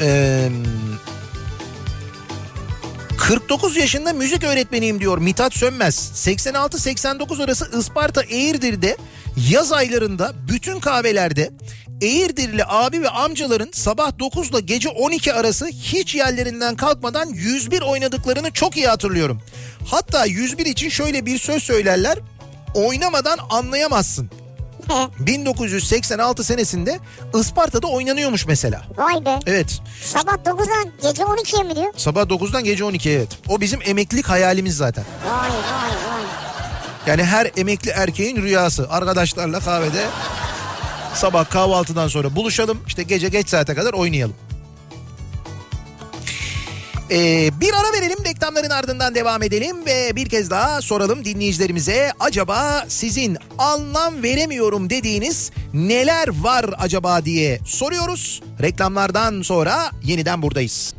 Ee, 0.00 0.48
49 3.18 3.76
yaşında 3.76 4.12
müzik 4.12 4.44
öğretmeniyim 4.44 5.00
diyor 5.00 5.18
Mithat 5.18 5.54
Sönmez. 5.54 6.12
86-89 6.14 7.44
arası 7.44 7.78
Isparta 7.78 8.22
Eğirdir'de 8.22 8.96
yaz 9.50 9.72
aylarında 9.72 10.32
bütün 10.48 10.80
kahvelerde 10.80 11.50
Eğirdirli 12.00 12.62
abi 12.66 13.02
ve 13.02 13.08
amcaların 13.08 13.68
sabah 13.72 14.18
9 14.18 14.50
ile 14.50 14.60
gece 14.60 14.88
12 14.88 15.34
arası 15.34 15.66
hiç 15.66 16.14
yerlerinden 16.14 16.76
kalkmadan 16.76 17.28
101 17.28 17.82
oynadıklarını 17.82 18.50
çok 18.50 18.76
iyi 18.76 18.86
hatırlıyorum. 18.86 19.42
Hatta 19.86 20.24
101 20.24 20.66
için 20.66 20.88
şöyle 20.88 21.26
bir 21.26 21.38
söz 21.38 21.62
söylerler. 21.62 22.18
Oynamadan 22.74 23.38
anlayamazsın. 23.50 24.30
1986 25.18 26.44
senesinde 26.44 26.98
Isparta'da 27.34 27.86
oynanıyormuş 27.86 28.46
mesela. 28.46 28.82
Vay 28.96 29.24
be. 29.24 29.38
Evet. 29.46 29.80
Sabah 30.04 30.34
9'dan 30.34 30.92
gece 31.02 31.22
12'ye 31.22 31.62
mi 31.62 31.76
diyor? 31.76 31.92
Sabah 31.96 32.22
9'dan 32.22 32.64
gece 32.64 32.84
12 32.84 33.10
evet. 33.10 33.28
O 33.48 33.60
bizim 33.60 33.80
emeklilik 33.84 34.28
hayalimiz 34.28 34.76
zaten. 34.76 35.04
Vay 35.26 35.50
vay 35.50 35.50
vay. 35.50 36.22
Yani 37.06 37.24
her 37.24 37.50
emekli 37.56 37.90
erkeğin 37.90 38.36
rüyası. 38.42 38.86
Arkadaşlarla 38.90 39.60
kahvede 39.60 40.04
sabah 41.14 41.50
kahvaltıdan 41.50 42.08
sonra 42.08 42.36
buluşalım. 42.36 42.78
İşte 42.86 43.02
gece 43.02 43.28
geç 43.28 43.48
saate 43.48 43.74
kadar 43.74 43.92
oynayalım. 43.92 44.34
Ee, 47.10 47.50
bir 47.60 47.72
ara 47.74 47.92
verelim 47.92 48.24
reklamların 48.24 48.70
ardından 48.70 49.14
devam 49.14 49.42
edelim 49.42 49.86
ve 49.86 50.16
bir 50.16 50.28
kez 50.28 50.50
daha 50.50 50.80
soralım 50.80 51.24
dinleyicilerimize 51.24 52.12
acaba 52.20 52.84
sizin 52.88 53.38
anlam 53.58 54.22
veremiyorum 54.22 54.90
dediğiniz 54.90 55.50
neler 55.74 56.28
var 56.42 56.66
acaba 56.78 57.24
diye 57.24 57.58
soruyoruz. 57.64 58.42
Reklamlardan 58.62 59.42
sonra 59.42 59.90
yeniden 60.04 60.42
buradayız. 60.42 60.94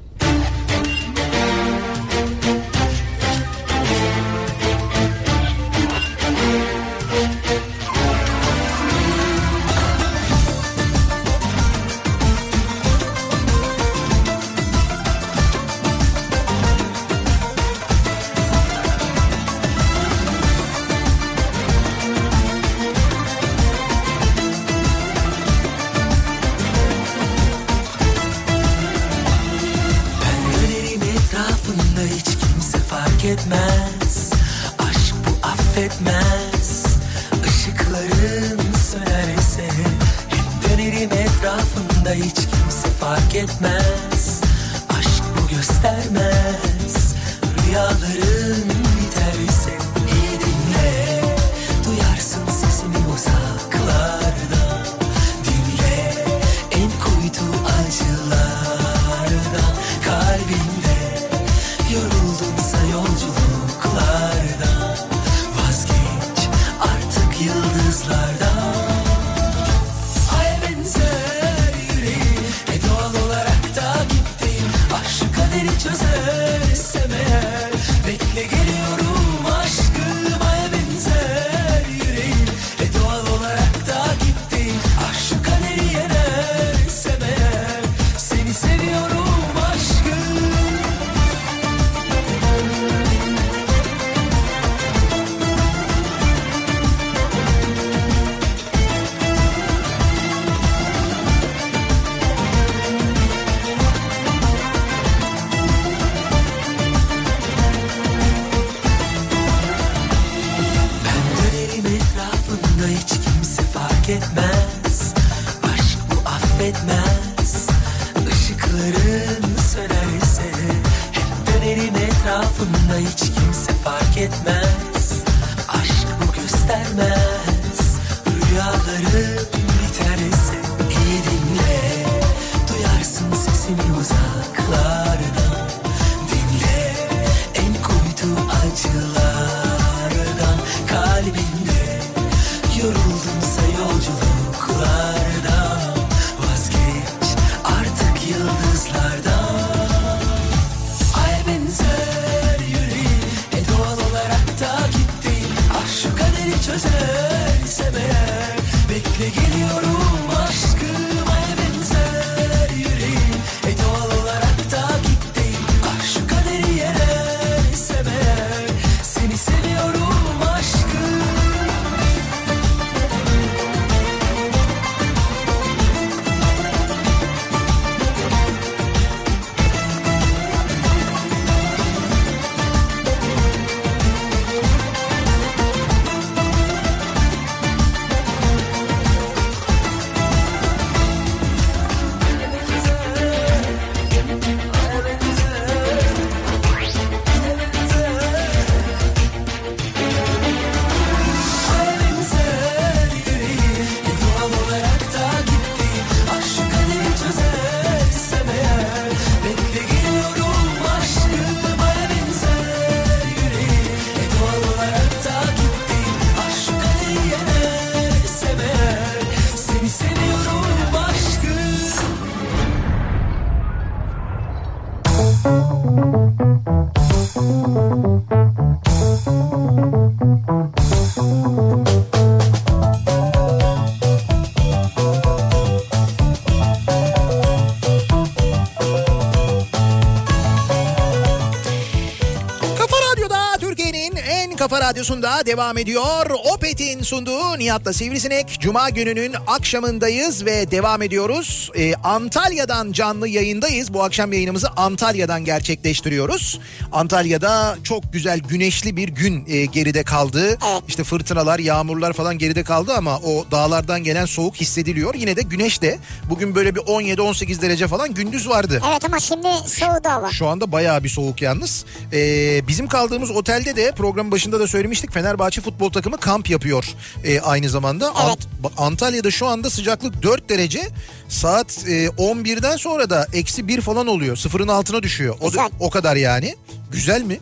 Radyosunda 245.02 245.46
devam 245.46 245.78
ediyor. 245.78 246.30
Opet'in 246.54 247.02
sunduğu 247.02 247.60
Nihat'la 247.60 247.94
Sivrisinek. 247.94 248.58
Cuma 248.60 248.90
gününün 248.90 249.36
akşamındayız 249.48 250.46
ve 250.46 250.72
devam 250.72 251.02
ediyoruz. 251.02 251.72
Ee, 251.76 251.94
Antalya'dan 252.04 252.92
canlı 252.92 253.28
yayındayız. 253.28 253.94
Bu 253.94 254.04
akşam 254.04 254.34
yayınımızı 254.34 254.70
Antalya'dan 254.70 255.46
gerçekleştiriyoruz. 255.46 256.60
Antalya'da 256.92 257.78
çok 257.84 258.14
güzel 258.14 258.40
güneşli 258.40 258.96
bir 258.96 259.10
gün 259.10 259.46
e, 259.48 259.66
geride 259.66 260.04
kaldı. 260.04 260.58
İşte 260.88 261.04
fırtınalar, 261.04 261.60
yağmurlar 261.60 262.14
falan 262.14 262.38
geride 262.38 262.64
kaldı 262.64 262.94
ama 262.98 263.18
o 263.18 263.46
dağlardan 263.52 264.04
gelen 264.04 264.26
soğuk 264.26 264.56
hissediliyor. 264.56 265.16
Yine 265.16 265.36
de 265.36 265.42
güneş 265.42 265.82
de 265.82 266.00
bugün 266.30 266.56
böyle 266.56 266.76
bir 266.76 266.82
17-18 266.82 267.62
derece 267.62 267.88
falan 267.88 268.14
gündüz 268.14 268.50
vardı. 268.50 268.82
Evet 268.92 269.06
ama 269.06 269.20
şimdi 269.20 269.48
soğudu 269.66 270.10
hava. 270.10 270.32
Şu 270.32 270.48
anda 270.48 270.72
bayağı 270.72 271.04
bir 271.04 271.10
soğuk 271.10 271.42
yalnız. 271.42 271.86
Ee, 272.14 272.68
bizim 272.68 272.88
kaldığımız 272.88 273.32
otelde 273.32 273.76
de 273.76 273.92
programın 273.92 274.32
başında 274.32 274.60
da 274.60 274.68
söylemiştik. 274.92 275.14
Fenerbahçe 275.14 275.62
futbol 275.62 275.90
takımı 275.92 276.18
kamp 276.18 276.50
yapıyor 276.50 276.86
ee, 277.24 277.40
aynı 277.40 277.70
zamanda. 277.70 278.06
Evet. 278.06 278.38
Ant- 278.64 278.72
Antalya'da 278.78 279.32
şu 279.32 279.48
anda 279.48 279.70
sıcaklık 279.70 280.24
4 280.24 280.50
derece. 280.50 280.90
Saat 281.30 281.78
e, 281.88 282.08
11'den 282.08 282.78
sonra 282.78 283.10
da 283.10 283.28
eksi 283.34 283.68
1 283.68 283.82
falan 283.82 284.08
oluyor. 284.08 284.36
Sıfırın 284.38 284.68
altına 284.68 285.04
düşüyor. 285.04 285.36
O, 285.42 285.46
Güzel. 285.50 285.70
o 285.80 285.90
kadar 285.90 286.16
yani. 286.16 286.56
Güzel 286.92 287.22
mi? 287.22 287.40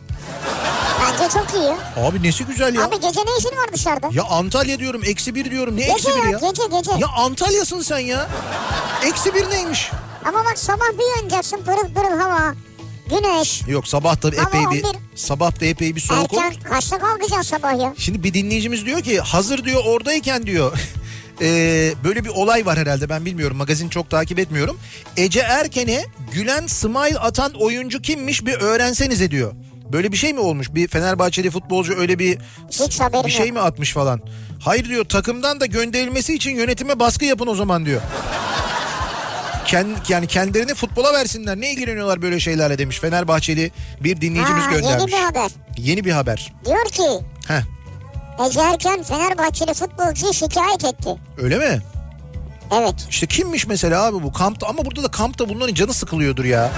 Bence 1.02 1.32
çok 1.32 1.46
iyi. 1.54 1.72
Abi 2.06 2.22
nesi 2.22 2.44
güzel 2.44 2.74
ya? 2.74 2.84
Abi 2.84 2.94
gece 3.00 3.20
ne 3.20 3.38
işin 3.38 3.56
var 3.56 3.72
dışarıda? 3.72 4.08
Ya 4.12 4.24
Antalya 4.24 4.78
diyorum 4.78 5.00
eksi 5.04 5.34
1 5.34 5.50
diyorum. 5.50 5.76
Ne 5.76 5.80
Gece 5.80 5.92
eksi 5.92 6.08
1 6.08 6.14
ya, 6.24 6.30
ya? 6.30 6.38
gece, 6.38 6.62
gece. 6.78 6.90
Ya 6.98 7.08
Antalya'sın 7.16 7.82
sen 7.82 7.98
ya. 7.98 8.28
Eksi 9.04 9.34
1 9.34 9.50
neymiş? 9.50 9.90
Ama 10.24 10.44
bak 10.44 10.58
sabah 10.58 10.84
bir 10.92 11.16
uyanacaksın 11.16 11.60
pırıl 11.64 11.94
pırıl 11.94 12.18
hava. 12.20 12.54
Güneş. 13.10 13.62
Yok 13.68 13.88
sabah 13.88 14.22
da 14.22 14.28
epey 14.28 14.60
bir 14.60 14.66
11. 14.66 14.84
sabah 15.14 15.60
da 15.60 15.64
epey 15.64 15.96
bir 15.96 16.00
soğuk 16.00 16.32
olur. 16.32 16.42
Erken 16.42 16.62
kaçta 16.62 16.98
kalkacaksın 16.98 17.56
sabah 17.56 17.80
ya? 17.80 17.94
Şimdi 17.98 18.22
bir 18.24 18.34
dinleyicimiz 18.34 18.86
diyor 18.86 19.00
ki 19.00 19.20
hazır 19.20 19.64
diyor 19.64 19.82
oradayken 19.86 20.46
diyor 20.46 20.72
Ee, 21.42 21.92
böyle 22.04 22.24
bir 22.24 22.28
olay 22.28 22.66
var 22.66 22.78
herhalde 22.78 23.08
ben 23.08 23.24
bilmiyorum 23.24 23.56
magazin 23.56 23.88
çok 23.88 24.10
takip 24.10 24.38
etmiyorum. 24.38 24.78
Ece 25.16 25.40
Erken'e 25.40 26.04
gülen 26.32 26.66
smile 26.66 27.18
atan 27.18 27.52
oyuncu 27.54 28.02
kimmiş 28.02 28.46
bir 28.46 28.54
öğrensenize 28.54 29.30
diyor. 29.30 29.52
Böyle 29.92 30.12
bir 30.12 30.16
şey 30.16 30.32
mi 30.32 30.40
olmuş? 30.40 30.74
Bir 30.74 30.88
Fenerbahçeli 30.88 31.50
futbolcu 31.50 31.94
öyle 31.98 32.18
bir 32.18 32.38
Hiç 32.70 33.00
bir 33.24 33.30
şey 33.30 33.46
yok. 33.46 33.54
mi 33.54 33.60
atmış 33.60 33.92
falan? 33.92 34.20
Hayır 34.60 34.84
diyor 34.84 35.04
takımdan 35.04 35.60
da 35.60 35.66
gönderilmesi 35.66 36.34
için 36.34 36.50
yönetime 36.50 37.00
baskı 37.00 37.24
yapın 37.24 37.46
o 37.46 37.54
zaman 37.54 37.86
diyor. 37.86 38.00
Kendi, 39.70 39.90
yani 40.08 40.26
kendilerini 40.26 40.74
futbola 40.74 41.12
versinler. 41.12 41.60
Ne 41.60 41.70
ilgileniyorlar 41.72 42.22
böyle 42.22 42.40
şeylerle 42.40 42.78
demiş. 42.78 43.00
Fenerbahçeli 43.00 43.72
bir 44.00 44.20
dinleyicimiz 44.20 44.64
Ha, 44.64 44.70
göndermiş. 44.70 45.00
yeni 45.00 45.06
bir 45.06 45.24
haber. 45.26 45.50
Yeni 45.78 46.04
bir 46.04 46.10
haber. 46.12 46.52
Diyor 46.64 46.84
ki 46.84 47.24
Heh, 47.48 47.60
Ece 48.48 48.60
Erken 48.60 49.02
Fenerbahçeli 49.02 49.74
futbolcuyu 49.74 50.32
şikayet 50.34 50.84
etti. 50.84 51.10
öyle 51.38 51.58
mi? 51.58 51.82
Evet. 52.80 52.94
İşte 53.10 53.26
kimmiş 53.26 53.66
mesela 53.66 54.04
abi 54.04 54.22
bu 54.22 54.32
kampta 54.32 54.66
ama 54.68 54.84
burada 54.84 55.02
da 55.02 55.08
kampta 55.10 55.48
bunların 55.48 55.74
canı 55.74 55.94
sıkılıyordur 55.94 56.44
ya. 56.44 56.70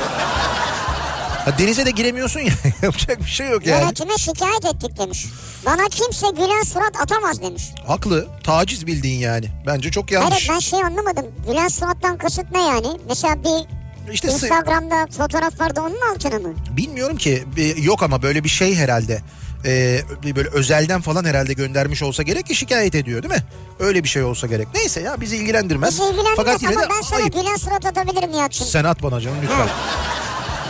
Ha, 1.45 1.59
denize 1.59 1.87
de 1.87 1.91
giremiyorsun 1.91 2.41
ya 2.41 2.53
yapacak 2.83 3.21
bir 3.21 3.25
şey 3.31 3.49
yok 3.51 3.67
yani. 3.67 3.83
Yönetime 3.83 4.19
şikayet 4.19 4.65
ettik 4.65 4.99
demiş. 4.99 5.27
Bana 5.67 5.83
kimse 5.91 6.27
gülen 6.31 6.63
surat 6.63 7.01
atamaz 7.03 7.43
demiş. 7.43 7.63
Haklı 7.87 8.27
taciz 8.45 8.87
bildiğin 8.87 9.19
yani. 9.21 9.47
Bence 9.67 9.91
çok 9.91 10.11
yanlış. 10.13 10.49
ben 10.49 10.59
şey 10.59 10.83
anlamadım. 10.83 11.27
Gülen 11.49 11.69
surattan 11.69 12.19
kasıt 12.19 12.45
ne 12.53 12.63
yani? 12.63 12.87
Mesela 13.09 13.37
bir 13.45 14.13
İşte 14.13 14.31
sı- 14.31 14.47
Instagram'da 14.47 15.07
fotoğraf 15.19 15.61
vardı 15.61 15.81
onun 15.81 16.15
altına 16.15 16.39
mı? 16.39 16.55
bilmiyorum 16.77 17.17
ki 17.17 17.45
yok 17.83 18.03
ama 18.03 18.23
böyle 18.23 18.45
bir 18.45 18.49
şey 18.49 18.75
herhalde. 18.77 19.21
Ee, 19.65 20.01
böyle 20.37 20.49
özelden 20.49 21.01
falan 21.01 21.25
herhalde 21.25 21.53
göndermiş 21.53 22.03
olsa 22.03 22.23
gerek 22.23 22.47
ki 22.47 22.55
şikayet 22.55 22.95
ediyor 22.95 23.23
değil 23.23 23.35
mi? 23.35 23.43
Öyle 23.79 24.05
bir 24.05 24.09
şey 24.09 24.23
olsa 24.23 24.47
gerek. 24.47 24.69
Neyse 24.75 25.01
ya 25.01 25.21
bizi 25.21 25.37
ilgilendirmez. 25.37 25.91
Bizi 25.91 26.03
ilgilendirmez 26.03 26.37
Fakat 26.37 26.63
yine 26.63 26.73
ama 26.73 26.83
de 26.83 26.87
ben 26.97 27.01
sana 27.03 27.19
ayıp. 27.19 27.33
gülen 27.35 27.57
surat 27.57 27.87
atabilirim 27.87 28.33
Nihat'cığım. 28.33 28.67
Sen 28.67 28.85
at 28.85 29.03
bana 29.03 29.21
canım 29.21 29.37
lütfen. 29.43 29.69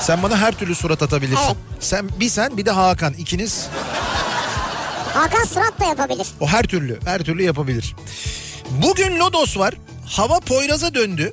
Sen 0.03 0.23
bana 0.23 0.39
her 0.39 0.53
türlü 0.53 0.75
surat 0.75 1.03
atabilirsin. 1.03 1.45
Evet. 1.47 1.57
Sen 1.81 2.09
bir 2.21 2.29
sen 2.29 2.57
bir 2.57 2.67
de 2.67 2.71
Hakan 2.71 3.13
ikiniz 3.15 3.67
Hakan 5.15 5.45
surat 5.45 5.81
da 5.81 5.85
yapabilir. 5.85 6.27
O 6.41 6.49
her 6.49 6.63
türlü, 6.63 6.99
her 7.05 7.23
türlü 7.23 7.43
yapabilir. 7.43 7.95
Bugün 8.71 9.19
Lodos 9.19 9.59
var. 9.59 9.75
Hava 10.07 10.41
Poyraz'a 10.41 10.95
döndü. 10.95 11.33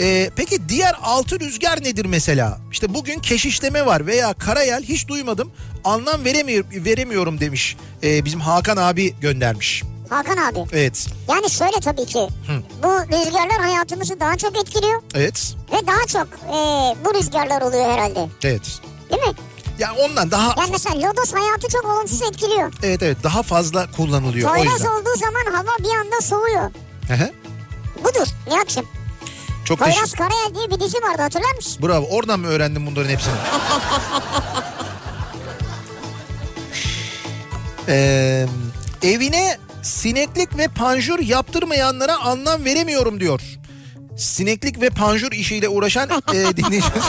Ee, 0.00 0.30
peki 0.36 0.68
diğer 0.68 0.94
altı 1.02 1.40
rüzgar 1.40 1.82
nedir 1.84 2.04
mesela? 2.04 2.58
İşte 2.72 2.94
bugün 2.94 3.18
keşişleme 3.18 3.86
var 3.86 4.06
veya 4.06 4.32
karayel 4.32 4.82
hiç 4.82 5.08
duymadım. 5.08 5.52
Anlam 5.84 6.24
veremiyorum, 6.24 6.70
veremiyorum 6.72 7.40
demiş. 7.40 7.76
Ee, 8.02 8.24
bizim 8.24 8.40
Hakan 8.40 8.76
abi 8.76 9.14
göndermiş. 9.20 9.82
Hakan 10.12 10.36
abi. 10.36 10.64
Evet, 10.72 11.06
Yani 11.28 11.50
şöyle 11.50 11.80
tabii 11.80 12.06
ki. 12.06 12.28
Bu 12.82 12.88
rüzgarlar 12.88 13.60
hayatımızı 13.60 14.20
daha 14.20 14.36
çok 14.36 14.56
etkiliyor. 14.58 15.02
evet, 15.14 15.54
Ve 15.72 15.86
daha 15.86 16.06
çok 16.06 16.28
e, 16.48 16.56
bu 17.04 17.14
rüzgarlar 17.14 17.62
oluyor 17.62 17.84
herhalde. 17.90 18.28
evet. 18.44 18.80
Değil 19.10 19.22
mi? 19.22 19.32
Ya 19.78 19.94
ondan 19.94 20.30
daha 20.30 20.54
Yani 20.58 20.70
mesela 20.72 21.08
Lodos 21.08 21.34
hayatı 21.34 21.68
çok 21.68 21.84
olumsuz 21.84 22.22
etkiliyor. 22.22 22.72
evet 22.82 23.02
evet 23.02 23.16
daha 23.22 23.42
fazla 23.42 23.90
kullanılıyor 23.90 24.50
o 24.50 24.56
yüzden. 24.56 24.86
olduğu 24.86 25.16
zaman 25.16 25.52
hava 25.56 25.78
bir 25.78 25.96
anda 26.00 26.20
soğuyor. 26.22 26.70
Hı 27.08 27.14
hı. 27.14 27.30
Budur 28.04 28.26
Nihat'cığım. 28.46 28.86
Çok 29.64 29.78
Poyraz 29.78 29.96
teşekkür. 30.00 30.18
Karayel 30.18 30.54
diye 30.54 30.70
bir 30.70 30.80
dizi 30.80 30.98
vardı 31.02 31.22
hatırlar 31.22 31.54
mısın? 31.56 31.82
Bravo. 31.88 32.06
Oradan 32.10 32.40
mı 32.40 32.46
öğrendin 32.46 32.86
bunların 32.86 33.10
hepsini? 33.10 33.34
Ee, 37.88 38.46
evine 39.02 39.58
sineklik 39.82 40.58
ve 40.58 40.68
panjur 40.68 41.18
yaptırmayanlara 41.18 42.16
anlam 42.16 42.64
veremiyorum 42.64 43.20
diyor. 43.20 43.40
Sineklik 44.16 44.80
ve 44.80 44.90
panjur 44.90 45.32
işiyle 45.32 45.68
uğraşan 45.68 46.08
e, 46.10 46.34
dinleyicimiz 46.56 47.04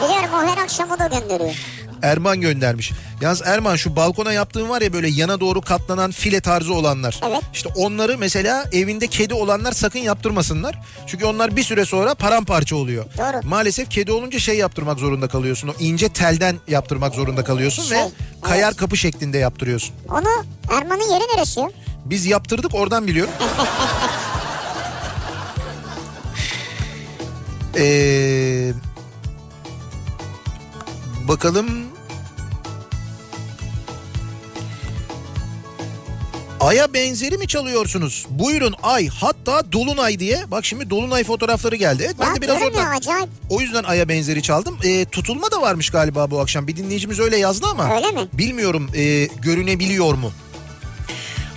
Biliyorum 0.00 0.30
o 0.34 0.46
her 0.46 0.62
akşam 0.62 0.90
o 0.90 0.98
da 0.98 1.06
gönderiyor. 1.06 1.54
Erman 2.02 2.40
göndermiş. 2.40 2.92
Yalnız 3.20 3.42
Erman 3.44 3.76
şu 3.76 3.96
balkona 3.96 4.32
yaptığın 4.32 4.68
var 4.68 4.82
ya 4.82 4.92
böyle 4.92 5.08
yana 5.08 5.40
doğru 5.40 5.60
katlanan 5.60 6.10
file 6.10 6.40
tarzı 6.40 6.74
olanlar. 6.74 7.20
Evet. 7.28 7.40
İşte 7.52 7.68
onları 7.76 8.18
mesela 8.18 8.64
evinde 8.72 9.06
kedi 9.06 9.34
olanlar 9.34 9.72
sakın 9.72 9.98
yaptırmasınlar. 9.98 10.78
Çünkü 11.06 11.24
onlar 11.24 11.56
bir 11.56 11.62
süre 11.62 11.84
sonra 11.84 12.14
paramparça 12.14 12.76
oluyor. 12.76 13.04
Doğru. 13.18 13.48
Maalesef 13.48 13.90
kedi 13.90 14.12
olunca 14.12 14.38
şey 14.38 14.56
yaptırmak 14.56 14.98
zorunda 14.98 15.28
kalıyorsun. 15.28 15.68
O 15.68 15.72
ince 15.80 16.08
telden 16.08 16.56
yaptırmak 16.68 17.14
zorunda 17.14 17.44
kalıyorsun 17.44 17.82
Şey, 17.82 17.98
ve 17.98 18.08
kayar 18.42 18.68
evet. 18.68 18.76
kapı 18.76 18.96
şeklinde 18.96 19.38
yaptırıyorsun. 19.38 19.94
Onu 20.10 20.44
Erman'ın 20.70 21.12
yeri 21.12 21.36
neresi? 21.36 21.60
Biz 22.10 22.26
yaptırdık 22.26 22.74
oradan 22.74 23.06
biliyorum. 23.06 23.32
Ee, 27.78 28.72
bakalım. 31.28 31.66
Ay'a 36.60 36.92
benzeri 36.94 37.38
mi 37.38 37.48
çalıyorsunuz? 37.48 38.26
Buyurun 38.30 38.74
ay 38.82 39.08
hatta 39.08 39.72
dolunay 39.72 40.18
diye. 40.18 40.44
Bak 40.50 40.64
şimdi 40.64 40.90
dolunay 40.90 41.24
fotoğrafları 41.24 41.76
geldi. 41.76 42.02
Evet 42.06 42.16
ben 42.20 42.26
ya 42.28 42.34
de 42.36 42.40
biraz 42.42 42.62
oradan. 42.62 42.90
acayip. 42.96 43.28
O 43.50 43.60
yüzden 43.60 43.84
Ay'a 43.84 44.08
benzeri 44.08 44.42
çaldım. 44.42 44.78
Ee, 44.84 45.04
tutulma 45.04 45.50
da 45.50 45.60
varmış 45.60 45.90
galiba 45.90 46.30
bu 46.30 46.40
akşam. 46.40 46.66
Bir 46.68 46.76
dinleyicimiz 46.76 47.20
öyle 47.20 47.36
yazdı 47.36 47.66
ama. 47.70 47.94
Öyle 47.96 48.10
mi? 48.10 48.20
Bilmiyorum 48.32 48.90
e, 48.94 49.24
görünebiliyor 49.24 50.14
mu? 50.14 50.32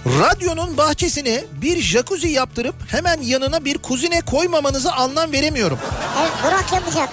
Radyonun 0.06 0.78
bahçesine 0.78 1.44
bir 1.62 1.82
jacuzzi 1.82 2.28
yaptırıp 2.28 2.76
hemen 2.88 3.22
yanına 3.22 3.66
bir 3.66 3.78
kuzine 3.78 4.22
koymamanıza 4.22 4.92
anlam 4.92 5.32
veremiyorum. 5.32 5.80
Evet 6.22 6.32
Burak 6.44 6.74
yapacak. 6.74 7.10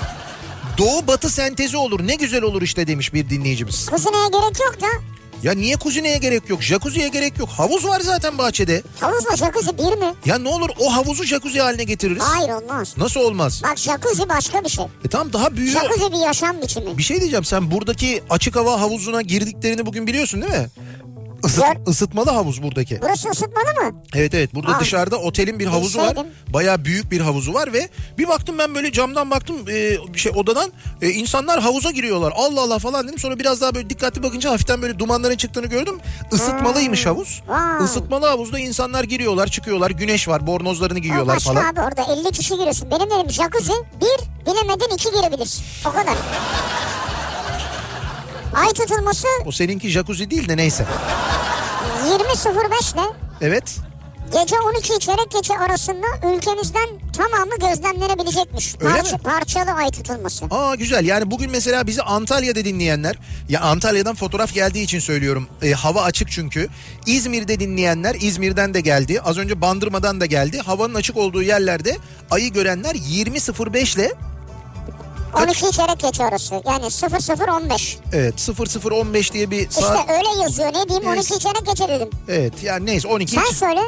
Doğu 0.78 1.06
batı 1.06 1.30
sentezi 1.30 1.76
olur 1.76 2.06
ne 2.06 2.14
güzel 2.14 2.42
olur 2.42 2.62
işte 2.62 2.86
demiş 2.86 3.14
bir 3.14 3.30
dinleyicimiz. 3.30 3.86
Kuzineye 3.86 4.28
gerek 4.28 4.60
yok 4.60 4.76
da. 4.80 4.86
Ya 5.42 5.52
niye 5.52 5.76
kuzineye 5.76 6.18
gerek 6.18 6.50
yok? 6.50 6.62
Jacuzziye 6.62 7.08
gerek 7.08 7.38
yok. 7.38 7.48
Havuz 7.48 7.84
var 7.86 8.00
zaten 8.00 8.38
bahçede. 8.38 8.82
Havuzla 9.00 9.36
jacuzzi 9.36 9.78
bir 9.78 9.98
mi? 9.98 10.14
Ya 10.24 10.38
ne 10.38 10.48
olur 10.48 10.70
o 10.80 10.94
havuzu 10.94 11.24
jacuzzi 11.24 11.60
haline 11.60 11.84
getiririz. 11.84 12.22
Hayır 12.22 12.48
olmaz. 12.50 12.94
Nasıl 12.96 13.20
olmaz? 13.20 13.62
Bak 13.64 13.78
jacuzzi 13.78 14.28
başka 14.28 14.64
bir 14.64 14.68
şey. 14.68 14.84
E 15.04 15.08
tamam 15.08 15.32
daha 15.32 15.56
büyüğü. 15.56 15.70
Jacuzzi 15.70 16.12
bir 16.12 16.18
yaşam 16.26 16.62
biçimi. 16.62 16.98
Bir 16.98 17.02
şey 17.02 17.20
diyeceğim 17.20 17.44
sen 17.44 17.70
buradaki 17.70 18.22
açık 18.30 18.56
hava 18.56 18.80
havuzuna 18.80 19.22
girdiklerini 19.22 19.86
bugün 19.86 20.06
biliyorsun 20.06 20.42
değil 20.42 20.52
mi? 20.52 20.68
Isıt, 21.47 22.12
Gör- 22.14 22.27
havuz 22.27 22.62
buradaki. 22.62 23.02
Burası 23.02 23.28
ısıtmalı 23.31 23.93
mı? 23.93 24.02
Evet 24.14 24.35
evet 24.35 24.55
burada 24.55 24.77
Aa, 24.77 24.81
dışarıda 24.81 25.16
otelin 25.16 25.59
bir 25.59 25.66
havuzu 25.66 25.98
var. 25.98 26.16
Bayağı 26.48 26.85
büyük 26.85 27.10
bir 27.10 27.20
havuzu 27.20 27.55
var 27.55 27.73
ve 27.73 27.89
bir 28.18 28.28
baktım 28.28 28.59
ben 28.59 28.74
böyle 28.74 28.93
camdan 28.93 29.31
baktım 29.31 29.56
e, 29.68 29.97
şey 30.18 30.32
odadan 30.35 30.73
e, 31.02 31.10
insanlar 31.10 31.60
havuza 31.60 31.90
giriyorlar. 31.90 32.32
Allah 32.36 32.60
Allah 32.60 32.78
falan 32.78 33.09
dedim. 33.09 33.18
Sonra 33.18 33.39
biraz 33.39 33.60
daha 33.60 33.74
böyle 33.74 33.90
dikkatli 33.90 34.23
bakınca 34.23 34.51
hafiften 34.51 34.82
böyle 34.82 34.98
dumanların 34.98 35.36
çıktığını 35.36 35.66
gördüm. 35.66 35.98
Isıtmalıymış 36.32 37.06
havuz. 37.06 37.43
Vay. 37.48 37.85
Isıtmalı 37.85 38.27
havuzda 38.27 38.59
insanlar 38.59 39.05
giriyorlar, 39.05 39.47
çıkıyorlar. 39.47 39.90
Güneş 39.90 40.28
var, 40.28 40.47
bornozlarını 40.47 40.98
O 40.98 41.02
giyiyorlar 41.02 41.36
başka 41.36 41.52
falan. 41.52 41.64
abi 41.64 41.81
orada 41.81 42.02
50 42.12 42.31
kişi 42.32 42.55
giriyorsun. 42.56 42.90
Benim 42.90 43.10
dedim 43.10 43.31
jacuzzi 43.31 43.73
bir 44.01 44.47
bilemedin 44.47 44.94
iki 44.94 45.10
girebilirsin. 45.10 45.64
O 45.86 45.90
kadar. 45.90 46.14
Ay 48.56 48.68
tutulması 48.72 49.26
O 49.46 49.52
seninki 49.52 49.88
jacuzzi 49.90 50.30
değil 50.30 50.48
de 50.48 50.56
neyse. 50.56 50.84
20.05 52.08 52.94
ile 52.94 53.00
Evet. 53.40 53.76
gece 54.32 54.56
12 54.60 54.98
çeyrek 54.98 55.30
geçe 55.30 55.58
arasında 55.58 56.06
ülkemizden 56.36 56.88
tamamı 57.16 57.58
gözlemlenebilecekmiş. 57.70 58.74
Öyle 58.80 58.98
Parça- 58.98 59.12
mi? 59.12 59.18
Parçalı 59.22 59.70
ay 59.70 59.90
tutulması. 59.90 60.44
Aa 60.50 60.74
güzel 60.74 61.04
yani 61.06 61.30
bugün 61.30 61.50
mesela 61.50 61.86
bizi 61.86 62.02
Antalya'da 62.02 62.64
dinleyenler 62.64 63.18
ya 63.48 63.60
Antalya'dan 63.60 64.14
fotoğraf 64.14 64.54
geldiği 64.54 64.82
için 64.84 64.98
söylüyorum 64.98 65.48
E, 65.62 65.72
hava 65.72 66.02
açık 66.02 66.30
çünkü 66.30 66.68
İzmir'de 67.06 67.60
dinleyenler 67.60 68.16
İzmir'den 68.20 68.74
de 68.74 68.80
geldi 68.80 69.20
az 69.20 69.38
önce 69.38 69.60
Bandırma'dan 69.60 70.20
da 70.20 70.26
geldi 70.26 70.58
havanın 70.58 70.94
açık 70.94 71.16
olduğu 71.16 71.42
yerlerde 71.42 71.96
ayı 72.30 72.52
görenler 72.52 72.94
20.05 72.94 73.96
ile 73.96 74.12
12 75.42 75.60
çeyrek 75.72 76.20
arası 76.20 76.54
yani 76.54 76.84
00.15. 76.86 77.96
evet 78.12 78.34
00.15 78.34 79.32
diye 79.32 79.50
bir 79.50 79.70
saat 79.70 79.98
İşte 79.98 80.12
öyle 80.14 80.42
yazıyor 80.42 80.68
ne 80.68 80.88
diyeyim 80.88 81.16
Yes. 81.16 81.30
12 81.32 81.38
çeyrek 81.42 81.66
geçe 81.66 81.88
dedim. 81.88 82.10
evet 82.28 82.52
yani 82.62 82.86
neyse 82.86 83.08
12 83.08 83.32
Sen 83.34 83.44
söyle. 83.44 83.80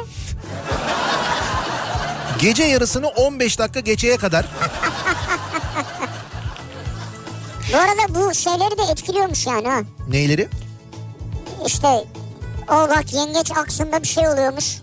gece 2.39 2.63
yarısını 2.63 3.07
15 3.07 3.59
dakika 3.59 3.79
geçeye 3.79 4.17
kadar 4.17 4.45
Bu 7.73 7.77
arada 7.77 8.15
bu 8.15 8.33
şeyleri 8.33 8.77
de 8.77 8.81
etkiliyormuş 8.91 9.47
yani 9.47 9.67
ha. 9.67 9.79
neyleri 10.09 10.49
İşte 11.65 11.87
o 12.67 12.73
bak 12.73 13.13
yengeç 13.13 13.51
aksında 13.57 14.01
bir 14.03 14.07
şey 14.07 14.27
oluyormuş. 14.27 14.77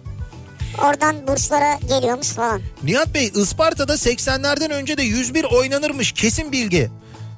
Oradan 0.85 1.27
burslara 1.27 1.78
geliyormuş 1.89 2.28
falan. 2.28 2.61
Nihat 2.82 3.15
Bey 3.15 3.32
Isparta'da 3.35 3.94
80'lerden 3.94 4.70
önce 4.73 4.97
de 4.97 5.03
101 5.03 5.44
oynanırmış 5.44 6.12
kesin 6.12 6.53
bilgi. 6.53 6.90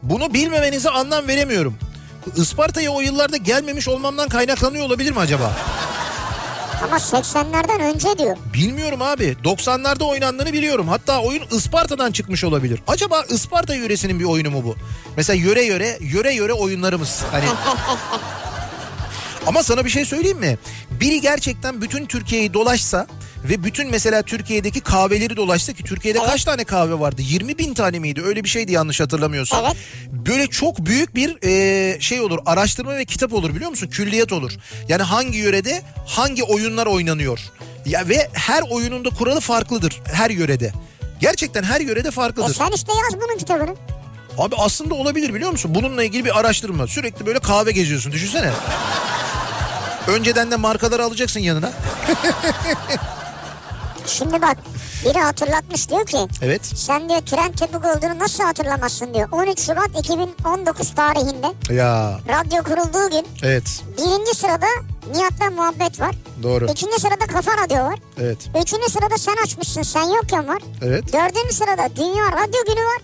Bunu 0.02 0.34
bilmemenize 0.34 0.90
anlam 0.90 1.28
veremiyorum. 1.28 1.78
Isparta'ya 2.36 2.90
o 2.90 3.00
yıllarda 3.00 3.36
gelmemiş 3.36 3.88
olmamdan 3.88 4.28
kaynaklanıyor 4.28 4.86
olabilir 4.86 5.12
mi 5.12 5.18
acaba? 5.18 5.56
Ama 6.84 6.96
80'lerden 6.96 7.80
önce 7.80 8.18
diyor. 8.18 8.36
Bilmiyorum 8.54 9.02
abi. 9.02 9.36
90'larda 9.44 10.04
oynandığını 10.04 10.52
biliyorum. 10.52 10.88
Hatta 10.88 11.20
oyun 11.20 11.42
Isparta'dan 11.50 12.12
çıkmış 12.12 12.44
olabilir. 12.44 12.82
Acaba 12.86 13.22
Isparta 13.28 13.74
yöresinin 13.74 14.20
bir 14.20 14.24
oyunu 14.24 14.50
mu 14.50 14.64
bu? 14.64 14.76
Mesela 15.16 15.36
yöre 15.36 15.62
yöre, 15.64 15.98
yöre 16.00 16.34
yöre 16.34 16.52
oyunlarımız. 16.52 17.22
Hani 17.32 17.44
Ama 19.46 19.62
sana 19.62 19.84
bir 19.84 19.90
şey 19.90 20.04
söyleyeyim 20.04 20.38
mi? 20.38 20.58
Biri 20.90 21.20
gerçekten 21.20 21.80
bütün 21.82 22.06
Türkiye'yi 22.06 22.54
dolaşsa 22.54 23.06
ve 23.44 23.64
bütün 23.64 23.90
mesela 23.90 24.22
Türkiye'deki 24.22 24.80
kahveleri 24.80 25.36
dolaştı 25.36 25.74
ki 25.74 25.82
Türkiye'de 25.84 26.18
kaç 26.18 26.44
tane 26.44 26.64
kahve 26.64 27.00
vardı? 27.00 27.22
20 27.24 27.58
bin 27.58 27.74
tane 27.74 27.98
miydi? 27.98 28.22
Öyle 28.24 28.44
bir 28.44 28.48
şeydi 28.48 28.72
yanlış 28.72 29.00
hatırlamıyorsam. 29.00 29.64
Evet. 29.66 29.76
Böyle 30.12 30.46
çok 30.46 30.78
büyük 30.78 31.14
bir 31.14 31.36
e, 31.44 32.00
şey 32.00 32.20
olur 32.20 32.38
araştırma 32.46 32.96
ve 32.96 33.04
kitap 33.04 33.32
olur 33.32 33.54
biliyor 33.54 33.70
musun? 33.70 33.88
Külliyat 33.88 34.32
olur. 34.32 34.52
Yani 34.88 35.02
hangi 35.02 35.38
yörede 35.38 35.82
hangi 36.06 36.42
oyunlar 36.44 36.86
oynanıyor. 36.86 37.40
Ya 37.86 38.08
ve 38.08 38.28
her 38.32 38.62
oyunun 38.70 39.04
da 39.04 39.10
kuralı 39.10 39.40
farklıdır 39.40 40.00
her 40.12 40.30
yörede. 40.30 40.72
Gerçekten 41.20 41.62
her 41.62 41.80
yörede 41.80 42.08
E 42.08 42.10
farklıdır. 42.10 42.54
sen 42.54 42.70
işte 42.74 42.92
yaz 42.92 43.20
bunun 43.22 43.38
kitabını. 43.38 43.74
Abi 44.38 44.54
aslında 44.58 44.94
olabilir 44.94 45.34
biliyor 45.34 45.50
musun? 45.50 45.74
Bununla 45.74 46.04
ilgili 46.04 46.24
bir 46.24 46.38
araştırma. 46.40 46.86
Sürekli 46.86 47.26
böyle 47.26 47.38
kahve 47.38 47.72
geziyorsun 47.72 48.12
düşünsene. 48.12 48.50
Önceden 50.08 50.50
de 50.50 50.56
markaları 50.56 51.04
alacaksın 51.04 51.40
yanına. 51.40 51.72
Şimdi 54.08 54.42
bak 54.42 54.56
biri 55.04 55.18
hatırlatmış 55.18 55.88
diyor 55.88 56.06
ki 56.06 56.18
Evet. 56.42 56.60
sen 56.66 57.08
diyor 57.08 57.20
tren 57.20 57.52
tepik 57.52 57.76
olduğunu 57.84 58.18
nasıl 58.18 58.44
hatırlamazsın 58.44 59.14
diyor. 59.14 59.28
13 59.32 59.60
Şubat 59.60 59.90
2019 59.98 60.94
tarihinde 60.94 61.74
Ya 61.74 62.20
radyo 62.28 62.62
kurulduğu 62.62 63.10
gün 63.10 63.26
evet 63.42 63.82
birinci 63.98 64.34
sırada 64.34 64.66
Nihat'la 65.14 65.50
muhabbet 65.50 66.00
var. 66.00 66.14
doğru. 66.42 66.66
İkinci 66.70 67.00
sırada 67.00 67.26
Kafa 67.26 67.50
Radyo 67.64 67.84
var. 67.84 67.98
Evet 68.20 68.38
Üçüncü 68.62 68.90
sırada 68.90 69.18
sen 69.18 69.36
açmışsın 69.44 69.82
sen 69.82 70.02
yokken 70.04 70.48
var. 70.48 70.62
evet. 70.82 71.12
Dördüncü 71.12 71.54
sırada 71.54 71.88
Dünya 71.96 72.24
Radyo 72.32 72.64
Günü 72.66 72.84
var. 72.84 73.02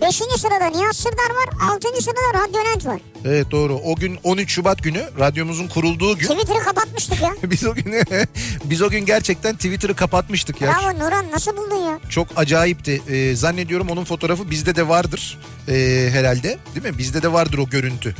Beşinci 0.00 0.38
sırada 0.38 0.66
Nihat 0.66 0.96
Sırdar 0.96 1.30
var. 1.30 1.70
Altıncı 1.70 2.02
sırada 2.02 2.20
Radyo 2.34 2.60
Net 2.60 2.86
var. 2.86 3.00
Evet 3.24 3.50
doğru. 3.50 3.74
O 3.74 3.96
gün 3.96 4.18
13 4.24 4.50
Şubat 4.50 4.82
günü 4.82 5.04
radyomuzun 5.18 5.68
kurulduğu 5.68 6.18
gün. 6.18 6.26
Twitter'ı 6.28 6.64
kapatmıştık 6.64 7.22
ya. 7.22 7.34
biz 7.50 7.66
o 7.66 7.74
gün 7.74 7.94
biz 8.64 8.82
o 8.82 8.90
gün 8.90 9.06
gerçekten 9.06 9.54
Twitter'ı 9.54 9.96
kapatmıştık 9.96 10.60
ya. 10.60 10.68
Bravo 10.72 10.98
Nuran 10.98 11.30
nasıl 11.32 11.56
buldun 11.56 11.76
ya? 11.76 11.98
Çok 12.10 12.28
acayipti. 12.36 13.02
Ee, 13.08 13.36
zannediyorum 13.36 13.90
onun 13.90 14.04
fotoğrafı 14.04 14.50
bizde 14.50 14.76
de 14.76 14.88
vardır 14.88 15.38
ee, 15.68 16.08
herhalde. 16.12 16.58
Değil 16.74 16.94
mi? 16.94 16.98
Bizde 16.98 17.22
de 17.22 17.32
vardır 17.32 17.58
o 17.58 17.68
görüntü. 17.68 18.14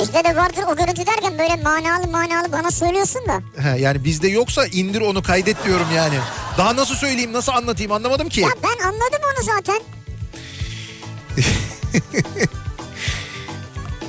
Bizde 0.00 0.24
de 0.24 0.36
vardır 0.36 0.62
o 0.72 0.76
görüntü 0.76 1.06
derken 1.06 1.38
böyle 1.38 1.62
manalı 1.62 2.06
manalı 2.06 2.52
bana 2.52 2.70
söylüyorsun 2.70 3.22
da. 3.28 3.62
He, 3.62 3.80
yani 3.80 4.04
bizde 4.04 4.28
yoksa 4.28 4.66
indir 4.66 5.00
onu 5.00 5.22
kaydet 5.22 5.64
diyorum 5.64 5.86
yani. 5.96 6.14
Daha 6.58 6.76
nasıl 6.76 6.94
söyleyeyim 6.94 7.32
nasıl 7.32 7.52
anlatayım 7.52 7.92
anlamadım 7.92 8.28
ki. 8.28 8.40
Ya 8.40 8.48
ben 8.62 8.84
anladım 8.86 9.20
onu 9.34 9.44
zaten. 9.44 9.80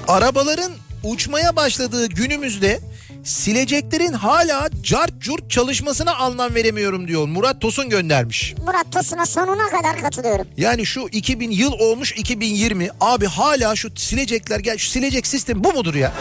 Arabaların 0.08 0.72
uçmaya 1.04 1.56
başladığı 1.56 2.08
günümüzde 2.08 2.80
sileceklerin 3.24 4.14
hala 4.14 4.70
cart 4.84 5.20
curt 5.20 5.52
çalışmasına 5.52 6.16
anlam 6.16 6.56
veremiyorum 6.56 7.08
diyor. 7.08 7.28
Murat 7.28 7.62
Tosun 7.62 7.90
göndermiş. 7.90 8.54
Murat 8.66 8.92
Tosun'a 8.92 9.26
sonuna 9.26 9.70
kadar 9.70 10.02
katılıyorum. 10.02 10.48
Yani 10.58 10.86
şu 10.86 11.08
2000 11.12 11.52
yıl 11.52 11.72
olmuş 11.72 12.12
2020 12.12 12.90
abi 13.02 13.26
hala 13.26 13.76
şu 13.76 13.90
silecekler 13.96 14.60
gel 14.60 14.78
şu 14.78 14.90
silecek 14.90 15.28
sistem 15.28 15.64
bu 15.64 15.74
mudur 15.74 15.96
ya? 15.96 16.14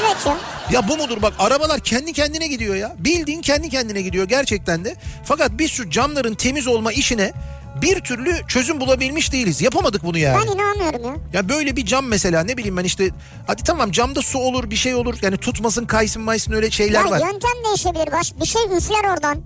Evet 0.00 0.26
ya. 0.26 0.36
Ya 0.72 0.88
bu 0.88 0.96
mudur 0.96 1.22
bak 1.22 1.34
arabalar 1.38 1.80
kendi 1.80 2.12
kendine 2.12 2.46
gidiyor 2.46 2.74
ya. 2.74 2.96
Bildiğin 2.98 3.42
kendi 3.42 3.68
kendine 3.68 4.02
gidiyor 4.02 4.28
gerçekten 4.28 4.84
de. 4.84 4.96
Fakat 5.24 5.50
biz 5.58 5.70
şu 5.70 5.90
camların 5.90 6.34
temiz 6.34 6.66
olma 6.66 6.92
işine 6.92 7.32
bir 7.82 8.00
türlü 8.00 8.36
çözüm 8.48 8.80
bulabilmiş 8.80 9.32
değiliz. 9.32 9.60
Yapamadık 9.62 10.04
bunu 10.04 10.18
yani. 10.18 10.38
Ben 10.46 10.52
inanmıyorum 10.52 11.04
ya. 11.04 11.16
Ya 11.32 11.48
böyle 11.48 11.76
bir 11.76 11.86
cam 11.86 12.06
mesela 12.06 12.44
ne 12.44 12.56
bileyim 12.56 12.76
ben 12.76 12.84
işte 12.84 13.08
hadi 13.46 13.62
tamam 13.62 13.90
camda 13.90 14.22
su 14.22 14.38
olur 14.38 14.70
bir 14.70 14.76
şey 14.76 14.94
olur 14.94 15.14
yani 15.22 15.36
tutmasın 15.36 15.84
kaysın 15.86 16.22
maysın 16.22 16.52
öyle 16.52 16.70
şeyler 16.70 17.04
Ya 17.04 17.10
var. 17.10 17.20
yöntem 17.20 17.64
değişebilir 17.66 18.12
baş. 18.12 18.32
Bir 18.40 18.46
şey 18.46 18.62
üfler 18.76 19.12
oradan. 19.14 19.38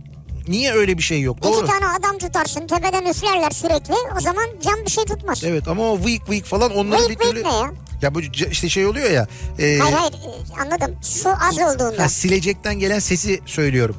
Niye 0.48 0.72
öyle 0.72 0.98
bir 0.98 1.02
şey 1.02 1.20
yok 1.20 1.42
doğru. 1.42 1.56
İki 1.58 1.66
tane 1.66 1.86
adam 1.86 2.18
tutarsın 2.18 2.66
tepeden 2.66 3.06
üflerler 3.10 3.50
sürekli. 3.50 3.94
O 4.18 4.20
zaman 4.20 4.44
cam 4.64 4.84
bir 4.86 4.90
şey 4.90 5.04
tutmaz. 5.04 5.44
Evet 5.44 5.68
ama 5.68 5.82
o 5.92 5.98
vıyık 6.04 6.28
vıyık 6.28 6.44
falan 6.46 6.70
onların 6.76 7.06
Vıyık 7.06 7.20
bir 7.20 7.24
vıyık 7.24 7.36
türlü... 7.36 7.48
ne 7.48 7.54
ya? 7.56 7.70
Ya 8.02 8.14
bu 8.14 8.20
işte 8.50 8.68
şey 8.68 8.86
oluyor 8.86 9.10
ya. 9.10 9.26
e, 9.58 9.78
Hayır 9.78 9.94
hayır 9.96 10.12
e, 10.12 10.62
anladım. 10.62 10.96
Su 11.02 11.28
az 11.28 11.58
olduğunda. 11.58 12.02
ha, 12.02 12.08
silecekten 12.08 12.78
gelen 12.78 12.98
sesi 12.98 13.40
söylüyorum. 13.46 13.96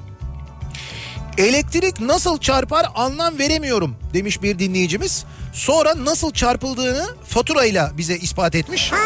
Elektrik 1.38 1.99
nasıl 1.99 2.38
çarpar 2.38 2.86
anlam 2.95 3.40
veremiyorum 3.40 3.95
demiş 4.14 4.41
bir 4.41 4.60
dinleyicimiz. 4.60 5.26
Sonra 5.53 6.06
nasıl 6.06 6.32
çarpıldığını 6.32 7.06
faturayla 7.28 7.91
bize 7.98 8.18
ispat 8.18 8.56
etmiş. 8.56 8.91
Ha 8.91 8.98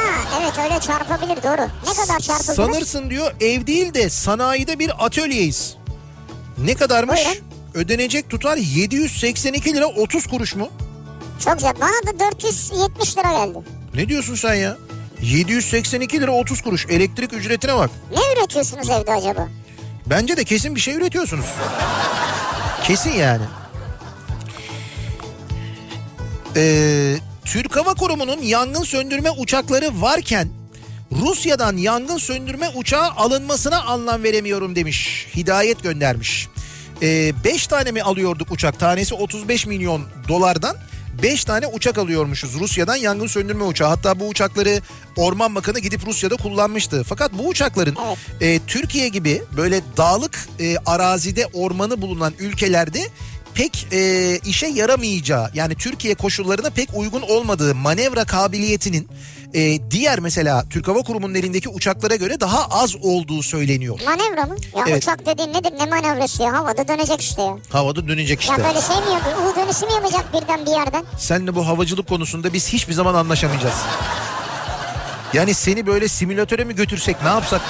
evet 0.42 0.54
öyle 0.64 0.80
çarpabilir 0.80 1.44
doğru. 1.44 1.68
Ne 1.88 1.94
kadar 2.06 2.20
çarpılır? 2.20 2.56
Sanırsın 2.56 3.10
diyor 3.10 3.32
ev 3.42 3.68
değil 3.68 3.94
de 3.94 4.10
sanayide 4.10 4.80
bir 4.80 5.06
atölyeyiz. 5.06 5.76
Ne 6.58 6.76
kadarmış? 6.76 7.20
Buyurun. 7.26 7.42
Ödenecek 7.74 8.30
tutar 8.30 8.58
782 8.58 9.74
lira 9.76 9.86
30 9.86 10.28
kuruş 10.28 10.56
mu? 10.56 10.70
Çok 11.46 11.54
güzel. 11.54 11.74
Bana 11.82 12.14
da 12.14 12.20
470 12.20 13.18
lira 13.18 13.46
geldi. 13.46 13.58
Ne 13.96 14.08
diyorsun 14.08 14.36
sen 14.36 14.54
ya? 14.54 14.78
782 15.22 16.22
lira 16.22 16.32
30 16.32 16.62
kuruş 16.62 16.86
elektrik 16.90 17.34
ücretine 17.34 17.76
bak. 17.78 17.90
Ne 18.12 18.40
üretiyorsunuz 18.40 18.90
evde 18.90 19.12
acaba? 19.12 19.48
Bence 20.10 20.38
de 20.38 20.44
kesin 20.44 20.76
bir 20.76 20.80
şey 20.80 20.96
üretiyorsunuz. 20.96 21.46
Kesin 22.84 23.12
yani. 23.12 23.44
Ee, 26.56 27.16
Türk 27.46 27.76
Hava 27.76 27.94
Kurumu'nun 27.94 28.42
yangın 28.42 28.84
söndürme 28.84 29.32
uçakları 29.32 30.02
varken 30.02 30.50
Rusya'dan 31.12 31.78
yangın 31.78 32.18
söndürme 32.18 32.70
uçağı 32.70 33.10
alınmasına 33.10 33.82
anlam 33.82 34.24
veremiyorum 34.24 34.76
demiş. 34.76 35.28
Hidayet 35.36 35.84
göndermiş. 35.84 36.48
5 37.02 37.68
tane 37.68 37.92
mi 37.92 38.04
alıyorduk 38.04 38.52
uçak? 38.52 38.80
Tanesi 38.80 39.16
35 39.16 39.66
milyon 39.66 40.02
dolardan 40.28 40.78
5 41.24 41.44
tane 41.44 41.68
uçak 41.68 41.98
alıyormuşuz 41.98 42.60
Rusya'dan 42.60 42.96
yangın 42.96 43.28
söndürme 43.28 43.64
uçağı. 43.64 43.90
Hatta 43.90 44.20
bu 44.20 44.28
uçakları 44.28 44.82
Orman 45.18 45.56
Bakanı 45.56 45.80
gidip 45.80 46.08
Rusya'da 46.08 46.36
kullanmıştı. 46.36 47.04
Fakat 47.04 47.34
bu 47.34 47.48
uçakların 47.48 47.98
Evet. 48.08 48.18
e, 48.42 48.60
Türkiye 48.68 49.08
gibi 49.08 49.44
böyle 49.58 49.82
dağlık 49.98 50.48
e, 50.60 50.78
arazide 50.86 51.46
ormanı 51.54 52.02
bulunan 52.02 52.34
ülkelerde 52.40 53.00
pek 53.54 53.88
e, 53.92 54.40
işe 54.46 54.68
yaramayacağı 54.68 55.50
yani 55.54 55.76
Türkiye 55.76 56.16
koşullarına 56.16 56.70
pek 56.70 56.90
uygun 56.94 57.22
olmadığı 57.22 57.76
manevra 57.76 58.26
kabiliyetinin 58.26 59.08
e, 59.54 59.92
diğer 59.92 60.20
mesela 60.20 60.64
Türk 60.70 60.88
Hava 60.88 61.00
Kurumu'nun 61.02 61.36
elindeki 61.36 61.70
uçaklara 61.70 62.16
göre 62.16 62.40
daha 62.40 62.66
az 62.66 62.96
olduğu 63.02 63.44
söyleniyor. 63.44 64.00
Manevra 64.06 64.46
mı? 64.46 64.56
Ya 64.78 64.84
Evet. 64.88 65.04
uçak 65.04 65.26
dediğin 65.26 65.50
nedir? 65.54 65.72
Ne 65.80 65.86
manevrası 65.86 66.44
ya? 66.44 66.54
Havada 66.54 66.88
dönecek 66.88 67.22
işte 67.22 67.42
ya. 67.42 67.58
Havada 67.72 68.08
dönecek 68.08 68.42
işte. 68.42 68.54
Ya 68.54 68.58
böyle 68.58 68.82
şey 68.82 68.96
mi 68.96 69.14
yapıyor? 69.14 69.38
U 69.38 69.56
dönüşü 69.56 69.86
mü 69.86 69.92
yapacak 69.94 70.34
birden 70.34 70.66
bir 70.66 70.72
yerden? 70.72 71.06
Seninle 71.20 71.56
bu 71.56 71.68
havacılık 71.68 72.08
konusunda 72.08 72.54
biz 72.54 72.74
hiçbir 72.74 72.94
zaman 72.94 73.14
anlaşamayacağız. 73.14 73.76
Yani 75.34 75.54
seni 75.54 75.88
böyle 75.88 76.08
simülatöre 76.08 76.64
mi 76.64 76.76
götürsek 76.76 77.22
ne 77.24 77.30
yapsak? 77.30 77.62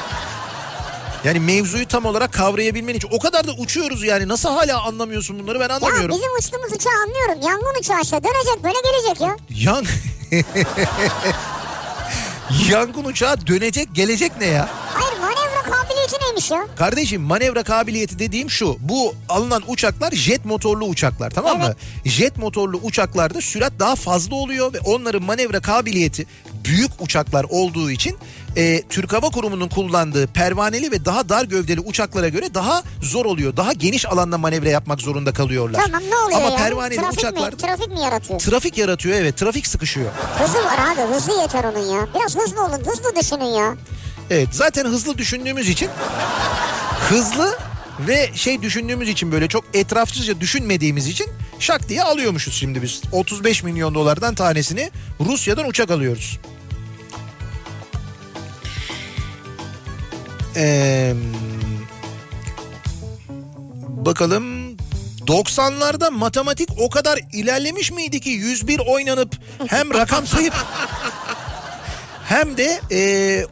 Yani 1.23 1.39
mevzuyu 1.39 1.87
tam 1.87 2.05
olarak 2.05 2.33
kavrayabilmen 2.33 2.93
için. 2.93 3.09
O 3.11 3.19
kadar 3.19 3.47
da 3.47 3.51
uçuyoruz 3.51 4.03
yani. 4.03 4.27
Nasıl 4.27 4.49
hala 4.49 4.81
anlamıyorsun 4.81 5.39
bunları 5.39 5.59
ben 5.59 5.69
Ya 5.69 5.75
anlamıyorum. 5.75 6.09
bizim 6.15 6.35
uçtuğumuz 6.39 6.73
uçağı 6.73 6.93
anlıyorum. 7.03 7.47
Yangın 7.49 7.79
uçağı 7.79 8.01
işte 8.01 8.17
dönecek 8.23 8.63
böyle 8.63 8.77
gelecek 8.91 9.21
ya. 9.21 9.35
Yan... 9.49 9.85
Yangın 12.69 13.03
uçağı 13.03 13.47
dönecek 13.47 13.95
gelecek 13.95 14.31
ne 14.39 14.45
ya? 14.45 14.69
Hayır 14.93 15.19
manevra 15.21 15.61
kabiliyeti 15.71 16.15
neymiş 16.25 16.51
ya? 16.51 16.67
Kardeşim 16.75 17.21
manevra 17.21 17.63
kabiliyeti 17.63 18.19
dediğim 18.19 18.49
şu. 18.49 18.77
Bu 18.79 19.15
alınan 19.29 19.63
uçaklar 19.67 20.11
jet 20.11 20.45
motorlu 20.45 20.85
uçaklar 20.85 21.29
tamam 21.29 21.57
mı? 21.59 21.75
Jet 22.05 22.37
motorlu 22.37 22.77
uçaklarda 22.77 23.41
sürat 23.41 23.73
daha 23.79 23.95
fazla 23.95 24.35
oluyor 24.35 24.73
ve 24.73 24.79
onların 24.79 25.23
manevra 25.23 25.59
kabiliyeti 25.59 26.25
büyük 26.65 26.91
uçaklar 26.99 27.45
olduğu 27.49 27.91
için 27.91 28.17
e, 28.57 28.81
Türk 28.89 29.13
Hava 29.13 29.29
Kurumu'nun 29.29 29.67
kullandığı 29.69 30.27
pervaneli 30.27 30.91
ve 30.91 31.05
daha 31.05 31.29
dar 31.29 31.43
gövdeli 31.45 31.79
uçaklara 31.79 32.27
göre 32.29 32.53
daha 32.53 32.83
zor 33.01 33.25
oluyor. 33.25 33.57
Daha 33.57 33.73
geniş 33.73 34.05
alanda 34.05 34.37
manevra 34.37 34.69
yapmak 34.69 35.01
zorunda 35.01 35.33
kalıyorlar. 35.33 35.81
Tamam 35.85 36.01
ne 36.09 36.15
oluyor 36.17 36.37
Ama 36.41 36.49
yani? 36.49 36.57
pervaneli 36.57 36.95
trafik 36.99 37.19
uçaklar 37.19 37.53
mi? 37.53 37.57
Trafik 37.57 37.87
mi 37.87 37.99
yaratıyor? 38.01 38.39
trafik 38.39 38.77
yaratıyor 38.77 39.15
evet 39.17 39.37
trafik 39.37 39.67
sıkışıyor. 39.67 40.11
Hızı 40.39 40.57
var 40.65 40.79
abi 40.93 41.13
hızı 41.13 41.31
yeter 41.31 41.63
onun 41.63 41.85
ya. 41.95 42.07
Biraz 42.15 42.35
hızlı 42.35 42.65
olun 42.65 42.81
hızlı 42.85 43.15
düşünün 43.15 43.45
ya. 43.45 43.75
Evet 44.29 44.47
zaten 44.51 44.85
hızlı 44.85 45.17
düşündüğümüz 45.17 45.69
için 45.69 45.89
hızlı 47.09 47.57
ve 48.07 48.29
şey 48.35 48.61
düşündüğümüz 48.61 49.09
için 49.09 49.31
böyle 49.31 49.47
çok 49.47 49.65
etrafsızca 49.73 50.41
düşünmediğimiz 50.41 51.07
için 51.07 51.27
şak 51.59 51.89
diye 51.89 52.03
alıyormuşuz 52.03 52.53
şimdi 52.53 52.81
biz. 52.81 53.01
35 53.11 53.63
milyon 53.63 53.95
dolardan 53.95 54.35
tanesini 54.35 54.91
Rusya'dan 55.19 55.67
uçak 55.67 55.91
alıyoruz. 55.91 56.39
Ee, 60.55 61.13
bakalım 63.87 64.77
90'larda 65.27 66.11
matematik 66.11 66.69
o 66.79 66.89
kadar 66.89 67.19
ilerlemiş 67.33 67.91
miydi 67.91 68.19
ki 68.19 68.29
101 68.29 68.79
oynanıp 68.79 69.35
hem 69.67 69.93
rakam 69.93 70.27
sayıp 70.27 70.53
hem 72.29 72.57
de 72.57 72.79
e, 72.91 72.99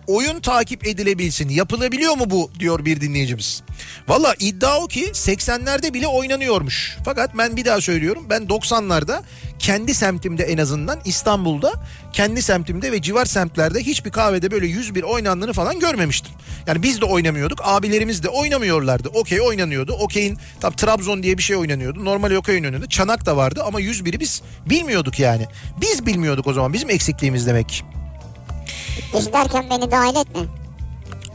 oyun 0.08 0.40
takip 0.40 0.88
edilebilsin. 0.88 1.50
Yapılabiliyor 1.50 2.18
mu 2.18 2.30
bu 2.30 2.52
diyor 2.60 2.86
bir 2.86 3.02
dinleyicimiz. 3.02 3.64
Valla 4.08 4.36
iddia 4.40 4.80
o 4.80 4.88
ki 4.88 5.06
80'lerde 5.06 5.94
bile 5.94 6.08
oynanıyormuş. 6.08 6.98
Fakat 7.06 7.38
ben 7.38 7.58
bir 7.58 7.66
daha 7.66 7.82
söylüyorum 7.82 8.26
ben 8.30 8.44
90'larda 8.44 9.22
kendi 9.60 9.94
semtimde 9.94 10.44
en 10.44 10.58
azından 10.58 11.00
İstanbul'da 11.06 11.74
kendi 12.14 12.42
semtimde 12.42 12.92
ve 12.92 13.02
civar 13.02 13.26
semtlerde 13.26 13.80
hiçbir 13.80 14.12
kahvede 14.12 14.52
böyle 14.52 14.68
101 14.68 15.04
oynandığını 15.04 15.54
falan 15.54 15.80
görmemiştim. 15.80 16.34
Yani 16.68 16.84
biz 16.84 17.02
de 17.02 17.06
oynamıyorduk 17.06 17.60
abilerimiz 17.64 18.24
de 18.24 18.30
oynamıyorlardı. 18.30 19.10
Okey 19.10 19.42
oynanıyordu. 19.42 19.94
Okey'in 19.94 20.38
tam 20.60 20.74
Trabzon 20.74 21.24
diye 21.24 21.38
bir 21.38 21.44
şey 21.44 21.56
oynanıyordu. 21.56 22.06
Normal 22.06 22.32
okey 22.32 22.56
oynanıyordu. 22.56 22.88
Çanak 22.88 23.26
da 23.26 23.38
vardı 23.38 23.64
ama 23.66 23.82
101'i 23.82 24.20
biz 24.20 24.42
bilmiyorduk 24.70 25.20
yani. 25.20 25.48
Biz 25.82 26.06
bilmiyorduk 26.06 26.48
o 26.48 26.54
zaman 26.54 26.74
bizim 26.74 26.90
eksikliğimiz 26.90 27.48
demek 27.48 27.70
ki. 27.70 27.97
Biz 29.14 29.34
derken 29.34 29.66
beni 29.70 29.92
dahil 29.92 30.16
etme. 30.16 30.42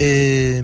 Ee, 0.01 0.63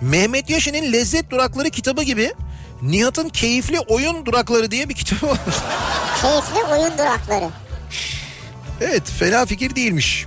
Mehmet 0.00 0.50
Yaşin'in 0.50 0.92
Lezzet 0.92 1.30
Durakları 1.30 1.70
kitabı 1.70 2.02
gibi 2.02 2.34
Nihat'ın 2.82 3.28
Keyifli 3.28 3.80
Oyun 3.80 4.26
Durakları 4.26 4.70
diye 4.70 4.88
bir 4.88 4.94
kitabı 4.94 5.26
var. 5.26 5.38
Keyifli 6.22 6.64
oyun 6.72 6.98
durakları. 6.98 7.48
evet 8.80 9.02
fena 9.18 9.46
fikir 9.46 9.74
değilmiş. 9.76 10.26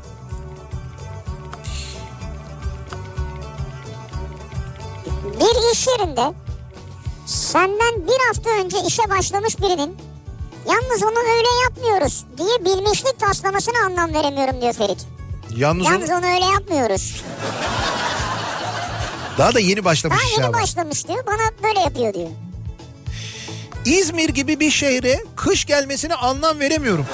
Bir 5.39 5.73
iş 5.73 5.87
yerinde 5.87 6.33
senden 7.25 8.07
bir 8.07 8.27
hafta 8.27 8.49
önce 8.49 8.77
işe 8.87 9.09
başlamış 9.09 9.59
birinin 9.59 9.97
yalnız 10.69 11.03
onu 11.03 11.19
öyle 11.19 11.47
yapmıyoruz 11.63 12.25
diye 12.37 12.65
bilmişlik 12.65 13.19
taslamasına 13.19 13.85
anlam 13.85 14.13
veremiyorum 14.13 14.61
diyor 14.61 14.73
Ferit. 14.73 15.07
Yalnız, 15.55 15.85
Yalnız 15.87 16.09
onu- 16.09 16.17
onu 16.17 16.25
öyle 16.33 16.45
yapmıyoruz. 16.45 17.23
daha 19.37 19.53
da 19.53 19.59
yeni 19.59 19.85
başlamış 19.85 20.17
Daha 20.19 20.31
yeni 20.31 20.45
ama. 20.45 20.61
başlamış 20.61 21.07
diyor 21.07 21.25
bana 21.25 21.63
böyle 21.63 21.79
yapıyor 21.79 22.13
diyor. 22.13 22.29
İzmir 23.85 24.29
gibi 24.29 24.59
bir 24.59 24.71
şehre 24.71 25.23
kış 25.35 25.65
gelmesine 25.65 26.15
anlam 26.15 26.59
veremiyorum. 26.59 27.05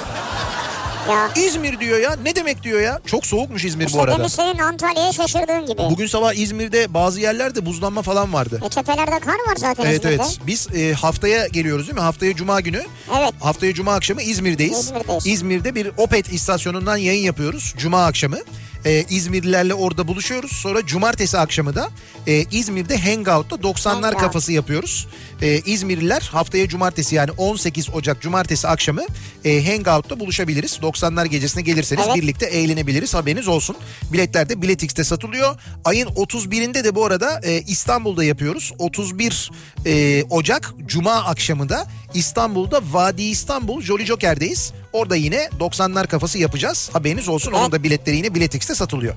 Ya 1.10 1.30
İzmir 1.36 1.80
diyor 1.80 1.98
ya 1.98 2.16
ne 2.22 2.36
demek 2.36 2.62
diyor 2.62 2.80
ya. 2.80 3.00
Çok 3.06 3.26
soğukmuş 3.26 3.64
İzmir 3.64 3.84
bu 3.84 3.88
işte 3.88 4.00
arada. 4.00 4.18
demiş 4.18 4.32
senin 4.32 4.58
Antalya'ya 4.58 5.12
şaşırdığın 5.12 5.66
gibi. 5.66 5.78
Bugün 5.90 6.06
sabah 6.06 6.32
İzmir'de 6.34 6.94
bazı 6.94 7.20
yerlerde 7.20 7.66
buzlanma 7.66 8.02
falan 8.02 8.32
vardı. 8.32 8.60
E 8.66 8.68
tepelerde 8.68 9.18
kar 9.18 9.32
var 9.34 9.56
zaten 9.56 9.84
Evet 9.84 9.94
İzmir'de. 10.04 10.14
evet 10.22 10.38
biz 10.46 10.68
e, 10.74 10.92
haftaya 10.92 11.46
geliyoruz 11.46 11.86
değil 11.86 11.94
mi? 11.94 12.00
Haftaya 12.00 12.36
cuma 12.36 12.60
günü. 12.60 12.82
Evet. 13.18 13.32
Haftaya 13.40 13.74
cuma 13.74 13.94
akşamı 13.94 14.22
İzmir'deyiz. 14.22 14.78
İzmir'deyiz. 14.78 15.26
İzmir'de 15.26 15.74
bir 15.74 15.90
Opet 15.96 16.32
istasyonundan 16.32 16.96
yayın 16.96 17.22
yapıyoruz 17.24 17.74
cuma 17.78 18.04
akşamı. 18.06 18.38
E, 18.84 19.04
İzmirlilerle 19.10 19.74
orada 19.74 20.08
buluşuyoruz. 20.08 20.52
Sonra 20.52 20.86
cumartesi 20.86 21.38
akşamı 21.38 21.74
da 21.74 21.90
e, 22.26 22.44
İzmir'de 22.50 22.98
Hangout'ta 22.98 23.56
90'lar 23.56 23.88
Hangout. 23.88 24.18
kafası 24.18 24.52
yapıyoruz. 24.52 25.06
E, 25.42 25.58
İzmirliler 25.58 26.28
haftaya 26.32 26.68
cumartesi 26.68 27.14
yani 27.14 27.30
18 27.30 27.90
Ocak 27.90 28.22
cumartesi 28.22 28.68
akşamı 28.68 29.02
e, 29.44 29.64
Hangout'ta 29.72 30.20
buluşabiliriz. 30.20 30.72
90'lar 30.82 31.26
gecesine 31.26 31.62
gelirseniz 31.62 32.04
Evet. 32.06 32.16
birlikte 32.16 32.46
eğlenebiliriz 32.46 33.14
haberiniz 33.14 33.48
olsun. 33.48 33.76
Biletler 34.12 34.48
de 34.48 34.62
Biletix'te 34.62 35.04
satılıyor. 35.04 35.56
Ayın 35.84 36.06
31'inde 36.06 36.84
de 36.84 36.94
bu 36.94 37.04
arada 37.06 37.40
e, 37.44 37.60
İstanbul'da 37.60 38.24
yapıyoruz. 38.24 38.72
31 38.78 39.50
e, 39.86 40.24
Ocak 40.30 40.72
Cuma 40.86 41.12
akşamı 41.14 41.68
da 41.68 41.86
İstanbul'da 42.14 42.80
Vadi 42.92 43.22
İstanbul 43.22 43.82
Jolly 43.82 44.06
Joker'deyiz. 44.06 44.72
Orada 44.92 45.16
yine 45.16 45.48
90'lar 45.60 46.06
kafası 46.06 46.38
yapacağız. 46.38 46.90
Haberiniz 46.92 47.28
olsun. 47.28 47.52
Onun 47.52 47.72
da 47.72 47.82
biletleri 47.82 48.16
yine 48.16 48.34
Biletix'te 48.34 48.74
satılıyor. 48.74 49.14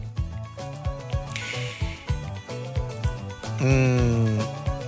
Hmm. 3.59 4.39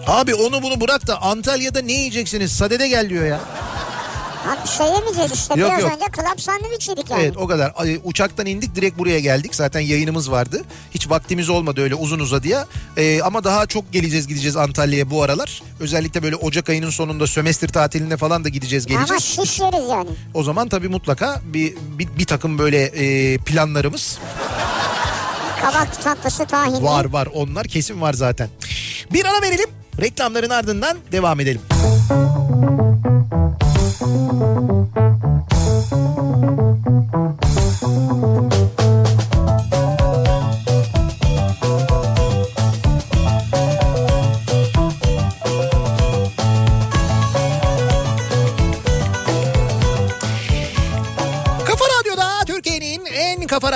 Abi 0.07 0.35
onu 0.35 0.63
bunu 0.63 0.81
bırak 0.81 1.07
da 1.07 1.21
Antalya'da 1.21 1.81
ne 1.81 1.93
yiyeceksiniz? 1.93 2.51
Sadede 2.51 2.87
gel 2.87 3.09
diyor 3.09 3.25
ya. 3.25 3.39
Abi 4.47 4.67
şey 4.77 4.87
yemeyeceğiz 4.87 5.31
işte 5.31 5.59
Yok, 5.59 5.69
biraz 5.71 5.81
yok. 5.81 5.91
önce 5.93 6.05
club 6.15 6.39
sandviç 6.39 6.89
yedik 6.89 7.09
yani. 7.09 7.21
Evet 7.21 7.37
o 7.37 7.47
kadar. 7.47 7.73
Uçaktan 8.03 8.45
indik 8.45 8.75
direkt 8.75 8.97
buraya 8.97 9.19
geldik. 9.19 9.55
Zaten 9.55 9.79
yayınımız 9.79 10.31
vardı. 10.31 10.61
Hiç 10.91 11.09
vaktimiz 11.09 11.49
olmadı 11.49 11.81
öyle 11.81 11.95
uzun 11.95 12.19
uzadıya. 12.19 12.67
Ee, 12.97 13.21
ama 13.21 13.43
daha 13.43 13.65
çok 13.65 13.93
geleceğiz 13.93 14.27
gideceğiz 14.27 14.57
Antalya'ya 14.57 15.09
bu 15.09 15.23
aralar. 15.23 15.61
Özellikle 15.79 16.23
böyle 16.23 16.35
Ocak 16.35 16.69
ayının 16.69 16.89
sonunda 16.89 17.27
sömestr 17.27 17.67
tatiline 17.67 18.17
falan 18.17 18.43
da 18.43 18.49
gideceğiz 18.49 18.85
Ama 18.89 18.95
geleceğiz. 18.97 19.23
şiş 19.23 19.59
yeriz 19.59 19.89
yani. 19.89 20.09
O 20.33 20.43
zaman 20.43 20.69
tabii 20.69 20.87
mutlaka 20.89 21.41
bir, 21.45 21.73
bir, 21.97 22.07
bir 22.17 22.25
takım 22.25 22.57
böyle 22.59 22.83
e, 22.83 23.37
planlarımız 23.37 24.17
Kabak 25.61 26.03
tatlısı 26.03 26.45
tahinli. 26.45 26.83
var 26.83 27.05
var. 27.05 27.27
Onlar 27.33 27.67
kesin 27.67 28.01
var 28.01 28.13
zaten. 28.13 28.49
Bir 29.13 29.25
ara 29.25 29.41
verelim. 29.41 29.69
Reklamların 30.01 30.49
ardından 30.49 30.97
devam 31.11 31.39
edelim. 31.39 31.61
Kafa 31.69 32.22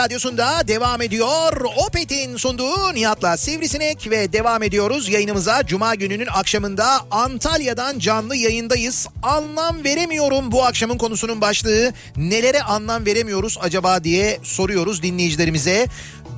radyosunda 0.08 0.68
devam 0.68 1.02
ediyor. 1.02 1.66
Opet'in 1.88 2.38
sunduğu 2.38 2.94
Nihat'la 2.94 3.38
Sivrisinek 3.38 4.10
ve 4.10 4.34
devam 4.34 4.64
ediyoruz 4.64 5.10
yayınımıza. 5.10 5.66
Cuma 5.66 5.96
gününün 5.96 6.28
akşamında 6.34 6.86
Antalya'dan 7.12 8.00
canlı 8.00 8.36
yayındayız. 8.36 9.08
Anlam 9.24 9.84
veremiyorum 9.84 10.52
bu 10.52 10.64
akşamın 10.66 10.98
konusunun 10.98 11.42
başlığı. 11.42 11.94
Nelere 12.18 12.62
anlam 12.62 13.06
veremiyoruz 13.06 13.58
acaba 13.62 14.04
diye 14.04 14.40
soruyoruz 14.44 15.04
dinleyicilerimize. 15.04 15.88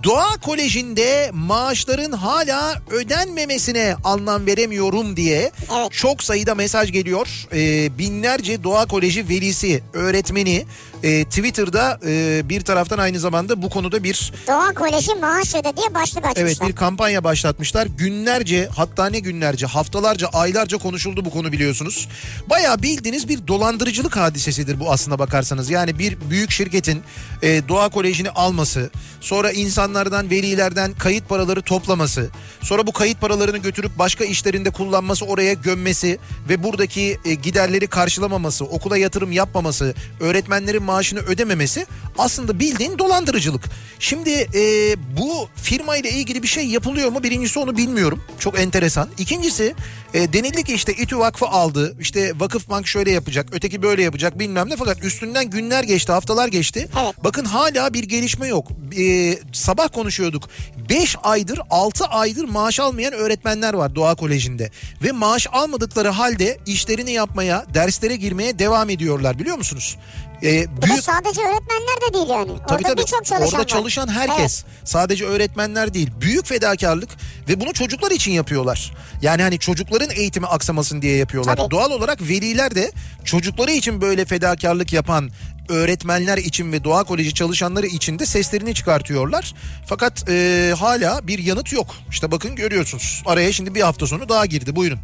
Doğa 0.04 0.38
Koleji'nde 0.38 1.30
maaşların 1.34 2.12
hala 2.12 2.82
ödenmemesine 2.92 3.96
anlam 4.04 4.46
veremiyorum 4.46 5.18
diye 5.18 5.52
çok 5.92 6.24
sayıda 6.24 6.56
mesaj 6.56 6.92
geliyor. 6.92 7.28
Ee, 7.54 7.98
binlerce 7.98 8.64
Doğa 8.64 8.86
Koleji 8.86 9.30
velisi, 9.30 9.84
öğretmeni 9.94 10.66
e, 11.04 11.26
Twitter'da 11.26 12.00
e, 12.06 12.42
bir 12.50 12.62
taraftan 12.62 12.98
aynı 12.98 13.20
zamanda 13.20 13.62
bu 13.62 13.70
konuda 13.70 14.04
bir 14.04 14.32
Doğa 14.48 14.74
Koleji 14.74 15.16
maaş 15.16 15.56
öde 15.56 15.78
diye 15.78 15.94
başlık 15.94 16.26
açmışlar. 16.26 16.42
evet 16.44 16.62
bir 16.68 16.76
kampanya 16.76 17.24
başlatmışlar. 17.24 17.88
Günlerce 17.98 18.70
hatta 18.76 19.10
ne 19.10 19.20
günlerce 19.20 19.66
haftalarca 19.66 20.28
aylarca 20.28 20.78
konuşuldu 20.78 21.26
bu 21.26 21.30
konu 21.30 21.52
biliyorsunuz. 21.52 22.08
Bayağı 22.50 22.82
bildiğiniz 22.82 23.30
bir 23.30 23.48
dolandırıcılık 23.48 24.18
hadisesidir 24.18 24.80
bu 24.80 24.92
aslına 24.92 25.20
bakarsanız. 25.20 25.70
Yani 25.70 26.00
bir 26.00 26.18
büyük 26.30 26.52
şirketin 26.52 27.04
e, 27.42 27.68
Doğa 27.70 27.90
Koleji'ni 27.90 28.30
alması, 28.30 28.90
sonra 29.22 29.52
insanlardan 29.52 30.30
velilerden 30.30 30.94
kayıt 30.94 31.30
paraları 31.30 31.62
toplaması, 31.62 32.30
sonra 32.62 32.88
bu 32.88 32.92
kayıt 32.92 33.22
paralarını 33.22 33.58
götürüp 33.58 33.92
başka 34.00 34.26
işlerinde 34.26 34.70
kullanması, 34.70 35.26
oraya 35.26 35.54
gömmesi 35.54 36.20
ve 36.50 36.64
buradaki 36.64 37.20
e, 37.26 37.34
giderleri 37.34 37.88
karşılamaması, 37.88 38.66
okula 38.66 38.98
yatırım 38.98 39.32
yapmaması, 39.32 39.96
öğretmenlerin 40.20 40.89
maaşını 40.90 41.20
ödememesi 41.20 41.86
aslında 42.18 42.60
bildiğin 42.60 43.00
dolandırıcılık. 43.00 43.64
Şimdi 44.00 44.30
e, 44.30 44.96
bu 45.18 45.48
firma 45.56 45.98
ile 45.98 46.10
ilgili 46.12 46.44
bir 46.44 46.48
şey 46.48 46.68
yapılıyor 46.68 47.10
mu? 47.10 47.24
Birincisi 47.24 47.60
onu 47.60 47.78
bilmiyorum. 47.78 48.24
Çok 48.40 48.60
enteresan. 48.60 49.10
İkincisi 49.18 49.76
e, 50.14 50.34
denildi 50.34 50.64
ki 50.64 50.74
işte 50.74 50.94
İTÜ 50.94 51.18
Vakfı 51.18 51.46
aldı. 51.46 51.96
İşte 52.00 52.40
Vakıfbank 52.40 52.88
şöyle 52.88 53.12
yapacak, 53.12 53.48
öteki 53.52 53.82
böyle 53.82 54.04
yapacak 54.04 54.40
bilmem 54.40 54.70
ne. 54.70 54.76
Fakat 54.76 55.04
üstünden 55.04 55.50
günler 55.50 55.84
geçti, 55.84 56.12
haftalar 56.12 56.48
geçti. 56.48 56.90
Evet. 57.04 57.16
Bakın 57.24 57.46
hala 57.46 57.94
bir 57.94 58.04
gelişme 58.04 58.48
yok. 58.48 58.68
E, 58.98 59.36
sabah 59.54 59.90
konuşuyorduk. 59.94 60.50
5 60.90 61.16
aydır, 61.24 61.60
6 61.70 62.06
aydır 62.06 62.44
maaş 62.44 62.80
almayan 62.80 63.14
öğretmenler 63.14 63.74
var 63.74 63.96
Doğa 63.96 64.16
Koleji'nde. 64.16 64.72
Ve 65.04 65.12
maaş 65.12 65.48
almadıkları 65.52 66.10
halde 66.10 66.58
işlerini 66.66 67.12
yapmaya, 67.12 67.66
derslere 67.74 68.16
girmeye 68.16 68.60
devam 68.60 68.90
ediyorlar 68.90 69.40
biliyor 69.40 69.58
musunuz? 69.58 69.98
E, 70.44 70.44
Bir 70.78 70.82
de 70.82 70.88
büyük 70.88 71.04
sadece 71.04 71.42
öğretmenler 71.42 72.02
de 72.10 72.14
değil 72.14 72.28
yani. 72.30 72.52
Tabii 72.68 72.84
Orada 72.88 72.98
birçok 72.98 73.26
çalışan 73.26 73.42
Orada 73.42 73.58
var. 73.58 73.68
çalışan 73.68 74.08
herkes. 74.08 74.64
Sadece 74.84 75.26
öğretmenler 75.26 75.94
değil. 75.94 76.10
Büyük 76.22 76.46
fedakarlık 76.46 77.10
ve 77.50 77.60
bunu 77.60 77.74
çocuklar 77.74 78.12
için 78.12 78.32
yapıyorlar. 78.32 78.94
Yani 79.22 79.42
hani 79.42 79.60
çocukların 79.60 80.10
eğitimi 80.10 80.48
aksamasın 80.48 81.02
diye 81.02 81.18
yapıyorlar. 81.18 81.56
Tabii. 81.56 81.72
Doğal 81.72 81.92
olarak 81.92 82.22
veliler 82.22 82.76
de 82.76 82.92
çocukları 83.26 83.72
için 83.72 84.02
böyle 84.02 84.26
fedakarlık 84.26 84.94
yapan 84.94 85.30
öğretmenler 85.70 86.38
için 86.38 86.72
ve 86.72 86.84
doğa 86.84 87.04
koleji 87.04 87.34
çalışanları 87.34 87.88
için 87.88 88.20
de 88.20 88.26
seslerini 88.26 88.74
çıkartıyorlar. 88.76 89.54
Fakat 89.86 90.30
e, 90.30 90.74
hala 90.80 91.28
bir 91.28 91.40
yanıt 91.40 91.74
yok. 91.74 91.96
İşte 92.12 92.32
bakın 92.32 92.56
görüyorsunuz. 92.56 93.24
Araya 93.26 93.52
şimdi 93.54 93.76
bir 93.76 93.82
hafta 93.82 94.08
sonu 94.08 94.30
daha 94.30 94.46
girdi. 94.46 94.76
Buyurun. 94.76 95.00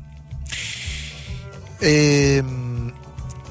Eee 1.82 2.44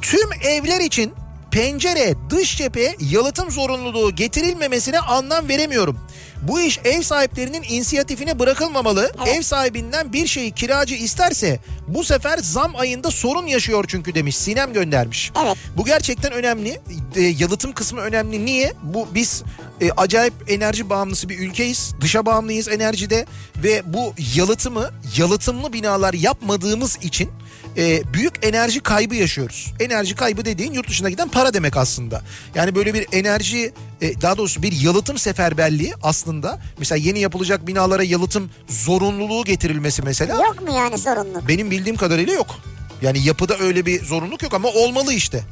tüm 0.02 0.32
evler 0.42 0.80
için 0.80 1.12
pencere, 1.54 2.14
dış 2.30 2.56
cephe 2.56 2.96
yalıtım 3.00 3.50
zorunluluğu 3.50 4.14
getirilmemesine 4.14 4.98
anlam 4.98 5.48
veremiyorum. 5.48 5.98
Bu 6.42 6.60
iş 6.60 6.80
ev 6.84 7.02
sahiplerinin 7.02 7.62
inisiyatifine 7.68 8.38
bırakılmamalı. 8.38 9.12
Ev 9.26 9.42
sahibinden 9.42 10.12
bir 10.12 10.26
şeyi 10.26 10.52
kiracı 10.52 10.94
isterse 10.94 11.60
bu 11.88 12.04
sefer 12.04 12.38
zam 12.38 12.76
ayında 12.76 13.10
sorun 13.10 13.46
yaşıyor 13.46 13.84
çünkü 13.88 14.14
demiş. 14.14 14.36
Sinem 14.36 14.72
göndermiş. 14.72 15.32
Evet. 15.44 15.56
Bu 15.76 15.84
gerçekten 15.84 16.32
önemli. 16.32 16.80
E, 17.16 17.22
yalıtım 17.22 17.72
kısmı 17.72 18.00
önemli. 18.00 18.46
Niye? 18.46 18.72
Bu 18.82 19.08
biz 19.14 19.42
e, 19.80 19.90
acayip 19.90 20.34
enerji 20.48 20.90
bağımlısı 20.90 21.28
bir 21.28 21.38
ülkeyiz. 21.38 21.94
Dışa 22.00 22.26
bağımlıyız 22.26 22.68
enerjide 22.68 23.26
ve 23.62 23.82
bu 23.86 24.14
yalıtımı 24.34 24.90
yalıtımlı 25.16 25.72
binalar 25.72 26.14
yapmadığımız 26.14 26.98
için 27.02 27.30
e, 27.76 28.02
büyük 28.14 28.46
enerji 28.46 28.80
kaybı 28.80 29.14
yaşıyoruz. 29.14 29.72
Enerji 29.80 30.14
kaybı 30.14 30.44
dediğin 30.44 30.72
yurt 30.72 30.88
dışına 30.88 31.10
giden 31.10 31.28
para 31.28 31.54
demek 31.54 31.76
aslında. 31.76 32.22
Yani 32.54 32.74
böyle 32.74 32.94
bir 32.94 33.06
enerji 33.12 33.72
e, 34.00 34.20
daha 34.22 34.36
doğrusu 34.38 34.62
bir 34.62 34.72
yalıtım 34.72 35.18
seferberliği 35.18 35.94
aslında 36.02 36.60
mesela 36.78 36.98
yeni 36.98 37.20
yapılacak 37.20 37.66
binalara 37.66 38.02
yalıtım 38.02 38.50
zorunluluğu 38.68 39.44
getirilmesi 39.44 40.02
mesela 40.02 40.34
Yok 40.44 40.62
mu 40.62 40.76
yani 40.76 40.98
sorunluk? 40.98 41.48
benim 41.48 41.70
bildiğim 41.70 41.96
kadarıyla 41.96 42.32
yok. 42.34 42.56
Yani 43.02 43.24
yapıda 43.26 43.58
öyle 43.58 43.86
bir 43.86 44.04
zorunluluk 44.04 44.42
yok 44.42 44.54
ama 44.54 44.68
olmalı 44.68 45.12
işte. 45.12 45.42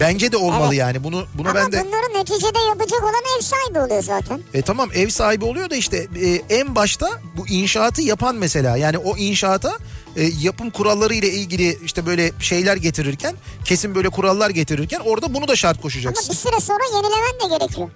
Bence 0.00 0.32
de 0.32 0.36
olmalı 0.36 0.66
Evet. 0.68 0.78
yani. 0.78 1.04
Bunu 1.04 1.26
bunu 1.34 1.48
Ama 1.48 1.58
ben 1.58 1.72
de 1.72 1.84
bunları 1.86 2.18
neticede 2.20 2.58
yapacak 2.68 3.02
olan 3.02 3.22
ev 3.38 3.42
sahibi 3.42 3.78
oluyor 3.78 4.02
zaten. 4.02 4.40
e 4.54 4.62
tamam 4.62 4.90
ev 4.94 5.08
sahibi 5.08 5.44
oluyor 5.44 5.70
da 5.70 5.76
işte 5.76 6.06
e, 6.22 6.54
en 6.56 6.74
başta 6.74 7.10
bu 7.36 7.48
inşaatı 7.48 8.02
yapan 8.02 8.36
mesela 8.36 8.76
yani 8.76 8.98
o 8.98 9.16
inşaata 9.16 9.72
e, 10.16 10.22
yapım 10.40 10.70
kuralları 10.70 11.14
ile 11.14 11.30
ilgili 11.30 11.78
işte 11.84 12.06
böyle 12.06 12.32
şeyler 12.40 12.76
getirirken 12.76 13.34
kesin 13.64 13.94
böyle 13.94 14.08
kurallar 14.08 14.50
getirirken 14.50 15.00
orada 15.04 15.34
bunu 15.34 15.48
da 15.48 15.56
şart 15.56 15.74
Ama 15.76 15.82
koşacaksın. 15.82 16.30
bir 16.30 16.36
süre 16.36 16.60
sonra 16.60 16.82
yenilemen 16.96 17.50
de 17.52 17.58
gerekiyor. 17.58 17.90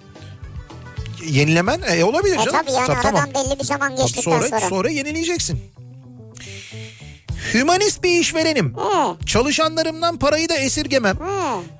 Yenilemen 1.25 1.81
e, 1.81 2.03
olabilir 2.03 2.33
E 2.33 2.37
canım. 2.37 2.51
tabii 2.51 2.71
yani 2.71 2.87
Tabii, 2.87 2.97
aradan 2.97 3.15
tamam. 3.15 3.29
belli 3.49 3.59
bir 3.59 3.63
zaman 3.65 3.89
Tabii 3.89 4.01
geçtikten 4.01 4.31
sonra, 4.31 4.47
sonra. 4.49 4.69
sonra 4.69 4.89
yenileyeceksin. 4.89 5.59
Hümanist 7.53 8.03
bir 8.03 8.19
işverenim. 8.19 8.75
He, 8.77 9.25
Çalışanlarımdan 9.25 10.17
parayı 10.17 10.49
da 10.49 10.55
esirgemem. 10.55 11.17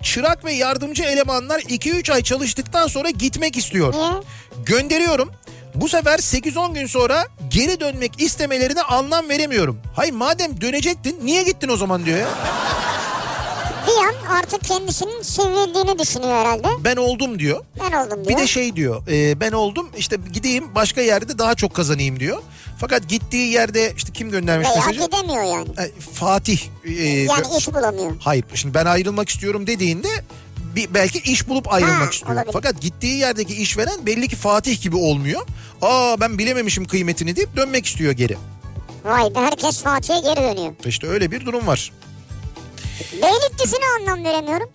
Çırak 0.03 0.45
ve 0.45 0.53
yardımcı 0.53 1.03
elemanlar 1.03 1.59
2-3 1.59 2.13
ay 2.13 2.21
çalıştıktan 2.23 2.87
sonra 2.87 3.09
gitmek 3.09 3.57
istiyor. 3.57 3.93
Gönderiyorum. 4.65 5.31
Bu 5.75 5.89
sefer 5.89 6.19
8-10 6.19 6.73
gün 6.73 6.87
sonra 6.87 7.25
geri 7.49 7.79
dönmek 7.79 8.21
istemelerine 8.21 8.81
anlam 8.81 9.29
veremiyorum. 9.29 9.79
Hayır 9.95 10.13
madem 10.13 10.61
dönecektin 10.61 11.19
niye 11.23 11.43
gittin 11.43 11.69
o 11.69 11.77
zaman 11.77 12.05
diyor 12.05 12.17
ya. 12.17 12.27
Bir 13.87 14.05
an 14.07 14.35
artık 14.37 14.61
kendisinin 14.63 15.21
sevildiğini 15.21 15.99
düşünüyor 15.99 16.31
herhalde. 16.35 16.67
Ben 16.83 16.95
oldum 16.95 17.39
diyor. 17.39 17.65
Ben 17.79 17.97
oldum 17.97 18.25
diyor. 18.25 18.37
Bir 18.37 18.43
de 18.43 18.47
şey 18.47 18.75
diyor 18.75 19.07
e, 19.07 19.39
ben 19.39 19.51
oldum 19.51 19.89
işte 19.97 20.17
gideyim 20.33 20.75
başka 20.75 21.01
yerde 21.01 21.37
daha 21.37 21.55
çok 21.55 21.73
kazanayım 21.73 22.19
diyor. 22.19 22.37
Fakat 22.77 23.07
gittiği 23.09 23.51
yerde 23.51 23.93
işte 23.97 24.13
kim 24.13 24.31
göndermiş 24.31 24.67
Veya 24.67 24.75
mesajı? 24.77 24.99
gidemiyor 25.05 25.43
yani. 25.43 25.69
E, 25.79 25.91
Fatih. 26.13 26.59
e, 26.85 26.91
Yani 27.03 27.57
iş 27.57 27.67
bulamıyor. 27.73 28.11
Hayır 28.19 28.45
şimdi 28.53 28.73
ben 28.73 28.85
ayrılmak 28.85 29.29
istiyorum 29.29 29.67
dediğinde 29.67 30.07
bir, 30.75 30.93
belki 30.93 31.19
iş 31.31 31.47
bulup 31.47 31.73
ayrılmak 31.73 32.01
Ha, 32.01 32.09
istiyor. 32.09 32.33
olabilir. 32.33 32.53
Fakat 32.53 32.81
gittiği 32.81 33.17
yerdeki 33.17 33.55
işveren 33.55 34.05
belli 34.05 34.27
ki 34.27 34.35
Fatih 34.35 34.81
gibi 34.81 34.95
olmuyor. 34.95 35.41
Aa 35.81 36.15
ben 36.19 36.37
bilememişim 36.37 36.85
kıymetini 36.85 37.35
deyip 37.35 37.55
dönmek 37.55 37.85
istiyor 37.85 38.11
geri. 38.11 38.37
Vay 39.05 39.35
be 39.35 39.39
herkes 39.39 39.81
Fatih'e 39.83 40.19
geri 40.19 40.35
dönüyor. 40.55 40.73
İşte 40.85 41.07
öyle 41.07 41.31
bir 41.31 41.45
durum 41.45 41.67
var. 41.67 41.91
Beylikdüzü'ne 43.13 43.85
anlam 43.99 44.23
veremiyorum. 44.25 44.69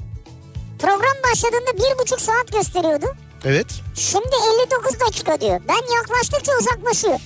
Program 0.78 1.16
başladığında 1.30 1.76
bir 1.76 1.98
buçuk 1.98 2.20
saat 2.20 2.52
gösteriyordu. 2.52 3.06
Evet. 3.44 3.66
Şimdi 3.94 4.26
59 4.70 5.00
dakika 5.00 5.40
diyor. 5.40 5.60
Ben 5.68 5.94
yaklaştıkça 5.96 6.52
uzaklaşıyor. 6.60 7.20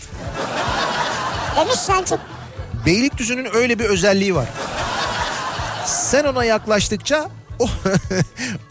Demiş 1.57 1.74
Selçuk. 1.74 2.20
Beylikdüzü'nün 2.86 3.55
öyle 3.55 3.78
bir 3.78 3.85
özelliği 3.85 4.35
var. 4.35 4.49
Sen 5.86 6.24
ona 6.24 6.45
yaklaştıkça 6.45 7.31
o, 7.59 7.66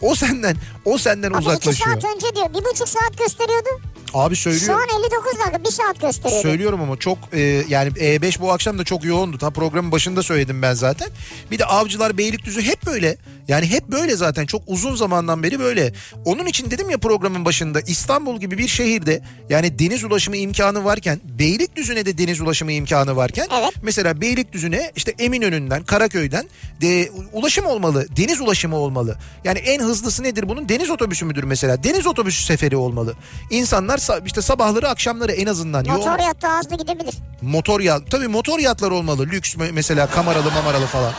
o 0.00 0.14
senden 0.14 0.56
o 0.84 0.98
senden 0.98 1.30
iki 1.30 1.38
uzaklaşıyor. 1.38 2.00
saat 2.00 2.14
önce 2.14 2.34
diyor. 2.36 2.48
Bir 2.54 2.64
buçuk 2.64 2.88
saat 2.88 3.18
gösteriyordu. 3.18 3.68
Abi 4.14 4.36
Şu 4.36 4.42
söylüyor. 4.42 4.80
an 4.80 4.98
59 4.98 5.38
dakika. 5.40 5.64
Bir 5.64 5.70
saat 5.70 6.00
gösteriyordu. 6.00 6.42
Söylüyorum 6.42 6.80
ama 6.80 6.96
çok 6.96 7.18
e, 7.32 7.40
yani 7.68 7.90
E5 7.90 8.40
bu 8.40 8.52
akşam 8.52 8.78
da 8.78 8.84
çok 8.84 9.04
yoğundu. 9.04 9.38
Tam 9.38 9.52
programın 9.52 9.92
başında 9.92 10.22
söyledim 10.22 10.62
ben 10.62 10.74
zaten. 10.74 11.08
Bir 11.50 11.58
de 11.58 11.64
Avcılar 11.64 12.18
Beylikdüzü 12.18 12.62
hep 12.62 12.86
böyle. 12.86 13.16
Yani 13.48 13.66
hep 13.70 13.88
böyle 13.88 14.16
zaten 14.16 14.46
çok 14.46 14.62
uzun 14.66 14.94
zamandan 14.94 15.42
beri 15.42 15.58
böyle. 15.60 15.92
Onun 16.24 16.46
için 16.46 16.70
dedim 16.70 16.90
ya 16.90 16.98
programın 16.98 17.44
başında 17.44 17.80
İstanbul 17.80 18.40
gibi 18.40 18.58
bir 18.58 18.68
şehirde 18.68 19.22
yani 19.48 19.78
deniz 19.78 20.04
ulaşımı 20.04 20.36
imkanı 20.36 20.84
varken 20.84 21.20
Beylikdüzü'ne 21.24 22.06
de 22.06 22.18
deniz 22.18 22.40
ulaşımı 22.40 22.72
imkanı 22.72 23.16
varken 23.16 23.46
Evet. 23.60 23.72
mesela 23.82 24.20
Beylikdüzü'ne 24.20 24.92
işte 24.96 25.14
Eminönü'nden 25.18 25.84
Karaköy'den 25.84 26.44
de 26.80 27.10
ulaşım 27.32 27.66
olmalı. 27.66 28.06
Deniz 28.16 28.40
ulaşımı 28.40 28.76
olmalı. 28.76 29.18
Yani 29.44 29.58
en 29.58 29.80
hızlısı 29.80 30.22
nedir 30.22 30.48
bunun? 30.48 30.68
Deniz 30.68 30.90
otobüsü 30.90 31.24
müdür 31.24 31.44
mesela? 31.44 31.84
Deniz 31.84 32.06
otobüsü 32.06 32.42
seferi 32.42 32.76
olmalı. 32.76 33.14
İnsanlar 33.50 33.98
sa- 33.98 34.03
işte 34.26 34.42
sabahları 34.42 34.88
akşamları 34.88 35.32
en 35.32 35.46
azından 35.46 35.86
Motor 35.86 36.18
yat 36.18 36.42
daha 36.42 36.58
hızlı 36.58 36.76
gidebilir. 36.76 37.14
motor 37.42 37.80
yat 37.80 38.02
tabii 38.10 38.28
motor 38.28 38.58
yatlar 38.58 38.90
olmalı 38.90 39.26
lüks 39.26 39.56
mesela 39.72 40.06
kameralı 40.06 40.50
mamaralı 40.50 40.86
falan 40.86 41.12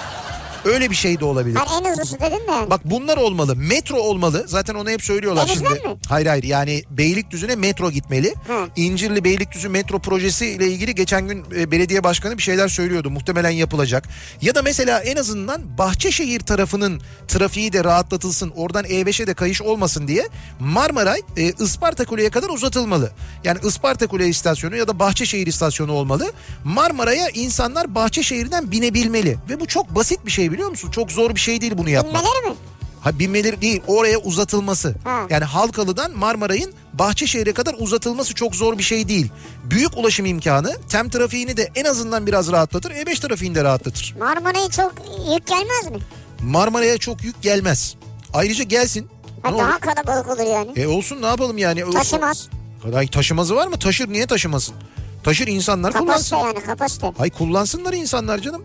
öyle 0.65 0.89
bir 0.89 0.95
şey 0.95 1.19
de 1.19 1.25
olabilir. 1.25 1.55
Hani 1.55 1.85
en 1.87 1.91
hızlısı 1.91 2.19
dedin 2.19 2.47
de. 2.47 2.51
yani. 2.51 2.69
Bak 2.69 2.81
bunlar 2.85 3.17
olmalı. 3.17 3.55
Metro 3.55 3.97
olmalı. 3.97 4.43
Zaten 4.47 4.75
onu 4.75 4.89
hep 4.89 5.03
söylüyorlar 5.03 5.47
Denizden 5.47 5.75
şimdi. 5.75 5.87
mi? 5.87 5.95
Hayır 6.09 6.27
hayır 6.27 6.43
yani 6.43 6.83
Beylikdüzü'ne 6.89 7.55
metro 7.55 7.91
gitmeli. 7.91 8.33
Hı. 8.47 8.67
İncirli 8.75 9.23
Beylikdüzü 9.23 9.69
metro 9.69 9.99
projesi 9.99 10.45
ile 10.47 10.67
ilgili 10.67 10.95
geçen 10.95 11.27
gün 11.27 11.45
e, 11.55 11.71
belediye 11.71 12.03
başkanı 12.03 12.37
bir 12.37 12.43
şeyler 12.43 12.67
söylüyordu. 12.67 13.09
Muhtemelen 13.09 13.49
yapılacak. 13.49 14.03
Ya 14.41 14.55
da 14.55 14.61
mesela 14.61 14.99
en 14.99 15.15
azından 15.15 15.77
Bahçeşehir 15.77 16.39
tarafının 16.39 17.01
trafiği 17.27 17.73
de 17.73 17.83
rahatlatılsın. 17.83 18.53
Oradan 18.55 18.85
E5'e 18.85 19.27
de 19.27 19.33
kayış 19.33 19.61
olmasın 19.61 20.07
diye 20.07 20.27
Marmaray 20.59 21.21
e, 21.37 21.51
Isparta 21.59 22.05
Kule'ye 22.05 22.29
kadar 22.29 22.49
uzatılmalı. 22.49 23.11
Yani 23.43 23.59
Isparta 23.63 24.07
Kule 24.07 24.27
istasyonu 24.27 24.75
ya 24.75 24.87
da 24.87 24.99
Bahçeşehir 24.99 25.47
istasyonu 25.47 25.91
olmalı. 25.91 26.31
Marmaray'a 26.63 27.29
insanlar 27.29 27.95
Bahçeşehir'den 27.95 28.71
binebilmeli. 28.71 29.37
Ve 29.49 29.59
bu 29.59 29.65
çok 29.65 29.95
basit 29.95 30.25
bir 30.25 30.31
şey 30.31 30.51
biliyor 30.55 30.69
musun? 30.69 30.91
Çok 30.91 31.11
zor 31.11 31.35
bir 31.35 31.39
şey 31.39 31.61
değil 31.61 31.73
bunu 31.77 31.89
yapmak. 31.89 32.13
Binmeleri 32.23 32.49
mi? 32.49 32.55
Ha 33.01 33.19
binmeleri 33.19 33.61
değil 33.61 33.81
oraya 33.87 34.17
uzatılması. 34.17 34.95
Ha. 35.03 35.21
Yani 35.29 35.43
Halkalı'dan 35.43 36.17
Marmaray'ın 36.17 36.73
Bahçeşehir'e 36.93 37.53
kadar 37.53 37.75
uzatılması 37.79 38.33
çok 38.33 38.55
zor 38.55 38.77
bir 38.77 38.83
şey 38.83 39.07
değil. 39.07 39.31
Büyük 39.63 39.97
ulaşım 39.97 40.25
imkanı 40.25 40.77
tem 40.89 41.09
trafiğini 41.09 41.57
de 41.57 41.71
en 41.75 41.85
azından 41.85 42.27
biraz 42.27 42.51
rahatlatır. 42.51 42.91
E5 42.91 43.27
trafiğini 43.27 43.55
de 43.55 43.63
rahatlatır. 43.63 44.15
Marmara'ya 44.19 44.69
çok 44.69 44.93
yük 45.33 45.47
gelmez 45.47 45.91
mi? 45.91 45.97
Marmaray'a 46.43 46.97
çok 46.97 47.23
yük 47.23 47.41
gelmez. 47.41 47.95
Ayrıca 48.33 48.63
gelsin. 48.63 49.07
Ha, 49.43 49.51
Ne 49.51 49.57
daha 49.57 49.67
olur? 49.71 49.79
kalabalık 49.79 50.29
olur 50.29 50.47
yani. 50.53 50.71
E 50.75 50.87
olsun 50.87 51.21
ne 51.21 51.25
yapalım 51.25 51.57
yani. 51.57 51.91
Taşımaz. 51.91 52.49
Ay, 52.95 53.07
taşıması 53.07 53.55
var 53.55 53.67
mı? 53.67 53.79
Taşır 53.79 54.09
niye 54.09 54.27
taşımasın? 54.27 54.75
Taşır 55.23 55.47
insanlar 55.47 55.93
Kapasite 55.93 56.35
kullansın. 56.35 56.47
yani 56.57 56.65
kapasite. 56.65 57.11
Hay 57.17 57.29
kullansınlar 57.29 57.93
insanlar 57.93 58.39
canım. 58.39 58.63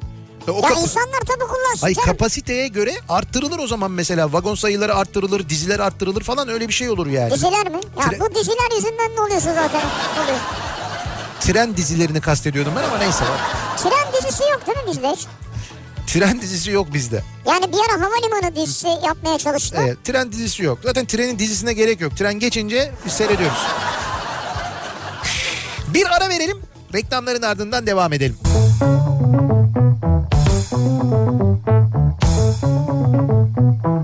E, 0.51 0.53
o 0.53 0.57
Ya 0.57 0.69
kapa- 0.69 0.81
insanlar 0.81 1.21
tabii 1.27 1.45
kullansın 1.49 1.87
Ay 1.87 1.95
canım. 1.95 2.07
kapasiteye 2.07 2.69
göre 2.69 2.95
arttırılır 3.09 3.59
o 3.59 3.67
zaman 3.67 3.91
mesela 3.91 4.33
vagon 4.33 4.55
sayıları 4.55 4.95
arttırılır, 4.95 5.49
diziler 5.49 5.79
arttırılır 5.81 6.23
falan 6.23 6.49
öyle 6.49 6.69
bir 6.69 6.73
şey 6.73 6.91
olur 6.91 7.07
yani. 7.07 7.31
Diziler 7.35 7.69
mi? 7.69 7.81
Ya 7.99 8.05
Tre- 8.05 8.21
bu 8.21 8.35
diziler 8.35 8.77
yüzünden 8.77 9.17
ne 9.17 9.21
oluyorsa 9.21 9.55
zaten 9.55 9.81
oluyor. 10.25 10.39
Tren 11.41 11.77
dizilerini 11.77 12.21
kastediyordum 12.21 12.73
ben 12.77 12.83
ama 12.83 12.99
neyse. 12.99 13.25
Tren 13.77 14.13
dizisi 14.23 14.43
yok 14.43 14.67
değil 14.67 14.79
mi 14.79 14.85
bizde 14.93 15.09
hiç? 15.11 15.27
Tren 16.07 16.41
dizisi 16.41 16.71
yok 16.71 16.95
bizde. 16.95 17.25
Yani 17.47 17.73
bir 17.73 17.79
ara 17.79 18.01
havalimanı 18.07 18.57
dizisi 18.57 18.89
yapmaya 18.89 19.39
çalıştılar. 19.39 19.83
Evet, 19.83 20.05
tren 20.05 20.33
dizisi 20.33 20.63
yok. 20.63 20.79
Zaten 20.85 21.07
trenin 21.07 21.39
dizisine 21.39 21.73
gerek 21.73 22.01
yok. 22.01 22.17
Tren 22.17 22.35
geçince 22.35 22.93
biz 23.07 23.13
seyrediyoruz. 23.13 23.59
Bir 25.89 26.07
ara 26.17 26.29
verelim. 26.29 26.59
Reklamların 26.95 27.43
ardından 27.43 27.87
devam 27.87 28.13
edelim. 28.13 28.39
Kafa 30.81 32.71
Radyo'da 33.21 34.00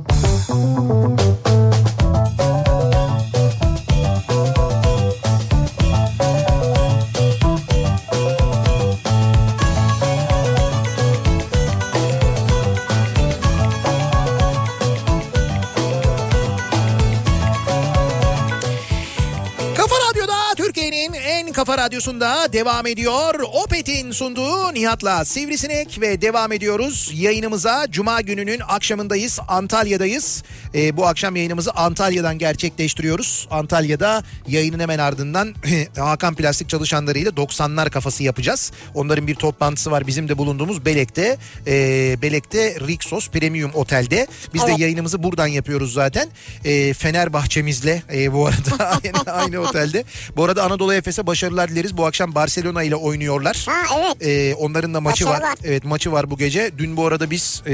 Radyosu'nda 21.87 22.53
devam 22.53 22.87
ediyor. 22.87 23.35
Opet'in 23.65 24.11
sunduğu 24.11 24.75
Nihat'la 24.75 25.25
Sivrisinek 25.25 26.01
ve 26.01 26.23
devam 26.23 26.53
ediyoruz. 26.53 27.11
Yayınımıza 27.15 27.87
Cuma 27.91 28.21
gününün 28.21 28.61
akşamındayız. 28.69 29.39
Antalya'dayız. 29.49 30.43
Ee, 30.75 30.97
bu 30.97 31.07
akşam 31.07 31.37
yayınımızı 31.37 31.71
Antalya'dan 31.73 32.39
gerçekleştiriyoruz. 32.39 33.49
Antalya'da 33.51 34.25
yayının 34.49 34.79
hemen 34.79 34.99
ardından 34.99 35.55
Hakan 35.99 36.35
Plastik 36.35 36.69
çalışanlarıyla 36.69 37.31
90'lar 37.31 37.91
kafası 37.91 38.23
yapacağız. 38.23 38.73
Onların 38.95 39.27
bir 39.27 39.35
toplantısı 39.35 39.91
var 39.91 40.07
bizim 40.07 40.29
de 40.29 40.39
bulunduğumuz 40.39 40.85
Belek'te. 40.87 41.37
Ee, 41.67 42.17
Belek'te 42.23 42.75
Rixos 42.89 43.29
Premium 43.31 43.71
Otel'de. 43.75 44.27
Biz 44.55 44.63
Evet. 44.67 44.79
de 44.79 44.83
yayınımızı 44.83 45.23
buradan 45.23 45.47
yapıyoruz 45.47 45.93
zaten. 45.93 46.29
Ee, 46.65 46.93
Fenerbahçemizle 46.93 48.03
e, 48.15 48.33
bu 48.33 48.47
arada 48.47 49.01
aynı, 49.05 49.33
aynı 49.33 49.59
otelde. 49.59 50.05
Bu 50.37 50.45
arada 50.45 50.65
Anadolu 50.65 50.95
Efes'e 50.95 51.27
başarılar 51.27 51.76
dileriz. 51.77 51.97
Bu 51.97 52.07
akşam 52.07 52.35
Barcelona 52.35 52.83
ile 52.83 52.97
oynuyor. 52.97 53.37
Ha 53.67 53.83
evet. 53.99 54.27
Ee, 54.27 54.55
onların 54.55 54.95
da 54.95 55.01
maçı 55.01 55.27
var. 55.27 55.33
Başarılar. 55.33 55.59
Evet 55.65 55.85
maçı 55.85 56.13
var 56.13 56.31
bu 56.31 56.39
gece. 56.39 56.71
Dün 56.79 56.97
bu 56.97 57.07
arada 57.07 57.31
biz 57.31 57.63
e, 57.67 57.73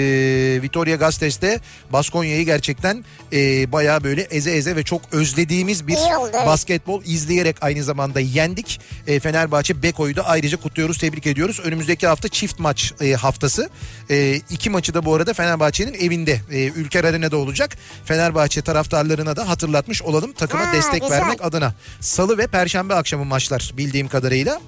Vitoria 0.63 0.97
Gasteiz'te 0.97 1.61
Baskonya'yı 1.93 2.45
gerçekten 2.45 3.05
e, 3.33 3.73
bayağı 3.73 4.05
böyle 4.05 4.23
eze 4.23 4.51
eze 4.51 4.77
ve 4.77 4.83
çok 4.83 5.03
özlediğimiz 5.13 5.87
bir 5.87 5.97
İyi 5.97 6.17
oldu, 6.17 6.31
evet. 6.35 6.47
basketbol 6.47 7.03
izleyerek 7.05 7.57
aynı 7.61 7.85
zamanda 7.85 8.21
yendik. 8.21 8.81
E, 9.07 9.21
Fenerbahçe 9.21 9.83
Beko'yu 9.83 10.17
da 10.17 10.27
ayrıca 10.27 10.57
kutluyoruz, 10.57 10.99
tebrik 10.99 11.27
ediyoruz. 11.27 11.61
Önümüzdeki 11.65 12.07
hafta 12.07 12.29
çift 12.29 12.59
maç 12.59 12.93
e, 13.01 13.13
haftası. 13.13 13.71
E, 14.11 14.41
iki 14.51 14.71
maçı 14.71 14.95
da 14.95 15.05
bu 15.05 15.15
arada 15.15 15.35
Fenerbahçe'nin 15.35 15.95
evinde 15.95 16.41
e, 16.51 16.67
Ülker 16.67 17.05
Arena'da 17.05 17.37
olacak. 17.37 17.77
Fenerbahçe 18.05 18.63
taraftarlarına 18.63 19.37
da 19.37 19.49
hatırlatmış 19.49 20.03
olalım 20.03 20.33
takıma 20.33 20.67
Ha, 20.67 20.73
destek 20.73 21.03
güzel. 21.03 21.21
vermek 21.21 21.45
adına. 21.45 21.75
Salı 22.01 22.39
ve 22.39 22.47
Perşembe 22.47 22.95
akşamı 22.95 23.25
maçlar 23.25 23.73
bildiğim 23.93 24.09
kadarıyla. 24.09 24.61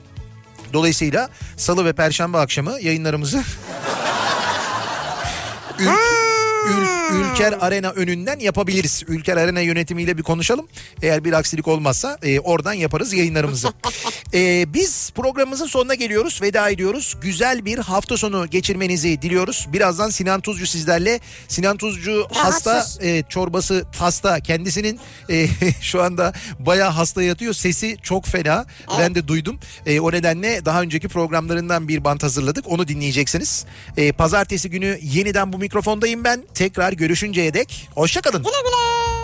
Dolayısıyla 0.72 1.28
salı 1.56 1.84
ve 1.84 1.92
perşembe 1.92 2.38
akşamı 2.38 2.80
yayınlarımızı 2.80 3.44
Ül- 5.78 5.88
Ül- 6.68 7.03
Ülker 7.14 7.54
Arena 7.60 7.90
önünden 7.90 8.38
yapabiliriz. 8.38 9.02
Ülker 9.08 9.36
Arena 9.36 9.60
yönetimiyle 9.60 10.18
bir 10.18 10.22
konuşalım. 10.22 10.68
Eğer 11.02 11.24
bir 11.24 11.32
aksilik 11.32 11.68
olmazsa 11.68 12.18
e, 12.22 12.40
oradan 12.40 12.72
yaparız 12.72 13.12
yayınlarımızı. 13.12 13.68
E, 14.34 14.74
biz 14.74 15.10
programımızın 15.14 15.66
sonuna 15.66 15.94
geliyoruz. 15.94 16.42
Veda 16.42 16.68
ediyoruz. 16.70 17.16
Güzel 17.20 17.64
bir 17.64 17.78
hafta 17.78 18.16
sonu 18.16 18.46
geçirmenizi 18.50 19.22
diliyoruz. 19.22 19.68
Birazdan 19.72 20.10
Sinan 20.10 20.40
Tuzcu 20.40 20.66
sizlerle. 20.66 21.20
Sinan 21.48 21.76
Tuzcu 21.76 22.26
hasta 22.32 22.74
Rahatsız. 22.74 23.02
e, 23.02 23.22
çorbası 23.28 23.84
hasta. 23.98 24.40
Kendisinin 24.40 25.00
e, 25.30 25.46
şu 25.80 26.02
anda 26.02 26.32
bayağı 26.58 26.90
hasta 26.90 27.22
yatıyor. 27.22 27.54
Sesi 27.54 27.96
çok 28.02 28.26
fena. 28.26 28.66
Ben 28.98 29.14
de 29.14 29.28
duydum. 29.28 29.58
E, 29.86 30.00
o 30.00 30.12
nedenle 30.12 30.64
daha 30.64 30.82
önceki 30.82 31.08
programlarından 31.08 31.88
bir 31.88 32.04
bant 32.04 32.22
hazırladık. 32.22 32.64
Onu 32.68 32.88
dinleyeceksiniz. 32.88 33.64
E, 33.96 34.12
pazartesi 34.12 34.70
günü 34.70 34.98
yeniden 35.02 35.52
bu 35.52 35.58
mikrofondayım 35.58 36.24
ben. 36.24 36.42
Tekrar 36.54 36.92
görüşünceye 37.04 37.54
dek. 37.54 37.88
Hoşçakalın. 37.94 38.42
Güle 38.42 38.60
güle. 38.64 39.23